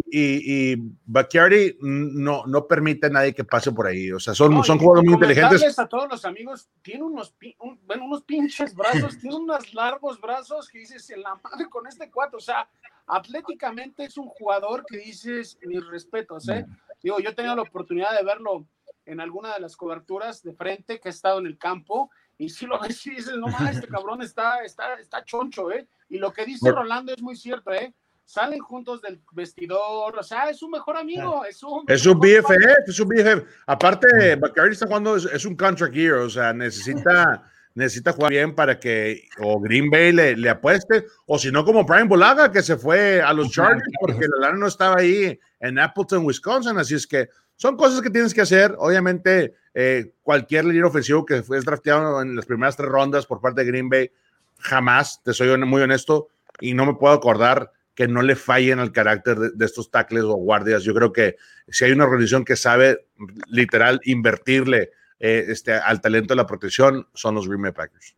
y, 0.09 0.71
y 0.71 0.75
Bakhtiari 1.05 1.77
no, 1.81 2.45
no 2.45 2.65
permite 2.65 3.07
a 3.07 3.09
nadie 3.09 3.33
que 3.33 3.43
pase 3.43 3.73
por 3.73 3.87
ahí. 3.87 4.09
O 4.09 4.21
sea, 4.21 4.33
son, 4.33 4.53
no, 4.53 4.63
son 4.63 4.79
jugadores 4.79 5.03
muy 5.03 5.15
inteligentes. 5.15 5.77
a 5.77 5.85
todos 5.85 6.09
los 6.09 6.23
amigos, 6.23 6.69
tiene 6.81 7.03
unos, 7.03 7.35
un, 7.59 7.77
bueno, 7.85 8.05
unos 8.05 8.23
pinches 8.23 8.73
brazos, 8.73 9.17
tiene 9.19 9.35
unos 9.35 9.73
largos 9.73 10.21
brazos 10.21 10.69
que 10.69 10.79
dices, 10.79 11.09
en 11.09 11.23
la 11.23 11.35
madre 11.43 11.67
con 11.69 11.85
este 11.87 12.09
cuatro, 12.09 12.37
o 12.37 12.41
sea, 12.41 12.69
atléticamente 13.05 14.05
es 14.05 14.17
un 14.17 14.27
jugador 14.27 14.85
que 14.87 14.99
dices, 14.99 15.59
mis 15.65 15.85
respetos, 15.87 16.47
¿eh? 16.47 16.65
Digo, 17.03 17.19
yo 17.19 17.31
he 17.31 17.35
tenido 17.35 17.57
la 17.57 17.63
oportunidad 17.63 18.17
de 18.17 18.23
verlo 18.23 18.65
en 19.05 19.19
alguna 19.19 19.53
de 19.55 19.59
las 19.59 19.75
coberturas 19.75 20.41
de 20.41 20.53
frente 20.53 21.01
que 21.01 21.09
he 21.09 21.11
estado 21.11 21.39
en 21.39 21.47
el 21.47 21.57
campo 21.57 22.09
y 22.37 22.47
si 22.47 22.65
lo 22.65 22.79
ves 22.79 23.05
y 23.07 23.09
dices, 23.09 23.35
no 23.35 23.47
mames, 23.47 23.75
este 23.75 23.87
cabrón 23.89 24.21
está, 24.21 24.63
está, 24.63 24.93
está 24.93 25.25
choncho, 25.25 25.69
¿eh? 25.69 25.85
Y 26.07 26.17
lo 26.17 26.31
que 26.31 26.45
dice 26.45 26.71
Rolando 26.71 27.13
es 27.13 27.21
muy 27.21 27.35
cierto, 27.35 27.73
¿eh? 27.73 27.93
Salen 28.25 28.59
juntos 28.59 29.01
del 29.01 29.21
vestidor, 29.33 30.17
o 30.17 30.23
sea, 30.23 30.49
es 30.49 30.63
un 30.63 30.71
mejor 30.71 30.95
amigo, 30.95 31.43
es 31.43 31.61
un... 31.63 31.83
Es 31.87 32.05
un 32.05 32.19
BFF, 32.19 32.87
es 32.87 32.99
un 32.99 33.09
BFF. 33.09 33.43
Aparte, 33.65 34.35
Bacardi 34.37 34.71
está 34.71 34.87
jugando, 34.87 35.17
es, 35.17 35.25
es 35.25 35.43
un 35.43 35.55
contract 35.55 35.93
year, 35.93 36.13
o 36.13 36.29
sea, 36.29 36.53
necesita 36.53 37.43
necesita 37.73 38.11
jugar 38.11 38.31
bien 38.31 38.53
para 38.53 38.79
que 38.79 39.29
o 39.39 39.59
Green 39.59 39.89
Bay 39.89 40.11
le, 40.11 40.35
le 40.35 40.49
apueste, 40.49 41.05
o 41.25 41.37
si 41.37 41.51
no, 41.51 41.63
como 41.63 41.85
Brian 41.85 42.07
Bolaga, 42.07 42.51
que 42.51 42.61
se 42.61 42.77
fue 42.77 43.21
a 43.21 43.33
los 43.33 43.51
Chargers 43.51 43.83
porque 43.99 44.27
la 44.27 44.47
lana 44.47 44.57
no 44.57 44.67
estaba 44.67 44.97
ahí 44.99 45.39
en 45.59 45.79
Appleton, 45.79 46.25
Wisconsin. 46.25 46.77
Así 46.77 46.95
es 46.95 47.07
que 47.07 47.29
son 47.55 47.77
cosas 47.77 48.01
que 48.01 48.09
tienes 48.09 48.33
que 48.33 48.41
hacer. 48.41 48.75
Obviamente, 48.77 49.55
eh, 49.73 50.13
cualquier 50.21 50.65
líder 50.65 50.85
ofensivo 50.85 51.25
que 51.25 51.43
fue 51.43 51.59
drafteado 51.61 52.21
en 52.21 52.35
las 52.35 52.45
primeras 52.45 52.75
tres 52.75 52.89
rondas 52.89 53.25
por 53.25 53.39
parte 53.39 53.61
de 53.61 53.67
Green 53.67 53.89
Bay, 53.89 54.11
jamás, 54.59 55.21
te 55.23 55.33
soy 55.33 55.57
muy 55.57 55.81
honesto, 55.81 56.27
y 56.59 56.73
no 56.73 56.85
me 56.85 56.95
puedo 56.95 57.13
acordar 57.13 57.71
que 57.95 58.07
no 58.07 58.21
le 58.21 58.35
fallen 58.35 58.79
al 58.79 58.91
carácter 58.91 59.37
de, 59.37 59.65
estos 59.65 59.91
tackles 59.91 60.23
o 60.23 60.35
guardias. 60.35 60.83
Yo 60.83 60.93
creo 60.93 61.11
que 61.11 61.35
si 61.67 61.85
hay 61.85 61.91
una 61.91 62.05
organización 62.05 62.45
que 62.45 62.55
sabe 62.55 63.05
literal 63.47 63.99
invertirle 64.05 64.91
eh, 65.19 65.45
este, 65.49 65.73
al 65.73 66.01
talento 66.01 66.33
de 66.33 66.37
la 66.37 66.47
protección 66.47 67.07
son 67.13 67.35
los 67.35 67.47
Green 67.47 67.73
Packers. 67.73 68.15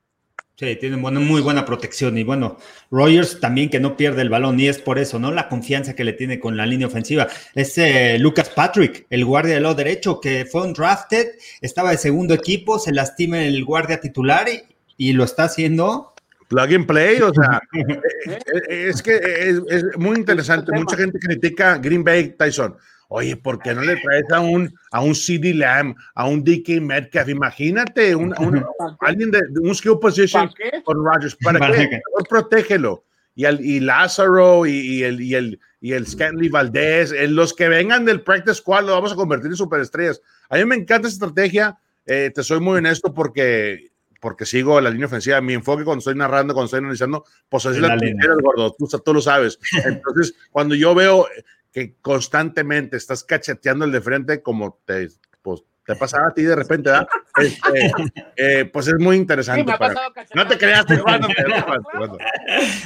Sí, 0.56 0.76
tienen 0.76 1.02
muy 1.02 1.42
buena 1.42 1.66
protección 1.66 2.16
y 2.16 2.24
bueno, 2.24 2.58
Rogers 2.92 3.40
también 3.40 3.72
que 3.72 3.80
no 3.80 3.98
pierde 3.98 4.22
el 4.22 4.30
balón 4.30 4.60
y 4.60 4.68
es 4.68 4.78
por 4.78 5.00
eso, 5.00 5.18
¿no? 5.18 5.32
La 5.32 5.50
confianza 5.50 5.96
que 5.96 6.04
le 6.04 6.14
tiene 6.14 6.40
con 6.40 6.56
la 6.56 6.68
línea 6.68 6.86
ofensiva. 6.86 7.28
Es 7.56 7.76
eh, 7.80 8.18
Lucas 8.20 8.50
Patrick, 8.50 9.08
el 9.10 9.26
guardia 9.26 9.56
del 9.56 9.64
lado 9.64 9.74
derecho 9.74 10.20
que 10.20 10.46
fue 10.46 10.62
un 10.62 10.74
drafted, 10.74 11.30
estaba 11.60 11.90
de 11.90 11.98
segundo 11.98 12.36
equipo, 12.36 12.78
se 12.78 12.94
lastima 12.94 13.44
el 13.44 13.66
guardia 13.66 14.00
titular 14.00 14.48
y, 14.48 14.62
y 14.96 15.14
lo 15.14 15.24
está 15.24 15.46
haciendo 15.46 16.13
plug 16.54 16.74
and 16.74 16.86
play, 16.86 17.20
o 17.20 17.34
sea, 17.34 17.62
es 18.70 19.02
que 19.02 19.16
es, 19.16 19.62
es, 19.70 19.84
muy 19.98 20.18
interesante. 20.18 20.72
Mucha 20.72 20.96
gente 20.96 21.18
critica 21.20 21.78
Green 21.78 22.04
Bay 22.04 22.36
Tyson. 22.38 22.76
Oye, 23.10 23.36
¿por 23.36 23.60
qué 23.60 23.74
no 23.74 23.82
le 23.82 23.96
traes 23.98 24.26
a 24.32 24.40
un, 24.40 24.74
a 24.92 25.02
un 25.02 25.14
CD 25.14 25.54
Lamb, 25.54 25.96
a 26.16 26.28
un 26.28 26.44
DK 26.44 26.82
Metcalf? 26.82 27.30
Imagínate, 27.30 28.16
un, 28.16 28.34
un 28.40 28.64
alguien 29.02 29.32
de, 29.32 29.42
de, 29.50 29.60
un 29.60 29.76
skill 29.76 30.00
position 30.00 30.50
con 30.84 31.04
Rodgers. 31.04 31.36
¿Para, 31.44 31.60
¿Para 31.60 31.76
qué? 31.76 31.90
qué? 31.90 32.02
protégelo. 32.30 33.04
Y, 33.36 33.46
el, 33.46 33.62
y 33.62 33.80
Lázaro 33.80 34.66
y, 34.66 34.72
y, 34.72 35.04
el, 35.04 35.22
y, 35.22 35.34
el, 35.34 35.60
y 35.82 35.94
el 35.94 36.06
Scanley 36.06 36.50
Valdés, 36.50 37.12
en 37.12 37.36
los 37.36 37.54
que 37.54 37.68
vengan 37.68 38.06
del 38.06 38.22
practice 38.22 38.56
squad, 38.56 38.86
lo 38.86 38.94
vamos 38.94 39.12
a 39.12 39.16
convertir 39.16 39.48
en 39.48 39.58
superestrellas. 39.58 40.22
A 40.50 40.58
mí 40.58 40.66
me 40.66 40.76
encanta 40.76 41.08
esa 41.08 41.16
estrategia. 41.16 41.78
Eh, 42.06 42.32
te 42.34 42.44
soy 42.44 42.60
muy 42.60 42.78
honesto 42.78 43.14
porque 43.14 43.93
porque 44.24 44.46
sigo 44.46 44.80
la 44.80 44.90
línea 44.90 45.08
ofensiva. 45.08 45.42
Mi 45.42 45.54
enfoque 45.54 45.84
cuando 45.84 46.00
estoy 46.00 46.16
narrando, 46.16 46.54
cuando 46.54 46.68
estoy 46.68 46.78
analizando, 46.80 47.26
pues 47.50 47.66
es 47.66 47.78
la, 47.78 47.90
la 47.90 47.98
línea, 47.98 48.30
gordo, 48.42 48.74
tú, 48.74 48.88
tú, 48.88 49.14
lo 49.14 49.20
sabes. 49.20 49.60
Entonces, 49.86 50.34
cuando 50.50 50.76
yo 50.76 50.96
veo 50.96 51.28
que 51.74 51.96
constantemente 52.02 52.96
estás 52.96 53.26
cacheteando 53.26 53.84
el 53.84 53.92
de 53.92 54.00
frente 54.00 54.42
como 54.42 54.80
te, 54.86 55.10
pues, 55.42 55.64
te 55.86 55.98
pasaba 55.98 56.28
a 56.30 56.34
ti 56.34 56.44
de 56.44 56.56
repente, 56.56 56.90
¿verdad? 56.90 57.08
Este, 57.36 57.92
eh, 58.38 58.66
pues 58.72 58.88
es 58.88 58.98
muy 58.98 59.18
interesante. 59.18 59.70
Sí, 59.70 59.78
para... 59.78 59.94
No 60.34 60.48
te 60.48 60.58
creas, 60.58 60.86
te 60.86 61.00
jugando, 61.00 61.28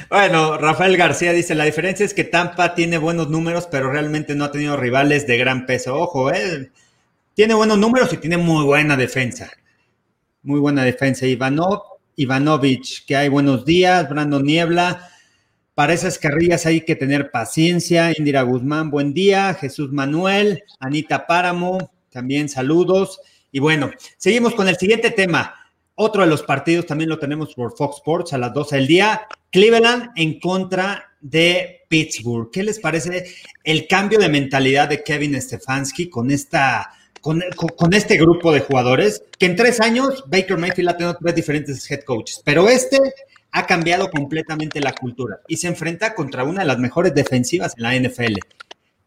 Bueno, 0.09 0.57
Rafael 0.57 0.97
García 0.97 1.33
dice, 1.33 1.53
la 1.53 1.65
diferencia 1.65 2.03
es 2.03 2.15
que 2.15 2.23
Tampa 2.23 2.73
tiene 2.73 2.97
buenos 2.97 3.29
números, 3.29 3.67
pero 3.69 3.91
realmente 3.91 4.33
no 4.33 4.45
ha 4.45 4.51
tenido 4.51 4.75
rivales 4.75 5.27
de 5.27 5.37
gran 5.37 5.67
peso. 5.67 5.93
Ojo, 5.99 6.31
eh, 6.33 6.71
tiene 7.35 7.53
buenos 7.53 7.77
números 7.77 8.11
y 8.11 8.17
tiene 8.17 8.37
muy 8.37 8.65
buena 8.65 8.97
defensa. 8.97 9.51
Muy 10.47 10.61
buena 10.61 10.85
defensa. 10.85 11.27
Ivanov, 11.27 11.81
Ivanovich, 12.15 13.05
que 13.05 13.17
hay 13.17 13.27
buenos 13.27 13.65
días. 13.65 14.07
Brandon 14.07 14.41
Niebla. 14.41 15.09
Para 15.73 15.91
esas 15.91 16.17
carrillas 16.17 16.65
hay 16.65 16.79
que 16.79 16.95
tener 16.95 17.31
paciencia. 17.31 18.13
Indira 18.17 18.43
Guzmán, 18.43 18.89
buen 18.89 19.13
día. 19.13 19.53
Jesús 19.55 19.91
Manuel, 19.91 20.63
Anita 20.79 21.27
Páramo, 21.27 21.91
también 22.09 22.47
saludos. 22.47 23.19
Y 23.51 23.59
bueno, 23.59 23.91
seguimos 24.15 24.55
con 24.55 24.69
el 24.69 24.77
siguiente 24.77 25.11
tema. 25.11 25.53
otro 25.95 26.21
de 26.21 26.29
los 26.29 26.43
partidos 26.43 26.85
también 26.85 27.09
lo 27.09 27.19
tenemos 27.19 27.53
por 27.53 27.75
Fox 27.75 27.97
Sports 27.97 28.31
a 28.31 28.37
las 28.37 28.53
12 28.53 28.77
del 28.77 28.87
día. 28.87 29.27
Cleveland 29.51 30.11
en 30.15 30.39
contra 30.39 31.11
de 31.19 31.81
Pittsburgh. 31.89 32.51
¿Qué 32.53 32.63
les 32.63 32.79
parece 32.79 33.25
el 33.65 33.85
cambio 33.85 34.17
de 34.17 34.29
mentalidad 34.29 34.87
de 34.87 35.03
Kevin 35.03 35.41
Stefanski 35.41 36.09
con 36.09 36.31
esta 36.31 36.93
con, 37.21 37.43
con, 37.75 37.93
este 37.93 38.17
grupo 38.17 38.51
de 38.51 38.61
jugadores? 38.61 39.23
Que 39.37 39.45
en 39.45 39.55
tres 39.55 39.79
años 39.81 40.23
Baker 40.27 40.57
Mayfield 40.57 40.89
ha 40.89 40.97
tenido 40.97 41.17
tres 41.21 41.35
diferentes 41.35 41.89
head 41.89 42.01
coaches, 42.01 42.41
pero 42.43 42.69
este 42.69 42.99
ha 43.51 43.65
cambiado 43.65 44.09
completamente 44.09 44.79
la 44.79 44.93
cultura 44.93 45.39
y 45.47 45.57
se 45.57 45.67
enfrenta 45.67 46.13
contra 46.13 46.43
una 46.43 46.61
de 46.61 46.67
las 46.67 46.79
mejores 46.79 47.13
defensivas 47.13 47.73
en 47.77 47.83
la 47.83 47.95
NFL. 47.95 48.35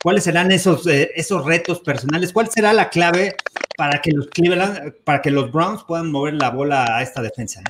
¿Cuáles 0.02 0.24
serán 0.24 0.50
esos, 0.50 0.86
eh, 0.86 1.10
esos 1.14 1.44
retos 1.44 1.80
personales? 1.80 2.32
¿Cuál 2.32 2.48
será 2.48 2.72
la 2.72 2.88
clave 2.88 3.36
para 3.76 4.00
que 4.00 4.12
los 4.12 4.28
Cleveland, 4.28 4.94
para 5.04 5.20
que 5.20 5.30
los 5.30 5.52
Browns 5.52 5.84
puedan 5.84 6.10
mover 6.10 6.34
la 6.34 6.50
bola 6.50 6.96
a 6.96 7.02
esta 7.02 7.20
defensa? 7.20 7.62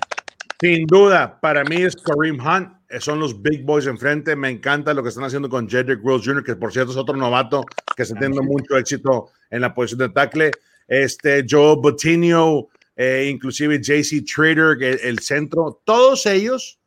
Sin 0.61 0.87
duda, 0.87 1.41
para 1.41 1.65
mí 1.65 1.83
es 1.83 1.97
Kareem 1.97 2.39
Hunt, 2.39 2.81
eh, 2.91 3.01
son 3.01 3.19
los 3.19 3.41
big 3.41 3.65
boys 3.65 3.87
enfrente. 3.87 4.37
Me 4.37 4.51
encanta 4.51 4.93
lo 4.93 5.03
que 5.03 5.09
están 5.09 5.25
haciendo 5.25 5.49
con 5.49 5.69
Jedrick 5.69 6.05
Rose 6.05 6.25
Jr., 6.29 6.45
que 6.45 6.57
por 6.57 6.73
cierto 6.73 6.93
es 6.93 6.99
otro 6.99 7.17
novato 7.17 7.65
que 7.97 8.03
está 8.03 8.15
teniendo 8.15 8.43
mucho 8.43 8.77
éxito 8.77 9.31
en 9.51 9.61
la 9.61 9.75
posición 9.75 9.99
de 9.99 10.09
tackle. 10.09 10.51
Este 10.89 11.45
Joe 11.49 11.77
Botinho, 11.77 12.69
eh, 12.97 13.29
inclusive 13.31 13.81
JC 13.81 14.25
Trader, 14.25 14.83
el, 14.83 15.01
el 15.03 15.19
centro, 15.21 15.81
todos 15.85 16.27
ellos 16.27 16.79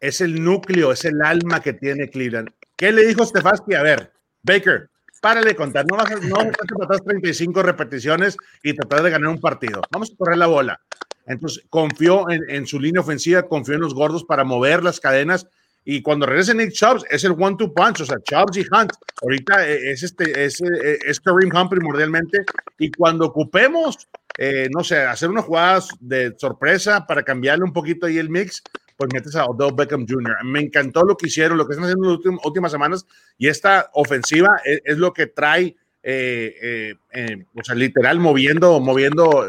es 0.00 0.20
el 0.20 0.42
núcleo, 0.42 0.92
es 0.92 1.04
el 1.04 1.22
alma 1.22 1.60
que 1.60 1.72
tiene 1.74 2.10
Cleveland. 2.10 2.50
¿Qué 2.76 2.90
le 2.90 3.06
dijo 3.06 3.24
Stefanski? 3.24 3.74
A 3.74 3.82
ver, 3.82 4.12
Baker, 4.42 4.90
párale 5.20 5.54
contar, 5.54 5.86
no 5.88 5.96
vas 5.96 6.10
a, 6.10 6.16
no 6.16 6.50
tratar 6.76 7.00
35 7.00 7.62
repeticiones 7.62 8.36
y 8.64 8.74
tratar 8.74 9.04
de 9.04 9.10
ganar 9.10 9.28
un 9.28 9.40
partido. 9.40 9.80
Vamos 9.92 10.10
a 10.12 10.16
correr 10.16 10.36
la 10.36 10.48
bola. 10.48 10.80
Entonces, 11.26 11.64
confió 11.70 12.28
en, 12.28 12.66
su 12.66 12.80
línea 12.80 13.00
ofensiva, 13.00 13.44
confió 13.44 13.76
en 13.76 13.82
los 13.82 13.94
gordos 13.94 14.24
para 14.24 14.42
mover 14.42 14.82
las 14.82 14.98
cadenas. 14.98 15.46
Y 15.84 16.00
cuando 16.02 16.26
regrese 16.26 16.54
Nick 16.54 16.72
Chubbs, 16.72 17.04
es 17.10 17.24
el 17.24 17.32
one-two 17.32 17.74
punch, 17.74 18.02
o 18.02 18.06
sea, 18.06 18.18
Chubbs 18.22 18.56
y 18.56 18.60
Hunt. 18.60 18.92
Ahorita 19.20 19.68
eh, 19.68 19.90
es, 19.92 20.02
este, 20.02 20.44
es, 20.44 20.60
eh, 20.60 20.98
es 21.04 21.20
Kareem 21.20 21.54
Hunt 21.54 21.70
primordialmente. 21.70 22.44
Y 22.78 22.90
cuando 22.92 23.26
ocupemos, 23.26 24.08
eh, 24.38 24.68
no 24.72 24.84
sé, 24.84 24.98
hacer 24.98 25.28
unas 25.28 25.44
jugadas 25.44 25.88
de 26.00 26.34
sorpresa 26.38 27.06
para 27.06 27.22
cambiarle 27.22 27.64
un 27.64 27.72
poquito 27.72 28.06
ahí 28.06 28.18
el 28.18 28.30
mix, 28.30 28.62
pues 28.96 29.12
metes 29.12 29.34
a 29.34 29.46
Odell 29.46 29.74
Beckham 29.74 30.06
Jr. 30.08 30.44
Me 30.44 30.60
encantó 30.60 31.02
lo 31.02 31.16
que 31.16 31.26
hicieron, 31.26 31.58
lo 31.58 31.66
que 31.66 31.72
están 31.72 31.86
haciendo 31.86 32.06
en 32.06 32.36
las 32.36 32.44
últimas, 32.44 32.70
semanas 32.70 33.06
y 33.36 33.48
esta 33.48 33.90
ofensiva 33.94 34.60
es, 34.64 34.96
lo 34.98 35.12
que 35.12 35.26
trae, 35.26 35.76
eh, 36.02 36.54
eh, 36.62 36.94
eh, 37.12 37.44
o 37.54 37.64
sea, 37.64 37.74
literal 37.74 38.20
moviendo, 38.20 38.78
moviendo 38.80 39.46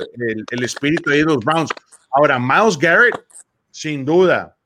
el, 0.49 0.63
espíritu 0.63 1.11
de 1.11 1.23
los 1.23 1.37
Browns. 1.37 1.69
Ahora, 2.11 2.39
Miles 2.39 2.77
Garrett, 2.77 3.15
sin 3.71 4.05
duda. 4.05 4.57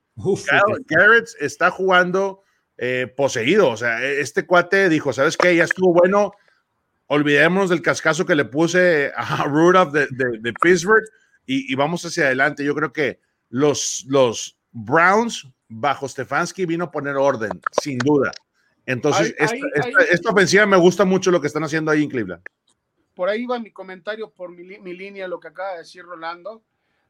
Garrett 0.87 1.29
está 1.39 1.71
jugando 1.71 2.43
poseído, 3.15 3.69
o 3.69 3.77
sea, 3.77 4.03
este 4.03 4.45
cuate 4.45 4.89
dijo, 4.89 5.11
¿sabes 5.11 5.35
qué? 5.35 5.55
Ya 5.55 5.63
estuvo 5.63 5.93
bueno, 5.93 6.31
olvidémonos 7.07 7.69
del 7.69 7.81
cascazo 7.81 8.25
que 8.25 8.35
le 8.35 8.45
puse 8.45 9.11
a 9.15 9.43
Rudolph 9.47 9.91
de, 9.91 10.07
de, 10.11 10.53
Pittsburgh 10.61 11.03
y, 11.45 11.71
y, 11.71 11.75
vamos 11.75 12.05
hacia 12.05 12.25
adelante. 12.25 12.63
Yo 12.63 12.75
creo 12.75 12.93
que 12.93 13.19
los, 13.49 14.05
los, 14.07 14.57
Browns 14.71 15.47
bajo 15.67 16.07
Stefanski 16.07 16.65
vino 16.65 16.85
a 16.85 16.91
poner 16.91 17.15
orden, 17.15 17.59
sin 17.81 17.97
duda. 17.97 18.31
Entonces, 18.85 19.35
esta, 19.37 20.29
ofensiva 20.29 20.65
me 20.65 20.77
gusta 20.77 21.03
mucho 21.03 21.31
lo 21.31 21.41
que 21.41 21.47
están 21.47 21.63
haciendo 21.63 21.91
ahí 21.91 22.03
en 22.03 22.09
Cleveland. 22.09 22.43
Por 23.13 23.27
ahí 23.27 23.45
va 23.45 23.59
mi 23.59 23.71
comentario 23.71 24.29
por 24.29 24.51
mi, 24.51 24.93
línea, 24.93 25.27
lo 25.27 25.39
que 25.39 25.47
acaba 25.47 25.73
de 25.73 25.79
decir 25.79 26.03
Rolando. 26.03 26.63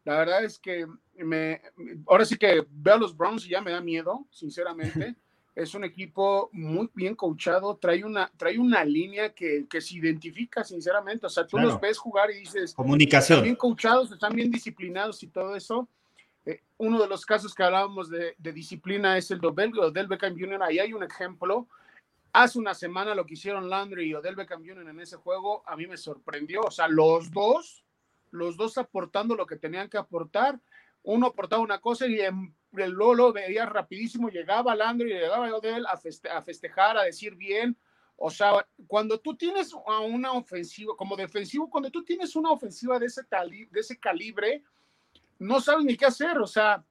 La 0.08 0.20
verdad 0.20 0.46
es 0.46 0.58
que 0.58 0.88
me, 1.18 1.62
ahora 2.06 2.24
sí 2.24 2.38
que 2.38 2.66
veo 2.70 2.94
a 2.94 2.98
los 2.98 3.18
Browns 3.18 3.46
y 3.46 3.50
ya 3.50 3.60
me 3.60 3.72
da 3.72 3.82
miedo, 3.82 4.26
sinceramente. 4.32 5.18
es 5.54 5.74
un 5.74 5.84
equipo 5.84 6.50
muy 6.54 6.90
bien 6.94 7.14
coachado, 7.14 7.76
trae 7.76 8.06
una, 8.06 8.32
trae 8.38 8.58
una 8.58 8.86
línea 8.86 9.34
que, 9.34 9.66
que 9.70 9.82
se 9.82 9.96
identifica, 9.96 10.64
sinceramente. 10.64 11.26
O 11.26 11.30
sea, 11.30 11.46
tú 11.46 11.58
los 11.58 11.78
ves 11.82 11.98
jugar 11.98 12.32
y 12.32 12.40
dices, 12.40 12.74
comunicación. 12.74 13.40
Están 13.40 13.44
bien 13.44 13.56
coachados, 13.58 14.10
están 14.14 14.34
bien 14.34 14.50
disciplinados 14.50 15.22
y 15.24 15.28
todo 15.28 15.58
eso. 15.58 15.90
Eh, 16.46 16.62
uno 16.78 17.02
de 17.02 17.10
los 17.10 17.26
casos 17.26 17.54
que 17.54 17.64
hablábamos 17.64 18.10
de, 18.10 18.34
disciplina 18.54 19.18
es 19.18 19.30
el 19.30 19.42
de 19.42 19.48
Odell 19.48 20.08
Beckham 20.08 20.40
Jr. 20.40 20.64
Ahí 20.64 20.80
hay 20.80 20.94
un 20.94 21.04
ejemplo. 21.04 21.68
Hace 22.32 22.60
una 22.60 22.74
semana 22.74 23.14
lo 23.14 23.26
que 23.26 23.34
hicieron 23.34 23.70
Landry 23.70 24.06
y 24.06 24.14
Odell 24.14 24.38
Beckham 24.38 24.66
Jr. 24.66 24.88
en 24.88 25.02
ese 25.02 25.18
juego, 25.18 25.64
a 25.68 25.76
mí 25.76 25.86
me 25.86 25.98
sorprendió. 25.98 26.62
O 26.62 26.72
sea, 26.72 26.88
los 26.88 27.30
dos, 27.30 27.84
los 28.32 28.58
dos 28.58 28.78
aportando 28.78 29.36
lo 29.36 29.46
que 29.46 29.56
tenían 29.56 29.90
que 29.90 29.98
aportar. 29.98 30.60
Uno 31.04 31.28
aportaba 31.28 31.62
una 31.62 31.80
cosa 31.80 32.08
y 32.08 32.20
en 32.20 32.56
el 32.74 32.92
Lolo 32.92 33.32
veía 33.32 33.66
rapidísimo, 33.66 34.30
llegaba 34.30 34.76
Landry, 34.76 35.14
llegaba 35.14 35.56
Odell 35.56 35.86
a, 35.86 36.00
a 36.36 36.42
festejar, 36.42 36.98
a 36.98 37.04
decir 37.04 37.36
bien. 37.36 37.78
O 38.18 38.32
sea, 38.32 38.66
cuando 38.88 39.20
tú 39.20 39.38
tienes 39.38 39.74
una 39.74 40.32
ofensiva, 40.34 40.96
como 40.98 41.16
defensivo, 41.16 41.70
cuando 41.70 41.92
tú 41.92 42.04
tienes 42.04 42.36
una 42.36 42.52
ofensiva 42.52 42.98
de 42.98 43.06
ese, 43.06 43.22
de 43.22 43.80
ese 43.80 44.00
calibre, 44.00 44.64
no 45.38 45.62
saben 45.62 45.86
ni 45.86 45.96
qué 45.96 46.08
hacer, 46.08 46.40
o 46.40 46.48
sea, 46.48 46.84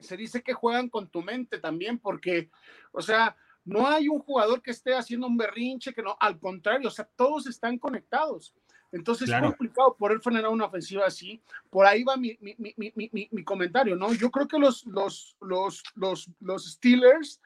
se 0.00 0.16
dice 0.16 0.42
que 0.42 0.54
juegan 0.54 0.88
con 0.88 1.08
tu 1.08 1.22
mente 1.22 1.58
también, 1.58 1.98
porque, 1.98 2.50
o 2.92 3.02
sea, 3.02 3.36
no 3.64 3.86
hay 3.86 4.08
un 4.08 4.20
jugador 4.20 4.62
que 4.62 4.70
esté 4.70 4.94
haciendo 4.94 5.26
un 5.26 5.36
berrinche, 5.36 5.92
que 5.92 6.02
no, 6.02 6.16
al 6.18 6.38
contrario, 6.38 6.88
o 6.88 6.90
sea, 6.90 7.08
todos 7.16 7.46
están 7.46 7.78
conectados. 7.78 8.54
Entonces 8.94 9.28
es 9.28 9.40
complicado 9.40 9.96
poder 9.98 10.20
frenar 10.20 10.48
una 10.48 10.66
ofensiva 10.66 11.04
así. 11.04 11.42
Por 11.68 11.84
ahí 11.84 12.04
va 12.04 12.16
mi, 12.16 12.38
mi, 12.40 12.54
mi, 12.76 13.28
mi 13.30 13.44
comentario, 13.44 13.96
¿no? 13.96 14.14
Yo 14.14 14.30
creo 14.30 14.46
que 14.46 14.58
los, 14.58 14.86
los, 14.86 15.36
los, 15.40 15.82
los, 15.96 16.30
los 16.40 16.72
Steelers 16.72 17.40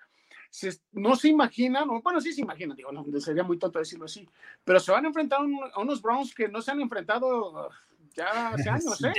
no 0.93 1.17
se 1.17 1.29
imaginan, 1.29 1.89
o 1.89 2.03
bueno, 2.03 2.21
sí 2.21 2.33
se 2.33 2.43
imaginan, 2.43 2.77
digo, 2.77 2.93
no, 2.93 3.05
sería 3.21 3.43
muy 3.43 3.59
tonto 3.59 3.79
decirlo 3.79 4.05
así, 4.05 4.29
pero 4.65 4.81
se 4.81 4.93
van 4.93 5.05
a 5.05 5.09
enfrentar 5.09 5.41
a 5.41 5.81
unos 5.81 6.03
Browns 6.03 6.35
que 6.35 6.49
no 6.49 6.61
se 6.61 6.71
han 6.71 6.81
enfrentado 6.81 7.71
ya 8.15 8.49
hace 8.49 8.69
años, 8.69 9.03
¿eh? 9.05 9.13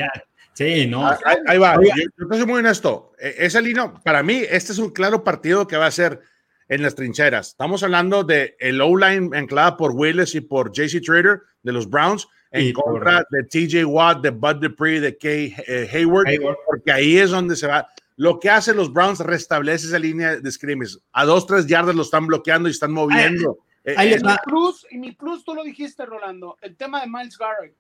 Sí, 0.54 0.88
no. 0.88 1.08
Ah, 1.08 1.18
ahí, 1.48 1.58
va. 1.58 1.76
Yo, 1.76 2.26
yo 2.30 2.38
soy 2.38 2.46
muy 2.46 2.60
honesto. 2.60 3.14
E, 3.18 3.46
esa 3.46 3.62
línea, 3.62 3.94
para 3.94 4.22
mí, 4.24 4.42
este 4.50 4.74
es 4.74 4.78
un 4.78 4.90
claro 4.90 5.24
partido 5.24 5.68
que 5.68 5.78
va 5.78 5.86
a 5.86 5.92
ser 5.92 6.22
en 6.70 6.84
las 6.84 6.96
trincheras. 6.96 7.50
Estamos 7.50 7.84
hablando 7.84 8.24
de 8.24 8.56
el 8.60 8.80
O-line 8.80 9.38
enclada 9.38 9.76
por 9.76 9.92
Willis 9.92 10.36
y 10.36 10.42
por 10.42 10.72
JC 10.72 11.02
Trader 11.04 11.42
de 11.64 11.72
los 11.74 11.90
Browns 11.90 12.28
en 12.52 12.74
contra 12.74 13.26
de 13.30 13.44
TJ 13.44 13.86
Watt, 13.86 14.22
de 14.22 14.30
Bud 14.30 14.56
Dupree, 14.56 15.00
de 15.00 15.18
Kay 15.18 15.56
eh, 15.68 15.90
Hayward, 15.92 16.28
porque 16.66 16.92
ahí 16.92 17.18
es 17.18 17.32
donde 17.32 17.56
se 17.56 17.68
va. 17.68 17.88
Lo 18.16 18.40
que 18.40 18.50
hacen 18.50 18.76
los 18.76 18.92
Browns 18.92 19.20
restablece 19.20 19.88
esa 19.88 20.00
línea 20.00 20.38
de 20.38 20.52
scrimmage. 20.52 20.98
A 21.12 21.26
dos, 21.26 21.46
tres 21.46 21.68
yardas 21.68 21.96
lo 21.96 22.02
están 22.02 22.28
bloqueando 22.28 22.68
y 22.70 22.72
están 22.72 22.92
moviendo. 22.92 23.60
Ahí, 23.96 24.14
eh, 24.14 24.20
mi 24.22 24.36
plus, 24.44 24.86
y 24.92 24.98
mi 24.98 25.12
plus, 25.14 25.44
tú 25.44 25.56
lo 25.56 25.64
dijiste, 25.64 26.06
Rolando, 26.06 26.58
el 26.62 26.76
tema 26.76 27.02
de 27.02 27.08
Miles 27.08 27.38
Garrett. 27.38 27.76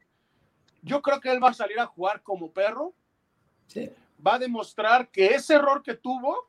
Yo 0.82 1.02
creo 1.02 1.20
que 1.20 1.32
él 1.32 1.44
va 1.44 1.50
a 1.50 1.54
salir 1.54 1.80
a 1.80 1.86
jugar 1.86 2.22
como 2.24 2.52
perro. 2.52 2.94
Va 4.26 4.36
a 4.36 4.40
demostrar 4.40 5.10
que 5.10 5.28
ese 5.28 5.56
error 5.56 5.84
que 5.84 5.96
tuvo, 5.96 6.49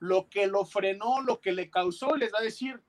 lo 0.00 0.28
que 0.28 0.46
lo 0.46 0.64
frenó, 0.64 1.20
lo 1.22 1.40
que 1.40 1.52
le 1.52 1.70
causó, 1.70 2.16
les 2.16 2.32
va 2.32 2.40
a 2.40 2.42
decir, 2.42 2.82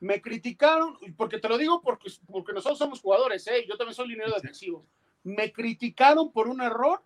me 0.00 0.20
criticaron, 0.20 0.96
porque 1.16 1.38
te 1.38 1.48
lo 1.48 1.58
digo 1.58 1.80
porque, 1.80 2.10
porque 2.30 2.52
nosotros 2.52 2.78
somos 2.78 3.00
jugadores, 3.00 3.46
¿eh? 3.46 3.64
yo 3.68 3.76
también 3.76 3.94
soy 3.94 4.08
liniero 4.08 4.32
defensivo. 4.32 4.84
Me 5.22 5.52
criticaron 5.52 6.32
por 6.32 6.48
un 6.48 6.60
error, 6.60 7.02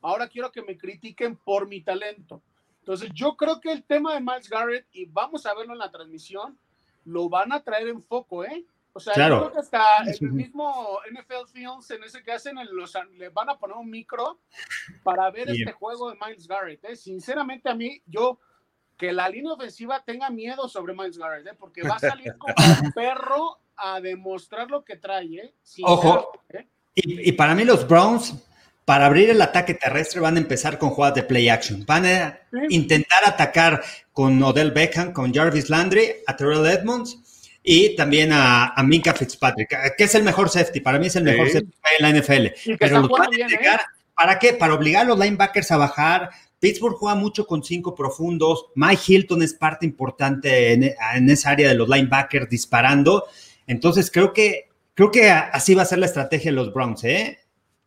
ahora 0.00 0.28
quiero 0.28 0.52
que 0.52 0.62
me 0.62 0.78
critiquen 0.78 1.36
por 1.36 1.66
mi 1.66 1.82
talento. 1.82 2.42
Entonces, 2.80 3.10
yo 3.14 3.36
creo 3.36 3.60
que 3.60 3.72
el 3.72 3.82
tema 3.82 4.14
de 4.14 4.20
Miles 4.20 4.48
Garrett, 4.48 4.86
y 4.92 5.06
vamos 5.06 5.46
a 5.46 5.54
verlo 5.54 5.72
en 5.72 5.78
la 5.78 5.90
transmisión, 5.90 6.58
lo 7.04 7.28
van 7.28 7.52
a 7.52 7.62
traer 7.62 7.88
en 7.88 8.02
foco, 8.02 8.44
¿eh? 8.44 8.64
O 8.96 9.00
sea, 9.00 9.14
yo 9.16 9.38
creo 9.40 9.52
que 9.52 9.58
hasta 9.58 9.82
el 10.06 10.30
mismo 10.30 11.00
NFL 11.10 11.50
Films, 11.52 11.90
en 11.90 12.04
ese 12.04 12.22
que 12.22 12.30
hacen, 12.30 12.56
los, 12.70 12.94
le 13.16 13.28
van 13.30 13.50
a 13.50 13.58
poner 13.58 13.76
un 13.76 13.90
micro 13.90 14.38
para 15.02 15.28
ver 15.30 15.50
este 15.50 15.72
juego 15.72 16.10
de 16.10 16.18
Miles 16.24 16.46
Garrett. 16.46 16.84
¿eh? 16.84 16.94
Sinceramente, 16.94 17.68
a 17.68 17.74
mí, 17.74 18.00
yo, 18.06 18.38
que 18.96 19.12
la 19.12 19.28
línea 19.28 19.52
ofensiva 19.52 20.02
tenga 20.04 20.30
miedo 20.30 20.68
sobre 20.68 20.94
Miles 20.94 21.18
Garrett, 21.18 21.46
¿eh? 21.46 21.56
porque 21.58 21.82
va 21.82 21.96
a 21.96 21.98
salir 21.98 22.36
como 22.38 22.54
un 22.82 22.92
perro 22.92 23.58
a 23.76 24.00
demostrar 24.00 24.70
lo 24.70 24.84
que 24.84 24.96
trae. 24.96 25.26
¿eh? 25.36 25.54
Ojo. 25.82 26.32
¿eh? 26.50 26.66
Y, 26.94 27.28
y, 27.28 27.32
para 27.32 27.54
mí, 27.54 27.64
los 27.64 27.88
Browns, 27.88 28.34
para 28.84 29.06
abrir 29.06 29.30
el 29.30 29.42
ataque 29.42 29.74
terrestre, 29.74 30.20
van 30.20 30.36
a 30.36 30.40
empezar 30.40 30.78
con 30.78 30.90
jugadas 30.90 31.16
de 31.16 31.22
play 31.24 31.48
action. 31.48 31.84
Van 31.84 32.06
a 32.06 32.38
intentar 32.68 33.18
atacar 33.26 33.82
con 34.12 34.40
Odell 34.42 34.70
Beckham, 34.70 35.12
con 35.12 35.34
Jarvis 35.34 35.70
Landry, 35.70 36.22
a 36.26 36.36
Terrell 36.36 36.66
Edmonds 36.66 37.18
y 37.66 37.96
también 37.96 38.30
a, 38.30 38.74
a 38.74 38.82
Minka 38.82 39.14
Fitzpatrick, 39.14 39.96
que 39.96 40.04
es 40.04 40.14
el 40.14 40.22
mejor 40.22 40.50
safety, 40.50 40.80
para 40.80 40.98
mí 40.98 41.06
es 41.06 41.16
el 41.16 41.24
mejor 41.24 41.48
safety 41.48 41.72
en 41.98 42.02
la 42.02 42.20
NFL. 42.20 42.76
Pero 42.78 43.00
los 43.00 43.08
van 43.08 43.22
a 43.22 43.36
¿eh? 43.36 43.78
¿para 44.14 44.38
qué? 44.38 44.52
Para 44.52 44.74
obligar 44.74 45.02
a 45.02 45.08
los 45.08 45.18
linebackers 45.18 45.70
a 45.70 45.78
bajar. 45.78 46.30
Pittsburgh 46.64 46.96
juega 46.96 47.14
mucho 47.14 47.46
con 47.46 47.62
cinco 47.62 47.94
profundos. 47.94 48.68
Mike 48.74 49.02
Hilton 49.06 49.42
es 49.42 49.52
parte 49.52 49.84
importante 49.84 50.72
en, 50.72 51.28
esa 51.28 51.50
área 51.50 51.68
de 51.68 51.74
los 51.74 51.86
linebackers 51.86 52.48
disparando. 52.48 53.24
Entonces 53.66 54.10
creo 54.10 54.32
que, 54.32 54.70
creo 54.94 55.10
que 55.10 55.28
así 55.28 55.74
va 55.74 55.82
a 55.82 55.84
ser 55.84 55.98
la 55.98 56.06
estrategia 56.06 56.50
de 56.50 56.54
los 56.54 56.72
Browns, 56.72 57.04
¿eh? 57.04 57.38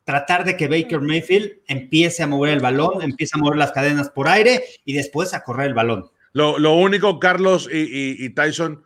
tratar 0.04 0.46
de 0.46 0.56
que 0.56 0.68
Baker 0.68 1.02
Mayfield 1.02 1.54
empiece 1.66 2.22
a 2.22 2.28
mover 2.28 2.54
el 2.54 2.60
balón, 2.60 3.02
empiece 3.02 3.32
a 3.36 3.40
mover 3.40 3.58
las 3.58 3.72
cadenas 3.72 4.12
por 4.12 4.28
aire 4.28 4.64
y 4.86 4.94
después 4.94 5.34
a 5.34 5.44
correr 5.44 5.70
el 5.70 5.74
balón. 5.74 6.12
Lo, 6.34 6.76
único, 6.76 7.20
Carlos 7.20 7.68
y, 7.74 8.30
Tyson, 8.36 8.84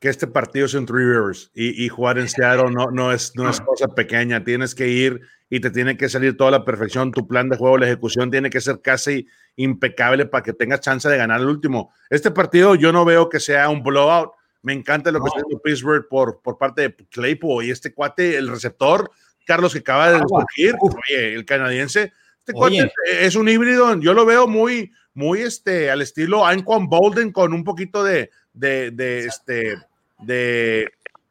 que 0.00 0.08
este 0.08 0.28
partido 0.28 0.64
es 0.64 0.72
en 0.72 0.86
Three 0.86 1.04
Rivers 1.04 1.50
y, 1.54 1.86
jugar 1.90 2.16
en 2.16 2.30
Seattle 2.30 2.70
no, 2.70 2.86
no, 2.90 3.12
es, 3.12 3.32
no 3.36 3.50
es 3.50 3.60
cosa 3.60 3.88
pequeña. 3.88 4.42
Tienes 4.42 4.74
que 4.74 4.88
ir 4.88 5.20
y 5.48 5.60
te 5.60 5.70
tiene 5.70 5.96
que 5.96 6.08
salir 6.08 6.36
toda 6.36 6.50
la 6.50 6.64
perfección. 6.64 7.12
Tu 7.12 7.26
plan 7.26 7.48
de 7.48 7.56
juego, 7.56 7.78
la 7.78 7.86
ejecución 7.86 8.30
tiene 8.30 8.50
que 8.50 8.60
ser 8.60 8.80
casi 8.80 9.26
impecable 9.56 10.26
para 10.26 10.42
que 10.42 10.52
tengas 10.52 10.80
chance 10.80 11.08
de 11.08 11.16
ganar 11.16 11.40
el 11.40 11.46
último. 11.46 11.92
Este 12.10 12.30
partido 12.30 12.74
yo 12.74 12.92
no 12.92 13.04
veo 13.04 13.28
que 13.28 13.40
sea 13.40 13.68
un 13.68 13.82
blowout. 13.82 14.32
Me 14.62 14.72
encanta 14.72 15.12
lo 15.12 15.20
que 15.20 15.28
está 15.28 15.40
haciendo 15.40 15.62
Pittsburgh 15.62 16.08
por, 16.08 16.40
por 16.42 16.58
parte 16.58 16.82
de 16.82 16.96
Claypool 17.10 17.64
y 17.64 17.70
este 17.70 17.94
cuate, 17.94 18.36
el 18.36 18.48
receptor, 18.48 19.10
Carlos, 19.46 19.72
que 19.72 19.78
acaba 19.78 20.10
de 20.10 20.18
surgir, 20.26 20.74
oye, 20.80 21.34
el 21.34 21.44
canadiense, 21.44 22.12
este 22.40 22.52
cuate 22.52 22.92
es 23.20 23.36
un 23.36 23.48
híbrido, 23.48 23.96
yo 24.00 24.12
lo 24.12 24.26
veo 24.26 24.48
muy, 24.48 24.90
muy 25.14 25.42
este, 25.42 25.88
al 25.88 26.02
estilo 26.02 26.44
Anquan 26.44 26.88
Bolden 26.88 27.30
con 27.30 27.52
un 27.52 27.62
poquito 27.62 28.02
de, 28.02 28.30
de, 28.52 28.90
de 28.90 29.26
este, 29.26 29.76
de, 30.18 30.88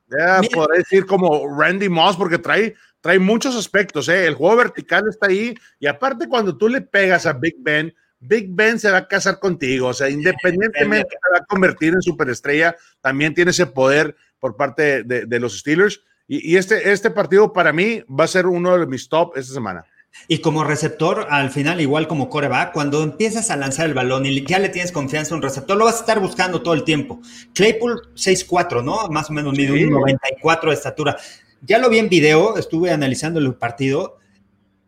ya, 0.08 0.42
podría 0.54 0.80
decir 0.80 1.06
como 1.06 1.48
Randy 1.60 1.90
Moss, 1.90 2.16
porque 2.16 2.38
trae, 2.38 2.76
trae 3.06 3.20
muchos 3.20 3.56
aspectos, 3.56 4.10
¿eh? 4.10 4.26
el 4.26 4.34
juego 4.34 4.56
vertical 4.56 5.04
está 5.08 5.28
ahí, 5.28 5.54
y 5.80 5.86
aparte 5.86 6.28
cuando 6.28 6.58
tú 6.58 6.68
le 6.68 6.82
pegas 6.82 7.28
a 7.28 7.34
Big 7.34 7.54
Ben, 7.60 7.94
Big 8.20 8.48
Ben 8.50 8.80
se 8.80 8.90
va 8.90 8.98
a 8.98 9.08
casar 9.08 9.40
contigo, 9.40 9.90
o 9.90 9.94
sea, 9.94 10.10
independientemente 10.10 11.10
se 11.12 11.32
va 11.32 11.44
a 11.44 11.46
convertir 11.46 11.94
en 11.94 12.02
superestrella, 12.02 12.76
también 13.02 13.36
tiene 13.36 13.52
ese 13.52 13.68
poder 13.68 14.16
por 14.40 14.56
parte 14.56 15.04
de, 15.04 15.40
los 15.40 15.60
Steelers. 15.60 16.02
Y, 16.28 16.58
este, 16.58 16.94
este 16.94 17.12
partido 17.12 17.54
para 17.54 17.72
mí 17.72 18.02
va 18.10 18.24
a 18.24 18.28
ser 18.28 18.48
uno 18.48 18.76
de 18.76 18.88
mis 18.88 19.08
top 19.08 19.38
esta 19.38 19.54
semana. 19.54 19.86
Y 20.28 20.40
como 20.40 20.64
receptor, 20.64 21.28
al 21.30 21.52
final, 21.52 21.82
igual 21.82 22.08
como 22.08 22.28
coreback, 22.28 22.74
cuando 22.74 23.04
empiezas 23.04 23.52
a 23.52 23.56
lanzar 23.56 23.86
el 23.86 23.94
balón 23.94 24.26
y 24.26 24.44
ya 24.44 24.58
le 24.58 24.70
tienes 24.70 24.92
confianza 24.92 25.36
a 25.36 25.38
un 25.38 25.44
receptor, 25.44 25.78
lo 25.78 25.86
vas 25.86 25.98
a 25.98 26.00
estar 26.00 26.20
buscando 26.20 26.64
todo 26.64 26.74
el 26.74 26.84
tiempo. 26.84 27.22
Claypool 27.54 28.02
6'4, 28.16 28.84
¿no? 28.84 29.10
Más 29.10 29.30
o 29.30 29.34
menos 29.34 29.56
mide 29.56 29.74
un 29.74 29.92
94 29.92 30.72
de 30.72 30.76
estatura. 30.76 31.18
Ya 31.66 31.80
lo 31.80 31.90
vi 31.90 31.98
en 31.98 32.10
video, 32.10 32.58
estuve 32.58 32.92
analizando 32.92 33.40
el 33.40 33.56
partido. 33.56 34.20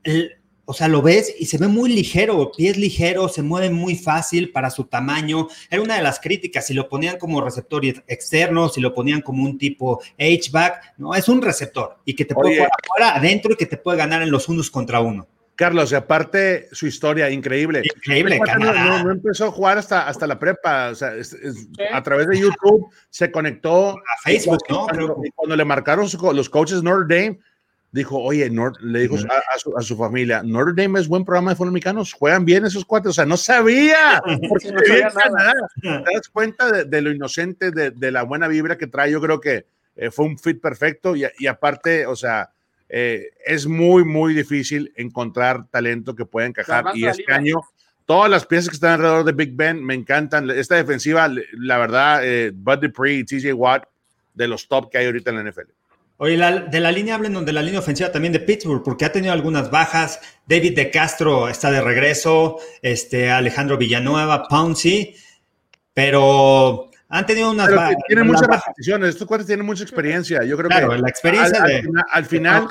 El, 0.04 0.32
o 0.66 0.74
sea, 0.74 0.88
lo 0.88 1.02
ves 1.02 1.34
y 1.40 1.46
se 1.46 1.58
ve 1.58 1.68
muy 1.68 1.90
ligero, 1.90 2.52
pies 2.52 2.78
ligeros, 2.78 3.34
se 3.34 3.42
mueve 3.42 3.72
muy 3.72 3.96
fácil 3.96 4.52
para 4.52 4.70
su 4.70 4.84
tamaño. 4.84 5.48
Era 5.72 5.82
una 5.82 5.96
de 5.96 6.04
las 6.04 6.20
críticas, 6.20 6.68
si 6.68 6.74
lo 6.74 6.88
ponían 6.88 7.18
como 7.18 7.42
receptor 7.42 7.84
externo, 7.86 8.70
si 8.70 8.80
lo 8.80 8.94
ponían 8.94 9.22
como 9.22 9.44
un 9.44 9.58
tipo 9.58 10.02
H-back, 10.20 10.96
no, 10.98 11.16
es 11.16 11.28
un 11.30 11.42
receptor 11.42 11.98
y 12.06 12.14
que 12.14 12.26
te 12.26 12.36
puede 12.36 12.58
jugar 12.58 13.16
adentro 13.16 13.54
y 13.54 13.56
que 13.56 13.66
te 13.66 13.78
puede 13.78 13.98
ganar 13.98 14.22
en 14.22 14.30
los 14.30 14.48
unos 14.50 14.70
contra 14.70 15.00
uno. 15.00 15.26
Carlos, 15.58 15.92
y 15.92 15.96
aparte 15.96 16.70
su 16.72 16.86
historia, 16.86 17.30
increíble. 17.32 17.82
Increíble, 17.84 18.40
no, 18.60 19.04
no, 19.04 19.12
empezó 19.12 19.48
a 19.48 19.52
jugar 19.52 19.80
hasta, 19.80 20.08
hasta 20.08 20.28
la 20.28 20.38
prepa, 20.38 20.90
o 20.90 20.96
sea, 20.96 21.14
a 21.92 22.04
través 22.04 22.28
de 22.28 22.40
YouTube 22.40 22.88
se 23.10 23.32
conectó 23.32 23.98
a 23.98 24.22
Facebook, 24.24 24.60
¿no? 24.70 24.86
Cuando, 25.34 25.56
le 25.56 25.66
marcaron 25.66 26.08
los 26.34 26.50
coaches 26.50 26.84
Notre 26.84 27.24
Dame, 27.24 27.40
dijo, 27.92 28.20
oye, 28.20 28.52
le 28.82 29.00
dijo 29.00 29.16
a, 29.76 29.82
su, 29.82 29.98
familia, 29.98 30.44
Notre 30.44 30.80
Dame 30.80 31.00
es 31.00 31.08
buen 31.08 31.26
programa 31.26 31.52
de 31.52 31.56
fútbol 31.56 31.70
americanos, 31.70 32.14
juegan 32.14 32.46
bien 32.46 32.64
esos 32.64 32.86
cuatro, 32.86 33.10
o 33.10 33.14
sea, 33.14 33.26
no 33.26 33.36
sabía, 33.36 34.22
porque 34.50 34.72
no 34.72 34.80
sabía 34.80 35.10
nada. 35.10 35.54
Te 35.82 36.14
das 36.14 36.30
cuenta 36.32 36.72
de, 36.84 37.02
lo 37.02 37.12
inocente, 37.12 37.72
de, 37.72 38.12
la 38.12 38.22
buena 38.22 38.48
vibra 38.48 38.78
que 38.78 38.86
trae, 38.86 39.12
yo 39.12 39.20
creo 39.20 39.42
que 39.42 39.66
eh, 39.96 40.12
fue 40.12 40.26
un 40.26 40.38
fit 40.38 40.62
perfecto 40.62 41.16
y, 41.16 41.48
aparte, 41.48 42.06
o 42.06 42.16
sea, 42.16 42.52
eh, 42.90 43.32
es 43.46 43.68
muy, 43.68 44.06
muy 44.06 44.34
difícil 44.34 44.94
encontrar 44.96 45.68
talento 45.70 46.16
que 46.16 46.26
pueda 46.26 46.48
encajar 46.48 46.86
y 46.94 47.06
este 47.06 47.32
año 47.32 47.62
todas 48.08 48.32
las 48.32 48.46
piezas 48.46 48.70
que 48.70 48.76
están 48.76 48.94
alrededor 48.94 49.26
de 49.26 49.34
Big 49.34 49.52
Ben 49.54 49.84
me 49.84 49.94
encantan. 49.94 50.50
Esta 50.50 50.76
defensiva, 50.76 51.30
la 51.52 51.78
verdad, 51.78 52.22
eh, 52.24 52.52
Bud 52.56 52.80
Dupree 52.80 53.20
y 53.20 53.24
TJ 53.26 53.54
Watt, 53.54 53.84
de 54.34 54.48
los 54.48 54.68
top 54.68 54.90
que 54.90 54.98
hay 54.98 55.06
ahorita 55.06 55.30
en 55.30 55.36
la 55.36 55.52
NFL. 55.52 55.70
Oye, 56.20 56.36
de 56.36 56.80
la 56.80 56.92
línea 56.92 57.14
hablen 57.14 57.46
de 57.46 57.54
la 57.54 57.62
línea 57.62 57.80
ofensiva 57.80 58.12
también 58.12 58.34
de 58.34 58.40
Pittsburgh, 58.40 58.82
porque 58.84 59.06
ha 59.06 59.12
tenido 59.12 59.34
algunas 59.34 59.70
bajas. 59.70 60.20
David 60.48 60.76
de 60.76 60.90
Castro 60.90 61.48
está 61.48 61.70
de 61.70 61.82
regreso, 61.82 62.58
este 62.82 63.30
Alejandro 63.30 63.78
Villanueva, 63.78 64.48
Pouncy, 64.48 65.14
pero 65.94 66.87
han 67.10 67.26
tenido 67.26 67.52
unas. 67.52 67.70
Tienen 68.08 68.28
muchas 68.28 68.48
repeticiones, 68.48 69.10
estos 69.10 69.28
cuates 69.28 69.48
tienen 69.48 69.66
mucha 69.66 69.84
experiencia. 69.84 70.44
Yo 70.44 70.58
creo 70.58 70.70
que 70.70 71.00
la 71.00 71.10
experiencia 71.10 71.64
al, 71.64 71.70
de, 71.70 71.90
al 72.12 72.26
final, 72.26 72.68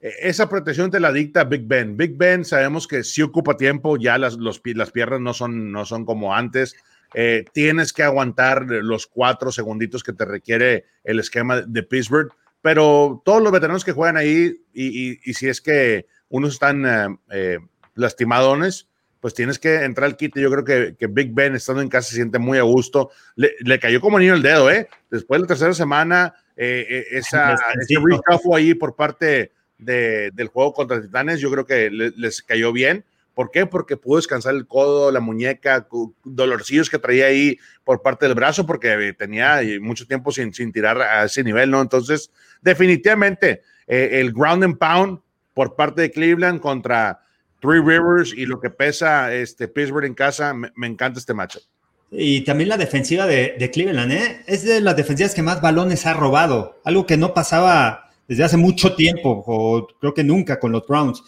e, 0.00 0.12
esa 0.22 0.48
protección 0.48 0.90
te 0.90 1.00
la 1.00 1.12
dicta 1.12 1.44
Big 1.44 1.66
Ben. 1.66 1.96
Big 1.96 2.16
Ben 2.16 2.44
sabemos 2.44 2.86
que 2.86 3.04
sí 3.04 3.22
ocupa 3.22 3.56
tiempo, 3.56 3.96
ya 3.96 4.18
las, 4.18 4.34
los, 4.34 4.60
las 4.64 4.90
piernas 4.90 5.20
no 5.20 5.34
son, 5.34 5.72
no 5.72 5.84
son 5.84 6.04
como 6.04 6.34
antes. 6.34 6.74
Eh, 7.14 7.44
tienes 7.52 7.92
que 7.92 8.04
aguantar 8.04 8.66
los 8.66 9.06
cuatro 9.06 9.50
segunditos 9.50 10.04
que 10.04 10.12
te 10.12 10.24
requiere 10.24 10.84
el 11.02 11.18
esquema 11.18 11.60
de 11.60 11.82
Pittsburgh 11.82 12.32
pero 12.62 13.22
todos 13.24 13.42
los 13.42 13.52
veteranos 13.52 13.84
que 13.84 13.92
juegan 13.92 14.16
ahí, 14.16 14.62
y, 14.72 15.16
si 15.32 15.48
es 15.48 15.60
que 15.60 16.06
unos 16.28 16.54
están 16.54 16.84
eh, 16.86 17.18
eh, 17.30 17.58
lastimadones, 17.94 18.88
pues 19.20 19.34
tienes 19.34 19.58
que 19.58 19.84
entrar 19.84 20.06
al 20.06 20.16
kit. 20.16 20.36
Yo 20.36 20.50
creo 20.50 20.64
que, 20.64 21.06
Big 21.06 21.32
Ben 21.32 21.54
estando 21.54 21.82
en 21.82 21.88
casa 21.88 22.08
se 22.08 22.16
siente 22.16 22.38
muy 22.38 22.58
a 22.58 22.62
gusto. 22.62 23.10
Le, 23.36 23.78
cayó 23.78 24.00
como 24.00 24.18
niño 24.18 24.34
el 24.34 24.42
dedo, 24.42 24.70
¿eh? 24.70 24.88
Después 25.10 25.38
de 25.38 25.42
la 25.42 25.48
tercera 25.48 25.74
semana, 25.74 26.34
eh, 26.56 27.04
esa, 27.12 27.54
ese 27.54 27.96
recafo 28.02 28.56
ahí 28.56 28.74
por 28.74 28.96
parte 28.96 29.52
del 29.78 30.48
juego 30.48 30.72
contra 30.74 31.00
Titanes, 31.00 31.40
yo 31.40 31.50
creo 31.50 31.64
que 31.66 31.90
les 31.90 32.42
cayó 32.42 32.72
bien. 32.72 33.04
¿Por 33.34 33.50
qué? 33.50 33.64
Porque 33.64 33.96
pudo 33.96 34.16
descansar 34.16 34.54
el 34.54 34.66
codo, 34.66 35.10
la 35.10 35.20
muñeca, 35.20 35.86
dolorcillos 36.24 36.90
que 36.90 36.98
traía 36.98 37.26
ahí 37.26 37.58
por 37.84 38.02
parte 38.02 38.26
del 38.26 38.34
brazo, 38.34 38.66
porque 38.66 39.14
tenía 39.16 39.60
mucho 39.80 40.06
tiempo 40.06 40.32
sin, 40.32 40.52
sin 40.52 40.72
tirar 40.72 41.00
a 41.00 41.24
ese 41.24 41.42
nivel, 41.42 41.70
¿no? 41.70 41.80
Entonces, 41.80 42.30
definitivamente, 42.60 43.62
eh, 43.86 44.20
el 44.20 44.32
ground 44.32 44.64
and 44.64 44.78
pound 44.78 45.20
por 45.54 45.76
parte 45.76 46.02
de 46.02 46.10
Cleveland 46.10 46.60
contra 46.60 47.20
Three 47.60 47.80
Rivers 47.80 48.32
y 48.32 48.46
lo 48.46 48.60
que 48.60 48.70
pesa 48.70 49.32
este 49.32 49.68
Pittsburgh 49.68 50.04
en 50.04 50.14
casa, 50.14 50.54
me, 50.54 50.86
encanta 50.86 51.18
este 51.18 51.34
matchup. 51.34 51.62
Y 52.10 52.40
también 52.40 52.68
la 52.68 52.76
defensiva 52.76 53.26
de, 53.26 53.54
de, 53.58 53.70
Cleveland, 53.70 54.12
¿eh? 54.12 54.42
Es 54.46 54.64
de 54.64 54.80
las 54.80 54.96
defensivas 54.96 55.34
que 55.34 55.42
más 55.42 55.60
balones 55.60 56.06
ha 56.06 56.14
robado, 56.14 56.80
algo 56.84 57.06
que 57.06 57.16
no 57.16 57.34
pasaba 57.34 58.10
desde 58.26 58.44
hace 58.44 58.56
mucho 58.56 58.94
tiempo, 58.96 59.44
o 59.46 59.86
creo 60.00 60.14
que 60.14 60.24
nunca 60.24 60.58
con 60.58 60.72
los 60.72 60.86
Browns 60.86 61.22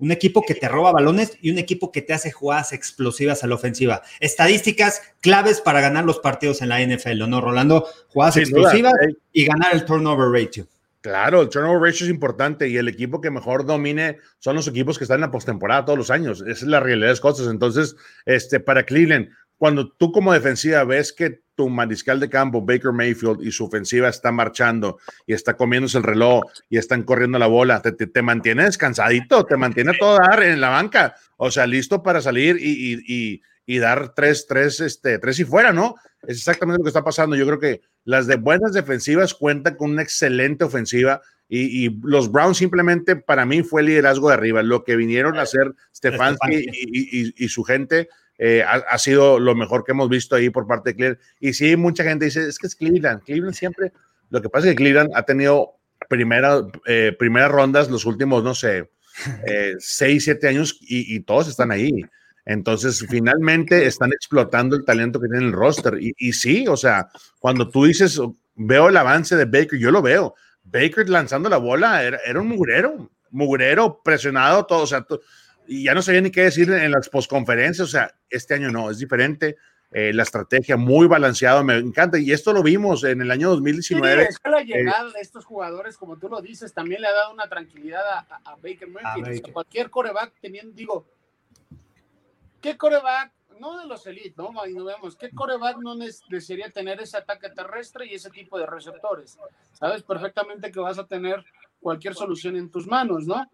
un 0.00 0.10
equipo 0.10 0.42
que 0.42 0.54
te 0.54 0.66
roba 0.66 0.92
balones 0.92 1.36
y 1.40 1.50
un 1.50 1.58
equipo 1.58 1.92
que 1.92 2.02
te 2.02 2.14
hace 2.14 2.32
jugadas 2.32 2.72
explosivas 2.72 3.44
a 3.44 3.46
la 3.46 3.54
ofensiva. 3.54 4.02
Estadísticas 4.18 5.02
claves 5.20 5.60
para 5.60 5.80
ganar 5.80 6.04
los 6.04 6.18
partidos 6.18 6.62
en 6.62 6.70
la 6.70 6.80
NFL, 6.80 7.28
¿no, 7.28 7.40
Rolando? 7.40 7.86
Jugadas 8.08 8.38
explosivas 8.38 8.94
y 9.32 9.44
ganar 9.44 9.74
el 9.74 9.84
turnover 9.84 10.30
ratio. 10.30 10.66
Claro, 11.00 11.40
el 11.40 11.48
turnover 11.48 11.80
ratio 11.80 12.04
es 12.04 12.10
importante 12.10 12.68
y 12.68 12.76
el 12.76 12.86
equipo 12.86 13.20
que 13.22 13.30
mejor 13.30 13.64
domine 13.64 14.18
son 14.38 14.56
los 14.56 14.68
equipos 14.68 14.98
que 14.98 15.04
están 15.04 15.16
en 15.16 15.22
la 15.22 15.30
postemporada 15.30 15.86
todos 15.86 15.98
los 15.98 16.10
años. 16.10 16.42
Esa 16.42 16.50
es 16.52 16.62
la 16.62 16.80
realidad 16.80 17.06
de 17.06 17.12
las 17.12 17.20
cosas. 17.20 17.48
Entonces, 17.48 17.96
este, 18.26 18.60
para 18.60 18.84
Cleveland, 18.84 19.30
cuando 19.56 19.92
tú 19.92 20.10
como 20.12 20.32
defensiva 20.32 20.84
ves 20.84 21.12
que 21.12 21.42
tu 21.54 21.68
mariscal 21.68 22.18
de 22.18 22.30
campo, 22.30 22.64
Baker 22.64 22.92
Mayfield, 22.92 23.42
y 23.42 23.50
su 23.50 23.66
ofensiva 23.66 24.08
está 24.08 24.32
marchando 24.32 24.98
y 25.26 25.34
está 25.34 25.54
comiéndose 25.54 25.98
el 25.98 26.04
reloj 26.04 26.44
y 26.70 26.78
están 26.78 27.02
corriendo 27.02 27.38
la 27.38 27.46
bola, 27.46 27.82
te, 27.82 27.92
te, 27.92 28.22
mantiene 28.22 28.64
descansadito, 28.64 29.44
te 29.44 29.58
mantiene 29.58 29.92
todo 29.98 30.16
dar 30.16 30.42
en 30.42 30.62
la 30.62 30.70
banca, 30.70 31.14
o 31.36 31.50
sea, 31.50 31.66
listo 31.66 32.02
para 32.02 32.22
salir 32.22 32.56
y, 32.58 33.02
y, 33.06 33.42
dar 33.78 34.14
tres, 34.14 34.46
tres, 34.48 34.80
este, 34.80 35.18
tres 35.18 35.38
y 35.38 35.44
fuera, 35.44 35.72
¿no? 35.72 35.94
Es 36.22 36.38
exactamente 36.38 36.78
lo 36.78 36.84
que 36.84 36.90
está 36.90 37.04
pasando. 37.04 37.36
Yo 37.36 37.46
creo 37.46 37.58
que 37.58 37.80
las 38.04 38.26
de 38.26 38.36
buenas 38.36 38.72
defensivas 38.72 39.34
cuentan 39.34 39.76
con 39.76 39.92
una 39.92 40.02
excelente 40.02 40.64
ofensiva 40.64 41.22
y, 41.48 41.86
y, 41.86 42.00
los 42.04 42.30
Browns 42.30 42.58
simplemente 42.58 43.16
para 43.16 43.44
mí 43.44 43.62
fue 43.62 43.80
el 43.80 43.88
liderazgo 43.88 44.28
de 44.28 44.34
arriba. 44.34 44.62
Lo 44.62 44.84
que 44.84 44.96
vinieron 44.96 45.36
a 45.36 45.42
hacer 45.42 45.74
Stefanski 45.94 46.64
y, 46.72 47.44
y, 47.44 47.48
su 47.48 47.64
gente 47.64 48.08
eh, 48.42 48.64
ha, 48.64 48.96
sido 48.96 49.38
lo 49.38 49.54
mejor 49.54 49.84
que 49.84 49.92
hemos 49.92 50.08
visto 50.08 50.34
ahí 50.34 50.48
por 50.48 50.66
parte 50.66 50.90
de 50.90 50.96
Cleveland. 50.96 51.20
Y 51.40 51.52
sí, 51.52 51.76
mucha 51.76 52.04
gente 52.04 52.24
dice, 52.24 52.48
es 52.48 52.58
que 52.58 52.68
es 52.68 52.74
Cleveland. 52.74 53.22
Cleveland 53.22 53.54
siempre, 53.54 53.92
lo 54.30 54.40
que 54.40 54.48
pasa 54.48 54.68
es 54.68 54.72
que 54.72 54.76
Cleveland 54.76 55.10
ha 55.14 55.24
tenido 55.24 55.74
primera, 56.08 56.62
eh, 56.86 57.14
primeras 57.18 57.50
rondas 57.50 57.90
los 57.90 58.06
últimos, 58.06 58.42
no 58.42 58.54
sé, 58.54 58.90
eh, 59.46 59.74
seis, 59.78 60.24
siete 60.24 60.48
años 60.48 60.78
y, 60.80 61.20
todos 61.20 61.48
están 61.48 61.70
ahí. 61.70 62.04
Entonces, 62.44 63.06
finalmente 63.08 63.86
están 63.86 64.12
explotando 64.12 64.76
el 64.76 64.84
talento 64.84 65.20
que 65.20 65.28
tiene 65.28 65.46
el 65.46 65.52
roster. 65.52 65.98
Y, 66.00 66.32
sí, 66.32 66.66
o 66.68 66.76
sea, 66.76 67.08
cuando 67.38 67.68
tú 67.68 67.84
dices, 67.84 68.20
veo 68.54 68.88
el 68.88 68.96
avance 68.96 69.36
de 69.36 69.44
Baker, 69.44 69.78
yo 69.78 69.90
lo 69.90 70.02
veo. 70.02 70.34
Baker 70.62 71.08
lanzando 71.08 71.48
la 71.48 71.58
bola 71.58 72.02
era, 72.02 72.18
era 72.24 72.40
un 72.40 72.48
mugrero, 72.48 73.10
mugrero, 73.30 74.00
presionado, 74.02 74.66
todo. 74.66 74.82
O 74.82 74.86
sea, 74.86 75.06
y 75.66 75.84
ya 75.84 75.94
no 75.94 76.02
sabía 76.02 76.20
ni 76.20 76.30
qué 76.30 76.42
decir 76.42 76.70
en 76.70 76.90
las 76.90 77.08
postconferencias, 77.08 77.86
o 77.86 77.90
sea, 77.90 78.12
este 78.28 78.54
año 78.54 78.70
no, 78.70 78.90
es 78.90 78.98
diferente. 78.98 79.56
eh, 79.92 80.12
la 80.12 80.22
estrategia, 80.22 80.76
muy 80.76 81.08
balanceado, 81.08 81.64
me 81.64 81.76
encanta. 81.76 82.16
Y 82.16 82.30
esto 82.30 82.52
lo 82.52 82.62
vimos 82.62 83.02
en 83.02 83.22
el 83.22 83.30
año 83.30 83.50
2019. 83.50 84.28
Sí, 84.30 84.38
la 84.44 84.62
llegada 84.62 85.10
de 85.10 85.20
estos 85.20 85.44
jugadores, 85.44 85.96
como 85.96 86.16
tú 86.16 86.28
lo 86.28 86.40
dices, 86.40 86.72
también 86.72 87.00
le 87.00 87.08
ha 87.08 87.12
dado 87.12 87.32
una 87.32 87.48
tranquilidad 87.48 88.02
a, 88.08 88.56
Baker 88.62 88.88
Mayfield. 88.88 89.52
cualquier 89.52 89.90
coreback 89.90 90.32
teniendo, 90.40 90.72
digo, 90.74 91.06
¿qué 92.60 92.76
coreback? 92.76 93.32
No 93.58 93.78
de 93.78 93.86
los 93.86 94.06
elite, 94.06 94.34
¿no? 94.36 94.52
no 94.52 94.84
vemos, 94.84 95.16
¿qué 95.16 95.30
coreback 95.30 95.78
no 95.78 95.94
desearía 96.30 96.70
tener 96.70 96.98
ese 97.00 97.18
ataque 97.18 97.50
terrestre 97.50 98.06
y 98.06 98.14
ese 98.14 98.30
tipo 98.30 98.58
de 98.58 98.64
receptores? 98.64 99.38
Sabes 99.72 100.02
perfectamente 100.02 100.72
que 100.72 100.80
vas 100.80 100.98
a 100.98 101.06
tener 101.06 101.44
cualquier 101.78 102.14
solución 102.14 102.56
en 102.56 102.70
tus 102.70 102.86
manos, 102.86 103.26
¿no? 103.26 103.46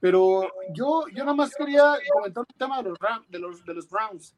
Pero 0.00 0.50
yo, 0.72 1.04
yo 1.08 1.24
nada 1.24 1.34
más 1.34 1.54
quería 1.54 1.92
comentar 2.12 2.44
un 2.48 2.58
tema 2.58 2.82
de 2.82 2.88
los, 2.88 2.98
de 3.28 3.38
los, 3.38 3.64
de 3.64 3.74
los 3.74 3.88
Browns. 3.88 4.34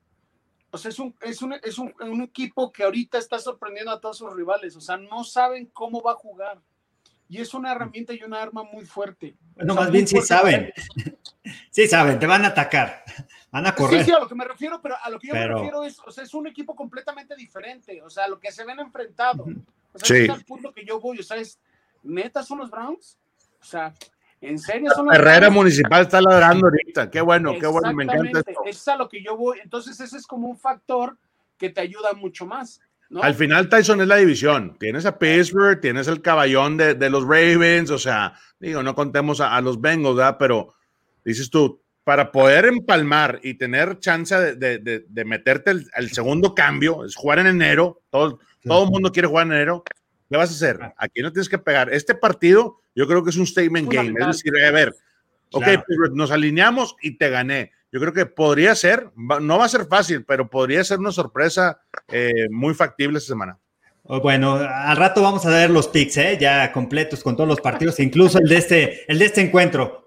O 0.73 0.79
sea, 0.79 0.89
es, 0.89 0.99
un, 0.99 1.15
es, 1.21 1.41
un, 1.43 1.53
es 1.53 1.79
un, 1.79 1.95
un, 2.01 2.23
equipo 2.23 2.73
que 2.73 2.83
ahorita 2.83 3.19
está 3.19 3.39
sorprendiendo 3.39 3.93
a 3.93 4.01
todos 4.01 4.19
sus 4.19 4.33
rivales. 4.33 4.75
O 4.75 4.81
sea, 4.81 4.97
no 4.97 5.23
saben 5.23 5.67
cómo 5.67 6.03
va 6.03 6.13
a 6.13 6.17
jugar. 6.17 6.61
Y 7.29 7.41
es 7.41 7.55
una 7.55 7.73
herramienta 7.73 8.13
y 8.13 8.23
una 8.25 8.43
arma 8.43 8.65
muy 8.65 8.85
fuerte. 8.85 9.37
Bueno, 9.55 9.75
más 9.75 9.91
bien 9.91 10.09
sí 10.09 10.21
saben. 10.21 10.73
sí 11.71 11.87
saben, 11.87 12.19
te 12.19 12.27
van 12.27 12.45
a 12.45 12.49
atacar. 12.49 13.05
Van 13.53 13.67
a 13.67 13.75
correr. 13.75 14.01
Sí, 14.01 14.07
sí, 14.07 14.13
a 14.13 14.19
lo 14.19 14.27
que 14.27 14.35
me 14.35 14.45
refiero, 14.45 14.81
pero 14.83 14.97
a 15.01 15.11
lo 15.11 15.21
que 15.21 15.29
yo 15.29 15.35
me 15.35 15.47
refiero 15.47 15.85
es, 15.85 16.01
o 16.05 16.11
sea, 16.11 16.25
es 16.25 16.35
un 16.35 16.47
equipo 16.47 16.75
completamente 16.75 17.37
diferente. 17.37 18.03
O 18.03 18.11
sea, 18.11 18.27
lo 18.27 18.41
que 18.41 18.51
se 18.51 18.65
ven 18.65 18.81
enfrentado. 18.81 19.45
O 19.93 19.99
sea, 19.99 20.17
sí. 20.17 20.25
es 20.25 20.31
el 20.31 20.45
punto 20.45 20.73
que 20.73 20.85
yo 20.85 20.99
voy. 20.99 21.19
O 21.19 21.23
sea, 21.23 21.37
es, 21.37 21.61
¿neta 22.03 22.43
son 22.43 22.59
los 22.59 22.71
Browns? 22.71 23.19
O 23.61 23.65
sea, 23.65 23.95
¿En 24.43 24.59
serio? 24.59 24.91
Son 24.91 25.07
Herrera 25.15 25.51
Municipal 25.51 26.03
está 26.03 26.21
ladrando 26.21 26.67
ahorita. 26.67 27.09
Qué 27.11 27.21
bueno, 27.21 27.55
qué 27.61 27.67
bueno, 27.69 27.93
me 27.95 28.03
encanta 28.03 28.41
esto. 28.41 28.63
Es 28.67 28.89
a 28.89 28.97
lo 28.97 29.09
que 29.09 29.23
yo 29.23 29.37
voy. 29.37 29.61
Entonces, 29.63 30.01
ese 30.01 30.17
es 30.17 30.27
como 30.27 30.49
un 30.49 30.59
factor 30.59 31.17
que 31.57 31.71
te 31.71 31.81
ayuda 31.81 32.13
mucho 32.15 32.45
más. 32.45 32.81
Al 33.21 33.35
final, 33.35 33.69
Tyson 33.69 34.01
es 34.01 34.09
la 34.09 34.17
división. 34.17 34.77
Tienes 34.81 35.07
a 35.07 35.19
Pittsburgh, 35.19 35.81
tienes 35.81 36.09
el 36.09 36.23
caballón 36.23 36.77
de, 36.77 36.95
de 36.95 37.11
los 37.11 37.23
Ravens, 37.23 37.91
o 37.91 37.99
sea, 37.99 38.35
digo, 38.59 38.83
no 38.83 38.95
contemos 38.95 39.41
a, 39.41 39.61
los 39.61 39.81
Bengals, 39.81 40.17
¿verdad? 40.17 40.37
Pero 40.39 40.75
dices 41.25 41.51
tú, 41.51 41.82
para 42.05 42.33
poder 42.33 42.67
empalmar 42.67 43.41
y 43.43 43.55
tener 43.55 43.99
chance 43.99 44.35
de, 44.35 44.79
de, 44.79 45.05
de 45.09 45.25
meterte 45.25 45.71
el, 45.71 46.11
segundo 46.11 46.55
cambio, 46.55 47.05
es 47.05 47.15
jugar 47.15 47.39
en 47.39 47.47
enero, 47.47 48.03
todo, 48.11 48.41
todo 48.63 48.85
el 48.85 48.91
mundo 48.91 49.13
quiere 49.13 49.29
jugar 49.29 49.47
en 49.47 49.53
enero, 49.53 49.85
¿qué 50.29 50.37
vas 50.37 50.51
a 50.51 50.55
hacer? 50.55 50.93
Aquí 50.97 51.23
no 51.23 51.33
tienes 51.33 51.49
que 51.49 51.59
pegar. 51.59 51.93
Este 51.93 52.15
partido 52.15 52.81
yo 52.95 53.07
creo 53.07 53.23
que 53.23 53.31
es 53.31 53.37
un 53.37 53.47
statement 53.47 53.93
game. 53.93 54.15
Es 54.19 54.27
decir, 54.27 54.53
a 54.65 54.71
ver, 54.71 54.95
ok, 55.53 55.67
nos 56.13 56.31
alineamos 56.31 56.97
y 57.03 57.17
te 57.17 57.31
gané. 57.31 57.73
Yo 57.93 58.01
creo 58.01 58.13
que 58.13 58.27
podría 58.27 58.75
ser, 58.75 59.11
no 59.17 59.59
va 59.59 59.67
a 59.67 59.69
ser 59.69 59.87
fácil, 59.87 60.25
pero 60.25 60.49
podría 60.49 60.83
ser 60.83 60.99
una 60.99 61.13
sorpresa 61.13 61.83
eh, 62.09 62.49
muy 62.51 62.75
factible 62.75 63.19
esta 63.19 63.35
semana. 63.35 63.59
Oh, 64.05 64.21
bueno, 64.21 64.55
al 64.55 64.97
rato 64.97 65.23
vamos 65.23 65.47
a 65.47 65.51
ver 65.51 65.71
los 65.71 65.89
picks, 65.89 66.17
¿eh? 66.17 66.39
ya 66.41 66.73
completos 66.73 67.23
con 67.23 67.37
todos 67.37 67.49
los 67.49 67.61
partidos, 67.61 68.01
incluso 68.01 68.39
el 68.39 68.49
de 68.49 68.57
este, 68.57 69.13
el 69.13 69.19
de 69.19 69.27
este 69.27 69.43
encuentro. 69.43 70.02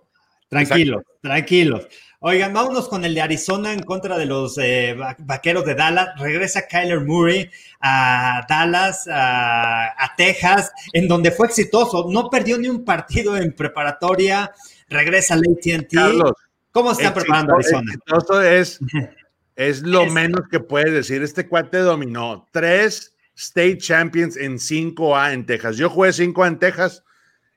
Tranquilos, 0.50 1.04
tranquilos. 1.22 1.88
Oigan, 2.20 2.54
vámonos 2.54 2.88
con 2.88 3.06
el 3.06 3.14
de 3.14 3.22
Arizona 3.22 3.72
en 3.72 3.84
contra 3.84 4.18
de 4.18 4.26
los 4.26 4.58
eh, 4.58 4.98
vaqueros 5.20 5.64
de 5.64 5.76
Dallas. 5.76 6.10
Regresa 6.18 6.68
Kyler 6.68 7.02
Murray 7.02 7.50
a 7.82 8.44
Dallas, 8.50 9.08
a, 9.12 10.12
Texas, 10.18 10.72
en 10.94 11.08
donde 11.08 11.30
fue 11.30 11.48
exitoso. 11.48 12.08
No 12.10 12.30
perdió 12.30 12.58
ni 12.58 12.68
un 12.68 12.84
partido 12.84 13.38
en 13.38 13.54
preparatoria. 13.54 14.52
Regresa 14.90 15.36
al 15.36 15.42
ATT. 15.42 15.94
¿Cómo 16.72 16.94
está 16.94 17.14
preparando 17.14 17.54
Arizona? 17.54 17.94
Exitoso 17.94 18.42
es, 18.42 18.80
es 19.56 19.82
lo 19.84 20.08
menos 20.08 20.42
que 20.50 20.60
puede 20.60 20.90
decir. 20.90 21.22
Este 21.22 21.48
cuate 21.48 21.78
dominó 21.78 22.48
tres 22.52 23.14
State 23.36 23.78
Champions 23.78 24.38
en 24.38 24.56
5A 24.56 25.34
en 25.34 25.46
Texas. 25.46 25.78
Yo 25.78 25.90
jugué 25.90 26.10
5A 26.10 26.48
en 26.48 26.60
Texas. 26.60 27.04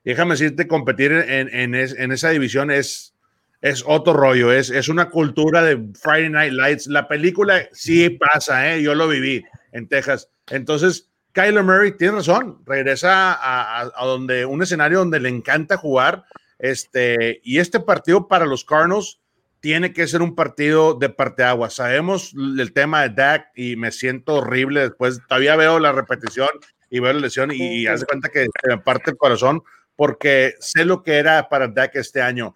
Déjame 0.09 0.31
decirte, 0.31 0.67
competir 0.67 1.11
en, 1.11 1.53
en, 1.53 1.75
en 1.75 2.11
esa 2.11 2.29
división 2.29 2.71
es 2.71 3.13
es 3.61 3.83
otro 3.85 4.13
rollo, 4.13 4.51
es, 4.51 4.69
es 4.69 4.87
una 4.87 5.09
cultura 5.09 5.61
de 5.63 5.77
Friday 5.99 6.29
Night 6.29 6.53
Lights. 6.53 6.87
La 6.87 7.07
película 7.07 7.67
sí 7.73 8.09
pasa, 8.09 8.73
¿eh? 8.73 8.81
yo 8.81 8.95
lo 8.95 9.07
viví 9.07 9.43
en 9.71 9.87
Texas. 9.87 10.29
Entonces, 10.47 11.09
Kyler 11.33 11.63
Murray 11.63 11.97
tiene 11.97 12.15
razón, 12.15 12.59
regresa 12.65 13.37
a, 13.39 14.05
donde 14.05 14.45
un 14.45 14.63
escenario 14.63 14.99
donde 14.99 15.19
le 15.19 15.29
encanta 15.29 15.77
jugar. 15.77 16.23
Este, 16.57 17.41
y 17.43 17.59
este 17.59 17.79
partido 17.79 18.27
para 18.27 18.45
los 18.45 18.65
Cardinals 18.65 19.19
tiene 19.59 19.93
que 19.93 20.07
ser 20.07 20.21
un 20.21 20.35
partido 20.35 20.93
de 20.93 21.09
parteaguas. 21.09 21.75
Sabemos 21.75 22.33
el 22.33 22.71
tema 22.71 23.01
de 23.01 23.09
Dak 23.09 23.51
y 23.55 23.75
me 23.75 23.91
siento 23.91 24.35
horrible 24.35 24.81
después. 24.81 25.19
Todavía 25.27 25.57
veo 25.57 25.79
la 25.79 25.91
repetición 25.91 26.49
y 26.89 26.99
veo 27.01 27.13
la 27.13 27.19
lesión 27.19 27.51
y, 27.51 27.81
y 27.81 27.87
hace 27.87 28.05
cuenta 28.05 28.29
que 28.29 28.47
me 28.67 28.77
parte 28.77 29.11
el 29.11 29.17
corazón 29.17 29.61
porque 29.99 30.55
sé 30.61 30.85
lo 30.85 31.03
que 31.03 31.17
era 31.17 31.49
para 31.49 31.67
Dak 31.67 31.93
este 31.97 32.21
año 32.21 32.55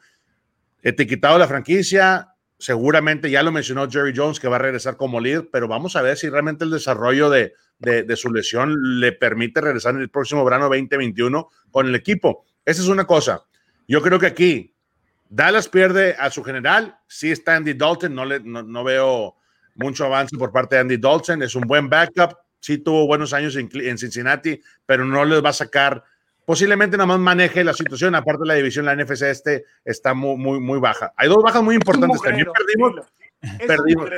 etiquetado 0.81 1.37
la 1.37 1.45
franquicia. 1.45 2.29
Seguramente 2.57 3.29
ya 3.29 3.43
lo 3.43 3.51
mencionó 3.51 3.91
Jerry 3.91 4.13
Jones 4.15 4.39
que 4.39 4.47
va 4.47 4.55
a 4.55 4.59
regresar 4.59 4.95
como 4.95 5.19
líder, 5.19 5.49
pero 5.51 5.67
vamos 5.67 5.97
a 5.97 6.01
ver 6.01 6.15
si 6.15 6.29
realmente 6.29 6.63
el 6.63 6.71
desarrollo 6.71 7.29
de, 7.29 7.51
de, 7.79 8.15
su 8.15 8.31
lesión 8.31 9.01
le 9.01 9.11
permite 9.11 9.59
regresar 9.59 9.93
en 9.93 9.99
el 9.99 10.09
próximo 10.09 10.45
verano 10.45 10.69
2021 10.69 11.49
con 11.69 11.85
el 11.85 11.95
equipo. 11.95 12.45
Esa 12.63 12.81
es 12.81 12.87
una 12.87 13.03
cosa. 13.03 13.43
Yo 13.89 14.01
creo 14.01 14.19
que 14.19 14.27
aquí 14.27 14.73
Dallas 15.27 15.67
pierde 15.67 16.15
a 16.17 16.31
su 16.31 16.45
general. 16.45 16.97
Sí 17.09 17.29
está 17.29 17.57
Andy 17.57 17.73
Dalton, 17.73 18.15
no, 18.15 18.23
le, 18.23 18.39
no, 18.39 18.83
veo 18.85 19.35
mucho 19.75 20.05
avance 20.05 20.37
por 20.37 20.53
parte 20.53 20.75
de 20.75 20.81
Andy 20.83 20.95
Dalton. 20.95 21.43
Es 21.43 21.55
un 21.55 21.63
buen 21.63 21.89
backup. 21.89 22.37
Sí 22.61 22.77
tuvo 22.77 23.05
buenos 23.05 23.33
años 23.33 23.57
en, 23.57 23.69
en 23.73 23.97
Cincinnati, 23.97 24.61
pero 24.85 25.03
no 25.03 25.25
les 25.25 25.43
va 25.43 25.49
a 25.49 25.53
sacar 25.53 26.05
posiblemente 26.45 26.97
nada 26.97 27.07
más 27.07 27.19
maneje 27.19 27.63
la 27.63 27.73
situación. 27.73 28.15
Aparte, 28.15 28.41
de 28.41 28.47
la 28.47 28.53
división, 28.55 28.85
la 28.85 28.95
NFC 28.95 29.23
este 29.23 29.65
está 29.83 30.13
muy, 30.13 30.37
muy, 30.37 30.59
muy 30.59 30.79
baja. 30.79 31.13
Hay 31.17 31.29
dos 31.29 31.43
bajas 31.43 31.63
muy 31.63 31.75
importantes. 31.75 32.21
También 32.21 32.47
perdimos. 32.53 33.05
Perdimos. 33.67 34.09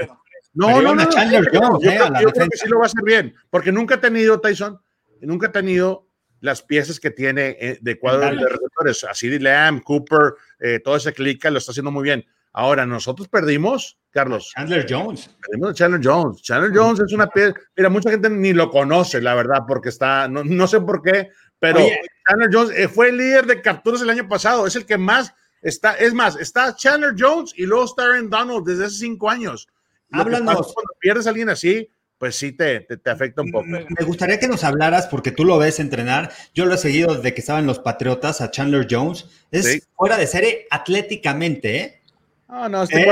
No, 0.54 0.82
no, 0.82 0.96
no. 0.96 1.06
Chandler 1.10 1.50
Jones, 1.54 1.84
yo, 1.84 2.32
creo, 2.32 2.50
que 2.50 2.58
sí 2.58 2.68
lo 2.70 2.78
va 2.78 2.84
a 2.84 2.88
hacer 2.88 3.04
bien, 3.04 3.36
porque 3.50 3.72
nunca 3.72 3.96
ha 3.96 4.02
tenido 4.02 4.40
Tyson, 4.40 4.80
nunca 5.22 5.48
ha 5.48 5.52
tenido 5.52 6.08
las 6.40 6.62
piezas 6.62 7.00
que 7.00 7.12
tiene 7.12 7.58
eh, 7.60 7.78
de 7.82 8.00
cuadro 8.00 8.22
de 8.22 8.48
receptores. 8.48 9.04
Así 9.04 9.38
Lamb, 9.38 9.84
Cooper, 9.84 10.34
eh, 10.60 10.80
todo 10.84 10.96
ese 10.96 11.14
clic 11.14 11.44
lo 11.46 11.58
está 11.58 11.72
haciendo 11.72 11.92
muy 11.92 12.04
bien. 12.04 12.26
Ahora, 12.54 12.86
nosotros 12.86 13.28
perdimos, 13.28 14.00
Carlos. 14.12 14.52
Chandler 14.56 14.86
Jones. 14.90 15.30
Perdimos 15.42 15.72
a 15.72 15.74
Chandler 15.74 16.02
Jones. 16.02 16.42
Chandler 16.42 16.72
Jones 16.74 17.02
es 17.02 17.12
una 17.12 17.28
pieza. 17.28 17.54
Mira, 17.76 17.90
mucha 17.90 18.10
gente 18.10 18.30
ni 18.30 18.54
lo 18.54 18.70
conoce, 18.70 19.20
la 19.20 19.36
verdad, 19.36 19.64
porque 19.68 19.90
está, 19.90 20.30
no, 20.30 20.42
no 20.46 20.66
sé 20.66 20.80
por 20.80 21.02
qué, 21.02 21.32
pero 21.60 21.80
Chandler 22.28 22.50
Jones 22.52 22.78
eh, 22.78 22.88
fue 22.88 23.10
el 23.10 23.18
líder 23.18 23.46
de 23.46 23.62
capturas 23.62 24.02
el 24.02 24.10
año 24.10 24.28
pasado, 24.28 24.68
es 24.68 24.76
el 24.76 24.86
que 24.86 24.98
más 24.98 25.34
está, 25.62 25.94
es 25.94 26.14
más, 26.14 26.36
está 26.36 26.76
Chandler 26.76 27.14
Jones 27.18 27.54
y 27.56 27.66
luego 27.66 27.86
está 27.86 28.04
Aaron 28.04 28.30
Donald 28.30 28.66
desde 28.66 28.86
hace 28.86 28.96
cinco 28.98 29.30
años. 29.30 29.68
Háblanos. 30.12 30.74
Cuando 30.74 30.94
pierdes 31.00 31.26
a 31.26 31.30
alguien 31.30 31.50
así, 31.50 31.90
pues 32.18 32.36
sí 32.36 32.54
te, 32.54 32.82
te, 32.82 33.10
afecta 33.10 33.42
un 33.42 33.52
poco. 33.52 33.66
Me 33.66 34.06
gustaría 34.06 34.40
que 34.40 34.48
nos 34.48 34.64
hablaras, 34.64 35.08
porque 35.08 35.32
tú 35.32 35.44
lo 35.44 35.58
ves 35.58 35.80
entrenar. 35.80 36.32
Yo 36.54 36.66
lo 36.66 36.76
he 36.76 36.78
seguido 36.78 37.16
desde 37.16 37.34
que 37.34 37.42
estaban 37.42 37.66
los 37.66 37.80
Patriotas 37.80 38.42
a 38.42 38.52
Chandler 38.52 38.88
Jones. 38.90 39.26
Es 39.52 39.88
fuera 39.96 40.18
de 40.18 40.28
serie 40.28 40.68
atléticamente, 40.70 41.78
¿eh? 41.78 42.02
Ah, 42.48 42.70
no, 42.70 42.84
este 42.84 43.06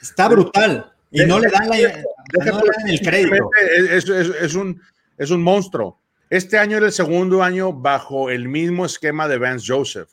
está 0.00 0.28
brutal. 0.28 0.92
Y 1.10 1.24
no 1.26 1.38
le 1.38 1.48
dan, 1.48 1.68
la, 1.68 1.76
el 1.78 3.00
crédito. 3.00 3.50
es, 3.86 4.54
un, 4.54 4.80
es 5.16 5.30
un 5.30 5.42
monstruo. 5.42 6.00
Este 6.30 6.58
año 6.58 6.78
era 6.78 6.86
el 6.86 6.92
segundo 6.92 7.42
año 7.42 7.72
bajo 7.72 8.30
el 8.30 8.48
mismo 8.48 8.86
esquema 8.86 9.28
de 9.28 9.38
Vance 9.38 9.66
Joseph. 9.68 10.08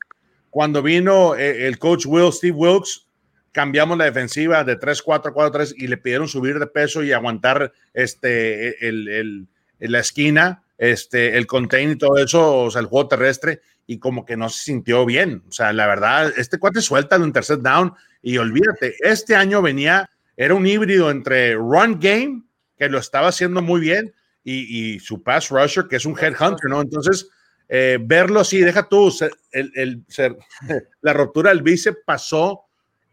Cuando 0.50 0.84
vino 0.84 1.36
eh, 1.36 1.68
el 1.68 1.80
coach 1.80 2.06
Will, 2.06 2.34
Steve 2.34 2.56
Wilkes, 2.56 3.08
cambiamos 3.54 3.98
la 3.98 4.06
defensiva 4.06 4.64
de 4.64 4.78
3-4 4.78 5.34
4-3 5.34 5.74
y 5.78 5.88
le 5.88 5.98
pidieron 5.98 6.28
subir 6.28 6.60
de 6.60 6.68
peso 6.68 7.04
y 7.04 7.14
aguantar 7.14 7.72
este, 7.94 8.88
el, 8.88 9.08
el, 9.08 9.48
la 9.80 10.00
esquina, 10.00 10.64
este, 10.78 11.38
el 11.38 11.48
contain 11.48 11.92
y 11.92 11.96
todo 11.96 12.18
eso, 12.18 12.64
o 12.64 12.72
sea, 12.72 12.82
el 12.82 12.88
juego 12.88 13.08
terrestre, 13.08 13.62
y 13.88 14.00
como 14.00 14.26
que 14.26 14.38
no 14.38 14.50
se 14.50 14.64
sintió 14.64 15.06
bien. 15.06 15.44
O 15.48 15.52
sea, 15.52 15.74
la 15.74 15.88
verdad, 15.88 16.34
este 16.38 16.60
cuate 16.60 16.82
suelta 16.82 17.18
un 17.18 17.34
tercer 17.34 17.62
down 17.62 17.94
y 18.22 18.38
olvídate, 18.38 18.96
este 19.00 19.36
año 19.36 19.62
venía, 19.62 20.10
era 20.36 20.56
un 20.56 20.68
híbrido 20.68 21.10
entre 21.10 21.56
run 21.56 22.00
game, 22.00 22.44
que 22.78 22.90
lo 22.90 22.98
estaba 22.98 23.28
haciendo 23.28 23.62
muy 23.62 23.80
bien, 23.80 24.14
y, 24.44 25.00
su 25.00 25.22
pass 25.22 25.50
rusher, 25.50 25.88
que 25.88 25.98
es 25.98 26.06
un 26.06 26.18
headhunter, 26.18 26.70
¿no? 26.70 26.82
Entonces, 26.82 27.30
eh, 27.70 27.98
verlo 28.02 28.40
así, 28.40 28.60
deja 28.60 28.88
tú, 28.88 29.14
el, 29.52 29.72
el, 29.76 30.04
la 31.02 31.14
rotura 31.14 31.50
del 31.50 31.62
bíceps 31.62 32.00
pasó 32.06 32.66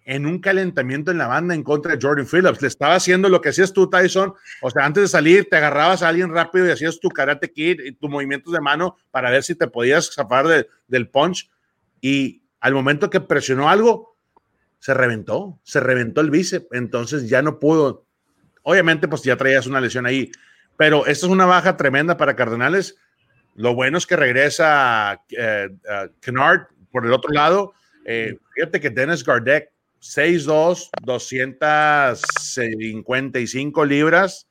en 0.05 0.24
un 0.24 0.41
calentamiento 0.41 1.11
en 1.11 1.18
la 1.18 1.26
banda 1.26 1.55
en 1.55 1.62
contra 1.62 1.95
de 1.95 1.99
Jordan 2.01 2.26
Phillips. 2.26 2.62
Le 2.62 2.68
estaba 2.68 2.95
haciendo 2.95 3.29
lo 3.29 3.43
que 3.43 3.51
hacías 3.51 3.74
tú, 3.74 3.91
Tyson. 3.91 4.33
O 4.62 4.70
sea, 4.70 4.87
antes 4.87 5.03
de 5.03 5.09
salir, 5.09 5.49
te 5.51 5.57
agarrabas 5.57 6.03
a 6.03 6.09
alguien 6.09 6.33
rápido 6.33 6.66
y 6.66 6.70
hacías 6.70 6.99
tu 6.99 7.11
karate 7.11 7.53
kid 7.53 7.81
y 7.81 7.93
tus 7.93 8.09
movimientos 8.09 8.53
de 8.55 8.61
mano 8.61 8.97
para 9.11 9.31
ver 9.31 9.43
si 9.43 9.55
te 9.55 9.68
podías 9.68 10.14
zafar 10.14 10.66
del 10.87 11.11
punch. 11.11 11.51
Y 12.01 12.43
al 12.61 12.72
momento 12.72 13.11
que 13.11 13.20
presionó 13.20 13.68
algo, 13.68 14.16
se 14.79 14.95
reventó, 14.95 15.61
se 15.62 15.79
reventó 15.79 16.22
el 16.22 16.31
bíceps. 16.31 16.68
Entonces 16.72 17.29
ya 17.29 17.43
no 17.43 17.59
pudo 17.59 18.09
obviamente, 18.68 19.09
pues 19.09 19.22
ya 19.22 19.35
traías 19.35 19.66
una 19.66 19.81
lesión 19.81 20.05
ahí, 20.05 20.31
pero 20.79 21.05
esta 21.07 21.26
es 21.26 21.33
una 21.33 21.45
baja 21.45 21.76
tremenda 21.76 22.16
para 22.16 22.35
Cardenales. 22.37 22.97
Lo 23.57 23.74
bueno 23.74 23.99
es 23.99 24.07
que 24.07 24.14
regresa 24.14 25.20
eh, 25.37 25.70
Kennard 26.20 26.68
por 26.93 27.05
el 27.05 27.12
otro 27.12 27.33
lado. 27.33 27.74
Eh, 28.05 28.39
fíjate 28.55 28.81
que 28.81 28.91
Dennis 28.91 29.24
Gardeck, 29.24 29.72
6'2, 30.01 30.91
255 31.03 33.85
libras, 33.85 34.47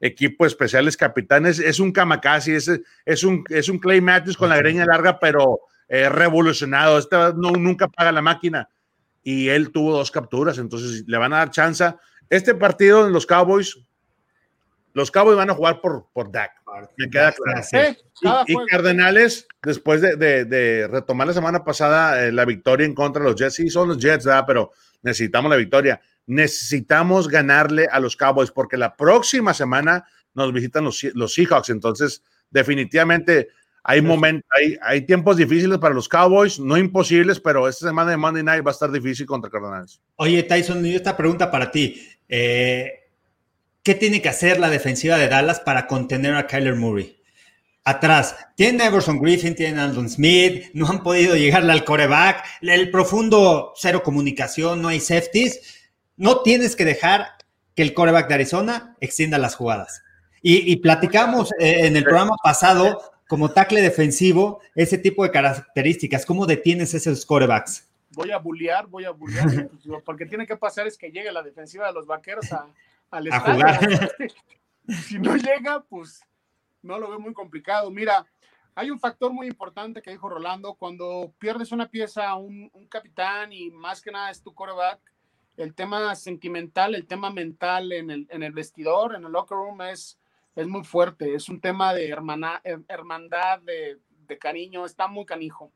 equipo 0.00 0.44
especiales 0.44 0.98
capitanes, 0.98 1.58
es 1.58 1.80
un 1.80 1.92
Kamakasi, 1.92 2.52
es, 2.52 2.70
es, 3.06 3.24
un, 3.24 3.42
es 3.48 3.70
un 3.70 3.78
Clay 3.78 4.02
Matthews 4.02 4.36
con 4.36 4.50
la 4.50 4.58
greña 4.58 4.84
larga, 4.84 5.18
pero 5.18 5.60
eh, 5.88 6.10
revolucionado. 6.10 6.98
Este 6.98 7.16
no, 7.16 7.52
nunca 7.52 7.88
paga 7.88 8.12
la 8.12 8.20
máquina. 8.20 8.68
Y 9.22 9.48
él 9.48 9.72
tuvo 9.72 9.96
dos 9.96 10.10
capturas, 10.10 10.58
entonces 10.58 11.04
le 11.06 11.16
van 11.16 11.32
a 11.32 11.38
dar 11.38 11.50
chance. 11.50 11.94
Este 12.28 12.54
partido 12.54 13.06
en 13.06 13.14
los 13.14 13.24
Cowboys, 13.24 13.78
los 14.92 15.10
Cowboys 15.10 15.36
van 15.36 15.50
a 15.50 15.54
jugar 15.54 15.80
por, 15.80 16.06
por 16.12 16.30
Dak. 16.30 16.52
Me 16.96 17.10
queda 17.10 17.32
claro. 17.32 18.44
y, 18.46 18.56
Cardenales, 18.66 19.46
después 19.62 20.00
de, 20.00 20.88
retomar 20.90 21.26
la 21.26 21.34
semana 21.34 21.64
pasada 21.64 22.24
eh, 22.24 22.32
la 22.32 22.44
victoria 22.44 22.86
en 22.86 22.94
contra 22.94 23.22
de 23.22 23.30
los 23.30 23.38
Jets, 23.38 23.54
sí, 23.54 23.70
son 23.70 23.88
los 23.88 23.98
Jets, 23.98 24.26
pero 24.46 24.72
necesitamos 25.02 25.50
la 25.50 25.56
victoria. 25.56 26.00
Necesitamos 26.26 27.28
ganarle 27.28 27.88
a 27.90 27.98
los 27.98 28.16
Cowboys 28.16 28.50
porque 28.50 28.76
la 28.76 28.96
próxima 28.96 29.52
semana 29.52 30.06
nos 30.34 30.52
visitan 30.52 30.84
los, 30.84 31.02
los 31.14 31.34
Seahawks. 31.34 31.70
Entonces, 31.70 32.22
definitivamente 32.50 33.48
hay, 33.82 34.02
momentos, 34.02 34.48
hay, 34.56 34.76
hay 34.82 35.00
tiempos 35.02 35.36
difíciles 35.36 35.78
para 35.78 35.94
los 35.94 36.08
Cowboys, 36.08 36.60
no 36.60 36.76
imposibles, 36.76 37.40
pero 37.40 37.68
esta 37.68 37.88
semana 37.88 38.10
de 38.10 38.16
Monday 38.16 38.42
Night 38.42 38.64
va 38.64 38.70
a 38.70 38.72
estar 38.72 38.90
difícil 38.92 39.26
contra 39.26 39.50
Cardenales. 39.50 40.00
Oye, 40.16 40.42
Tyson, 40.42 40.84
esta 40.86 41.16
pregunta 41.16 41.50
para 41.50 41.70
ti. 41.70 42.00
Eh, 42.28 42.99
¿Qué 43.82 43.94
tiene 43.94 44.20
que 44.20 44.28
hacer 44.28 44.60
la 44.60 44.68
defensiva 44.68 45.16
de 45.16 45.28
Dallas 45.28 45.60
para 45.60 45.86
contener 45.86 46.34
a 46.34 46.46
Kyler 46.46 46.74
Murray? 46.74 47.16
Atrás, 47.82 48.36
tienen 48.56 48.82
a 48.82 48.86
Everson 48.86 49.18
Griffin, 49.18 49.54
tienen 49.54 49.78
a 49.78 49.84
Andon 49.84 50.10
Smith, 50.10 50.66
no 50.74 50.86
han 50.86 51.02
podido 51.02 51.34
llegarle 51.34 51.72
al 51.72 51.84
coreback, 51.84 52.44
el 52.60 52.90
profundo 52.90 53.72
cero 53.74 54.02
comunicación, 54.02 54.82
no 54.82 54.88
hay 54.88 55.00
safeties. 55.00 55.80
No 56.18 56.42
tienes 56.42 56.76
que 56.76 56.84
dejar 56.84 57.26
que 57.74 57.82
el 57.82 57.94
coreback 57.94 58.28
de 58.28 58.34
Arizona 58.34 58.96
extienda 59.00 59.38
las 59.38 59.54
jugadas. 59.54 60.02
Y, 60.42 60.76
platicamos 60.76 61.50
eh, 61.58 61.86
en 61.86 61.96
el 61.96 62.04
programa 62.04 62.34
pasado, 62.42 63.12
como 63.28 63.50
tackle 63.50 63.82
defensivo, 63.82 64.60
ese 64.74 64.96
tipo 64.96 65.22
de 65.22 65.30
características. 65.30 66.24
¿Cómo 66.24 66.46
detienes 66.46 66.94
esos 66.94 67.26
corebacks? 67.26 67.88
Voy 68.12 68.30
a 68.30 68.38
bullear, 68.38 68.86
voy 68.86 69.04
a 69.04 69.10
bullear, 69.10 69.68
porque 70.04 70.26
tiene 70.26 70.46
que 70.46 70.56
pasar 70.56 70.86
es 70.86 70.96
que 70.96 71.10
llegue 71.10 71.30
la 71.30 71.42
defensiva 71.42 71.86
de 71.86 71.92
los 71.92 72.06
vaqueros 72.06 72.50
a, 72.52 72.66
al 73.10 73.32
a 73.32 73.40
Jugar. 73.40 74.12
Si 75.06 75.20
no 75.20 75.36
llega, 75.36 75.84
pues 75.84 76.20
no 76.82 76.98
lo 76.98 77.10
veo 77.10 77.20
muy 77.20 77.32
complicado. 77.32 77.90
Mira, 77.92 78.26
hay 78.74 78.90
un 78.90 78.98
factor 78.98 79.32
muy 79.32 79.46
importante 79.46 80.02
que 80.02 80.10
dijo 80.10 80.28
Rolando, 80.28 80.74
cuando 80.74 81.32
pierdes 81.38 81.70
una 81.70 81.88
pieza, 81.88 82.34
un, 82.34 82.68
un 82.72 82.86
capitán 82.88 83.52
y 83.52 83.70
más 83.70 84.02
que 84.02 84.10
nada 84.10 84.30
es 84.30 84.42
tu 84.42 84.52
coreback, 84.52 85.00
el 85.56 85.74
tema 85.74 86.14
sentimental, 86.14 86.94
el 86.94 87.06
tema 87.06 87.30
mental 87.30 87.92
en 87.92 88.10
el, 88.10 88.26
en 88.30 88.42
el 88.42 88.52
vestidor, 88.52 89.14
en 89.14 89.24
el 89.24 89.32
locker 89.32 89.56
room 89.56 89.82
es, 89.82 90.18
es 90.56 90.66
muy 90.66 90.84
fuerte, 90.84 91.34
es 91.34 91.48
un 91.48 91.60
tema 91.60 91.92
de 91.92 92.08
hermana, 92.08 92.62
hermandad, 92.88 93.60
de, 93.60 93.98
de, 94.26 94.38
cariño, 94.38 94.86
está 94.86 95.06
muy 95.06 95.26
canijo. 95.26 95.72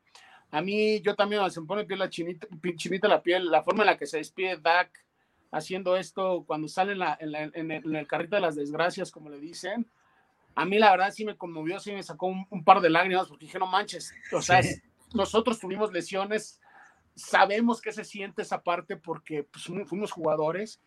A 0.51 0.61
mí, 0.61 1.01
yo 1.01 1.15
también 1.15 1.49
se 1.51 1.61
me 1.61 1.67
pone 1.67 1.85
piel 1.85 1.99
la 1.99 2.09
chinita, 2.09 2.47
chinita 2.75 3.07
la 3.07 3.21
piel, 3.21 3.51
la 3.51 3.63
forma 3.63 3.83
en 3.83 3.87
la 3.87 3.97
que 3.97 4.07
se 4.07 4.17
despide 4.17 4.57
Dak, 4.57 5.04
haciendo 5.55 5.95
esto 5.95 6.43
cuando 6.45 6.67
sale 6.67 6.93
en, 7.19 7.71
el, 7.71 8.07
carrito 8.07 8.35
de 8.35 8.41
las 8.41 8.55
desgracias, 8.55 9.09
como 9.11 9.29
le 9.29 9.39
dicen. 9.39 9.87
A 10.53 10.65
mí 10.65 10.77
la 10.77 10.91
verdad 10.91 11.11
sí 11.11 11.25
me 11.25 11.37
conmovió, 11.37 11.79
sí 11.79 11.91
me 11.91 12.03
sacó 12.03 12.27
un, 12.27 12.63
par 12.63 12.81
de 12.81 12.89
lágrimas 12.89 13.27
porque 13.27 13.45
dije, 13.45 13.59
no 13.59 13.67
manches, 13.67 14.13
o 14.31 14.41
sea, 14.41 14.61
nosotros 15.13 15.59
tuvimos 15.59 15.91
lesiones, 15.91 16.61
sabemos 17.15 17.81
qué 17.81 17.91
se 17.91 18.03
siente 18.03 18.41
esa 18.41 18.61
parte 18.61 18.97
porque 18.97 19.43
pues, 19.43 19.65
fuimos 19.87 20.11
jugadores 20.11 20.81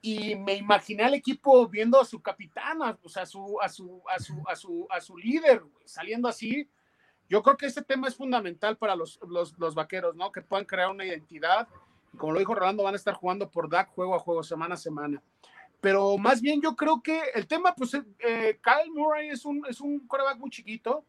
y 0.00 0.36
me 0.36 0.54
imaginé 0.54 1.04
al 1.04 1.14
equipo 1.14 1.66
viendo 1.68 2.00
a 2.00 2.04
su 2.04 2.20
capitana, 2.20 2.98
o 3.02 3.08
sea, 3.08 3.22
a 3.22 3.26
su, 3.26 3.58
a 3.60 3.68
su, 3.68 4.02
a 4.08 4.18
su, 4.18 4.42
a 4.46 4.56
su, 4.56 4.86
a 4.90 5.00
su 5.00 5.16
líder 5.16 5.62
saliendo 5.84 6.28
así. 6.28 6.68
Yo 7.28 7.42
creo 7.42 7.56
que 7.56 7.66
este 7.66 7.82
tema 7.82 8.08
es 8.08 8.16
fundamental 8.16 8.76
para 8.76 8.96
los, 8.96 9.18
los, 9.26 9.58
los 9.58 9.74
vaqueros, 9.74 10.14
¿no? 10.14 10.30
Que 10.30 10.42
puedan 10.42 10.66
crear 10.66 10.90
una 10.90 11.06
identidad 11.06 11.68
como 12.18 12.32
lo 12.32 12.38
dijo 12.38 12.54
Rolando, 12.54 12.82
van 12.82 12.94
a 12.94 12.96
estar 12.96 13.14
jugando 13.14 13.50
por 13.50 13.68
DAC 13.68 13.90
juego 13.90 14.14
a 14.14 14.18
juego, 14.18 14.42
semana 14.42 14.74
a 14.74 14.78
semana. 14.78 15.22
Pero 15.80 16.16
más 16.16 16.40
bien 16.40 16.62
yo 16.62 16.74
creo 16.74 17.02
que 17.02 17.20
el 17.34 17.46
tema, 17.46 17.74
pues 17.74 17.94
eh, 17.94 18.58
Kyle 18.62 18.90
Murray 18.92 19.28
es 19.28 19.44
un, 19.44 19.64
es 19.68 19.80
un 19.80 20.06
coreback 20.06 20.38
muy 20.38 20.50
chiquito. 20.50 21.04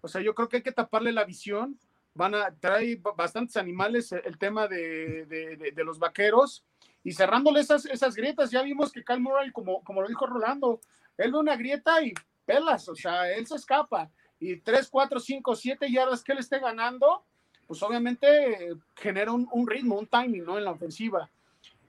O 0.00 0.08
sea, 0.08 0.20
yo 0.20 0.34
creo 0.34 0.48
que 0.48 0.58
hay 0.58 0.62
que 0.62 0.72
taparle 0.72 1.12
la 1.12 1.24
visión. 1.24 1.78
Van 2.14 2.34
a 2.34 2.54
traer 2.54 2.98
bastantes 3.16 3.56
animales 3.56 4.12
el, 4.12 4.38
tema 4.38 4.68
de, 4.68 5.26
de, 5.26 5.72
de, 5.74 5.84
los 5.84 5.98
vaqueros 5.98 6.64
y 7.02 7.12
cerrándole 7.12 7.60
esas, 7.60 7.86
esas 7.86 8.14
grietas. 8.14 8.50
Ya 8.50 8.62
vimos 8.62 8.92
que 8.92 9.04
Kyle 9.04 9.20
Murray, 9.20 9.50
como, 9.52 9.82
como 9.82 10.02
lo 10.02 10.08
dijo 10.08 10.26
Rolando, 10.26 10.80
él 11.16 11.32
ve 11.32 11.38
una 11.38 11.56
grieta 11.56 12.02
y 12.02 12.12
pelas, 12.44 12.88
o 12.88 12.94
sea, 12.94 13.32
él 13.32 13.46
se 13.46 13.56
escapa. 13.56 14.10
Y 14.38 14.56
3, 14.56 14.88
4, 14.88 15.20
5, 15.20 15.56
7 15.56 15.92
yardas 15.92 16.24
que 16.24 16.32
él 16.32 16.38
esté 16.38 16.58
ganando, 16.58 17.24
pues 17.70 17.84
obviamente 17.84 18.74
genera 18.96 19.30
un, 19.30 19.68
ritmo, 19.68 19.96
un 19.96 20.08
timing, 20.08 20.42
¿no? 20.42 20.58
En 20.58 20.64
la 20.64 20.72
ofensiva. 20.72 21.30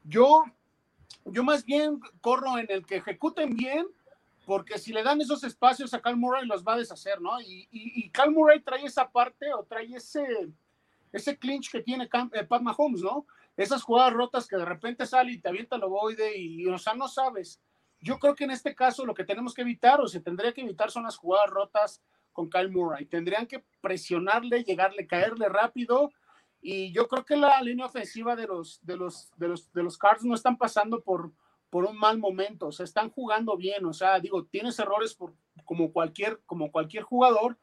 Yo, 0.04 0.44
yo 1.26 1.44
más 1.44 1.66
bien 1.66 2.00
corro 2.22 2.60
en 2.60 2.68
el 2.70 2.86
que 2.86 2.98
ejecuten 2.98 3.56
bien, 3.56 3.88
porque 4.46 4.78
si 4.78 4.94
le 4.94 5.02
dan 5.02 5.20
esos 5.22 5.44
espacios 5.44 5.92
a 5.96 6.00
Cal 6.00 6.18
Murray 6.18 6.46
los 6.46 6.64
va 6.64 6.76
a 6.76 6.78
deshacer, 6.78 7.20
¿no? 7.20 7.32
Y, 7.42 8.08
Cal 8.12 8.30
Murray 8.30 8.60
trae 8.60 8.86
esa 8.86 9.10
parte 9.10 9.52
o 9.56 9.64
trae 9.64 9.92
ese, 9.96 10.52
ese 11.12 11.36
clinch 11.40 11.72
que 11.72 11.82
tiene 11.82 12.08
eh, 12.34 12.44
Pat 12.44 12.62
Mahomes, 12.62 13.02
¿no? 13.02 13.26
Esas 13.58 13.82
jugadas 13.82 14.14
rotas 14.14 14.48
que 14.48 14.58
de 14.58 14.66
repente 14.66 15.08
sale 15.08 15.32
y 15.32 15.40
te 15.40 15.50
avienta 15.50 15.78
el 15.78 15.84
ovoide 15.84 16.38
y, 16.38 16.64
o 16.68 16.78
sea, 16.78 16.94
no 16.94 17.08
sabes. 17.08 17.60
Yo 18.02 18.20
creo 18.20 18.36
que 18.36 18.44
en 18.44 18.52
este 18.52 18.76
caso 18.76 19.04
lo 19.04 19.16
que 19.16 19.26
tenemos 19.26 19.56
que 19.56 19.64
evitar 19.64 20.00
o 20.00 20.08
se 20.08 20.20
tendría 20.22 20.54
que 20.54 20.62
evitar 20.62 20.92
son 20.92 21.06
las 21.06 21.18
jugadas 21.18 21.50
rotas 21.50 22.04
con 22.32 22.50
Kyle 22.50 22.70
Murray. 22.70 23.06
Tendrían 23.06 23.48
que 23.48 23.64
presionarle, 23.82 24.64
llegarle, 24.64 25.08
caerle 25.08 25.50
rápido. 25.50 26.12
Y 26.62 26.92
yo 26.92 27.08
creo 27.08 27.26
que 27.26 27.36
la 27.36 27.62
línea 27.62 27.86
ofensiva 27.86 28.36
de 28.36 28.48
los, 28.48 28.80
de 28.84 28.96
los, 28.96 29.32
de 29.38 29.48
los, 29.48 29.72
de 29.74 29.84
los 29.84 29.98
Cards 29.98 30.24
no 30.24 30.36
están 30.36 30.58
pasando 30.58 31.02
por, 31.02 31.32
por 31.70 31.86
un 31.86 31.98
mal 31.98 32.20
momento. 32.20 32.68
O 32.68 32.72
sea, 32.72 32.84
están 32.84 33.10
jugando 33.10 33.58
bien. 33.58 33.86
O 33.86 33.94
sea, 33.94 34.20
digo, 34.20 34.46
tienes 34.46 34.78
errores 34.80 35.16
por, 35.16 35.34
como, 35.66 35.92
cualquier, 35.92 36.42
como 36.46 36.72
cualquier 36.72 37.04
jugador, 37.04 37.58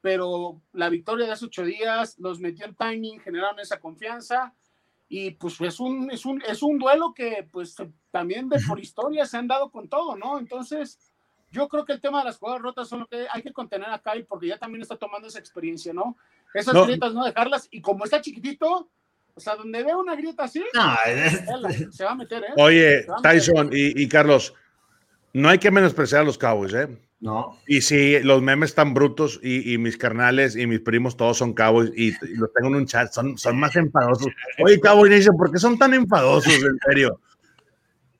pero 0.00 0.62
la 0.72 0.88
victoria 0.88 1.26
de 1.26 1.32
hace 1.32 1.46
ocho 1.46 1.64
días 1.64 2.18
los 2.18 2.40
metió 2.40 2.66
en 2.66 2.74
timing, 2.74 3.20
generaron 3.20 3.60
esa 3.60 3.80
confianza. 3.80 4.54
Y 5.08 5.32
pues 5.32 5.60
es 5.60 5.80
un, 5.80 6.10
es 6.10 6.24
un, 6.24 6.40
es 6.42 6.62
un 6.62 6.78
duelo 6.78 7.12
que 7.14 7.48
pues 7.50 7.74
también 8.12 8.48
de 8.48 8.60
por 8.66 8.78
historia 8.78 9.26
se 9.26 9.36
han 9.36 9.48
dado 9.48 9.70
con 9.70 9.88
todo, 9.88 10.16
¿no? 10.16 10.38
Entonces, 10.38 11.09
yo 11.50 11.68
creo 11.68 11.84
que 11.84 11.92
el 11.92 12.00
tema 12.00 12.20
de 12.20 12.26
las 12.26 12.38
jugadas 12.38 12.62
rotas 12.62 12.88
son 12.88 13.00
lo 13.00 13.06
que 13.06 13.26
hay 13.30 13.42
que 13.42 13.52
contener 13.52 13.90
acá 13.90 14.16
y 14.16 14.22
porque 14.22 14.46
ya 14.48 14.58
también 14.58 14.82
está 14.82 14.96
tomando 14.96 15.28
esa 15.28 15.38
experiencia, 15.38 15.92
¿no? 15.92 16.16
Esas 16.54 16.74
grietas 16.86 17.12
no 17.12 17.24
dejarlas 17.24 17.68
y 17.70 17.80
como 17.80 18.04
está 18.04 18.20
chiquitito, 18.20 18.88
o 19.34 19.40
sea, 19.40 19.56
donde 19.56 19.82
ve 19.82 19.94
una 19.94 20.14
grieta 20.14 20.44
así, 20.44 20.62
se 21.90 22.04
va 22.04 22.12
a 22.12 22.14
meter, 22.14 22.44
¿eh? 22.44 22.52
Oye, 22.56 23.06
Tyson 23.22 23.70
y, 23.72 24.08
Carlos, 24.08 24.54
no 25.32 25.48
hay 25.48 25.58
que 25.58 25.70
menospreciar 25.70 26.22
a 26.22 26.24
los 26.24 26.38
Cowboys, 26.38 26.74
¿eh? 26.74 26.88
No. 27.20 27.58
Y 27.66 27.82
si 27.82 28.18
los 28.20 28.40
memes 28.40 28.70
están 28.70 28.94
brutos 28.94 29.38
y, 29.42 29.76
mis 29.78 29.96
carnales 29.96 30.56
y 30.56 30.66
mis 30.66 30.80
primos 30.80 31.16
todos 31.16 31.38
son 31.38 31.52
Cowboys 31.52 31.92
y, 31.96 32.12
los 32.36 32.52
tengo 32.52 32.68
en 32.68 32.76
un 32.76 32.86
chat, 32.86 33.12
son, 33.12 33.36
son 33.36 33.58
más 33.58 33.74
enfadosos. 33.76 34.28
Oye, 34.64 34.80
Cowboy 34.80 35.10
Nation, 35.10 35.36
¿por 35.36 35.50
qué 35.50 35.58
son 35.58 35.78
tan 35.78 35.94
enfadosos, 35.94 36.52
en 36.52 36.78
serio? 36.86 37.20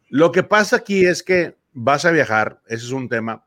Lo 0.08 0.32
que 0.32 0.42
pasa 0.42 0.76
aquí 0.76 1.06
es 1.06 1.22
que 1.22 1.59
vas 1.72 2.04
a 2.04 2.10
viajar, 2.10 2.60
ese 2.66 2.84
es 2.84 2.90
un 2.92 3.08
tema. 3.08 3.44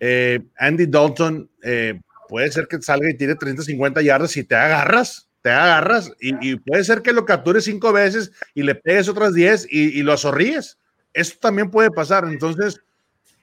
Eh, 0.00 0.40
Andy 0.58 0.86
Dalton 0.86 1.50
eh, 1.62 2.00
puede 2.28 2.50
ser 2.52 2.66
que 2.68 2.80
salga 2.82 3.10
y 3.10 3.16
tire 3.16 3.34
30, 3.34 3.62
50 3.62 4.02
yardas 4.02 4.36
y 4.36 4.44
te 4.44 4.54
agarras, 4.54 5.28
te 5.42 5.50
agarras 5.50 6.12
y, 6.20 6.56
puede 6.56 6.84
ser 6.84 7.02
que 7.02 7.12
lo 7.12 7.24
captures 7.24 7.64
cinco 7.64 7.92
veces 7.92 8.32
y 8.54 8.62
le 8.62 8.74
pegues 8.74 9.08
otras 9.08 9.32
10 9.32 9.68
y, 9.70 10.02
lo 10.02 10.12
azorríes. 10.12 10.78
Eso 11.12 11.36
también 11.40 11.70
puede 11.70 11.90
pasar. 11.90 12.24
Entonces, 12.24 12.80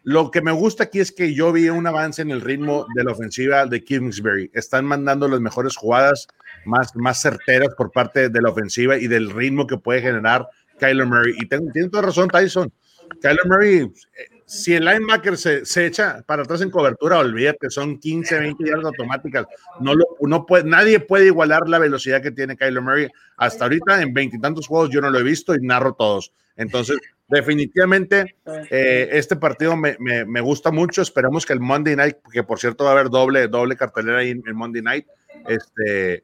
lo 0.03 0.29
que 0.29 0.41
me 0.41 0.51
gusta 0.51 0.83
aquí 0.83 0.99
es 0.99 1.11
que 1.11 1.33
yo 1.33 1.51
vi 1.53 1.69
un 1.69 1.87
avance 1.87 2.21
en 2.21 2.29
el 2.29 2.41
ritmo 2.41 2.85
de 2.93 3.05
la 3.05 3.13
ofensiva 3.13 3.65
de 3.65 3.83
Kingsbury. 3.83 4.51
Están 4.53 4.85
mandando 4.85 5.27
las 5.27 5.39
mejores 5.39 5.77
jugadas 5.77 6.27
más, 6.65 6.95
más 6.95 7.21
certeras 7.21 7.69
por 7.75 7.91
parte 7.91 8.29
de 8.29 8.41
la 8.41 8.49
ofensiva 8.49 8.97
y 8.97 9.07
del 9.07 9.31
ritmo 9.31 9.65
que 9.65 9.77
puede 9.77 10.01
generar 10.01 10.47
Kyler 10.79 11.07
Murray. 11.07 11.35
Y 11.39 11.47
tengo, 11.47 11.71
tiene 11.71 11.89
toda 11.89 12.03
razón, 12.03 12.27
Tyson. 12.27 12.71
Kyler 13.21 13.45
Murray, 13.45 13.77
eh, 13.79 13.89
si 14.45 14.73
el 14.73 14.85
linebacker 14.85 15.37
se, 15.37 15.65
se, 15.65 15.85
echa 15.85 16.21
para 16.25 16.43
atrás 16.43 16.61
en 16.61 16.69
cobertura, 16.69 17.19
olvídate, 17.19 17.69
son 17.69 17.97
15, 17.97 18.39
20 18.39 18.65
yardas 18.65 18.85
automáticas. 18.85 19.45
No 19.79 19.95
lo, 19.95 20.05
no 20.21 20.45
nadie 20.65 20.99
puede 20.99 21.27
igualar 21.27 21.67
la 21.67 21.79
velocidad 21.79 22.21
que 22.21 22.31
tiene 22.31 22.57
Kyler 22.57 22.81
Murray. 22.81 23.07
Hasta 23.37 23.65
ahorita, 23.65 24.01
en 24.01 24.13
veintitantos 24.13 24.67
juegos, 24.67 24.89
yo 24.89 25.01
no 25.01 25.09
lo 25.09 25.19
he 25.19 25.23
visto 25.23 25.55
y 25.55 25.59
narro 25.61 25.93
todos. 25.93 26.33
Entonces, 26.55 26.99
definitivamente 27.27 28.35
eh, 28.69 29.09
este 29.13 29.35
partido 29.35 29.75
me, 29.75 29.95
me, 29.99 30.41
gusta 30.41 30.71
mucho. 30.71 31.01
Esperamos 31.01 31.45
que 31.45 31.53
el 31.53 31.59
Monday 31.59 31.95
Night, 31.95 32.17
que 32.31 32.43
por 32.43 32.59
cierto 32.59 32.83
va 32.83 32.91
a 32.91 32.93
haber 32.93 33.09
doble, 33.09 33.47
doble 33.47 33.75
cartelera 33.75 34.19
ahí 34.19 34.31
en 34.31 34.55
Monday 34.55 34.81
Night, 34.81 35.07
este, 35.47 36.23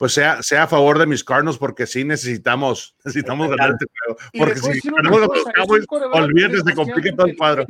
pues 0.00 0.14
sea, 0.14 0.42
sea 0.42 0.62
a 0.62 0.66
favor 0.66 0.98
de 0.98 1.04
mis 1.04 1.22
Cardinals, 1.22 1.58
porque 1.58 1.86
sí 1.86 2.04
necesitamos, 2.04 2.96
necesitamos 3.04 3.50
ganar 3.50 3.72
este 3.72 3.84
juego. 3.84 4.18
Porque 4.32 4.80
si 4.80 4.88
ganamos 4.88 5.20
los 5.20 5.44
Cowboys, 5.54 5.84
olvídate, 5.90 6.62
se 6.62 6.74
complica 6.74 7.14
todo 7.14 7.26
el 7.26 7.36
cuadro. 7.36 7.66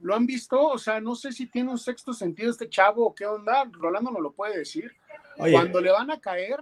¿Lo 0.00 0.16
han 0.16 0.26
visto? 0.26 0.60
O 0.60 0.78
sea, 0.78 1.00
no 1.00 1.14
sé 1.14 1.30
si 1.30 1.46
tiene 1.46 1.70
un 1.70 1.78
sexto 1.78 2.12
sentido 2.12 2.50
este 2.50 2.68
chavo 2.68 3.06
o 3.06 3.14
qué 3.14 3.24
onda. 3.24 3.70
Rolando 3.70 4.10
no 4.10 4.20
lo 4.20 4.32
puede 4.32 4.58
decir. 4.58 4.90
Cuando 5.36 5.80
le 5.80 5.92
van 5.92 6.10
a 6.10 6.18
caer, 6.18 6.56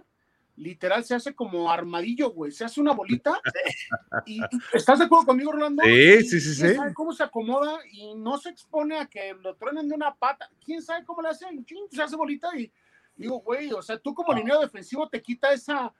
literal 0.57 1.03
se 1.07 1.15
hace 1.15 1.35
como 1.35 1.73
armadillo, 1.73 2.33
güey. 2.33 2.53
Se 2.53 2.67
hace 2.67 2.79
una 2.79 2.93
bolita. 2.93 3.41
Y, 4.27 4.41
¿Estás 4.75 4.99
de 4.99 5.07
acuerdo 5.07 5.27
conmigo, 5.27 5.53
Rolando? 5.53 5.85
Sí, 5.85 6.23
sí, 6.23 6.41
sí, 6.41 6.55
sí. 6.55 6.75
sabe 6.75 6.93
cómo 6.93 7.13
se 7.13 7.23
acomoda 7.23 7.79
y 7.93 8.15
no 8.15 8.37
se 8.37 8.51
expone 8.51 8.99
a 8.99 9.07
que 9.07 9.35
lo 9.41 9.55
truenen 9.55 9.89
de 9.89 9.95
una 9.95 10.15
pata. 10.15 10.51
¿Quién 10.63 10.83
sabe 10.83 11.05
cómo 11.07 11.23
le 11.23 11.29
hace? 11.29 11.47
Se 11.93 12.03
hace 12.03 12.17
bolita 12.17 12.49
y 12.59 12.71
digo, 13.17 13.41
güey, 13.41 13.73
o 13.73 13.83
sea, 13.83 13.99
tú 13.99 14.15
como 14.15 14.33
línea 14.33 14.59
defensivo 14.59 15.09
te 15.09 15.23
quita 15.23 15.53
esa, 15.53 15.93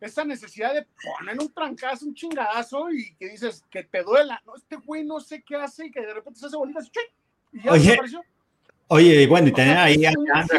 esa 0.00 0.24
necesidad 0.24 0.74
de 0.74 0.86
poner 1.18 1.38
un 1.40 1.52
trancazo, 1.52 2.06
un 2.06 2.14
chingadazo 2.14 2.90
y 2.90 3.14
que 3.16 3.28
dices 3.28 3.64
que 3.70 3.84
te 3.84 4.02
duela. 4.02 4.42
No, 4.44 4.56
este 4.56 4.76
güey 4.76 5.04
no 5.04 5.20
sé 5.20 5.42
qué 5.42 5.56
hace 5.56 5.86
y 5.86 5.90
que 5.90 6.00
de 6.00 6.14
repente 6.14 6.40
se 6.40 6.46
hace 6.46 6.56
bolita 6.56 6.80
y 7.52 7.62
ya 7.62 7.72
oye, 7.72 7.98
Oye, 8.88 9.26
bueno, 9.26 9.48
y 9.48 9.52
tener 9.52 9.76
ahí 9.78 10.04
a 10.04 10.12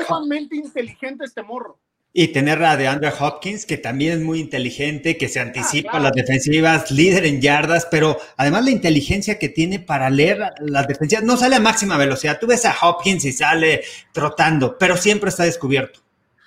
sumamente 0.06 0.56
inteligente 0.56 1.24
este 1.24 1.42
morro. 1.44 1.80
Y 2.20 2.30
tener 2.30 2.64
a 2.64 2.78
de 2.78 2.88
Andrew 2.88 3.12
Hopkins, 3.20 3.68
que 3.68 3.78
también 3.78 4.14
es 4.14 4.20
muy 4.22 4.40
inteligente, 4.40 5.18
que 5.18 5.30
se 5.30 5.40
anticipa 5.40 5.98
a 5.98 6.00
las 6.00 6.14
defensivas, 6.14 6.90
líder 6.90 7.28
en 7.28 7.42
yardas, 7.42 7.88
pero 7.92 8.18
además 8.38 8.66
la 8.66 8.72
inteligencia 8.72 9.38
que 9.38 9.50
tiene 9.50 9.80
para 9.80 10.10
leer 10.10 10.40
las 10.62 10.88
defensivas, 10.88 11.24
no 11.24 11.38
sale 11.38 11.58
a 11.58 11.60
máxima 11.60 11.96
velocidad. 11.96 12.40
Tú 12.42 12.48
ves 12.48 12.66
a 12.66 12.76
Hopkins 12.82 13.24
y 13.26 13.32
sale 13.32 13.84
trotando, 14.14 14.80
pero 14.80 14.98
siempre 14.98 15.30
está 15.30 15.44
descubierto. 15.44 16.00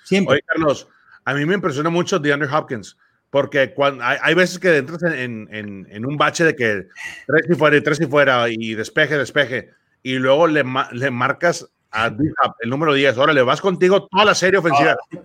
Siempre. 0.03 0.33
Oye, 0.33 0.43
Carlos, 0.45 0.89
a 1.23 1.33
mí 1.33 1.45
me 1.45 1.53
impresiona 1.53 1.89
mucho 1.89 2.19
de 2.19 2.33
Andrew 2.33 2.53
Hopkins, 2.53 2.97
porque 3.29 3.73
cuando, 3.73 4.03
hay, 4.03 4.33
veces 4.33 4.59
que 4.59 4.75
entras 4.75 5.01
en, 5.03 5.47
en, 5.53 6.05
un 6.05 6.17
bache 6.17 6.43
de 6.43 6.53
que 6.53 6.87
tres 7.25 7.45
y 7.49 7.55
fuera 7.55 7.77
y 7.77 7.81
tres 7.81 8.01
y 8.01 8.07
fuera 8.07 8.49
y 8.49 8.73
despeje, 8.73 9.17
despeje, 9.17 9.69
y 10.03 10.15
luego 10.15 10.47
le, 10.47 10.65
le 10.91 11.11
marcas 11.11 11.65
a 11.91 12.07
el 12.59 12.69
número 12.69 12.93
10, 12.93 13.17
ahora 13.17 13.31
le 13.31 13.41
vas 13.41 13.61
contigo 13.61 14.09
toda 14.11 14.25
la 14.25 14.35
serie 14.35 14.59
ofensiva. 14.59 14.97
Ah. 15.15 15.19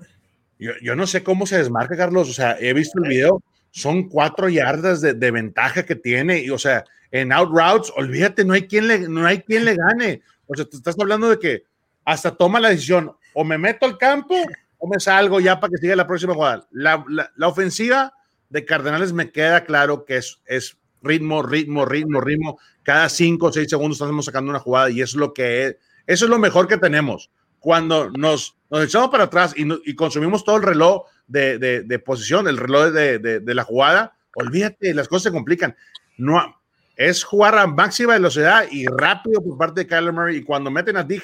Yo, 0.58 0.96
no 0.96 1.06
sé 1.06 1.22
cómo 1.22 1.46
se 1.46 1.58
desmarca, 1.58 1.96
Carlos. 1.96 2.28
O 2.28 2.32
sea, 2.32 2.56
he 2.58 2.72
visto 2.72 2.98
el 3.02 3.08
video, 3.08 3.42
son 3.70 4.08
cuatro 4.08 4.48
yardas 4.48 5.00
de, 5.00 5.30
ventaja 5.30 5.84
que 5.84 5.96
tiene. 5.96 6.40
Y, 6.40 6.50
o 6.50 6.58
sea, 6.58 6.84
en 7.10 7.32
out 7.32 7.50
routes, 7.50 7.92
olvídate, 7.96 8.44
no 8.44 8.54
hay 8.54 8.66
quien 8.66 8.88
le, 8.88 9.00
no 9.08 9.26
hay 9.26 9.42
quien 9.42 9.64
le 9.64 9.76
gane. 9.76 10.22
O 10.46 10.54
sea, 10.54 10.64
te 10.64 10.76
estás 10.76 10.96
hablando 10.98 11.28
de 11.28 11.38
que 11.38 11.64
hasta 12.04 12.34
toma 12.34 12.60
la 12.60 12.70
decisión, 12.70 13.12
o 13.34 13.44
me 13.44 13.58
meto 13.58 13.84
al 13.84 13.98
campo 13.98 14.34
o 14.78 14.88
me 14.88 15.00
salgo 15.00 15.40
ya 15.40 15.58
para 15.58 15.70
que 15.70 15.78
siga 15.78 15.96
la 15.96 16.06
próxima 16.06 16.34
jugada. 16.34 16.66
La, 16.70 17.04
la, 17.08 17.48
ofensiva 17.48 18.14
de 18.48 18.64
Cardenales 18.64 19.12
me 19.12 19.30
queda 19.30 19.64
claro 19.64 20.04
que 20.04 20.18
es, 20.18 20.40
es 20.46 20.76
ritmo, 21.02 21.42
ritmo, 21.42 21.84
ritmo, 21.84 22.20
ritmo. 22.20 22.58
Cada 22.82 23.08
cinco 23.08 23.46
o 23.46 23.52
seis 23.52 23.68
segundos 23.68 24.00
estamos 24.00 24.24
sacando 24.24 24.50
una 24.50 24.60
jugada 24.60 24.90
y 24.90 25.02
es 25.02 25.14
lo 25.14 25.32
que 25.32 25.66
es, 25.66 25.76
eso 26.06 26.24
es 26.26 26.30
lo 26.30 26.38
mejor 26.38 26.68
que 26.68 26.78
tenemos. 26.78 27.30
Cuando 27.66 28.10
nos 28.10 28.56
nos 28.70 28.84
echamos 28.84 29.10
para 29.10 29.24
atrás 29.24 29.54
y, 29.56 29.94
consumimos 29.94 30.44
todo 30.44 30.56
el 30.56 30.62
reloj 30.62 31.06
de, 31.26 31.58
de, 31.58 31.98
posición, 31.98 32.46
el 32.46 32.56
reloj 32.56 32.92
de, 32.92 33.18
de, 33.18 33.54
la 33.54 33.64
jugada, 33.64 34.16
olvídate, 34.34 34.94
las 34.94 35.08
cosas 35.08 35.24
se 35.24 35.32
complican. 35.32 35.76
No, 36.16 36.60
es 36.96 37.24
jugar 37.24 37.58
a 37.58 37.66
máxima 37.66 38.14
velocidad 38.14 38.66
y 38.70 38.86
rápido 38.86 39.42
por 39.42 39.58
parte 39.58 39.80
de 39.80 39.86
Kyler 39.86 40.12
Murray. 40.12 40.36
Y 40.36 40.42
cuando 40.44 40.70
meten 40.70 40.96
a 40.96 41.02
d 41.02 41.20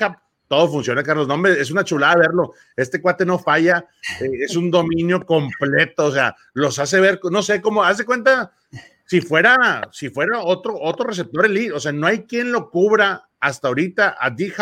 todo 0.49 0.69
funciona, 0.69 1.03
Carlos. 1.03 1.27
No, 1.27 1.47
es 1.47 1.71
una 1.71 1.85
chulada 1.85 2.17
verlo. 2.17 2.55
Este 2.77 3.01
cuate 3.01 3.25
no 3.25 3.39
falla, 3.39 3.87
eh, 4.21 4.29
es 4.41 4.55
un 4.55 4.71
dominio 4.71 5.25
completo. 5.25 6.07
O 6.07 6.13
sea, 6.13 6.37
los 6.55 6.79
hace 6.79 7.01
ver, 7.01 7.21
no 7.31 7.43
sé 7.43 7.63
cómo, 7.63 7.83
hace 7.83 8.05
cuenta 8.05 8.53
si 9.07 9.21
fuera, 9.21 9.89
si 9.93 10.11
fuera 10.11 10.41
otro, 10.41 10.79
otro 10.79 11.07
receptor 11.07 11.47
elite. 11.47 11.73
O 11.73 11.81
sea, 11.81 11.93
no 11.93 12.07
hay 12.07 12.25
quien 12.25 12.53
lo 12.53 12.71
cubra 12.71 13.29
hasta 13.41 13.69
ahorita 13.69 14.17
a 14.21 14.31
d 14.31 14.53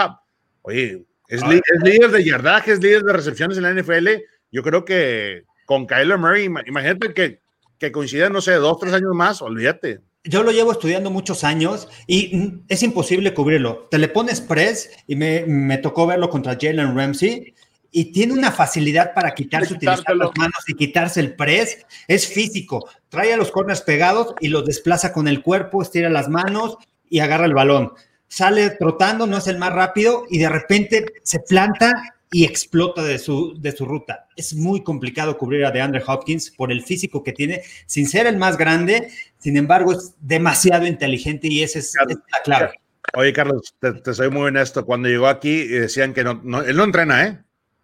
Oye, 0.63 1.05
es, 1.31 1.43
líder 1.83 2.11
de 2.11 2.25
yardaje, 2.25 2.73
es 2.73 2.83
líder 2.83 3.03
de 3.03 3.13
recepciones 3.13 3.57
en 3.57 3.63
la 3.63 3.73
NFL. 3.73 4.09
Yo 4.51 4.63
creo 4.63 4.85
que 4.85 5.45
con 5.65 5.87
Kyler 5.87 6.19
Murray, 6.19 6.45
imagínate 6.45 7.15
que, 7.15 7.41
que 7.79 7.93
coincida, 7.93 8.29
no 8.29 8.41
sé, 8.41 8.55
dos, 8.55 8.79
tres 8.81 8.93
años 8.93 9.15
más, 9.15 9.41
olvídate. 9.41 10.01
Yo 10.25 10.43
lo 10.43 10.51
llevo 10.51 10.73
estudiando 10.73 11.11
muchos 11.11 11.45
años 11.45 11.89
y 12.07 12.61
es 12.69 12.83
imposible 12.83 13.33
cubrirlo. 13.33 13.87
Te 13.91 13.99
le 13.99 14.09
pones 14.09 14.41
press 14.41 14.91
y 15.07 15.15
me, 15.17 15.45
me 15.47 15.79
tocó 15.79 16.07
verlo 16.07 16.29
contra 16.29 16.59
Jalen 16.61 16.97
Ramsey 16.97 17.55
y 17.93 18.13
tiene 18.13 18.33
una 18.33 18.51
facilidad 18.51 19.15
para 19.15 19.33
quitarse, 19.33 19.75
utilizar 19.75 20.17
las 20.17 20.31
manos 20.37 20.65
y 20.67 20.75
quitarse 20.75 21.21
el 21.21 21.37
press. 21.37 21.87
Es 22.09 22.27
físico. 22.27 22.89
Trae 23.09 23.33
a 23.33 23.37
los 23.37 23.51
corners 23.51 23.83
pegados 23.83 24.35
y 24.41 24.49
los 24.49 24.67
desplaza 24.67 25.13
con 25.13 25.29
el 25.29 25.43
cuerpo, 25.43 25.81
estira 25.81 26.11
las 26.11 26.29
manos 26.29 26.77
y 27.09 27.21
agarra 27.21 27.47
el 27.47 27.55
balón 27.55 27.93
sale 28.31 28.71
trotando, 28.71 29.27
no 29.27 29.37
es 29.39 29.47
el 29.49 29.59
más 29.59 29.73
rápido 29.73 30.25
y 30.31 30.39
de 30.39 30.49
repente 30.49 31.05
se 31.23 31.41
planta 31.41 31.93
y 32.33 32.45
explota 32.45 33.03
de 33.03 33.19
su, 33.19 33.61
de 33.61 33.73
su 33.73 33.85
ruta. 33.85 34.29
Es 34.37 34.55
muy 34.55 34.83
complicado 34.85 35.37
cubrir 35.37 35.65
a 35.65 35.73
DeAndre 35.73 36.03
Hopkins 36.07 36.51
por 36.51 36.71
el 36.71 36.83
físico 36.85 37.25
que 37.25 37.33
tiene, 37.33 37.63
sin 37.87 38.07
ser 38.07 38.27
el 38.27 38.37
más 38.37 38.57
grande, 38.57 39.11
sin 39.39 39.57
embargo 39.57 39.93
es 39.93 40.15
demasiado 40.21 40.87
inteligente 40.87 41.49
y 41.49 41.65
esa 41.65 41.81
es, 41.81 41.95
la 41.97 42.43
clave. 42.45 42.81
Oye, 43.15 43.33
Carlos, 43.33 43.75
te, 43.81 44.15
soy 44.15 44.31
muy 44.31 44.43
honesto. 44.43 44.87
Cuando 44.87 45.09
llegó 45.09 45.27
aquí 45.27 45.67
decían 45.67 46.15
que 46.15 46.23
no, 46.23 46.63
él 46.63 46.77
no 46.77 46.85
entrena, 46.85 47.27
¿eh? 47.27 47.39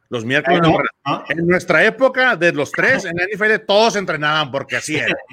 Los 0.09 0.25
miércoles 0.25 0.61
no, 0.63 1.25
En 1.29 1.49
nuestra 1.49 1.85
época, 1.85 2.37
de 2.37 2.53
los 2.53 2.71
tres, 2.71 3.05
en 3.05 3.17
la 3.17 3.25
NFL 3.25 3.65
todos 3.67 3.97
entrenaban 3.97 4.53
porque 4.53 4.77
así 4.77 4.97
era. 4.97 5.17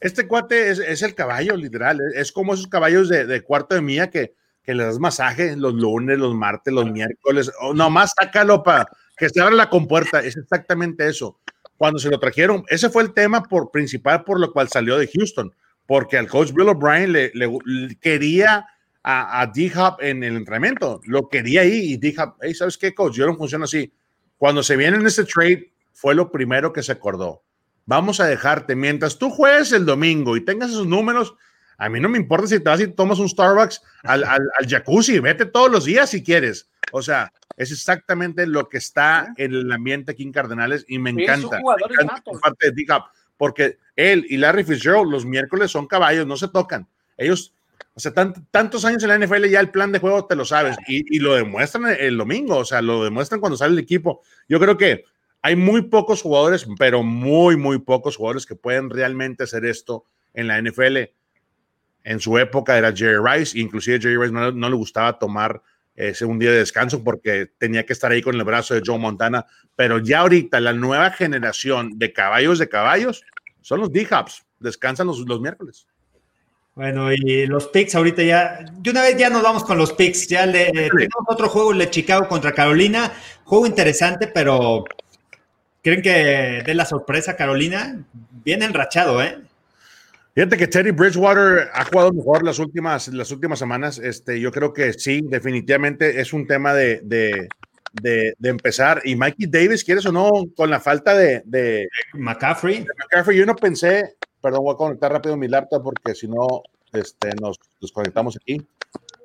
Este 0.00 0.28
cuate 0.28 0.70
es, 0.70 1.02
el 1.02 1.16
caballo, 1.16 1.56
literal. 1.56 2.00
Es 2.14 2.30
como 2.30 2.54
esos 2.54 2.68
caballos 2.68 3.08
de, 3.08 3.26
de 3.26 3.42
cuarto 3.42 3.74
de 3.74 3.80
mía 3.80 4.10
que, 4.10 4.36
que 4.68 4.74
le 4.74 4.84
das 4.84 4.98
masaje 4.98 5.56
los 5.56 5.72
lunes, 5.72 6.18
los 6.18 6.34
martes, 6.34 6.74
los 6.74 6.92
miércoles, 6.92 7.50
o 7.62 7.72
nomás 7.72 8.12
sácalo 8.20 8.62
para 8.62 8.86
que 9.16 9.30
se 9.30 9.40
abra 9.40 9.56
la 9.56 9.70
compuerta, 9.70 10.20
es 10.20 10.36
exactamente 10.36 11.08
eso. 11.08 11.40
Cuando 11.78 11.98
se 11.98 12.10
lo 12.10 12.20
trajeron, 12.20 12.64
ese 12.68 12.90
fue 12.90 13.02
el 13.02 13.14
tema 13.14 13.42
por, 13.42 13.70
principal 13.70 14.24
por 14.24 14.38
lo 14.38 14.52
cual 14.52 14.68
salió 14.68 14.98
de 14.98 15.08
Houston, 15.08 15.54
porque 15.86 16.18
al 16.18 16.28
coach 16.28 16.52
Bill 16.52 16.68
O'Brien 16.68 17.12
le, 17.12 17.32
quería 17.98 18.66
a, 19.02 19.40
a 19.40 19.46
D-Hop 19.46 20.02
en 20.02 20.22
el 20.22 20.36
entrenamiento, 20.36 21.00
lo 21.06 21.30
quería 21.30 21.62
ahí 21.62 21.94
y 21.94 21.96
D-Hop, 21.96 22.34
hey, 22.42 22.52
¿sabes 22.52 22.76
qué, 22.76 22.94
coach? 22.94 23.14
Yo 23.14 23.26
no 23.26 23.38
funciona 23.38 23.64
así. 23.64 23.90
Cuando 24.36 24.62
se 24.62 24.76
viene 24.76 24.98
en 24.98 25.06
ese 25.06 25.24
trade, 25.24 25.72
fue 25.94 26.14
lo 26.14 26.30
primero 26.30 26.74
que 26.74 26.82
se 26.82 26.92
acordó. 26.92 27.42
Vamos 27.86 28.20
a 28.20 28.26
dejarte, 28.26 28.76
mientras 28.76 29.16
tú 29.16 29.30
juegues 29.30 29.72
el 29.72 29.86
domingo 29.86 30.36
y 30.36 30.44
tengas 30.44 30.68
esos 30.68 30.86
números, 30.86 31.36
a 31.78 31.88
mí 31.88 32.00
no 32.00 32.08
me 32.08 32.18
importa 32.18 32.48
si 32.48 32.58
te 32.58 32.68
vas 32.68 32.80
y 32.80 32.88
tomas 32.88 33.20
un 33.20 33.28
Starbucks 33.28 33.80
al, 34.02 34.24
al, 34.24 34.50
al, 34.58 34.68
jacuzzi, 34.68 35.20
vete 35.20 35.46
todos 35.46 35.70
los 35.70 35.84
días 35.84 36.10
si 36.10 36.24
quieres. 36.24 36.68
O 36.90 37.02
sea, 37.02 37.32
es 37.56 37.70
exactamente 37.70 38.46
lo 38.46 38.68
que 38.68 38.78
está 38.78 39.32
en 39.36 39.54
el 39.54 39.70
ambiente 39.70 40.12
aquí 40.12 40.24
en 40.24 40.32
Cardenales 40.32 40.84
y 40.88 40.98
me 40.98 41.10
encanta. 41.10 41.60
parte 42.42 42.72
de 42.72 42.86
porque 43.36 43.78
él 43.94 44.26
y 44.28 44.36
Larry 44.36 44.64
Fitzgerald 44.64 45.08
los 45.08 45.24
miércoles 45.24 45.70
son 45.70 45.86
caballos, 45.86 46.26
no 46.26 46.36
se 46.36 46.48
tocan. 46.48 46.88
Ellos, 47.16 47.54
o 47.94 48.00
sea, 48.00 48.12
tantos 48.12 48.84
años 48.84 49.04
en 49.04 49.10
la 49.10 49.18
NFL 49.18 49.46
ya 49.46 49.60
el 49.60 49.70
plan 49.70 49.92
de 49.92 50.00
juego 50.00 50.26
te 50.26 50.34
lo 50.34 50.44
sabes 50.44 50.76
y, 50.88 51.16
y 51.16 51.20
lo 51.20 51.34
demuestran 51.34 51.96
el 51.98 52.16
domingo, 52.16 52.56
o 52.56 52.64
sea, 52.64 52.82
lo 52.82 53.04
demuestran 53.04 53.40
cuando 53.40 53.56
sale 53.56 53.74
el 53.74 53.78
equipo. 53.78 54.22
Yo 54.48 54.58
creo 54.58 54.76
que 54.76 55.04
hay 55.42 55.54
muy 55.54 55.82
pocos 55.82 56.22
jugadores, 56.22 56.66
pero 56.76 57.04
muy, 57.04 57.56
muy 57.56 57.78
pocos 57.78 58.16
jugadores 58.16 58.46
que 58.46 58.56
pueden 58.56 58.90
realmente 58.90 59.44
hacer 59.44 59.64
esto 59.64 60.04
en 60.34 60.48
la 60.48 60.60
NFL 60.60 60.96
en 62.08 62.20
su 62.20 62.38
época 62.38 62.78
era 62.78 62.90
Jerry 62.90 63.18
Rice, 63.22 63.58
inclusive 63.58 64.00
Jerry 64.00 64.16
Rice 64.16 64.32
no, 64.32 64.50
le 64.50 64.76
gustaba 64.76 65.18
tomar 65.18 65.60
ese 65.94 66.24
un 66.24 66.38
día 66.38 66.50
de 66.50 66.60
descanso 66.60 67.04
porque 67.04 67.50
tenía 67.58 67.84
que 67.84 67.92
estar 67.92 68.10
ahí 68.10 68.22
con 68.22 68.34
el 68.34 68.44
brazo 68.44 68.72
de 68.72 68.80
Joe 68.82 68.98
Montana, 68.98 69.44
pero 69.76 69.98
ya 69.98 70.20
ahorita 70.20 70.58
la 70.58 70.72
nueva 70.72 71.10
generación 71.10 71.98
de 71.98 72.14
caballos 72.14 72.58
de 72.58 72.70
caballos 72.70 73.24
son 73.60 73.80
los 73.80 73.92
D-Hubs, 73.92 74.42
descansan 74.58 75.06
los, 75.06 75.18
los 75.18 75.38
miércoles. 75.38 75.86
Bueno, 76.74 77.12
y 77.12 77.46
los 77.46 77.66
picks 77.66 77.94
ahorita 77.94 78.22
ya, 78.22 78.64
de 78.72 78.90
una 78.90 79.02
vez 79.02 79.18
ya 79.18 79.28
nos 79.28 79.42
vamos 79.42 79.64
con 79.64 79.76
los 79.76 79.92
picks, 79.92 80.28
ya 80.28 80.46
le, 80.46 80.72
tenemos 80.72 81.26
otro 81.26 81.50
juego, 81.50 81.72
el 81.72 81.78
de 81.78 81.90
Chicago 81.90 82.26
contra 82.26 82.52
Carolina, 82.52 83.12
juego 83.44 83.66
interesante, 83.66 84.28
pero 84.28 84.84
¿creen 85.82 86.00
que 86.00 86.62
dé 86.64 86.74
la 86.74 86.86
sorpresa 86.86 87.36
Carolina? 87.36 88.02
Bien 88.30 88.62
enrachado, 88.62 89.22
¿eh? 89.22 89.42
Fíjate 90.38 90.56
que 90.56 90.68
Teddy 90.68 90.92
Bridgewater 90.92 91.68
ha 91.74 91.84
jugado 91.84 92.12
mejor 92.12 92.44
las 92.44 92.60
últimas, 92.60 93.08
las 93.08 93.32
últimas 93.32 93.58
semanas. 93.58 93.98
Este, 93.98 94.38
yo 94.38 94.52
creo 94.52 94.72
que 94.72 94.92
sí, 94.92 95.20
definitivamente 95.24 96.20
es 96.20 96.32
un 96.32 96.46
tema 96.46 96.72
de, 96.74 97.00
de, 97.02 97.48
de, 98.00 98.48
empezar. 98.48 99.02
Y 99.02 99.16
Mikey 99.16 99.48
Davis, 99.48 99.82
¿quieres 99.82 100.06
o 100.06 100.12
no? 100.12 100.30
Con 100.56 100.70
la 100.70 100.78
falta 100.78 101.16
de, 101.16 101.42
de 101.44 101.88
McCaffrey. 102.14 102.86
McCaffrey, 103.00 103.36
yo 103.36 103.46
no 103.46 103.56
pensé, 103.56 104.14
perdón, 104.40 104.62
voy 104.62 104.74
a 104.74 104.76
conectar 104.76 105.10
rápido 105.10 105.36
mi 105.36 105.48
laptop 105.48 105.82
porque 105.82 106.14
si 106.14 106.28
no, 106.28 106.46
este, 106.92 107.30
nos, 107.40 107.58
conectamos 107.92 108.36
aquí. 108.36 108.64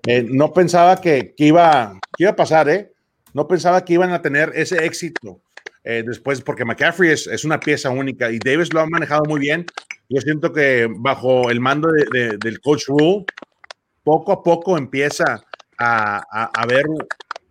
Eh, 0.07 0.25
no 0.27 0.51
pensaba 0.51 0.99
que, 0.99 1.35
iba, 1.37 1.93
que 2.17 2.23
iba 2.23 2.31
a 2.31 2.35
pasar, 2.35 2.69
¿eh? 2.69 2.91
No 3.35 3.47
pensaba 3.47 3.85
que 3.85 3.93
iban 3.93 4.13
a 4.13 4.23
tener 4.23 4.51
ese 4.55 4.83
éxito 4.83 5.41
eh, 5.83 6.03
después, 6.05 6.41
porque 6.41 6.65
McCaffrey 6.65 7.11
es, 7.11 7.27
es, 7.27 7.43
una 7.43 7.59
pieza 7.59 7.89
única 7.89 8.31
y 8.31 8.39
Davis 8.39 8.73
lo 8.73 8.79
ha 8.79 8.87
manejado 8.87 9.23
muy 9.25 9.39
bien. 9.39 9.65
Yo 10.09 10.21
siento 10.21 10.53
que 10.53 10.87
bajo 10.89 11.49
el 11.49 11.59
mando 11.59 11.89
de, 11.89 12.37
del 12.37 12.59
coach 12.61 12.85
Rule, 12.87 13.25
poco 14.03 14.31
a 14.31 14.43
poco 14.43 14.77
empieza 14.77 15.43
a, 15.77 16.23
a, 16.31 16.51
a, 16.53 16.65
ver 16.65 16.85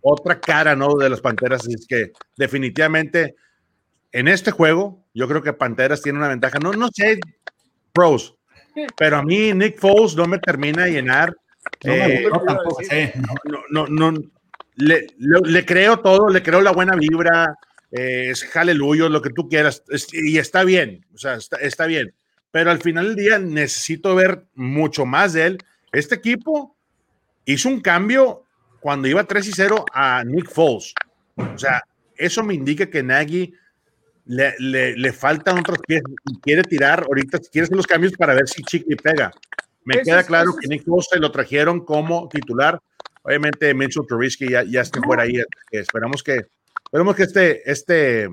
otra 0.01 0.39
cara 0.39 0.75
¿no? 0.75 0.95
de 0.95 1.09
las 1.09 1.21
Panteras. 1.21 1.61
Así 1.61 1.73
es 1.73 1.85
que 1.87 2.11
definitivamente 2.37 3.35
en 4.11 4.27
este 4.27 4.51
juego, 4.51 5.03
yo 5.13 5.27
creo 5.27 5.41
que 5.41 5.53
Panteras 5.53 6.01
tiene 6.01 6.19
una 6.19 6.29
ventaja. 6.29 6.59
No, 6.59 6.71
no 6.71 6.87
sé, 6.93 7.19
pros, 7.91 8.35
pero 8.97 9.17
a 9.17 9.23
mí 9.23 9.53
Nick 9.53 9.79
Foles 9.79 10.15
no 10.15 10.25
me 10.27 10.37
termina 10.37 10.85
de 10.85 10.91
llenar. 10.91 11.35
No, 11.83 11.93
eh, 11.93 12.27
tampoco 12.45 12.83
sé. 12.83 13.13
No, 13.49 13.85
no, 13.87 13.87
no, 13.87 14.19
le, 14.75 15.07
le, 15.17 15.65
creo 15.65 15.99
todo, 15.99 16.29
le 16.29 16.41
creo 16.43 16.61
la 16.61 16.71
buena 16.71 16.95
vibra, 16.95 17.55
eh, 17.95 18.31
es 18.31 18.55
aleluya, 18.55 19.07
lo 19.07 19.21
que 19.21 19.29
tú 19.29 19.47
quieras, 19.47 19.83
y 20.11 20.39
está 20.39 20.63
bien, 20.63 21.05
o 21.13 21.17
sea, 21.17 21.35
está, 21.35 21.57
está, 21.57 21.85
bien. 21.85 22.11
Pero 22.49 22.71
al 22.71 22.81
final 22.81 23.09
del 23.09 23.15
día 23.15 23.39
necesito 23.39 24.15
ver 24.15 24.45
mucho 24.55 25.05
más 25.05 25.33
de 25.33 25.45
él. 25.45 25.57
Este 25.91 26.15
equipo 26.15 26.75
hizo 27.45 27.69
un 27.69 27.81
cambio 27.81 28.45
cuando 28.79 29.07
iba 29.07 29.23
3 29.23 29.47
y 29.47 29.51
0 29.53 29.85
a 29.93 30.23
Nick 30.23 30.49
Foles. 30.49 30.93
O 31.35 31.57
sea, 31.57 31.83
eso 32.15 32.43
me 32.43 32.55
indica 32.55 32.89
que 32.89 33.03
Nagy 33.03 33.53
le, 34.25 34.55
le, 34.57 34.97
le 34.97 35.13
faltan 35.13 35.59
otros 35.59 35.77
pies 35.85 36.01
y 36.25 36.39
quiere 36.39 36.63
tirar 36.63 37.03
ahorita, 37.03 37.39
quiere 37.51 37.65
hacer 37.65 37.77
los 37.77 37.87
cambios 37.87 38.13
para 38.13 38.33
ver 38.33 38.47
si 38.47 38.63
Chiqui 38.63 38.95
pega. 38.95 39.31
Me 39.85 40.01
queda 40.01 40.23
claro 40.23 40.55
que 40.59 40.67
Nick 40.67 40.83
Foles 40.83 41.07
lo 41.19 41.31
trajeron 41.31 41.85
como 41.85 42.27
titular. 42.27 42.79
Obviamente 43.21 43.73
Mitchell 43.73 44.07
Trubisky 44.07 44.49
ya, 44.49 44.63
ya 44.63 44.81
está 44.81 44.99
fuera 45.01 45.23
ahí. 45.23 45.41
Esperamos 45.71 46.23
que, 46.23 46.47
esperamos 46.93 47.15
que 47.15 47.23
este, 47.23 47.71
este, 47.71 48.29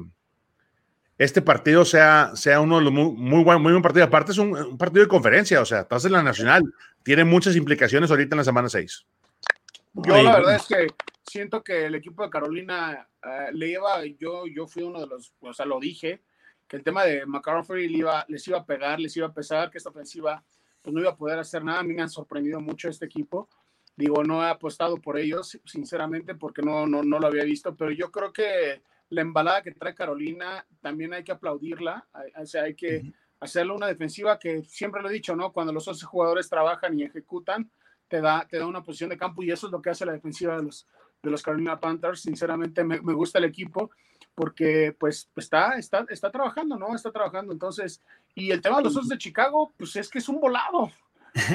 este 1.16 1.40
partido 1.40 1.82
sea, 1.86 2.32
sea 2.34 2.61
uno 2.61 2.76
de 2.76 2.84
los 2.84 2.92
muy, 2.92 3.11
muy, 3.11 3.42
buen, 3.42 3.62
muy 3.62 3.72
buen 3.72 3.82
partido. 3.82 4.04
Aparte 4.04 4.32
es 4.32 4.38
un, 4.38 4.54
un, 4.54 4.76
partido 4.76 5.02
de 5.02 5.08
conferencia, 5.08 5.62
o 5.62 5.64
sea, 5.64 5.80
estás 5.80 6.04
en 6.04 6.12
la 6.12 6.22
nacional. 6.22 6.62
Tiene 7.02 7.24
muchas 7.24 7.56
implicaciones 7.56 8.11
ahorita 8.11 8.34
en 8.34 8.38
la 8.38 8.44
semana 8.44 8.68
6. 8.68 9.06
Yo 9.94 10.22
la 10.22 10.36
verdad 10.36 10.56
es 10.56 10.66
que 10.66 10.88
siento 11.26 11.64
que 11.64 11.86
el 11.86 11.94
equipo 11.94 12.22
de 12.22 12.28
Carolina 12.28 13.08
uh, 13.24 13.56
le 13.56 13.68
iba, 13.68 14.04
yo, 14.18 14.44
yo 14.46 14.66
fui 14.66 14.82
uno 14.82 15.00
de 15.00 15.06
los, 15.06 15.32
o 15.40 15.54
sea, 15.54 15.64
lo 15.64 15.80
dije, 15.80 16.20
que 16.68 16.76
el 16.76 16.84
tema 16.84 17.04
de 17.04 17.24
McCaffrey 17.24 17.88
le 17.88 17.96
iba, 17.96 18.26
les 18.28 18.46
iba 18.46 18.58
a 18.58 18.66
pegar, 18.66 19.00
les 19.00 19.16
iba 19.16 19.26
a 19.26 19.32
pesar, 19.32 19.70
que 19.70 19.78
esta 19.78 19.88
ofensiva 19.88 20.44
pues 20.82 20.92
no 20.92 21.00
iba 21.00 21.12
a 21.12 21.16
poder 21.16 21.38
hacer 21.38 21.64
nada. 21.64 21.80
A 21.80 21.82
mí 21.82 21.94
me 21.94 22.02
han 22.02 22.11
sorprendido 22.11 22.61
mucho 22.61 22.90
este 22.90 23.06
equipo. 23.06 23.48
Digo, 23.97 24.24
no 24.24 24.43
he 24.43 24.49
apostado 24.49 24.97
por 24.97 25.18
ellos, 25.18 25.59
sinceramente, 25.64 26.34
porque 26.34 26.62
no, 26.62 26.86
no, 26.86 27.03
no 27.03 27.18
lo 27.18 27.26
había 27.26 27.45
visto, 27.45 27.76
pero 27.76 27.91
yo 27.91 28.11
creo 28.11 28.32
que 28.32 28.82
la 29.11 29.22
embalada 29.22 29.62
que 29.62 29.72
trae 29.72 29.95
Carolina 29.95 30.66
también 30.80 31.12
hay 31.12 31.24
que 31.24 31.32
aplaudirla, 31.32 32.07
o 32.36 32.47
sea, 32.47 32.62
hay 32.62 32.74
que 32.74 33.12
hacerle 33.41 33.72
una 33.72 33.86
defensiva 33.86 34.38
que 34.38 34.62
siempre 34.62 35.03
lo 35.03 35.11
he 35.11 35.14
dicho, 35.14 35.34
¿no? 35.34 35.53
Cuando 35.53 35.72
los 35.72 35.86
11 35.86 36.07
jugadores 36.07 36.49
trabajan 36.49 36.99
y 36.99 37.03
ejecutan, 37.03 37.70
te 38.07 38.20
da, 38.20 38.47
te 38.49 38.59
da 38.59 38.66
una 38.66 38.82
posición 38.82 39.11
de 39.11 39.16
campo 39.16 39.43
y 39.43 39.51
eso 39.51 39.66
es 39.66 39.72
lo 39.72 39.80
que 39.80 39.91
hace 39.91 40.07
la 40.07 40.12
defensiva 40.12 40.57
de 40.57 40.64
los, 40.64 40.86
de 41.22 41.30
los 41.30 41.43
Carolina 41.43 41.80
Panthers. 41.80 42.20
Sinceramente 42.20 42.84
me, 42.84 43.01
me 43.01 43.14
gusta 43.14 43.38
el 43.38 43.45
equipo 43.45 43.91
porque 44.34 44.95
pues 44.99 45.30
está, 45.36 45.78
está, 45.78 46.05
está 46.09 46.30
trabajando, 46.30 46.76
¿no? 46.76 46.95
Está 46.95 47.11
trabajando. 47.11 47.53
Entonces, 47.53 48.03
y 48.34 48.51
el 48.51 48.61
tema 48.61 48.78
de 48.78 48.84
los 48.84 48.97
Osos 48.97 49.09
de 49.09 49.18
Chicago, 49.18 49.72
pues 49.76 49.97
es 49.97 50.09
que 50.09 50.18
es 50.18 50.28
un 50.28 50.41
volado. 50.41 50.91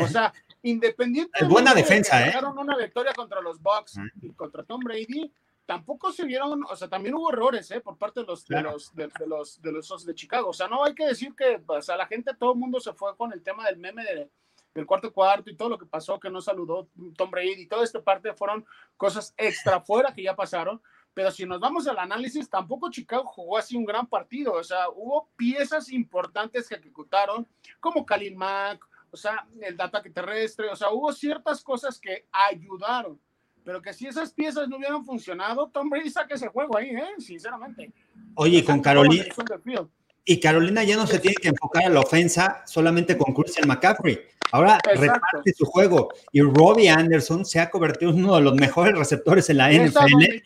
O 0.01 0.07
sea, 0.07 0.33
independiente. 0.65 1.31
Es 1.39 1.47
buena 1.47 1.73
defensa, 1.73 2.27
¿eh? 2.27 2.33
una 2.57 2.75
victoria 2.75 3.13
contra 3.13 3.39
los 3.39 3.61
Bucks 3.61 3.99
y 4.21 4.33
contra 4.33 4.63
Tom 4.63 4.81
Brady. 4.81 5.31
Tampoco 5.65 6.11
se 6.11 6.25
vieron, 6.25 6.63
o 6.69 6.75
sea, 6.75 6.87
también 6.87 7.15
hubo 7.15 7.31
errores, 7.31 7.69
¿eh? 7.71 7.81
Por 7.81 7.97
parte 7.97 8.19
de 8.19 8.25
los, 8.25 8.45
de 8.45 8.61
los, 8.61 8.93
de, 8.93 9.09
los, 9.25 9.61
de 9.61 9.71
los 9.71 10.05
de 10.05 10.15
Chicago. 10.15 10.49
O 10.49 10.53
sea, 10.53 10.67
no 10.67 10.83
hay 10.83 10.93
que 10.93 11.07
decir 11.07 11.33
que, 11.35 11.61
o 11.65 11.81
sea, 11.81 11.97
la 11.97 12.05
gente, 12.07 12.35
todo 12.37 12.53
el 12.53 12.59
mundo 12.59 12.79
se 12.79 12.93
fue 12.93 13.15
con 13.15 13.33
el 13.33 13.41
tema 13.41 13.65
del 13.65 13.77
meme 13.77 14.03
de, 14.03 14.29
del 14.75 14.85
cuarto 14.85 15.11
cuarto 15.11 15.49
y 15.49 15.55
todo 15.55 15.69
lo 15.69 15.77
que 15.77 15.85
pasó, 15.85 16.19
que 16.19 16.29
no 16.29 16.41
saludó 16.41 16.89
Tom 17.17 17.31
Brady 17.31 17.61
y 17.61 17.67
toda 17.67 17.83
esta 17.83 18.03
parte 18.03 18.33
fueron 18.33 18.65
cosas 18.97 19.33
extra 19.37 19.81
fuera 19.81 20.13
que 20.13 20.23
ya 20.23 20.35
pasaron. 20.35 20.81
Pero 21.13 21.31
si 21.31 21.45
nos 21.45 21.59
vamos 21.59 21.87
al 21.87 21.97
análisis, 21.97 22.49
tampoco 22.49 22.91
Chicago 22.91 23.25
jugó 23.25 23.57
así 23.57 23.77
un 23.77 23.85
gran 23.85 24.05
partido. 24.05 24.53
O 24.53 24.63
sea, 24.63 24.89
hubo 24.89 25.29
piezas 25.37 25.91
importantes 25.91 26.67
que 26.67 26.75
ejecutaron, 26.75 27.47
como 27.79 28.05
Khalil 28.05 28.35
Mack, 28.35 28.85
o 29.15 29.17
sea, 29.17 29.47
el 29.61 29.79
ataque 29.79 30.09
terrestre. 30.09 30.67
O 30.67 30.75
sea, 30.75 30.89
hubo 30.91 31.13
ciertas 31.13 31.63
cosas 31.63 31.97
que 31.97 32.25
ayudaron. 32.31 33.17
Pero 33.63 33.81
que 33.81 33.93
si 33.93 34.07
esas 34.07 34.31
piezas 34.33 34.67
no 34.67 34.75
hubieran 34.75 35.05
funcionado, 35.05 35.69
Tom 35.69 35.89
Brady 35.89 36.09
saca 36.09 36.35
ese 36.35 36.49
juego 36.49 36.77
ahí, 36.77 36.89
¿eh? 36.89 37.15
sinceramente. 37.17 37.93
Oye, 38.35 38.63
con 38.63 38.81
Carolina. 38.81 39.23
Y 40.25 40.39
Carolina 40.41 40.83
ya 40.83 40.97
no 40.97 41.07
se 41.07 41.19
tiene 41.19 41.37
que 41.41 41.47
enfocar 41.47 41.85
a 41.85 41.89
la 41.89 42.01
ofensa 42.01 42.63
solamente 42.67 43.17
con 43.17 43.33
Christian 43.33 43.69
McCaffrey. 43.69 44.19
Ahora 44.51 44.79
reparte 44.83 45.53
su 45.53 45.65
juego. 45.65 46.09
Y 46.33 46.41
Robbie 46.41 46.89
Anderson 46.89 47.45
se 47.45 47.61
ha 47.61 47.69
convertido 47.69 48.11
en 48.11 48.17
uno 48.25 48.35
de 48.35 48.41
los 48.41 48.55
mejores 48.55 48.97
receptores 48.97 49.49
en 49.49 49.57
la 49.57 49.71
NFL. 49.71 50.43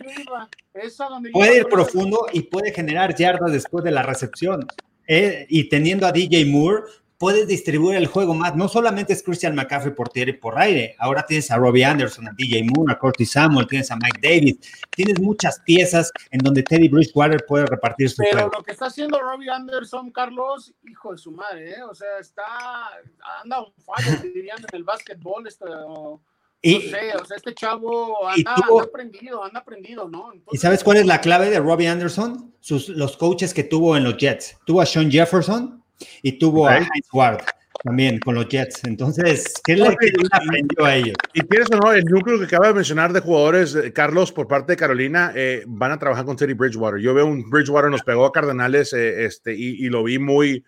Puede 1.33 1.57
ir 1.57 1.65
profundo 1.65 2.27
y 2.31 2.43
puede 2.43 2.71
generar 2.71 3.15
yardas 3.15 3.51
después 3.51 3.83
de 3.83 3.91
la 3.91 4.03
recepción. 4.03 4.67
Eh, 5.07 5.47
y 5.49 5.67
teniendo 5.69 6.05
a 6.05 6.11
DJ 6.11 6.45
Moore, 6.45 6.83
puedes 7.19 7.47
distribuir 7.47 7.97
el 7.97 8.07
juego 8.07 8.33
más. 8.33 8.55
No 8.55 8.67
solamente 8.67 9.13
es 9.13 9.21
Christian 9.21 9.53
McCaffrey 9.53 9.93
por 9.93 10.09
tierra 10.09 10.31
y 10.31 10.37
por 10.37 10.57
aire, 10.57 10.95
ahora 10.97 11.23
tienes 11.23 11.51
a 11.51 11.57
Robbie 11.57 11.83
Anderson, 11.83 12.29
a 12.29 12.31
DJ 12.31 12.63
Moore, 12.63 12.93
a 12.93 12.97
Curtis 12.97 13.31
Samuel, 13.31 13.67
tienes 13.67 13.91
a 13.91 13.97
Mike 13.97 14.19
Davis, 14.21 14.57
tienes 14.89 15.19
muchas 15.19 15.59
piezas 15.59 16.11
en 16.31 16.39
donde 16.39 16.63
Teddy 16.63 16.87
Bridgewater 16.87 17.45
puede 17.45 17.65
repartir 17.65 18.09
su 18.09 18.23
Pero 18.23 18.49
lo 18.49 18.63
que 18.63 18.71
está 18.71 18.87
haciendo 18.87 19.19
Robbie 19.19 19.49
Anderson, 19.49 20.11
Carlos, 20.11 20.73
hijo 20.89 21.11
de 21.11 21.17
su 21.17 21.31
madre, 21.31 21.71
¿eh? 21.71 21.83
o 21.83 21.93
sea, 21.93 22.17
está, 22.19 22.43
anda 23.43 23.61
un 23.61 23.73
fallo, 23.83 24.17
dirían 24.33 24.59
en 24.59 24.77
el 24.77 24.85
básquetbol, 24.85 25.45
este, 25.45 25.65
y, 26.61 26.73
no 26.73 26.81
sé, 26.81 27.15
o 27.21 27.25
sea, 27.25 27.37
este 27.37 27.53
chavo 27.53 28.27
anda, 28.27 28.55
anda 28.55 28.83
aprendido, 28.83 29.43
anda 29.43 29.59
aprendido, 29.59 30.07
¿no? 30.07 30.31
¿Y 30.51 30.57
sabes 30.57 30.83
cuál 30.85 30.97
es 30.97 31.05
la 31.05 31.19
clave 31.19 31.49
de 31.49 31.59
Robbie 31.59 31.87
Anderson? 31.87 32.53
Sus, 32.61 32.89
los 32.89 33.17
coaches 33.17 33.53
que 33.53 33.63
tuvo 33.63 33.95
en 33.95 34.03
los 34.03 34.17
Jets. 34.17 34.57
Tuvo 34.65 34.81
a 34.81 34.85
Sean 34.85 35.09
Jefferson, 35.09 35.81
y 36.21 36.33
tuvo 36.33 36.67
a 36.67 36.77
Heinz 36.77 37.07
Ward 37.13 37.41
también 37.83 38.19
con 38.19 38.35
los 38.35 38.47
Jets. 38.47 38.83
Entonces, 38.83 39.53
¿qué 39.63 39.75
le, 39.75 39.87
aprendió 40.31 40.85
a 40.85 40.95
ellos? 40.95 41.15
Y 41.33 41.41
quieres 41.41 41.67
o 41.71 41.77
no, 41.77 41.93
el 41.93 42.05
núcleo 42.05 42.39
que 42.39 42.45
acaba 42.45 42.67
de 42.67 42.73
mencionar 42.73 43.13
de 43.13 43.19
jugadores, 43.21 43.75
eh, 43.75 43.93
Carlos, 43.93 44.31
por 44.31 44.47
parte 44.47 44.73
de 44.73 44.77
Carolina, 44.77 45.31
eh, 45.35 45.63
van 45.67 45.91
a 45.91 45.99
trabajar 45.99 46.25
con 46.25 46.35
Teddy 46.35 46.53
Bridgewater. 46.53 46.99
Yo 46.99 47.13
veo 47.13 47.25
un 47.25 47.49
Bridgewater 47.49 47.89
nos 47.89 48.03
pegó 48.03 48.25
a 48.25 48.31
Cardenales 48.31 48.93
eh, 48.93 49.25
este, 49.25 49.55
y, 49.55 49.85
y, 49.85 49.89
lo 49.89 50.03
vi 50.03 50.19
muy, 50.19 50.63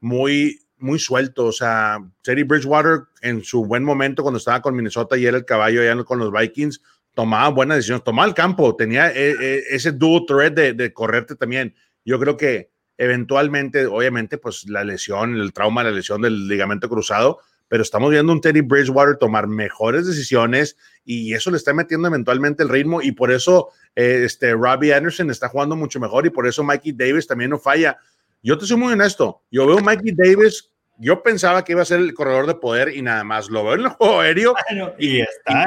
muy, 0.00 0.60
muy 0.78 0.98
suelto. 0.98 1.46
O 1.46 1.52
sea, 1.52 1.98
Teddy 2.22 2.42
Bridgewater 2.42 3.02
en 3.22 3.42
su 3.44 3.64
buen 3.64 3.84
momento 3.84 4.22
cuando 4.22 4.38
estaba 4.38 4.62
con 4.62 4.74
Minnesota 4.74 5.16
y 5.16 5.26
era 5.26 5.36
el 5.36 5.44
caballo 5.44 5.82
allá 5.82 6.02
con 6.04 6.18
los 6.18 6.32
Vikings, 6.32 6.80
tomaba 7.14 7.48
buenas 7.48 7.78
decisiones, 7.78 8.04
tomaba 8.04 8.28
el 8.28 8.34
campo, 8.34 8.76
tenía 8.76 9.10
ese 9.10 9.92
dual 9.92 10.24
threat 10.26 10.52
de, 10.52 10.72
de 10.74 10.92
correrte 10.92 11.34
también. 11.34 11.74
Yo 12.04 12.20
creo 12.20 12.36
que 12.36 12.70
eventualmente, 12.98 13.86
obviamente, 13.86 14.38
pues 14.38 14.68
la 14.68 14.84
lesión, 14.84 15.36
el 15.36 15.52
trauma, 15.52 15.84
la 15.84 15.90
lesión 15.90 16.22
del 16.22 16.48
ligamento 16.48 16.88
cruzado, 16.88 17.40
pero 17.68 17.82
estamos 17.82 18.10
viendo 18.10 18.32
un 18.32 18.40
Teddy 18.40 18.60
Bridgewater 18.60 19.16
tomar 19.16 19.46
mejores 19.46 20.06
decisiones 20.06 20.76
y 21.04 21.34
eso 21.34 21.50
le 21.50 21.56
está 21.56 21.72
metiendo 21.74 22.08
eventualmente 22.08 22.62
el 22.62 22.68
ritmo 22.68 23.02
y 23.02 23.12
por 23.12 23.32
eso 23.32 23.70
eh, 23.96 24.22
este 24.24 24.52
Robbie 24.52 24.94
Anderson 24.94 25.30
está 25.30 25.48
jugando 25.48 25.74
mucho 25.74 25.98
mejor 25.98 26.26
y 26.26 26.30
por 26.30 26.46
eso 26.46 26.62
Mikey 26.62 26.92
Davis 26.92 27.26
también 27.26 27.50
no 27.50 27.58
falla. 27.58 27.98
Yo 28.42 28.56
te 28.56 28.66
soy 28.66 28.76
muy 28.76 28.92
honesto, 28.92 29.42
yo 29.50 29.66
veo 29.66 29.80
Mikey 29.80 30.12
Davis, 30.14 30.70
yo 30.98 31.22
pensaba 31.22 31.64
que 31.64 31.72
iba 31.72 31.82
a 31.82 31.86
ser 31.86 32.00
el 32.00 32.14
corredor 32.14 32.46
de 32.46 32.54
poder 32.54 32.94
y 32.94 33.02
nada 33.02 33.24
más, 33.24 33.50
lo 33.50 33.64
veo 33.64 33.74
en 33.74 33.80
el 33.80 33.88
juego 33.88 34.20
aéreo 34.20 34.54
y, 34.98 35.20
está 35.20 35.66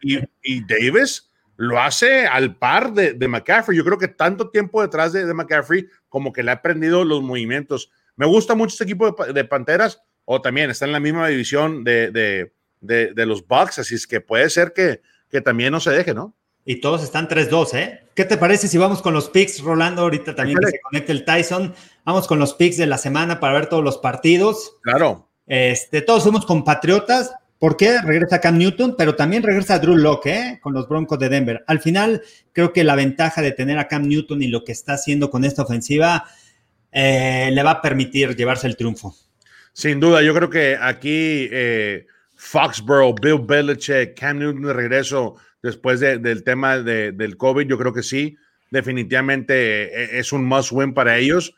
y, 0.00 0.20
y 0.42 0.64
Davis 0.64 1.30
lo 1.56 1.80
hace 1.80 2.26
al 2.26 2.56
par 2.56 2.92
de, 2.92 3.14
de, 3.14 3.28
McCaffrey. 3.28 3.76
Yo 3.76 3.84
creo 3.84 3.98
que 3.98 4.08
tanto 4.08 4.50
tiempo 4.50 4.82
detrás 4.82 5.12
de, 5.12 5.24
de, 5.24 5.34
McCaffrey 5.34 5.86
como 6.08 6.32
que 6.32 6.42
le 6.42 6.50
ha 6.50 6.54
aprendido 6.54 7.04
los 7.04 7.22
movimientos. 7.22 7.90
Me 8.16 8.26
gusta 8.26 8.54
mucho 8.54 8.72
este 8.72 8.84
equipo 8.84 9.10
de, 9.10 9.32
de 9.32 9.44
Panteras, 9.44 10.00
o 10.24 10.40
también 10.40 10.70
está 10.70 10.84
en 10.84 10.92
la 10.92 11.00
misma 11.00 11.28
división 11.28 11.84
de, 11.84 12.50
los 12.80 13.46
Bucks, 13.46 13.78
así 13.78 13.94
es 13.94 14.06
que 14.06 14.20
puede 14.20 14.48
ser 14.50 14.72
que, 14.72 15.02
que 15.30 15.40
también 15.40 15.72
no 15.72 15.80
se 15.80 15.90
deje, 15.90 16.14
¿no? 16.14 16.34
Y 16.64 16.80
todos 16.80 17.02
están 17.02 17.28
3-2, 17.28 17.74
¿eh? 17.74 18.00
¿Qué 18.14 18.24
te 18.24 18.38
parece 18.38 18.68
si 18.68 18.78
vamos 18.78 19.02
con 19.02 19.12
los 19.12 19.28
picks, 19.28 19.60
Rolando? 19.60 20.02
Ahorita 20.02 20.34
también 20.34 20.58
que 20.58 20.70
se 20.70 20.80
conecte 20.80 21.12
el 21.12 21.24
Tyson. 21.26 21.74
Vamos 22.04 22.26
con 22.26 22.38
los 22.38 22.54
picks 22.54 22.78
de 22.78 22.86
la 22.86 22.96
semana 22.96 23.38
para 23.38 23.52
ver 23.52 23.66
todos 23.66 23.84
los 23.84 23.98
partidos. 23.98 24.76
Claro. 24.82 25.28
Este, 25.46 26.00
todos 26.00 26.22
somos 26.22 26.46
compatriotas. 26.46 27.34
¿Por 27.64 27.78
qué? 27.78 27.98
Regresa 28.02 28.42
Cam 28.42 28.58
Newton, 28.58 28.94
pero 28.94 29.14
también 29.14 29.42
regresa 29.42 29.78
Drew 29.78 29.96
Locke 29.96 30.26
¿eh? 30.26 30.58
con 30.60 30.74
los 30.74 30.86
Broncos 30.86 31.18
de 31.18 31.30
Denver. 31.30 31.64
Al 31.66 31.80
final, 31.80 32.20
creo 32.52 32.74
que 32.74 32.84
la 32.84 32.94
ventaja 32.94 33.40
de 33.40 33.52
tener 33.52 33.78
a 33.78 33.88
Cam 33.88 34.06
Newton 34.06 34.42
y 34.42 34.48
lo 34.48 34.64
que 34.64 34.72
está 34.72 34.92
haciendo 34.92 35.30
con 35.30 35.46
esta 35.46 35.62
ofensiva 35.62 36.26
eh, 36.92 37.48
le 37.50 37.62
va 37.62 37.70
a 37.70 37.80
permitir 37.80 38.36
llevarse 38.36 38.66
el 38.66 38.76
triunfo. 38.76 39.16
Sin 39.72 39.98
duda, 39.98 40.20
yo 40.20 40.34
creo 40.34 40.50
que 40.50 40.76
aquí 40.78 41.48
eh, 41.50 42.06
Foxborough, 42.34 43.18
Bill 43.18 43.40
Belichick, 43.40 44.12
Cam 44.14 44.40
Newton 44.40 44.64
de 44.64 44.72
regreso 44.74 45.36
después 45.62 46.00
del 46.00 46.44
tema 46.44 46.76
del 46.80 47.36
COVID, 47.38 47.66
yo 47.66 47.78
creo 47.78 47.94
que 47.94 48.02
sí, 48.02 48.36
definitivamente 48.70 49.84
eh, 49.84 50.18
es 50.18 50.34
un 50.34 50.44
must 50.44 50.70
win 50.70 50.92
para 50.92 51.16
ellos, 51.16 51.54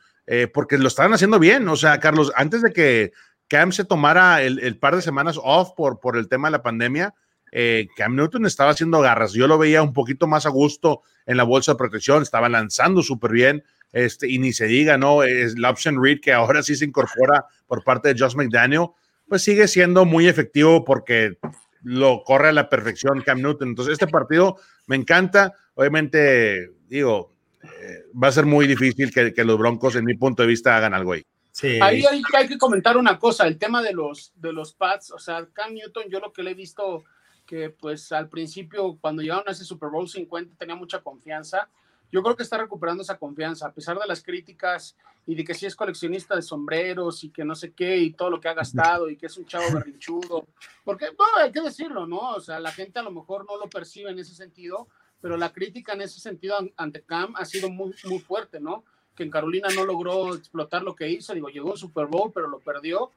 porque 0.54 0.78
lo 0.78 0.86
están 0.86 1.12
haciendo 1.12 1.40
bien. 1.40 1.66
O 1.66 1.74
sea, 1.74 1.98
Carlos, 1.98 2.32
antes 2.36 2.62
de 2.62 2.72
que 2.72 3.12
Cam 3.48 3.72
se 3.72 3.84
tomara 3.84 4.42
el, 4.42 4.78
par 4.78 4.96
de 4.96 5.02
semanas 5.02 5.38
off 5.42 5.70
por, 5.76 6.16
el 6.16 6.28
tema 6.28 6.48
de 6.48 6.52
la 6.52 6.62
pandemia, 6.62 7.14
eh, 7.52 7.86
Cam 7.96 8.16
Newton 8.16 8.44
estaba 8.46 8.70
haciendo 8.70 9.00
garras. 9.00 9.32
Yo 9.32 9.46
lo 9.46 9.56
veía 9.56 9.82
un 9.82 9.92
poquito 9.92 10.26
más 10.26 10.46
a 10.46 10.50
gusto 10.50 11.02
en 11.26 11.36
la 11.36 11.44
bolsa 11.44 11.72
de 11.72 11.78
protección, 11.78 12.22
estaba 12.22 12.48
lanzando 12.48 13.02
súper 13.02 13.32
bien. 13.32 13.64
Este, 13.92 14.28
y 14.28 14.38
ni 14.38 14.52
se 14.52 14.66
diga, 14.66 14.98
¿no? 14.98 15.22
Es 15.22 15.58
la 15.58 15.70
option 15.70 16.02
read 16.02 16.18
que 16.20 16.32
ahora 16.32 16.62
sí 16.62 16.76
se 16.76 16.84
incorpora 16.84 17.46
por 17.66 17.82
parte 17.82 18.12
de 18.12 18.18
Josh 18.18 18.34
McDaniel, 18.34 18.88
pues 19.28 19.42
sigue 19.42 19.68
siendo 19.68 20.04
muy 20.04 20.28
efectivo 20.28 20.84
porque 20.84 21.38
lo 21.82 22.22
corre 22.24 22.48
a 22.48 22.52
la 22.52 22.68
perfección 22.68 23.22
Cam 23.22 23.40
Newton. 23.40 23.68
Entonces, 23.68 23.92
este 23.92 24.08
partido 24.08 24.56
me 24.86 24.96
encanta. 24.96 25.54
Obviamente, 25.74 26.72
digo, 26.88 27.32
eh, 27.62 28.04
va 28.22 28.28
a 28.28 28.32
ser 28.32 28.44
muy 28.44 28.66
difícil 28.66 29.12
que, 29.12 29.32
que, 29.32 29.44
los 29.44 29.56
Broncos, 29.56 29.96
en 29.96 30.04
mi 30.04 30.14
punto 30.14 30.42
de 30.42 30.48
vista, 30.48 30.76
hagan 30.76 30.94
algo 30.94 31.12
ahí. 31.12 31.24
Sí. 31.56 31.78
Ahí 31.80 32.04
hay, 32.04 32.20
hay, 32.34 32.46
que 32.46 32.58
comentar 32.58 32.98
una 32.98 33.18
cosa, 33.18 33.46
el 33.46 33.56
tema 33.56 33.80
de 33.80 33.94
los, 33.94 34.30
de 34.34 34.52
los 34.52 34.74
pads, 34.74 35.12
o 35.12 35.18
sea, 35.18 35.46
Cam 35.54 35.72
Newton, 35.72 36.04
yo 36.10 36.20
lo 36.20 36.30
que 36.30 36.42
le 36.42 36.50
he 36.50 36.54
visto 36.54 37.02
que 37.46 37.70
pues 37.70 38.12
al 38.12 38.28
principio 38.28 38.98
cuando 39.00 39.22
llegaron 39.22 39.48
a 39.48 39.52
ese 39.52 39.64
Super 39.64 39.88
Bowl 39.88 40.06
50 40.06 40.54
tenía 40.58 40.74
mucha 40.74 41.00
confianza. 41.00 41.70
Yo 42.12 42.22
creo 42.22 42.36
que 42.36 42.42
está 42.42 42.58
recuperando 42.58 43.02
esa 43.02 43.16
confianza, 43.16 43.68
a 43.68 43.72
pesar 43.72 43.98
de 43.98 44.06
las 44.06 44.22
críticas 44.22 44.98
y 45.26 45.34
de 45.34 45.44
que 45.44 45.54
sí 45.54 45.64
es 45.64 45.74
coleccionista 45.74 46.36
de 46.36 46.42
sombreros 46.42 47.24
y 47.24 47.30
que 47.30 47.42
no 47.42 47.54
sé 47.54 47.72
qué 47.72 47.96
y 47.96 48.12
todo 48.12 48.28
lo 48.28 48.38
que 48.38 48.48
ha 48.48 48.54
gastado 48.54 49.08
y 49.08 49.16
que 49.16 49.26
es 49.26 49.36
un 49.38 49.46
chavo 49.46 49.64
berrinchudo. 49.72 50.46
Porque, 50.84 51.06
no, 51.06 51.40
hay 51.40 51.50
que 51.50 51.62
decirlo, 51.62 52.06
¿no? 52.06 52.34
O 52.34 52.40
sea, 52.40 52.60
la 52.60 52.70
gente 52.70 52.98
a 52.98 53.02
lo 53.02 53.12
mejor 53.12 53.46
no 53.48 53.56
lo 53.56 53.66
percibe 53.70 54.10
en 54.10 54.18
ese 54.18 54.34
sentido, 54.34 54.88
pero 55.22 55.38
la 55.38 55.54
crítica 55.54 55.94
en 55.94 56.02
ese 56.02 56.20
sentido 56.20 56.58
ante 56.76 57.02
Cam 57.02 57.34
ha 57.36 57.46
sido 57.46 57.70
muy, 57.70 57.94
muy 58.04 58.18
fuerte, 58.18 58.60
¿no? 58.60 58.84
Que 59.16 59.24
en 59.24 59.30
Carolina 59.30 59.68
no 59.74 59.84
logró 59.84 60.34
explotar 60.34 60.82
lo 60.82 60.94
que 60.94 61.08
hizo, 61.08 61.34
digo, 61.34 61.48
llegó 61.48 61.74
a 61.74 61.76
Super 61.76 62.06
Bowl, 62.06 62.30
pero 62.32 62.48
lo 62.48 62.60
perdió. 62.60 63.10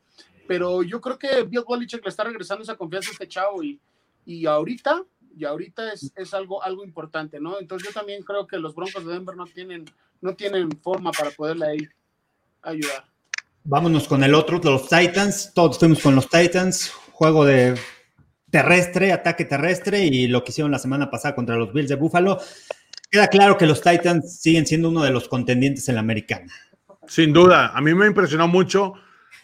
Pero 0.48 0.82
yo 0.82 1.00
creo 1.00 1.20
que 1.20 1.44
Bill 1.44 1.66
Belichick 1.68 2.04
le 2.04 2.10
está 2.10 2.24
regresando 2.24 2.64
esa 2.64 2.76
confianza 2.76 3.10
a 3.10 3.14
este 3.14 3.28
chavo 3.28 3.62
y, 3.62 3.80
y 4.26 4.46
ahorita, 4.46 5.04
y 5.38 5.46
ahorita 5.46 5.94
es, 5.94 6.12
es, 6.16 6.34
algo, 6.34 6.64
algo 6.64 6.84
importante, 6.84 7.40
¿no? 7.40 7.60
Entonces 7.60 7.90
yo 7.90 7.94
también 7.94 8.24
creo 8.24 8.48
que 8.48 8.58
los 8.58 8.74
Broncos 8.74 9.06
de 9.06 9.14
Denver 9.14 9.36
no 9.36 9.46
tienen, 9.46 9.86
no 10.22 10.34
tienen 10.34 10.72
forma 10.82 11.12
para 11.12 11.32
poderle 11.32 11.68
ahí 11.68 11.90
ayudar. 12.62 13.06
Vámonos 13.64 14.08
con 14.08 14.24
el 14.24 14.34
otro, 14.34 14.60
los 14.64 14.88
Titans. 14.88 15.54
Todos 15.54 15.78
fuimos 15.78 16.00
con 16.00 16.16
los 16.16 16.30
Titans. 16.30 16.90
Juego 17.12 17.46
de 17.46 17.78
terrestre, 18.50 19.12
ataque 19.12 19.46
terrestre 19.46 20.06
y 20.06 20.28
lo 20.28 20.44
que 20.44 20.52
hicieron 20.52 20.72
la 20.72 20.80
semana 20.80 21.12
pasada 21.12 21.36
contra 21.36 21.56
los 21.56 21.72
Bills 21.74 21.90
de 21.90 21.96
Buffalo. 21.96 22.40
Queda 23.12 23.28
claro 23.28 23.58
que 23.58 23.66
los 23.66 23.82
Titans 23.82 24.40
siguen 24.40 24.66
siendo 24.68 24.90
uno 24.90 25.04
de 25.04 25.12
los 25.12 25.28
contendientes 25.28 25.90
en 25.90 25.96
la 25.96 26.02
americana. 26.02 26.54
Sin 27.08 27.34
duda, 27.34 27.72
a 27.76 27.82
mí 27.82 27.94
me 27.96 28.06
impresionó 28.06 28.48
mucho 28.48 28.94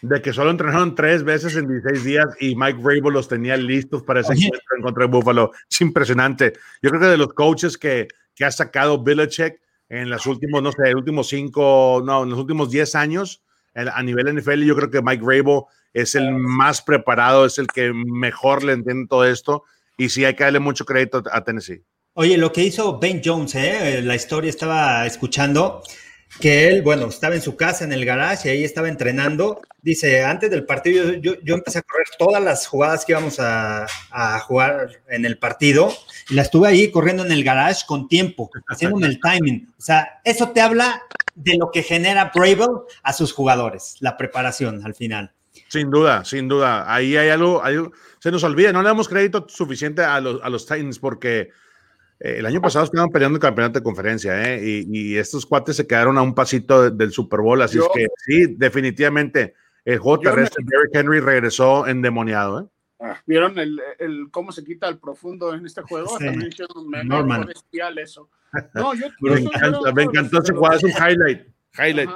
de 0.02 0.22
que 0.22 0.32
solo 0.32 0.50
entrenaron 0.50 0.94
tres 0.94 1.24
veces 1.24 1.56
en 1.56 1.66
16 1.66 2.04
días 2.04 2.26
y 2.38 2.54
Mike 2.54 2.80
Vrabel 2.80 3.12
los 3.12 3.28
tenía 3.28 3.56
listos 3.56 4.02
para 4.04 4.20
ese 4.20 4.34
encuentro 4.34 4.76
en 4.76 4.82
contra 4.82 5.04
de 5.04 5.10
Buffalo. 5.10 5.50
Es 5.68 5.80
impresionante. 5.80 6.52
Yo 6.80 6.90
creo 6.90 7.00
que 7.00 7.08
de 7.08 7.16
los 7.16 7.32
coaches 7.32 7.76
que, 7.76 8.06
que 8.34 8.44
ha 8.44 8.52
sacado 8.52 9.02
Belichick 9.02 9.60
en 9.88 10.10
los 10.10 10.26
últimos, 10.26 10.62
no 10.62 10.70
sé, 10.70 10.94
últimos 10.94 11.28
cinco, 11.28 12.02
no, 12.04 12.22
en 12.22 12.30
los 12.30 12.38
últimos 12.38 12.70
10 12.70 12.94
años 12.94 13.42
a 13.74 14.02
nivel 14.02 14.34
NFL, 14.34 14.62
yo 14.62 14.74
creo 14.74 14.90
que 14.90 15.02
Mike 15.02 15.22
Vrabel 15.22 15.62
es 15.92 16.14
el 16.14 16.32
más 16.32 16.82
preparado, 16.82 17.44
es 17.44 17.58
el 17.58 17.66
que 17.66 17.92
mejor 17.92 18.64
le 18.64 18.72
entiende 18.72 19.06
todo 19.08 19.24
esto 19.24 19.64
y 19.98 20.08
sí 20.08 20.24
hay 20.24 20.34
que 20.34 20.44
darle 20.44 20.60
mucho 20.60 20.84
crédito 20.84 21.22
a 21.30 21.44
Tennessee. 21.44 21.84
Oye, 22.18 22.38
lo 22.38 22.50
que 22.50 22.62
hizo 22.62 22.98
Ben 22.98 23.20
Jones, 23.22 23.54
¿eh? 23.56 24.00
la 24.02 24.14
historia 24.14 24.48
estaba 24.48 25.04
escuchando 25.04 25.82
que 26.40 26.66
él, 26.66 26.80
bueno, 26.80 27.08
estaba 27.08 27.34
en 27.34 27.42
su 27.42 27.56
casa, 27.56 27.84
en 27.84 27.92
el 27.92 28.06
garage, 28.06 28.48
y 28.48 28.52
ahí 28.52 28.64
estaba 28.64 28.88
entrenando. 28.88 29.60
Dice, 29.82 30.24
antes 30.24 30.50
del 30.50 30.64
partido 30.64 31.12
yo, 31.12 31.34
yo 31.42 31.54
empecé 31.54 31.80
a 31.80 31.82
correr 31.82 32.06
todas 32.18 32.42
las 32.42 32.66
jugadas 32.66 33.04
que 33.04 33.12
íbamos 33.12 33.38
a, 33.38 33.86
a, 34.10 34.38
jugar 34.40 34.92
en 35.10 35.26
el 35.26 35.36
partido, 35.36 35.92
y 36.30 36.34
la 36.34 36.40
estuve 36.40 36.68
ahí 36.68 36.90
corriendo 36.90 37.22
en 37.22 37.32
el 37.32 37.44
garage 37.44 37.84
con 37.86 38.08
tiempo, 38.08 38.48
haciéndome 38.66 39.08
el 39.08 39.20
timing. 39.20 39.68
O 39.78 39.82
sea, 39.82 40.22
eso 40.24 40.48
te 40.52 40.62
habla 40.62 41.02
de 41.34 41.58
lo 41.58 41.70
que 41.70 41.82
genera 41.82 42.32
Bravel 42.34 42.78
a 43.02 43.12
sus 43.12 43.30
jugadores, 43.30 43.96
la 44.00 44.16
preparación 44.16 44.80
al 44.86 44.94
final. 44.94 45.34
Sin 45.68 45.90
duda, 45.90 46.24
sin 46.24 46.48
duda. 46.48 46.90
Ahí 46.90 47.14
hay 47.14 47.28
algo, 47.28 47.62
hay, 47.62 47.76
se 48.20 48.30
nos 48.30 48.42
olvida, 48.42 48.72
no 48.72 48.80
le 48.80 48.88
damos 48.88 49.06
crédito 49.06 49.44
suficiente 49.50 50.02
a 50.02 50.18
los, 50.18 50.40
a 50.42 50.48
los 50.48 50.64
Titans 50.64 50.98
porque 50.98 51.50
eh, 52.20 52.36
el 52.38 52.46
año 52.46 52.60
pasado 52.60 52.84
estaban 52.84 53.10
peleando 53.10 53.36
el 53.36 53.42
campeonato 53.42 53.78
de 53.78 53.84
conferencia, 53.84 54.54
¿eh? 54.54 54.84
Y, 54.86 55.16
estos 55.16 55.44
cuates 55.44 55.76
se 55.76 55.86
quedaron 55.86 56.16
a 56.18 56.22
un 56.22 56.34
pasito 56.34 56.90
del 56.90 57.12
Super 57.12 57.40
Bowl, 57.40 57.60
así 57.62 57.78
es 57.78 57.88
que 57.94 58.06
sí, 58.24 58.54
definitivamente 58.56 59.54
el 59.84 59.98
juego 59.98 60.20
terrestre 60.20 60.64
de 60.64 60.70
Derrick 60.70 60.94
Henry 60.94 61.20
regresó 61.20 61.86
endemoniado, 61.86 62.60
¿eh? 62.60 62.66
Ah, 62.98 63.20
¿Vieron 63.26 63.58
el, 63.58 63.78
el, 63.98 64.28
cómo 64.30 64.52
se 64.52 64.64
quita 64.64 64.88
el 64.88 64.98
profundo 64.98 65.52
en 65.54 65.66
este 65.66 65.82
juego? 65.82 66.16
También 66.18 66.48
hicieron 66.48 66.88
me, 66.88 67.44
bestial 67.44 67.98
eso. 67.98 68.30
No, 68.74 68.94
yo, 68.94 69.08
me, 69.20 69.40
encanta, 69.40 69.92
me 69.92 70.02
encantó 70.04 70.40
ese 70.40 70.54
juego, 70.54 70.74
es 70.74 70.82
un 70.82 70.90
highlight. 70.90 71.46
highlight. 71.78 72.10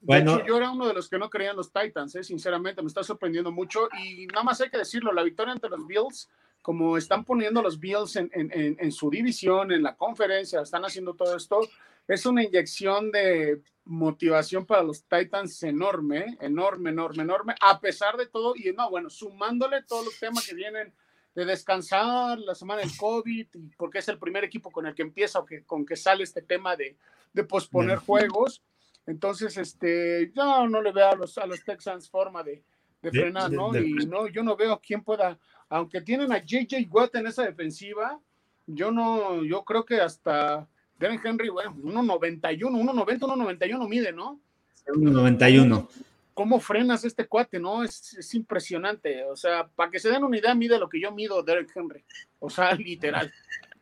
Bueno. 0.00 0.36
Hecho, 0.36 0.46
yo 0.46 0.56
era 0.58 0.70
uno 0.70 0.86
de 0.86 0.94
los 0.94 1.08
que 1.08 1.18
no 1.18 1.28
creían 1.28 1.56
los 1.56 1.72
Titans, 1.72 2.14
¿eh? 2.14 2.22
sinceramente, 2.22 2.80
me 2.80 2.86
está 2.86 3.02
sorprendiendo 3.02 3.50
mucho. 3.50 3.88
Y 4.04 4.26
nada 4.28 4.44
más 4.44 4.60
hay 4.60 4.70
que 4.70 4.78
decirlo, 4.78 5.12
la 5.12 5.24
victoria 5.24 5.52
ante 5.52 5.68
los 5.68 5.84
Bills 5.84 6.28
como 6.64 6.96
están 6.96 7.26
poniendo 7.26 7.60
los 7.60 7.78
Bills 7.78 8.16
en, 8.16 8.30
en, 8.32 8.50
en, 8.80 8.90
su 8.90 9.10
división, 9.10 9.70
en 9.70 9.82
la 9.82 9.96
conferencia, 9.96 10.62
están 10.62 10.82
haciendo 10.82 11.12
todo 11.12 11.36
esto, 11.36 11.60
es 12.08 12.24
una 12.24 12.42
inyección 12.42 13.12
de 13.12 13.60
motivación 13.84 14.64
para 14.64 14.82
los 14.82 15.04
Titans 15.04 15.62
enorme, 15.62 16.38
enorme, 16.40 16.88
enorme, 16.88 17.22
enorme, 17.22 17.54
a 17.60 17.78
pesar 17.78 18.16
de 18.16 18.28
todo, 18.28 18.54
y 18.56 18.72
no, 18.72 18.88
bueno, 18.88 19.10
sumándole 19.10 19.82
todos 19.82 20.06
los 20.06 20.18
temas 20.18 20.48
que 20.48 20.54
vienen 20.54 20.90
de 21.34 21.44
descansar, 21.44 22.38
la 22.38 22.54
semana 22.54 22.80
del 22.80 22.96
COVID, 22.96 23.46
y 23.52 23.76
porque 23.76 23.98
es 23.98 24.08
el 24.08 24.18
primer 24.18 24.42
equipo 24.42 24.70
con 24.70 24.86
el 24.86 24.94
que 24.94 25.02
empieza 25.02 25.40
o 25.40 25.44
que, 25.44 25.64
con 25.64 25.84
que 25.84 25.96
sale 25.96 26.24
este 26.24 26.40
tema 26.40 26.76
de, 26.76 26.96
de 27.34 27.44
posponer 27.44 27.98
juegos. 27.98 28.62
Entonces, 29.04 29.58
este, 29.58 30.32
yo 30.34 30.66
no 30.66 30.80
le 30.80 30.92
veo 30.92 31.10
a 31.10 31.14
los, 31.14 31.36
a 31.36 31.44
los 31.44 31.62
Texans 31.62 32.08
forma 32.08 32.42
de, 32.42 32.64
de 33.02 33.10
frenar, 33.10 33.52
¿no? 33.52 33.76
y 33.78 34.06
no, 34.06 34.28
yo 34.28 34.42
no 34.42 34.56
veo 34.56 34.80
quién 34.82 35.04
pueda 35.04 35.38
aunque 35.74 36.00
tienen 36.00 36.32
a 36.32 36.38
JJ 36.38 36.86
Watt 36.88 37.16
en 37.16 37.26
esa 37.26 37.42
defensiva, 37.42 38.20
yo 38.64 38.92
no, 38.92 39.44
yo 39.44 39.64
creo 39.64 39.84
que 39.84 40.00
hasta 40.00 40.68
Derek 41.00 41.24
Henry, 41.24 41.48
bueno, 41.48 41.74
1.91, 41.82 42.60
1.90, 42.60 43.18
1.91 43.18 43.88
mide, 43.88 44.12
¿no? 44.12 44.40
1.91. 44.86 45.88
¿Cómo 46.32 46.60
frenas 46.60 47.04
este 47.04 47.26
cuate, 47.26 47.58
no? 47.58 47.82
Es, 47.82 48.14
es, 48.14 48.34
impresionante. 48.34 49.24
O 49.24 49.34
sea, 49.34 49.66
para 49.66 49.90
que 49.90 49.98
se 49.98 50.10
den 50.10 50.22
una 50.22 50.38
idea, 50.38 50.54
mide 50.54 50.78
lo 50.78 50.88
que 50.88 51.00
yo 51.00 51.10
mido 51.10 51.42
Derek 51.42 51.72
Henry. 51.74 52.04
O 52.38 52.48
sea, 52.48 52.72
literal. 52.76 53.32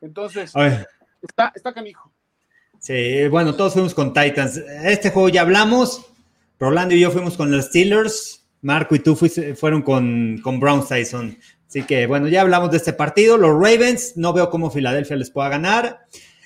Entonces, 0.00 0.50
está, 1.20 1.52
está 1.54 1.74
canijo. 1.74 2.10
Sí, 2.78 3.28
bueno, 3.28 3.54
todos 3.54 3.74
fuimos 3.74 3.92
con 3.92 4.14
Titans. 4.14 4.56
Este 4.56 5.10
juego 5.10 5.28
ya 5.28 5.42
hablamos. 5.42 6.06
Rolando 6.58 6.94
y 6.94 7.00
yo 7.00 7.10
fuimos 7.10 7.36
con 7.36 7.50
los 7.50 7.66
Steelers. 7.66 8.46
Marco 8.62 8.94
y 8.94 9.00
tú 9.00 9.14
fuiste, 9.14 9.54
fueron 9.54 9.82
con, 9.82 10.40
con 10.42 10.58
Browns 10.58 10.88
Tyson. 10.88 11.36
Así 11.72 11.84
que 11.84 12.06
bueno, 12.06 12.28
ya 12.28 12.42
hablamos 12.42 12.70
de 12.70 12.76
este 12.76 12.92
partido. 12.92 13.38
Los 13.38 13.52
Ravens, 13.52 14.12
no 14.16 14.34
veo 14.34 14.50
cómo 14.50 14.70
Filadelfia 14.70 15.16
les 15.16 15.30
pueda 15.30 15.48
ganar. 15.48 16.00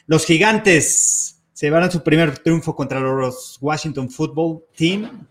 Los 0.07 0.25
Gigantes 0.25 1.43
se 1.53 1.67
llevarán 1.67 1.91
su 1.91 2.05
primer 2.05 2.39
triunfo 2.39 2.77
contra 2.77 3.01
los 3.01 3.59
Washington 3.61 4.09
Football 4.09 4.63
Team. 4.77 5.27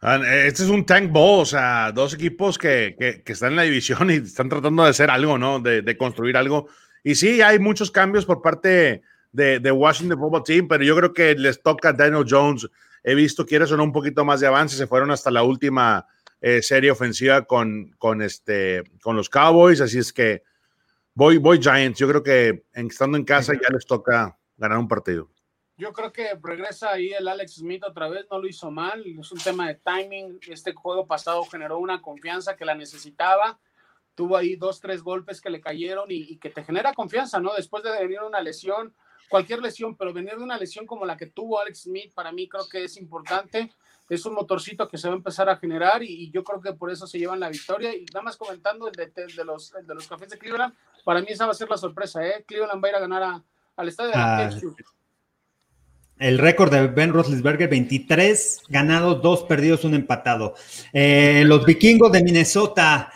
Ah, 0.00 0.18
este 0.46 0.62
es 0.62 0.70
un 0.70 0.86
tank 0.86 1.12
ball, 1.12 1.40
o 1.40 1.44
sea, 1.44 1.92
dos 1.92 2.14
equipos 2.14 2.56
que, 2.56 2.96
que, 2.98 3.30
están 3.30 3.50
en 3.50 3.56
la 3.56 3.64
división 3.64 4.10
y 4.10 4.14
están 4.14 4.48
tratando 4.48 4.82
de 4.84 4.88
hacer 4.88 5.10
algo, 5.10 5.36
¿no? 5.36 5.60
De, 5.60 5.98
construir 5.98 6.38
algo. 6.38 6.68
Y 7.04 7.14
sí, 7.14 7.42
hay 7.42 7.58
muchos 7.58 7.90
cambios 7.90 8.24
por 8.24 8.40
parte 8.40 9.02
de, 9.32 9.70
Washington 9.70 10.18
Football 10.18 10.44
Team, 10.44 10.66
pero 10.66 10.82
yo 10.82 10.96
creo 10.96 11.12
que 11.12 11.34
les 11.34 11.60
toca 11.62 11.90
a 11.90 11.92
Daniel 11.92 12.24
Jones. 12.26 12.66
He 13.04 13.14
visto, 13.14 13.44
quiere 13.44 13.66
sonar 13.66 13.84
un 13.84 13.92
poquito 13.92 14.24
más 14.24 14.40
de 14.40 14.46
avance, 14.46 14.78
se 14.78 14.86
fueron 14.86 15.10
hasta 15.10 15.30
la 15.30 15.42
última 15.42 16.06
eh, 16.40 16.62
serie 16.62 16.90
ofensiva 16.90 17.44
con, 17.44 17.94
con, 17.98 18.22
este, 18.22 18.84
con 19.02 19.16
los 19.16 19.28
Cowboys, 19.28 19.80
así 19.80 19.98
es 19.98 20.12
que 20.12 20.42
voy, 21.14 21.38
voy 21.38 21.60
Giants. 21.60 21.98
Yo 21.98 22.08
creo 22.08 22.22
que 22.22 22.64
estando 22.72 23.16
en 23.16 23.24
casa 23.24 23.54
ya 23.54 23.68
les 23.72 23.86
toca 23.86 24.38
ganar 24.56 24.78
un 24.78 24.88
partido. 24.88 25.30
Yo 25.76 25.92
creo 25.92 26.12
que 26.12 26.36
regresa 26.42 26.90
ahí 26.90 27.12
el 27.12 27.28
Alex 27.28 27.56
Smith 27.56 27.84
otra 27.84 28.08
vez, 28.08 28.26
no 28.30 28.40
lo 28.40 28.48
hizo 28.48 28.70
mal, 28.70 29.04
es 29.06 29.30
un 29.30 29.38
tema 29.38 29.68
de 29.68 29.76
timing. 29.76 30.40
Este 30.48 30.72
juego 30.74 31.06
pasado 31.06 31.44
generó 31.44 31.78
una 31.78 32.02
confianza 32.02 32.56
que 32.56 32.64
la 32.64 32.74
necesitaba, 32.74 33.60
tuvo 34.16 34.36
ahí 34.36 34.56
dos, 34.56 34.80
tres 34.80 35.02
golpes 35.02 35.40
que 35.40 35.50
le 35.50 35.60
cayeron 35.60 36.10
y, 36.10 36.32
y 36.32 36.38
que 36.38 36.50
te 36.50 36.64
genera 36.64 36.94
confianza, 36.94 37.38
¿no? 37.38 37.54
Después 37.54 37.84
de 37.84 37.92
venir 37.92 38.18
una 38.26 38.40
lesión, 38.40 38.92
cualquier 39.28 39.60
lesión, 39.60 39.96
pero 39.96 40.12
venir 40.12 40.36
de 40.36 40.42
una 40.42 40.58
lesión 40.58 40.84
como 40.84 41.06
la 41.06 41.16
que 41.16 41.26
tuvo 41.26 41.60
Alex 41.60 41.82
Smith, 41.82 42.12
para 42.12 42.32
mí 42.32 42.48
creo 42.48 42.68
que 42.68 42.82
es 42.82 42.96
importante. 42.96 43.70
Es 44.08 44.24
un 44.26 44.34
motorcito 44.34 44.88
que 44.88 44.98
se 44.98 45.08
va 45.08 45.14
a 45.14 45.16
empezar 45.16 45.48
a 45.48 45.56
generar 45.56 46.02
y, 46.02 46.30
yo 46.30 46.42
creo 46.42 46.60
que 46.60 46.72
por 46.72 46.90
eso 46.90 47.06
se 47.06 47.18
llevan 47.18 47.40
la 47.40 47.50
victoria. 47.50 47.94
Y 47.94 48.04
nada 48.06 48.22
más 48.22 48.36
comentando 48.36 48.88
el 48.88 48.92
de, 48.92 49.06
de 49.06 49.44
los, 49.44 49.72
de 49.72 49.94
los 49.94 50.06
cafés 50.08 50.30
de 50.30 50.38
Cleveland, 50.38 50.74
para 51.04 51.20
mí 51.20 51.26
esa 51.30 51.46
va 51.46 51.52
a 51.52 51.54
ser 51.54 51.68
la 51.68 51.76
sorpresa. 51.76 52.26
¿eh? 52.26 52.44
Cleveland 52.46 52.82
va 52.82 52.88
a 52.88 52.90
ir 52.90 52.96
a 52.96 53.00
ganar 53.00 53.42
al 53.76 53.88
estadio 53.88 54.10
de 54.10 54.16
la 54.16 54.46
ah, 54.46 54.50
el 56.18 56.38
récord 56.38 56.72
de 56.72 56.88
Ben 56.88 57.12
Roethlisberger, 57.12 57.68
23 57.68 58.62
ganados, 58.68 59.22
2 59.22 59.42
perdidos, 59.44 59.84
un 59.84 59.94
empatado. 59.94 60.54
Eh, 60.92 61.44
los 61.46 61.64
vikingos 61.64 62.10
de 62.10 62.22
Minnesota, 62.24 63.12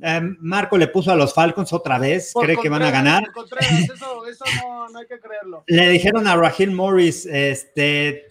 eh, 0.00 0.20
Marco 0.40 0.78
le 0.78 0.88
puso 0.88 1.12
a 1.12 1.16
los 1.16 1.34
Falcons 1.34 1.72
otra 1.72 1.98
vez, 1.98 2.32
cree 2.40 2.56
que 2.56 2.68
van 2.68 2.82
a 2.82 2.90
ganar. 2.90 3.24
Eso, 3.60 4.26
eso 4.26 4.44
no, 4.62 4.88
no, 4.88 4.98
hay 4.98 5.06
que 5.06 5.20
creerlo. 5.20 5.64
Le 5.66 5.90
dijeron 5.90 6.26
a 6.26 6.36
Rahim 6.36 6.72
Morris, 6.72 7.26
este, 7.26 8.26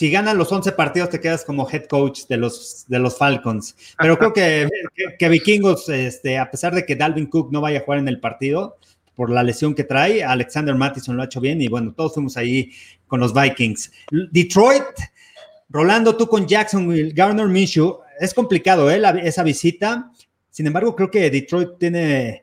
si 0.00 0.10
ganan 0.10 0.38
los 0.38 0.50
11 0.50 0.72
partidos 0.72 1.10
te 1.10 1.20
quedas 1.20 1.44
como 1.44 1.68
head 1.68 1.84
coach 1.84 2.22
de 2.26 2.38
los, 2.38 2.86
de 2.88 2.98
los 2.98 3.18
Falcons. 3.18 3.76
Pero 3.98 4.16
creo 4.16 4.32
que, 4.32 4.66
que, 5.18 5.28
Vikingos, 5.28 5.90
este, 5.90 6.38
a 6.38 6.50
pesar 6.50 6.74
de 6.74 6.86
que 6.86 6.96
Dalvin 6.96 7.26
Cook 7.26 7.52
no 7.52 7.60
vaya 7.60 7.80
a 7.80 7.82
jugar 7.82 7.98
en 7.98 8.08
el 8.08 8.18
partido, 8.18 8.78
por 9.14 9.28
la 9.28 9.42
lesión 9.42 9.74
que 9.74 9.84
trae. 9.84 10.24
Alexander 10.24 10.74
Mattison 10.74 11.16
lo 11.16 11.20
ha 11.20 11.26
hecho 11.26 11.42
bien 11.42 11.60
y 11.60 11.68
bueno, 11.68 11.92
todos 11.94 12.14
fuimos 12.14 12.38
ahí 12.38 12.72
con 13.06 13.20
los 13.20 13.34
Vikings. 13.34 13.92
Detroit, 14.30 14.84
Rolando, 15.68 16.16
tú 16.16 16.26
con 16.28 16.48
Jacksonville, 16.48 17.12
Garner 17.12 17.46
Minshew, 17.46 17.98
es 18.18 18.32
complicado 18.32 18.90
¿eh? 18.90 19.02
esa 19.22 19.42
visita. 19.42 20.10
Sin 20.48 20.66
embargo, 20.66 20.96
creo 20.96 21.10
que 21.10 21.28
Detroit 21.28 21.72
tiene 21.78 22.42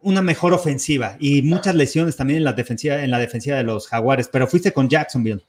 una 0.00 0.22
mejor 0.22 0.52
ofensiva 0.52 1.16
y 1.20 1.40
muchas 1.42 1.76
lesiones 1.76 2.16
también 2.16 2.38
en 2.38 2.44
la 2.44 2.52
defensiva, 2.52 3.00
en 3.00 3.12
la 3.12 3.20
defensiva 3.20 3.58
de 3.58 3.62
los 3.62 3.86
Jaguares, 3.86 4.26
pero 4.26 4.48
fuiste 4.48 4.72
con 4.72 4.88
Jacksonville. 4.88 5.44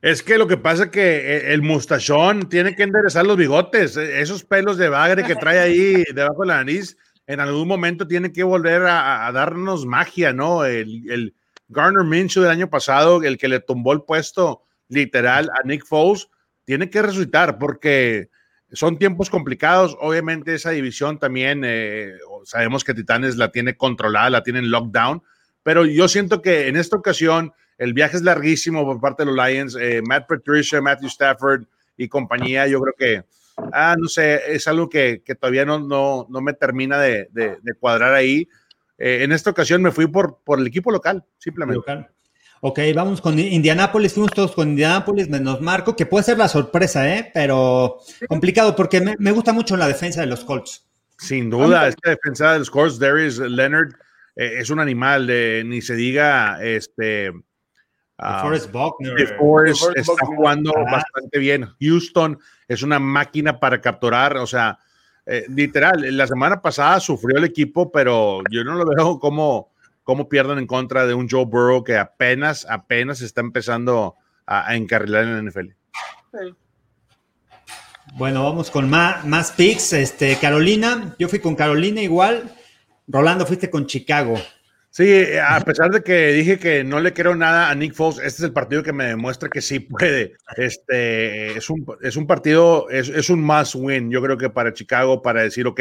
Es 0.00 0.22
que 0.22 0.38
lo 0.38 0.46
que 0.46 0.56
pasa 0.56 0.84
es 0.84 0.90
que 0.90 1.16
eh, 1.16 1.52
el 1.52 1.62
mustachón 1.62 2.48
tiene 2.48 2.76
que 2.76 2.84
enderezar 2.84 3.26
los 3.26 3.36
bigotes, 3.36 3.96
eh, 3.96 4.20
esos 4.20 4.44
pelos 4.44 4.78
de 4.78 4.88
bagre 4.88 5.24
que 5.24 5.34
trae 5.34 5.58
ahí 5.58 6.04
debajo 6.14 6.42
de 6.42 6.48
la 6.48 6.56
nariz 6.56 6.96
en 7.28 7.40
algún 7.40 7.68
momento 7.68 8.06
tiene 8.06 8.32
que 8.32 8.42
volver 8.42 8.82
a, 8.86 9.30
darnos 9.32 9.84
magia, 9.84 10.32
¿no? 10.32 10.64
El, 10.64 11.34
Garner 11.70 12.02
Minshew 12.02 12.42
del 12.42 12.52
año 12.52 12.70
pasado, 12.70 13.22
el 13.22 13.36
que 13.36 13.48
le 13.48 13.60
tumbó 13.60 13.92
el 13.92 14.00
puesto 14.00 14.62
literal 14.88 15.50
a 15.50 15.66
Nick 15.66 15.84
Foles, 15.84 16.30
tiene 16.64 16.88
que 16.88 17.02
resucitar 17.02 17.58
porque 17.58 18.30
son 18.72 18.98
tiempos 18.98 19.28
complicados. 19.28 19.94
Obviamente 20.00 20.54
esa 20.54 20.70
división 20.70 21.18
también, 21.18 21.62
eh, 21.66 22.14
sabemos 22.44 22.84
que 22.84 22.94
Titanes 22.94 23.36
la 23.36 23.52
tiene 23.52 23.76
controlada, 23.76 24.30
la 24.30 24.42
tiene 24.42 24.60
en 24.60 24.70
lockdown, 24.70 25.22
pero 25.62 25.84
yo 25.84 26.08
siento 26.08 26.40
que 26.40 26.68
en 26.68 26.76
esta 26.76 26.96
ocasión 26.96 27.52
el 27.78 27.94
viaje 27.94 28.16
es 28.16 28.22
larguísimo 28.22 28.84
por 28.84 29.00
parte 29.00 29.24
de 29.24 29.32
los 29.32 29.46
Lions. 29.46 29.76
Eh, 29.80 30.02
Matt 30.02 30.28
Patricia, 30.28 30.80
Matthew 30.80 31.08
Stafford 31.08 31.64
y 31.96 32.08
compañía, 32.08 32.66
yo 32.66 32.80
creo 32.80 32.94
que 32.96 33.24
ah, 33.72 33.96
no 33.98 34.08
sé, 34.08 34.40
es 34.48 34.66
algo 34.68 34.88
que, 34.88 35.22
todavía 35.38 35.64
no, 35.64 35.78
no, 35.78 36.26
no, 36.28 36.40
me 36.40 36.52
termina 36.52 36.98
de, 36.98 37.28
cuadrar 37.80 38.14
ahí. 38.14 38.48
Eh, 38.98 39.20
en 39.22 39.32
esta 39.32 39.50
ocasión 39.50 39.82
me 39.82 39.92
fui 39.92 40.06
por, 40.06 40.38
por 40.44 40.58
el 40.58 40.66
equipo 40.66 40.90
local, 40.90 41.24
simplemente. 41.38 41.76
Local. 41.76 42.08
Ok, 42.60 42.80
vamos 42.92 43.20
con 43.20 43.38
Indianápolis, 43.38 44.14
fuimos 44.14 44.32
todos 44.32 44.52
con 44.52 44.70
Indianápolis, 44.70 45.28
menos 45.28 45.60
Marco, 45.60 45.94
que 45.94 46.06
puede 46.06 46.24
ser 46.24 46.38
la 46.38 46.48
sorpresa, 46.48 47.08
¿eh? 47.08 47.30
pero 47.32 48.00
complicado 48.28 48.74
porque 48.74 49.00
me, 49.00 49.30
gusta 49.30 49.52
mucho 49.52 49.76
la 49.76 49.86
defensa 49.86 50.22
de 50.22 50.26
los 50.26 50.44
Colts. 50.44 50.84
Sin 51.18 51.50
duda, 51.50 51.86
esta 51.86 52.10
defensa 52.10 52.52
de 52.52 52.58
los 52.60 52.70
Colts, 52.70 52.98
Darius 52.98 53.38
Leonard, 53.38 53.92
eh, 54.34 54.54
es 54.58 54.70
un 54.70 54.80
animal, 54.80 55.28
ni 55.28 55.80
se 55.82 55.94
diga, 55.94 56.58
este, 56.60 57.30
Uh, 58.18 58.40
Forrest 58.42 58.72
Buckner. 58.72 59.16
está 59.94 60.26
jugando 60.26 60.72
bastante 60.90 61.38
bien. 61.38 61.68
Houston 61.80 62.38
es 62.66 62.82
una 62.82 62.98
máquina 62.98 63.60
para 63.60 63.80
capturar, 63.80 64.36
o 64.38 64.46
sea, 64.46 64.78
eh, 65.24 65.44
literal, 65.48 66.16
la 66.16 66.26
semana 66.26 66.62
pasada 66.62 66.98
sufrió 67.00 67.36
el 67.36 67.44
equipo, 67.44 67.92
pero 67.92 68.40
yo 68.50 68.64
no 68.64 68.74
lo 68.74 68.86
veo 68.86 69.18
como, 69.20 69.70
como 70.02 70.28
pierden 70.28 70.58
en 70.58 70.66
contra 70.66 71.06
de 71.06 71.14
un 71.14 71.28
Joe 71.28 71.44
Burrow 71.44 71.84
que 71.84 71.98
apenas, 71.98 72.66
apenas 72.68 73.20
está 73.20 73.42
empezando 73.42 74.16
a, 74.46 74.74
encarrilar 74.74 75.24
en 75.24 75.36
la 75.36 75.50
NFL. 75.50 75.68
Bueno, 78.14 78.42
vamos 78.42 78.70
con 78.70 78.88
más, 78.88 79.24
más 79.26 79.52
picks. 79.52 79.92
Este, 79.92 80.36
Carolina, 80.38 81.14
yo 81.18 81.28
fui 81.28 81.40
con 81.40 81.54
Carolina 81.54 82.00
igual. 82.00 82.50
Rolando, 83.06 83.44
fuiste 83.46 83.68
con 83.68 83.86
Chicago. 83.86 84.34
Sí, 84.98 85.24
a 85.40 85.60
pesar 85.60 85.92
de 85.92 86.02
que 86.02 86.32
dije 86.32 86.58
que 86.58 86.82
no 86.82 86.98
le 86.98 87.12
quiero 87.12 87.36
nada 87.36 87.70
a 87.70 87.74
Nick 87.76 87.94
Foles, 87.94 88.16
este 88.18 88.26
es 88.26 88.40
el 88.40 88.52
partido 88.52 88.82
que 88.82 88.92
me 88.92 89.04
demuestra 89.04 89.48
que 89.48 89.62
sí 89.62 89.78
puede. 89.78 90.34
Este 90.56 91.56
es 91.56 91.70
un, 91.70 91.86
es 92.02 92.16
un 92.16 92.26
partido, 92.26 92.90
es, 92.90 93.30
un 93.30 93.40
must 93.40 93.76
win, 93.76 94.10
yo 94.10 94.20
creo 94.20 94.36
que 94.36 94.50
para 94.50 94.72
Chicago, 94.72 95.22
para 95.22 95.44
decir, 95.44 95.68
ok, 95.68 95.80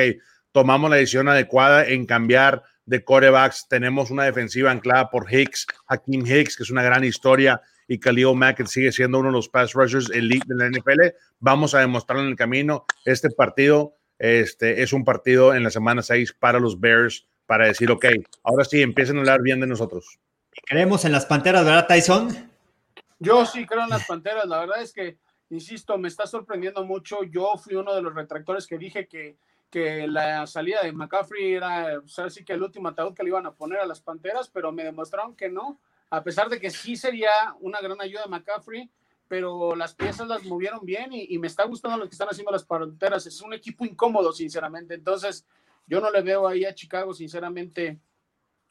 tomamos 0.51 0.91
la 0.91 0.97
decisión 0.97 1.27
adecuada 1.29 1.87
en 1.87 2.05
cambiar 2.05 2.61
de 2.85 3.03
corebacks. 3.03 3.67
Tenemos 3.67 4.11
una 4.11 4.23
defensiva 4.23 4.69
anclada 4.69 5.09
por 5.09 5.33
Hicks, 5.33 5.65
Hakeem 5.87 6.23
Hicks, 6.23 6.55
que 6.55 6.61
es 6.61 6.69
una 6.69 6.83
gran 6.83 7.03
historia, 7.03 7.59
y 7.87 7.97
Khalil 7.97 8.35
Mack, 8.35 8.67
sigue 8.67 8.91
siendo 8.91 9.17
uno 9.17 9.29
de 9.29 9.33
los 9.33 9.49
pass 9.49 9.73
rushers 9.73 10.11
elite 10.11 10.45
de 10.47 10.55
la 10.57 10.69
NFL. 10.69 11.15
Vamos 11.39 11.73
a 11.73 11.79
demostrarlo 11.79 12.23
en 12.23 12.29
el 12.29 12.35
camino. 12.35 12.85
Este 13.03 13.31
partido 13.31 13.95
este, 14.19 14.83
es 14.83 14.93
un 14.93 15.03
partido 15.03 15.55
en 15.55 15.63
la 15.63 15.71
semana 15.71 16.03
6 16.03 16.35
para 16.39 16.59
los 16.59 16.79
Bears 16.79 17.25
para 17.47 17.65
decir, 17.65 17.89
ok, 17.89 18.05
ahora 18.43 18.65
sí, 18.65 18.81
empiecen 18.81 19.15
a 19.15 19.19
hablar 19.21 19.41
bien 19.41 19.59
de 19.59 19.67
nosotros. 19.67 20.19
Creemos 20.65 21.05
en 21.05 21.13
las 21.13 21.25
Panteras, 21.25 21.65
¿verdad, 21.65 21.87
Tyson? 21.87 22.51
Yo 23.19 23.45
sí 23.45 23.65
creo 23.65 23.83
en 23.83 23.89
las 23.89 24.05
Panteras, 24.05 24.45
la 24.45 24.59
verdad 24.59 24.81
es 24.81 24.93
que, 24.93 25.17
insisto, 25.49 25.97
me 25.97 26.09
está 26.09 26.27
sorprendiendo 26.27 26.83
mucho. 26.83 27.23
Yo 27.23 27.55
fui 27.57 27.75
uno 27.75 27.95
de 27.95 28.01
los 28.01 28.13
retractores 28.13 28.67
que 28.67 28.77
dije 28.77 29.07
que, 29.07 29.37
que 29.71 30.07
la 30.07 30.45
salida 30.45 30.83
de 30.83 30.91
McCaffrey 30.91 31.53
era, 31.53 31.99
o 31.99 32.07
sea, 32.07 32.29
sí 32.29 32.43
que 32.43 32.53
el 32.53 32.61
último 32.61 32.89
ataúd 32.89 33.13
que 33.13 33.23
le 33.23 33.29
iban 33.29 33.45
a 33.45 33.53
poner 33.53 33.79
a 33.79 33.85
las 33.85 34.01
Panteras, 34.01 34.49
pero 34.49 34.71
me 34.71 34.83
demostraron 34.83 35.35
que 35.35 35.49
no, 35.49 35.79
a 36.09 36.21
pesar 36.23 36.49
de 36.49 36.59
que 36.59 36.69
sí 36.69 36.95
sería 36.95 37.31
una 37.61 37.79
gran 37.79 37.99
ayuda 38.01 38.23
a 38.25 38.27
McCaffrey, 38.27 38.89
pero 39.29 39.75
las 39.75 39.93
piezas 39.93 40.27
las 40.27 40.43
movieron 40.43 40.85
bien 40.85 41.11
y, 41.13 41.27
y 41.29 41.37
me 41.37 41.47
está 41.47 41.63
gustando 41.63 41.97
lo 41.97 42.05
que 42.05 42.13
están 42.13 42.29
haciendo 42.29 42.51
las 42.51 42.65
Panteras. 42.65 43.25
Es 43.25 43.41
un 43.41 43.53
equipo 43.53 43.85
incómodo, 43.85 44.31
sinceramente. 44.31 44.93
Entonces, 44.95 45.45
yo 45.87 46.01
no 46.01 46.11
le 46.11 46.21
veo 46.21 46.47
ahí 46.47 46.65
a 46.65 46.75
Chicago, 46.75 47.13
sinceramente. 47.13 47.99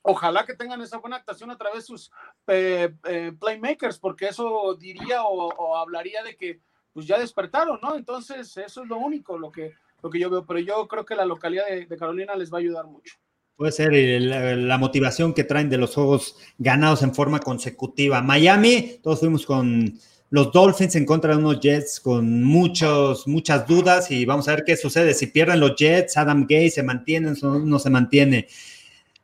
Ojalá 0.03 0.45
que 0.47 0.55
tengan 0.55 0.81
esa 0.83 0.99
buena 0.99 1.17
actuación 1.17 1.51
a 1.51 1.59
través 1.59 1.79
de 1.79 1.87
sus 1.87 2.13
eh, 2.47 2.95
eh, 3.05 3.33
playmakers, 3.41 3.99
porque 3.99 4.29
eso 4.29 4.75
diría 4.75 5.25
o, 5.25 5.77
hablaría 5.77 6.23
de 6.23 6.37
que 6.37 6.61
pues 6.93 7.07
ya 7.07 7.19
despertaron, 7.19 7.81
¿no? 7.83 7.97
Entonces, 7.97 8.57
eso 8.57 8.83
es 8.83 8.89
lo 8.89 8.99
único, 8.99 9.37
lo 9.37 9.51
que, 9.51 9.75
lo 10.03 10.09
que 10.09 10.21
yo 10.21 10.31
veo. 10.31 10.47
Pero 10.47 10.61
yo 10.61 10.87
creo 10.87 11.05
que 11.05 11.17
la 11.17 11.27
localidad 11.27 11.67
de, 11.67 11.97
Carolina 11.97 12.37
les 12.37 12.53
va 12.53 12.59
a 12.59 12.61
ayudar 12.61 12.87
mucho. 12.87 13.17
Puede 13.57 13.73
ser 13.73 13.93
la, 13.93 14.55
la, 14.55 14.79
motivación 14.79 15.35
que 15.35 15.45
traen 15.45 15.71
de 15.71 15.79
los 15.79 15.95
juegos 15.95 16.37
ganados 16.59 17.03
en 17.03 17.15
forma 17.15 17.41
consecutiva. 17.41 18.23
Miami, 18.23 19.01
todos 19.03 19.21
fuimos 19.21 19.45
con 19.47 19.99
los 20.37 20.53
Dolphins 20.53 20.95
en 20.97 21.07
contra 21.07 21.33
de 21.33 21.39
unos 21.39 21.61
Jets 21.61 21.99
con 21.99 22.45
muchos, 22.45 23.27
muchas 23.27 23.67
dudas 23.67 24.11
y 24.11 24.27
vamos 24.27 24.47
a 24.47 24.55
ver 24.55 24.65
qué 24.65 24.77
sucede. 24.77 25.15
Si 25.15 25.29
pierden 25.29 25.61
los 25.61 25.77
Jets, 25.77 26.19
Adam 26.19 26.47
Gay 26.47 26.69
se 26.69 26.83
mantiene 26.83 27.33
o 27.41 27.59
no 27.59 27.79
se 27.79 27.89
mantiene. 27.89 28.47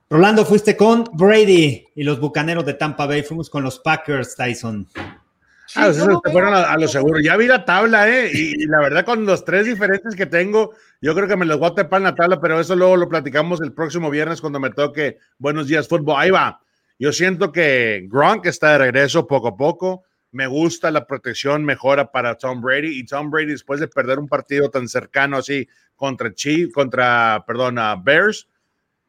Rolando, 0.08 0.46
fuiste 0.46 0.74
con 0.74 1.04
Brady 1.12 1.86
y 1.94 2.02
los 2.02 2.18
Bucaneros 2.18 2.64
de 2.64 2.72
Tampa 2.72 3.04
Bay. 3.04 3.22
Fuimos 3.22 3.50
con 3.50 3.62
los 3.62 3.78
Packers, 3.80 4.34
Tyson. 4.36 4.88
ah, 4.96 5.84
pues 5.84 5.96
se 5.96 6.32
fueron 6.32 6.54
a, 6.54 6.74
lo 6.78 6.88
seguro. 6.88 7.20
Ya 7.20 7.36
vi 7.36 7.46
la 7.46 7.66
tabla, 7.66 8.08
¿eh? 8.08 8.30
Y, 8.32 8.64
la 8.64 8.80
verdad, 8.80 9.04
con 9.04 9.26
los 9.26 9.44
tres 9.44 9.66
diferentes 9.66 10.16
que 10.16 10.24
tengo, 10.24 10.72
yo 11.02 11.14
creo 11.14 11.28
que 11.28 11.36
me 11.36 11.44
los 11.44 11.58
voy 11.58 11.72
a 11.72 11.74
tapar 11.74 12.00
en 12.00 12.04
la 12.04 12.14
tabla, 12.14 12.40
pero 12.40 12.58
eso 12.58 12.74
luego 12.74 12.96
lo 12.96 13.10
platicamos 13.10 13.60
el 13.60 13.74
próximo 13.74 14.08
viernes 14.08 14.40
cuando 14.40 14.58
me 14.58 14.70
toque 14.70 15.18
Buenos 15.36 15.68
Días 15.68 15.86
Fútbol. 15.88 16.16
Ahí 16.16 16.30
va. 16.30 16.62
Yo 16.98 17.12
siento 17.12 17.52
que 17.52 18.08
Gronk 18.10 18.46
está 18.46 18.72
de 18.72 18.78
regreso 18.78 19.26
poco 19.26 19.48
a 19.48 19.56
poco. 19.58 20.04
Me 20.32 20.46
gusta 20.46 20.90
la 20.90 21.06
protección, 21.06 21.64
mejora 21.64 22.10
para 22.10 22.36
Tom 22.36 22.60
Brady. 22.60 22.98
Y 22.98 23.04
Tom 23.04 23.30
Brady, 23.30 23.52
después 23.52 23.80
de 23.80 23.88
perder 23.88 24.18
un 24.18 24.28
partido 24.28 24.70
tan 24.70 24.88
cercano 24.88 25.36
así 25.36 25.68
contra 25.94 26.34
Chief, 26.34 26.72
contra, 26.72 27.44
perdón, 27.46 27.76
Bears, 28.02 28.48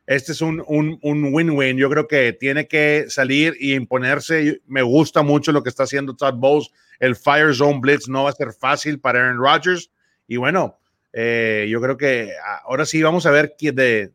este 0.05 0.33
es 0.33 0.41
un 0.41 0.61
win-win. 1.01 1.77
Yo 1.77 1.89
creo 1.89 2.07
que 2.07 2.33
tiene 2.33 2.67
que 2.67 3.05
salir 3.07 3.55
y 3.59 3.73
imponerse. 3.73 4.61
Me 4.67 4.81
gusta 4.81 5.23
mucho 5.23 5.51
lo 5.51 5.63
que 5.63 5.69
está 5.69 5.83
haciendo 5.83 6.15
Todd 6.15 6.35
Bowles. 6.35 6.69
El 6.99 7.15
Fire 7.15 7.55
Zone 7.55 7.79
Blitz 7.79 8.09
no 8.09 8.25
va 8.25 8.31
a 8.31 8.33
ser 8.33 8.51
fácil 8.51 8.99
para 8.99 9.19
Aaron 9.19 9.37
Rodgers. 9.37 9.91
Y 10.27 10.37
bueno, 10.37 10.77
eh, 11.13 11.67
yo 11.69 11.79
creo 11.81 11.95
que 11.95 12.33
ahora 12.65 12.85
sí 12.85 13.01
vamos 13.01 13.25
a 13.25 13.31
ver 13.31 13.55
quién 13.57 13.75
de, 13.75 14.11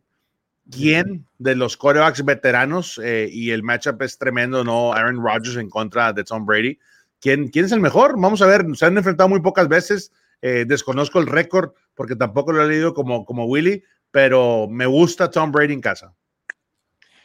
quién 0.71 1.27
de 1.39 1.57
los 1.57 1.77
corebacks 1.77 2.25
veteranos 2.25 3.01
eh, 3.03 3.29
y 3.31 3.51
el 3.51 3.63
matchup 3.63 4.03
es 4.03 4.19
tremendo, 4.19 4.65
¿no? 4.65 4.93
Aaron 4.93 5.23
Rodgers 5.23 5.57
en 5.57 5.71
contra 5.71 6.13
de 6.13 6.25
Tom 6.25 6.45
Brady. 6.45 6.79
¿Quién, 7.21 7.51
es 7.53 7.73
el 7.73 7.81
mejor? 7.81 8.21
Vamos 8.21 8.43
a 8.43 8.47
ver, 8.47 8.65
se 8.75 8.87
han 8.87 8.97
enfrentado 8.97 9.29
muy 9.29 9.41
pocas 9.41 9.69
veces. 9.69 10.13
Eh, 10.41 10.65
desconozco 10.67 11.19
el 11.19 11.27
récord 11.27 11.73
porque 11.95 12.15
tampoco 12.15 12.53
lo 12.53 12.63
he 12.63 12.69
leído 12.69 12.95
como, 12.95 13.25
como 13.25 13.47
Willy, 13.47 13.83
pero 14.11 14.69
me 14.69 14.87
gusta 14.87 15.31
Tom 15.31 15.51
Brady 15.51 15.75
en 15.75 15.81
casa. 15.81 16.15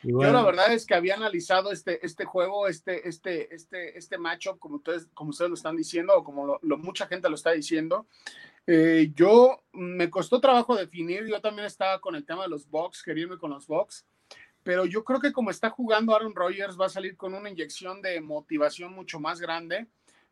Yo 0.03 0.19
la 0.19 0.43
verdad 0.43 0.73
es 0.73 0.85
que 0.85 0.95
había 0.95 1.15
analizado 1.15 1.71
este, 1.71 2.05
este 2.05 2.25
juego, 2.25 2.67
este, 2.67 3.07
este, 3.07 3.55
este, 3.55 3.97
este 3.97 4.17
macho, 4.17 4.57
como 4.59 4.75
ustedes, 4.75 5.07
como 5.13 5.29
ustedes 5.29 5.49
lo 5.49 5.55
están 5.55 5.77
diciendo, 5.77 6.13
o 6.13 6.23
como 6.25 6.59
lo, 6.61 6.77
mucha 6.77 7.07
gente 7.07 7.29
lo 7.29 7.35
está 7.35 7.51
diciendo. 7.51 8.07
Eh, 8.67 9.11
yo 9.15 9.63
me 9.71 10.09
costó 10.09 10.41
trabajo 10.41 10.75
definir, 10.75 11.25
yo 11.25 11.39
también 11.39 11.67
estaba 11.67 12.01
con 12.01 12.15
el 12.15 12.25
tema 12.25 12.43
de 12.43 12.49
los 12.49 12.69
box, 12.69 13.01
quería 13.01 13.23
irme 13.23 13.37
con 13.37 13.51
los 13.51 13.65
box, 13.67 14.05
pero 14.63 14.85
yo 14.85 15.03
creo 15.03 15.19
que 15.19 15.33
como 15.33 15.51
está 15.51 15.69
jugando 15.69 16.15
Aaron 16.15 16.35
Rodgers 16.35 16.79
va 16.79 16.87
a 16.87 16.89
salir 16.89 17.15
con 17.17 17.33
una 17.33 17.49
inyección 17.49 18.01
de 18.01 18.19
motivación 18.21 18.93
mucho 18.93 19.19
más 19.19 19.39
grande, 19.39 19.87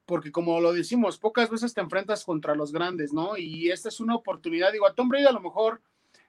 porque 0.05 0.31
como 0.31 0.59
lo 0.59 0.73
decimos, 0.73 1.17
pocas 1.17 1.49
veces 1.49 1.73
te 1.73 1.81
enfrentas 1.81 2.23
contra 2.25 2.55
los 2.55 2.71
grandes, 2.71 3.13
¿no? 3.13 3.37
Y 3.37 3.69
esta 3.69 3.89
es 3.89 3.99
una 3.99 4.15
oportunidad, 4.15 4.71
digo, 4.71 4.87
a 4.87 4.93
Tom 4.93 5.09
Brady 5.09 5.25
a 5.25 5.31
lo 5.31 5.41
mejor 5.41 5.81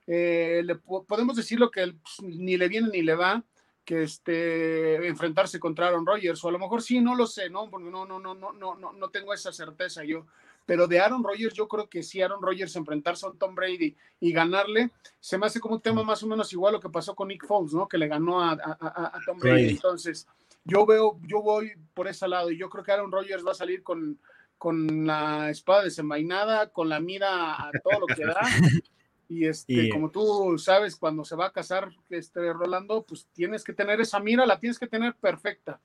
eh, 0.06 0.62
le 0.64 0.74
podemos 0.74 1.36
decir 1.36 1.58
lo 1.58 1.70
que 1.70 1.86
pues, 1.86 2.22
ni 2.22 2.56
le 2.56 2.68
viene 2.68 2.88
ni 2.92 3.02
le 3.02 3.14
va, 3.14 3.44
que 3.84 4.02
este, 4.02 5.06
enfrentarse 5.06 5.58
contra 5.58 5.88
Aaron 5.88 6.06
Rodgers, 6.06 6.44
o 6.44 6.48
a 6.48 6.52
lo 6.52 6.58
mejor 6.58 6.82
sí, 6.82 7.00
no 7.00 7.14
lo 7.14 7.26
sé, 7.26 7.50
¿no? 7.50 7.68
No, 7.68 8.06
no, 8.06 8.18
no, 8.18 8.34
no, 8.34 8.52
no, 8.52 8.92
no 8.92 9.08
tengo 9.10 9.34
esa 9.34 9.52
certeza 9.52 10.04
yo. 10.04 10.26
Pero 10.66 10.86
de 10.86 11.00
Aaron 11.00 11.24
Rodgers, 11.24 11.54
yo 11.54 11.66
creo 11.68 11.88
que 11.88 12.02
sí, 12.02 12.20
Aaron 12.20 12.42
Rodgers 12.42 12.76
enfrentarse 12.76 13.26
a 13.26 13.32
Tom 13.32 13.54
Brady 13.54 13.96
y 14.20 14.32
ganarle, 14.32 14.90
se 15.18 15.38
me 15.38 15.46
hace 15.46 15.60
como 15.60 15.76
un 15.76 15.80
tema 15.80 16.02
más 16.02 16.22
o 16.22 16.26
menos 16.26 16.52
igual 16.52 16.74
lo 16.74 16.80
que 16.80 16.88
pasó 16.88 17.14
con 17.14 17.28
Nick 17.28 17.46
Foles, 17.46 17.72
¿no? 17.72 17.88
Que 17.88 17.98
le 17.98 18.08
ganó 18.08 18.40
a, 18.40 18.52
a, 18.52 19.20
Tom 19.26 19.38
Brady. 19.38 19.70
Entonces, 19.70 20.26
yo 20.64 20.86
veo, 20.86 21.18
yo 21.26 21.42
voy 21.42 21.72
por 21.94 22.08
ese 22.08 22.28
lado 22.28 22.50
y 22.50 22.58
yo 22.58 22.70
creo 22.70 22.84
que 22.84 22.92
Aaron 22.92 23.10
Rodgers 23.10 23.44
va 23.44 23.52
a 23.52 23.54
salir 23.54 23.82
con, 23.82 24.18
con 24.58 25.06
la 25.06 25.50
espada 25.50 25.82
desenvainada, 25.82 26.70
con 26.70 26.88
la 26.88 27.00
mira 27.00 27.54
a 27.54 27.70
todo 27.82 28.00
lo 28.00 28.06
que 28.06 28.24
da. 28.24 28.40
Y 29.28 29.46
este, 29.46 29.88
como 29.88 30.10
tú 30.10 30.58
sabes, 30.58 30.94
cuando 30.94 31.24
se 31.24 31.34
va 31.34 31.46
a 31.46 31.52
casar 31.52 31.90
este 32.10 32.52
Rolando, 32.52 33.02
pues 33.02 33.26
tienes 33.32 33.64
que 33.64 33.72
tener 33.72 33.98
esa 33.98 34.20
mira, 34.20 34.44
la 34.44 34.60
tienes 34.60 34.78
que 34.78 34.86
tener 34.86 35.14
perfecta 35.14 35.80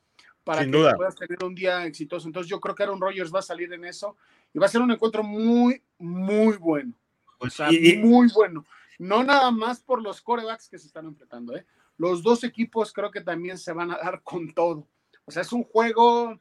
para 0.48 0.66
que 0.66 0.96
puedas 0.96 1.16
tener 1.16 1.44
un 1.44 1.54
día 1.54 1.86
exitoso. 1.86 2.28
Entonces 2.28 2.50
yo 2.50 2.60
creo 2.60 2.74
que 2.74 2.84
Aaron 2.84 3.02
Rodgers 3.02 3.34
va 3.34 3.40
a 3.40 3.44
salir 3.44 3.72
en 3.74 3.84
eso 3.84 4.16
y 4.54 4.60
va 4.60 4.66
a 4.66 4.70
ser 4.70 4.82
un 4.82 4.92
encuentro 4.92 5.24
muy, 5.24 5.84
muy 6.00 6.56
bueno. 6.58 6.94
O 7.40 7.50
sea, 7.50 7.70
muy 7.70 8.30
bueno. 8.34 8.66
No 8.98 9.24
nada 9.24 9.52
más 9.52 9.82
por 9.82 10.02
los 10.02 10.22
corebacks 10.22 10.70
que 10.70 10.80
se 10.80 10.88
están 10.88 11.06
enfrentando, 11.06 11.56
¿eh? 11.56 11.66
Los 11.98 12.24
dos 12.24 12.44
equipos 12.44 12.94
creo 12.94 13.12
que 13.12 13.22
también 13.22 13.58
se 13.58 13.74
van 13.74 13.92
a 13.92 13.98
dar 13.98 14.22
con 14.24 14.54
todo. 14.54 14.88
O 15.26 15.32
sea, 15.32 15.42
es 15.42 15.52
un 15.52 15.64
juego, 15.64 16.40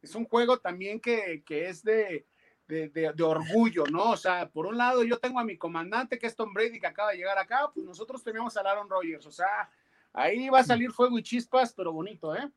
es 0.00 0.14
un 0.14 0.24
juego 0.24 0.58
también 0.58 0.98
que, 0.98 1.42
que 1.44 1.68
es 1.68 1.84
de, 1.84 2.26
de, 2.66 3.22
orgullo, 3.22 3.84
¿no? 3.86 4.10
O 4.10 4.16
sea, 4.16 4.48
por 4.48 4.66
un 4.66 4.78
lado 4.78 5.04
yo 5.04 5.18
tengo 5.18 5.38
a 5.38 5.44
mi 5.44 5.58
comandante 5.58 6.18
que 6.18 6.26
es 6.26 6.34
Tom 6.34 6.54
Brady 6.54 6.80
que 6.80 6.86
acaba 6.86 7.10
de 7.10 7.18
llegar 7.18 7.38
acá, 7.38 7.70
pues 7.74 7.84
nosotros 7.84 8.24
teníamos 8.24 8.56
a 8.56 8.60
Aaron 8.60 8.88
Rodgers, 8.88 9.26
o 9.26 9.30
sea, 9.30 9.68
ahí 10.12 10.48
va 10.48 10.60
a 10.60 10.64
salir 10.64 10.90
fuego 10.90 11.18
y 11.18 11.22
chispas, 11.22 11.74
pero 11.74 11.92
bonito, 11.92 12.34
¿eh? 12.34 12.48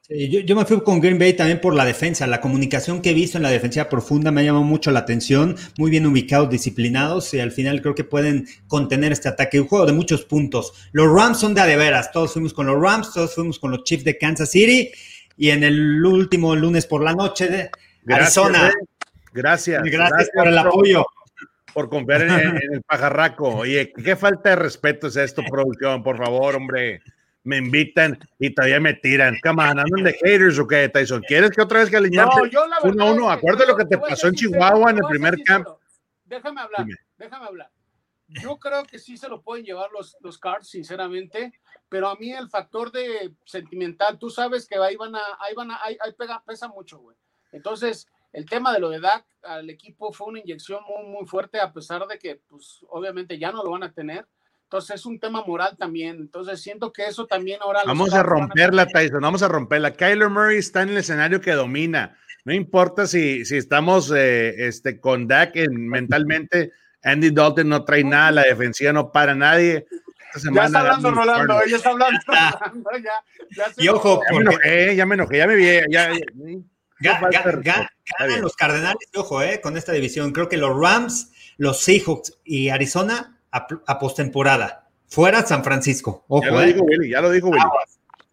Sí, 0.00 0.44
yo, 0.44 0.56
me 0.56 0.64
fui 0.64 0.80
con 0.82 1.00
Green 1.00 1.18
Bay 1.18 1.34
también 1.34 1.60
por 1.60 1.74
la 1.74 1.84
defensa, 1.84 2.26
la 2.26 2.40
comunicación 2.40 3.02
que 3.02 3.10
he 3.10 3.14
visto 3.14 3.36
en 3.36 3.42
la 3.42 3.50
defensa 3.50 3.90
profunda 3.90 4.30
me 4.30 4.40
ha 4.40 4.44
llamado 4.44 4.64
mucho 4.64 4.90
la 4.90 5.00
atención, 5.00 5.54
muy 5.76 5.90
bien 5.90 6.06
ubicados, 6.06 6.48
disciplinados 6.48 7.34
y 7.34 7.40
al 7.40 7.52
final 7.52 7.82
creo 7.82 7.94
que 7.94 8.04
pueden 8.04 8.46
contener 8.68 9.12
este 9.12 9.28
ataque, 9.28 9.60
un 9.60 9.68
juego 9.68 9.84
de 9.84 9.92
muchos 9.92 10.24
puntos. 10.24 10.72
Los 10.92 11.12
Rams 11.12 11.38
son 11.38 11.54
de 11.54 11.60
a 11.60 12.10
todos 12.10 12.32
fuimos 12.32 12.54
con 12.54 12.66
los 12.66 12.80
Rams, 12.80 13.12
todos 13.12 13.34
fuimos 13.34 13.58
con 13.58 13.70
los 13.70 13.84
Chiefs 13.84 14.04
de 14.04 14.16
Kansas 14.16 14.50
City 14.50 14.90
y 15.36 15.50
en 15.50 15.62
el 15.62 16.04
último 16.04 16.56
lunes 16.56 16.86
por 16.86 17.02
la 17.02 17.12
noche 17.12 17.48
de 17.48 17.70
Arizona. 18.14 18.72
Gracias. 19.32 19.82
Gracias, 19.84 20.30
por 20.34 20.48
el 20.48 20.58
apoyo. 20.58 21.06
Por 21.72 21.88
confiar 21.88 22.22
en, 22.22 22.56
el 22.72 22.82
pajarraco. 22.86 23.48
Oye, 23.48 23.92
qué 23.92 24.16
falta 24.16 24.50
de 24.50 24.56
respeto 24.56 25.06
es 25.06 25.16
esto, 25.16 25.42
producción, 25.50 26.02
por 26.02 26.16
favor, 26.16 26.56
hombre. 26.56 27.02
Me 27.48 27.56
invitan 27.56 28.18
y 28.38 28.54
todavía 28.54 28.78
me 28.78 28.92
tiran. 28.92 29.38
Come 29.42 29.62
on, 29.62 29.78
andan 29.78 30.04
de 30.04 30.12
haters 30.12 30.58
o 30.58 30.66
qué, 30.66 30.90
Tyson. 30.90 31.22
¿Quieres 31.22 31.50
que 31.50 31.62
otra 31.62 31.80
vez 31.80 31.88
que 31.88 31.98
No, 31.98 32.44
yo 32.44 32.66
la 32.66 32.76
uno 32.82 33.04
a 33.04 33.12
uno. 33.12 33.30
Acuérdate 33.30 33.66
lo 33.66 33.74
que 33.74 33.86
te 33.86 33.96
pasó 33.96 34.28
en 34.28 34.34
Chihuahua 34.34 34.90
en 34.90 34.98
el 34.98 35.04
primer 35.08 35.42
camp. 35.44 35.66
Déjame 36.26 36.60
hablar, 36.60 36.86
déjame 37.16 37.46
hablar. 37.46 37.70
Yo 38.28 38.58
creo 38.58 38.84
que 38.84 38.98
sí 38.98 39.16
se 39.16 39.30
lo 39.30 39.40
pueden 39.40 39.64
llevar 39.64 39.90
los, 39.92 40.14
los 40.20 40.36
cards, 40.36 40.68
sinceramente, 40.68 41.54
pero 41.88 42.08
a 42.08 42.16
mí 42.16 42.30
el 42.30 42.50
factor 42.50 42.92
de 42.92 43.32
sentimental, 43.46 44.18
tú 44.18 44.28
sabes 44.28 44.68
que 44.68 44.76
ahí 44.76 44.96
van 44.96 45.16
a, 45.16 45.22
ahí 45.40 45.54
van 45.54 45.70
a, 45.70 45.80
ahí, 45.82 45.96
pega, 46.18 46.42
pesa 46.46 46.68
mucho, 46.68 46.98
güey. 46.98 47.16
Entonces, 47.50 48.06
el 48.34 48.44
tema 48.44 48.74
de 48.74 48.80
lo 48.80 48.90
de 48.90 49.00
Dak 49.00 49.24
al 49.42 49.70
equipo 49.70 50.12
fue 50.12 50.26
una 50.26 50.40
inyección 50.40 50.82
muy, 50.86 51.06
muy 51.06 51.26
fuerte, 51.26 51.58
a 51.58 51.72
pesar 51.72 52.06
de 52.06 52.18
que, 52.18 52.42
pues, 52.46 52.84
obviamente 52.90 53.38
ya 53.38 53.50
no 53.50 53.64
lo 53.64 53.70
van 53.70 53.84
a 53.84 53.94
tener. 53.94 54.26
Entonces 54.68 54.96
es 54.96 55.06
un 55.06 55.18
tema 55.18 55.42
moral 55.46 55.78
también. 55.78 56.16
Entonces 56.16 56.60
siento 56.60 56.92
que 56.92 57.06
eso 57.06 57.26
también 57.26 57.58
ahora. 57.62 57.84
Vamos 57.86 58.12
a 58.12 58.22
romperla, 58.22 58.84
Tyson. 58.84 59.22
Vamos 59.22 59.42
a 59.42 59.48
romperla. 59.48 59.94
Kyler 59.94 60.28
Murray 60.28 60.58
está 60.58 60.82
en 60.82 60.90
el 60.90 60.98
escenario 60.98 61.40
que 61.40 61.52
domina. 61.52 62.18
No 62.44 62.52
importa 62.52 63.06
si, 63.06 63.46
si 63.46 63.56
estamos 63.56 64.12
eh, 64.14 64.66
este, 64.66 65.00
con 65.00 65.26
Dak 65.26 65.54
mentalmente. 65.70 66.72
Andy 67.02 67.30
Dalton 67.30 67.66
no 67.66 67.82
trae 67.84 68.04
nada, 68.04 68.30
la 68.30 68.42
defensiva 68.42 68.92
no 68.92 69.10
para 69.10 69.34
nadie. 69.34 69.86
ya 70.52 70.64
está 70.66 70.80
hablando 70.80 71.10
Rolando, 71.12 71.60
ya 71.66 71.76
está 71.76 71.88
hablando. 71.88 72.20
y 73.78 73.88
ojo, 73.88 74.20
ya 74.26 74.36
me 74.36 74.42
enojé, 74.42 74.96
ya 74.96 75.06
me 75.06 75.14
enojé, 75.14 75.38
ya 75.38 75.46
me 75.46 75.56
vi. 75.56 75.64
Ya, 77.00 77.20
ganan 77.20 78.42
los 78.42 78.54
Cardenales, 78.54 79.08
ojo, 79.14 79.40
eh, 79.40 79.62
con 79.62 79.78
esta 79.78 79.92
división. 79.92 80.32
Creo 80.32 80.50
que 80.50 80.58
los 80.58 80.78
Rams, 80.78 81.32
los 81.56 81.80
Seahawks 81.80 82.38
y 82.44 82.68
Arizona 82.68 83.37
a, 83.50 83.98
postemporada. 83.98 84.88
Fuera 85.06 85.44
San 85.46 85.64
Francisco. 85.64 86.24
Ojo, 86.28 86.44
ya 86.44 86.50
lo 86.50 86.60
eh. 86.62 86.66
dijo 86.66 86.84
Willy, 86.84 87.10
ya 87.10 87.20
lo 87.20 87.30
dijo 87.30 87.48
Willy. 87.48 87.64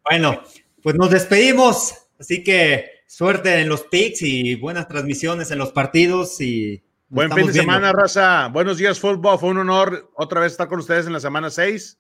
Bueno, 0.09 0.41
pues 0.81 0.95
nos 0.95 1.09
despedimos. 1.09 1.95
Así 2.19 2.43
que 2.43 3.03
suerte 3.07 3.61
en 3.61 3.69
los 3.69 3.83
picks 3.83 4.21
y 4.21 4.55
buenas 4.55 4.87
transmisiones 4.87 5.51
en 5.51 5.57
los 5.57 5.71
partidos 5.71 6.39
y 6.41 6.81
Buen 7.07 7.31
fin 7.31 7.47
de 7.47 7.53
semana, 7.53 7.93
raza. 7.93 8.47
Buenos 8.47 8.77
días, 8.77 8.99
fútbol. 8.99 9.37
Fue 9.39 9.49
un 9.49 9.59
honor 9.59 10.11
otra 10.15 10.41
vez 10.41 10.53
estar 10.53 10.67
con 10.67 10.79
ustedes 10.79 11.05
en 11.05 11.13
la 11.13 11.19
semana 11.19 11.51
6. 11.51 11.99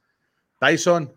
Tyson, 0.59 1.13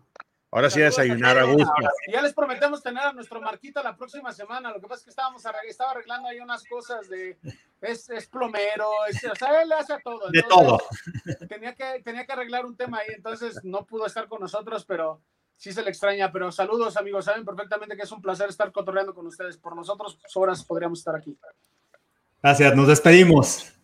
Ahora 0.51 0.69
sí 0.69 0.79
desayunar 0.79 1.37
a 1.37 1.43
gusto. 1.43 1.71
Ya 2.11 2.21
les 2.21 2.33
prometemos 2.33 2.81
tener 2.81 3.03
a 3.03 3.13
nuestro 3.13 3.39
Marquito 3.39 3.83
la 3.83 3.95
próxima 3.95 4.33
semana. 4.33 4.71
Lo 4.71 4.81
que 4.81 4.87
pasa 4.87 4.99
es 4.99 5.03
que 5.03 5.09
estábamos 5.11 5.43
estaba 5.67 5.91
arreglando 5.91 6.27
ahí 6.27 6.39
unas 6.39 6.63
cosas 6.65 7.07
de 7.07 7.37
es, 7.81 8.09
es 8.09 8.27
plomero, 8.27 8.89
o 8.89 9.35
sea, 9.37 9.61
él 9.61 9.71
hace 9.71 9.95
todo. 10.03 10.29
de 10.29 10.43
todo. 10.43 10.79
Tenía 11.47 11.73
que, 11.73 12.01
tenía 12.03 12.25
que 12.25 12.31
arreglar 12.31 12.65
un 12.65 12.75
tema 12.75 12.99
ahí, 12.99 13.13
entonces 13.15 13.59
no 13.63 13.85
pudo 13.85 14.05
estar 14.05 14.27
con 14.27 14.41
nosotros, 14.41 14.85
pero 14.85 15.21
sí 15.55 15.71
se 15.71 15.83
le 15.83 15.89
extraña. 15.89 16.31
Pero 16.31 16.51
saludos, 16.51 16.97
amigos. 16.97 17.25
Saben 17.25 17.45
perfectamente 17.45 17.95
que 17.95 18.03
es 18.03 18.11
un 18.11 18.21
placer 18.21 18.49
estar 18.49 18.71
cotorreando 18.71 19.13
con 19.13 19.27
ustedes. 19.27 19.57
Por 19.57 19.75
nosotros, 19.75 20.19
horas 20.35 20.63
podríamos 20.63 20.99
estar 20.99 21.15
aquí. 21.15 21.37
Gracias, 22.41 22.75
nos 22.75 22.87
despedimos. 22.87 23.78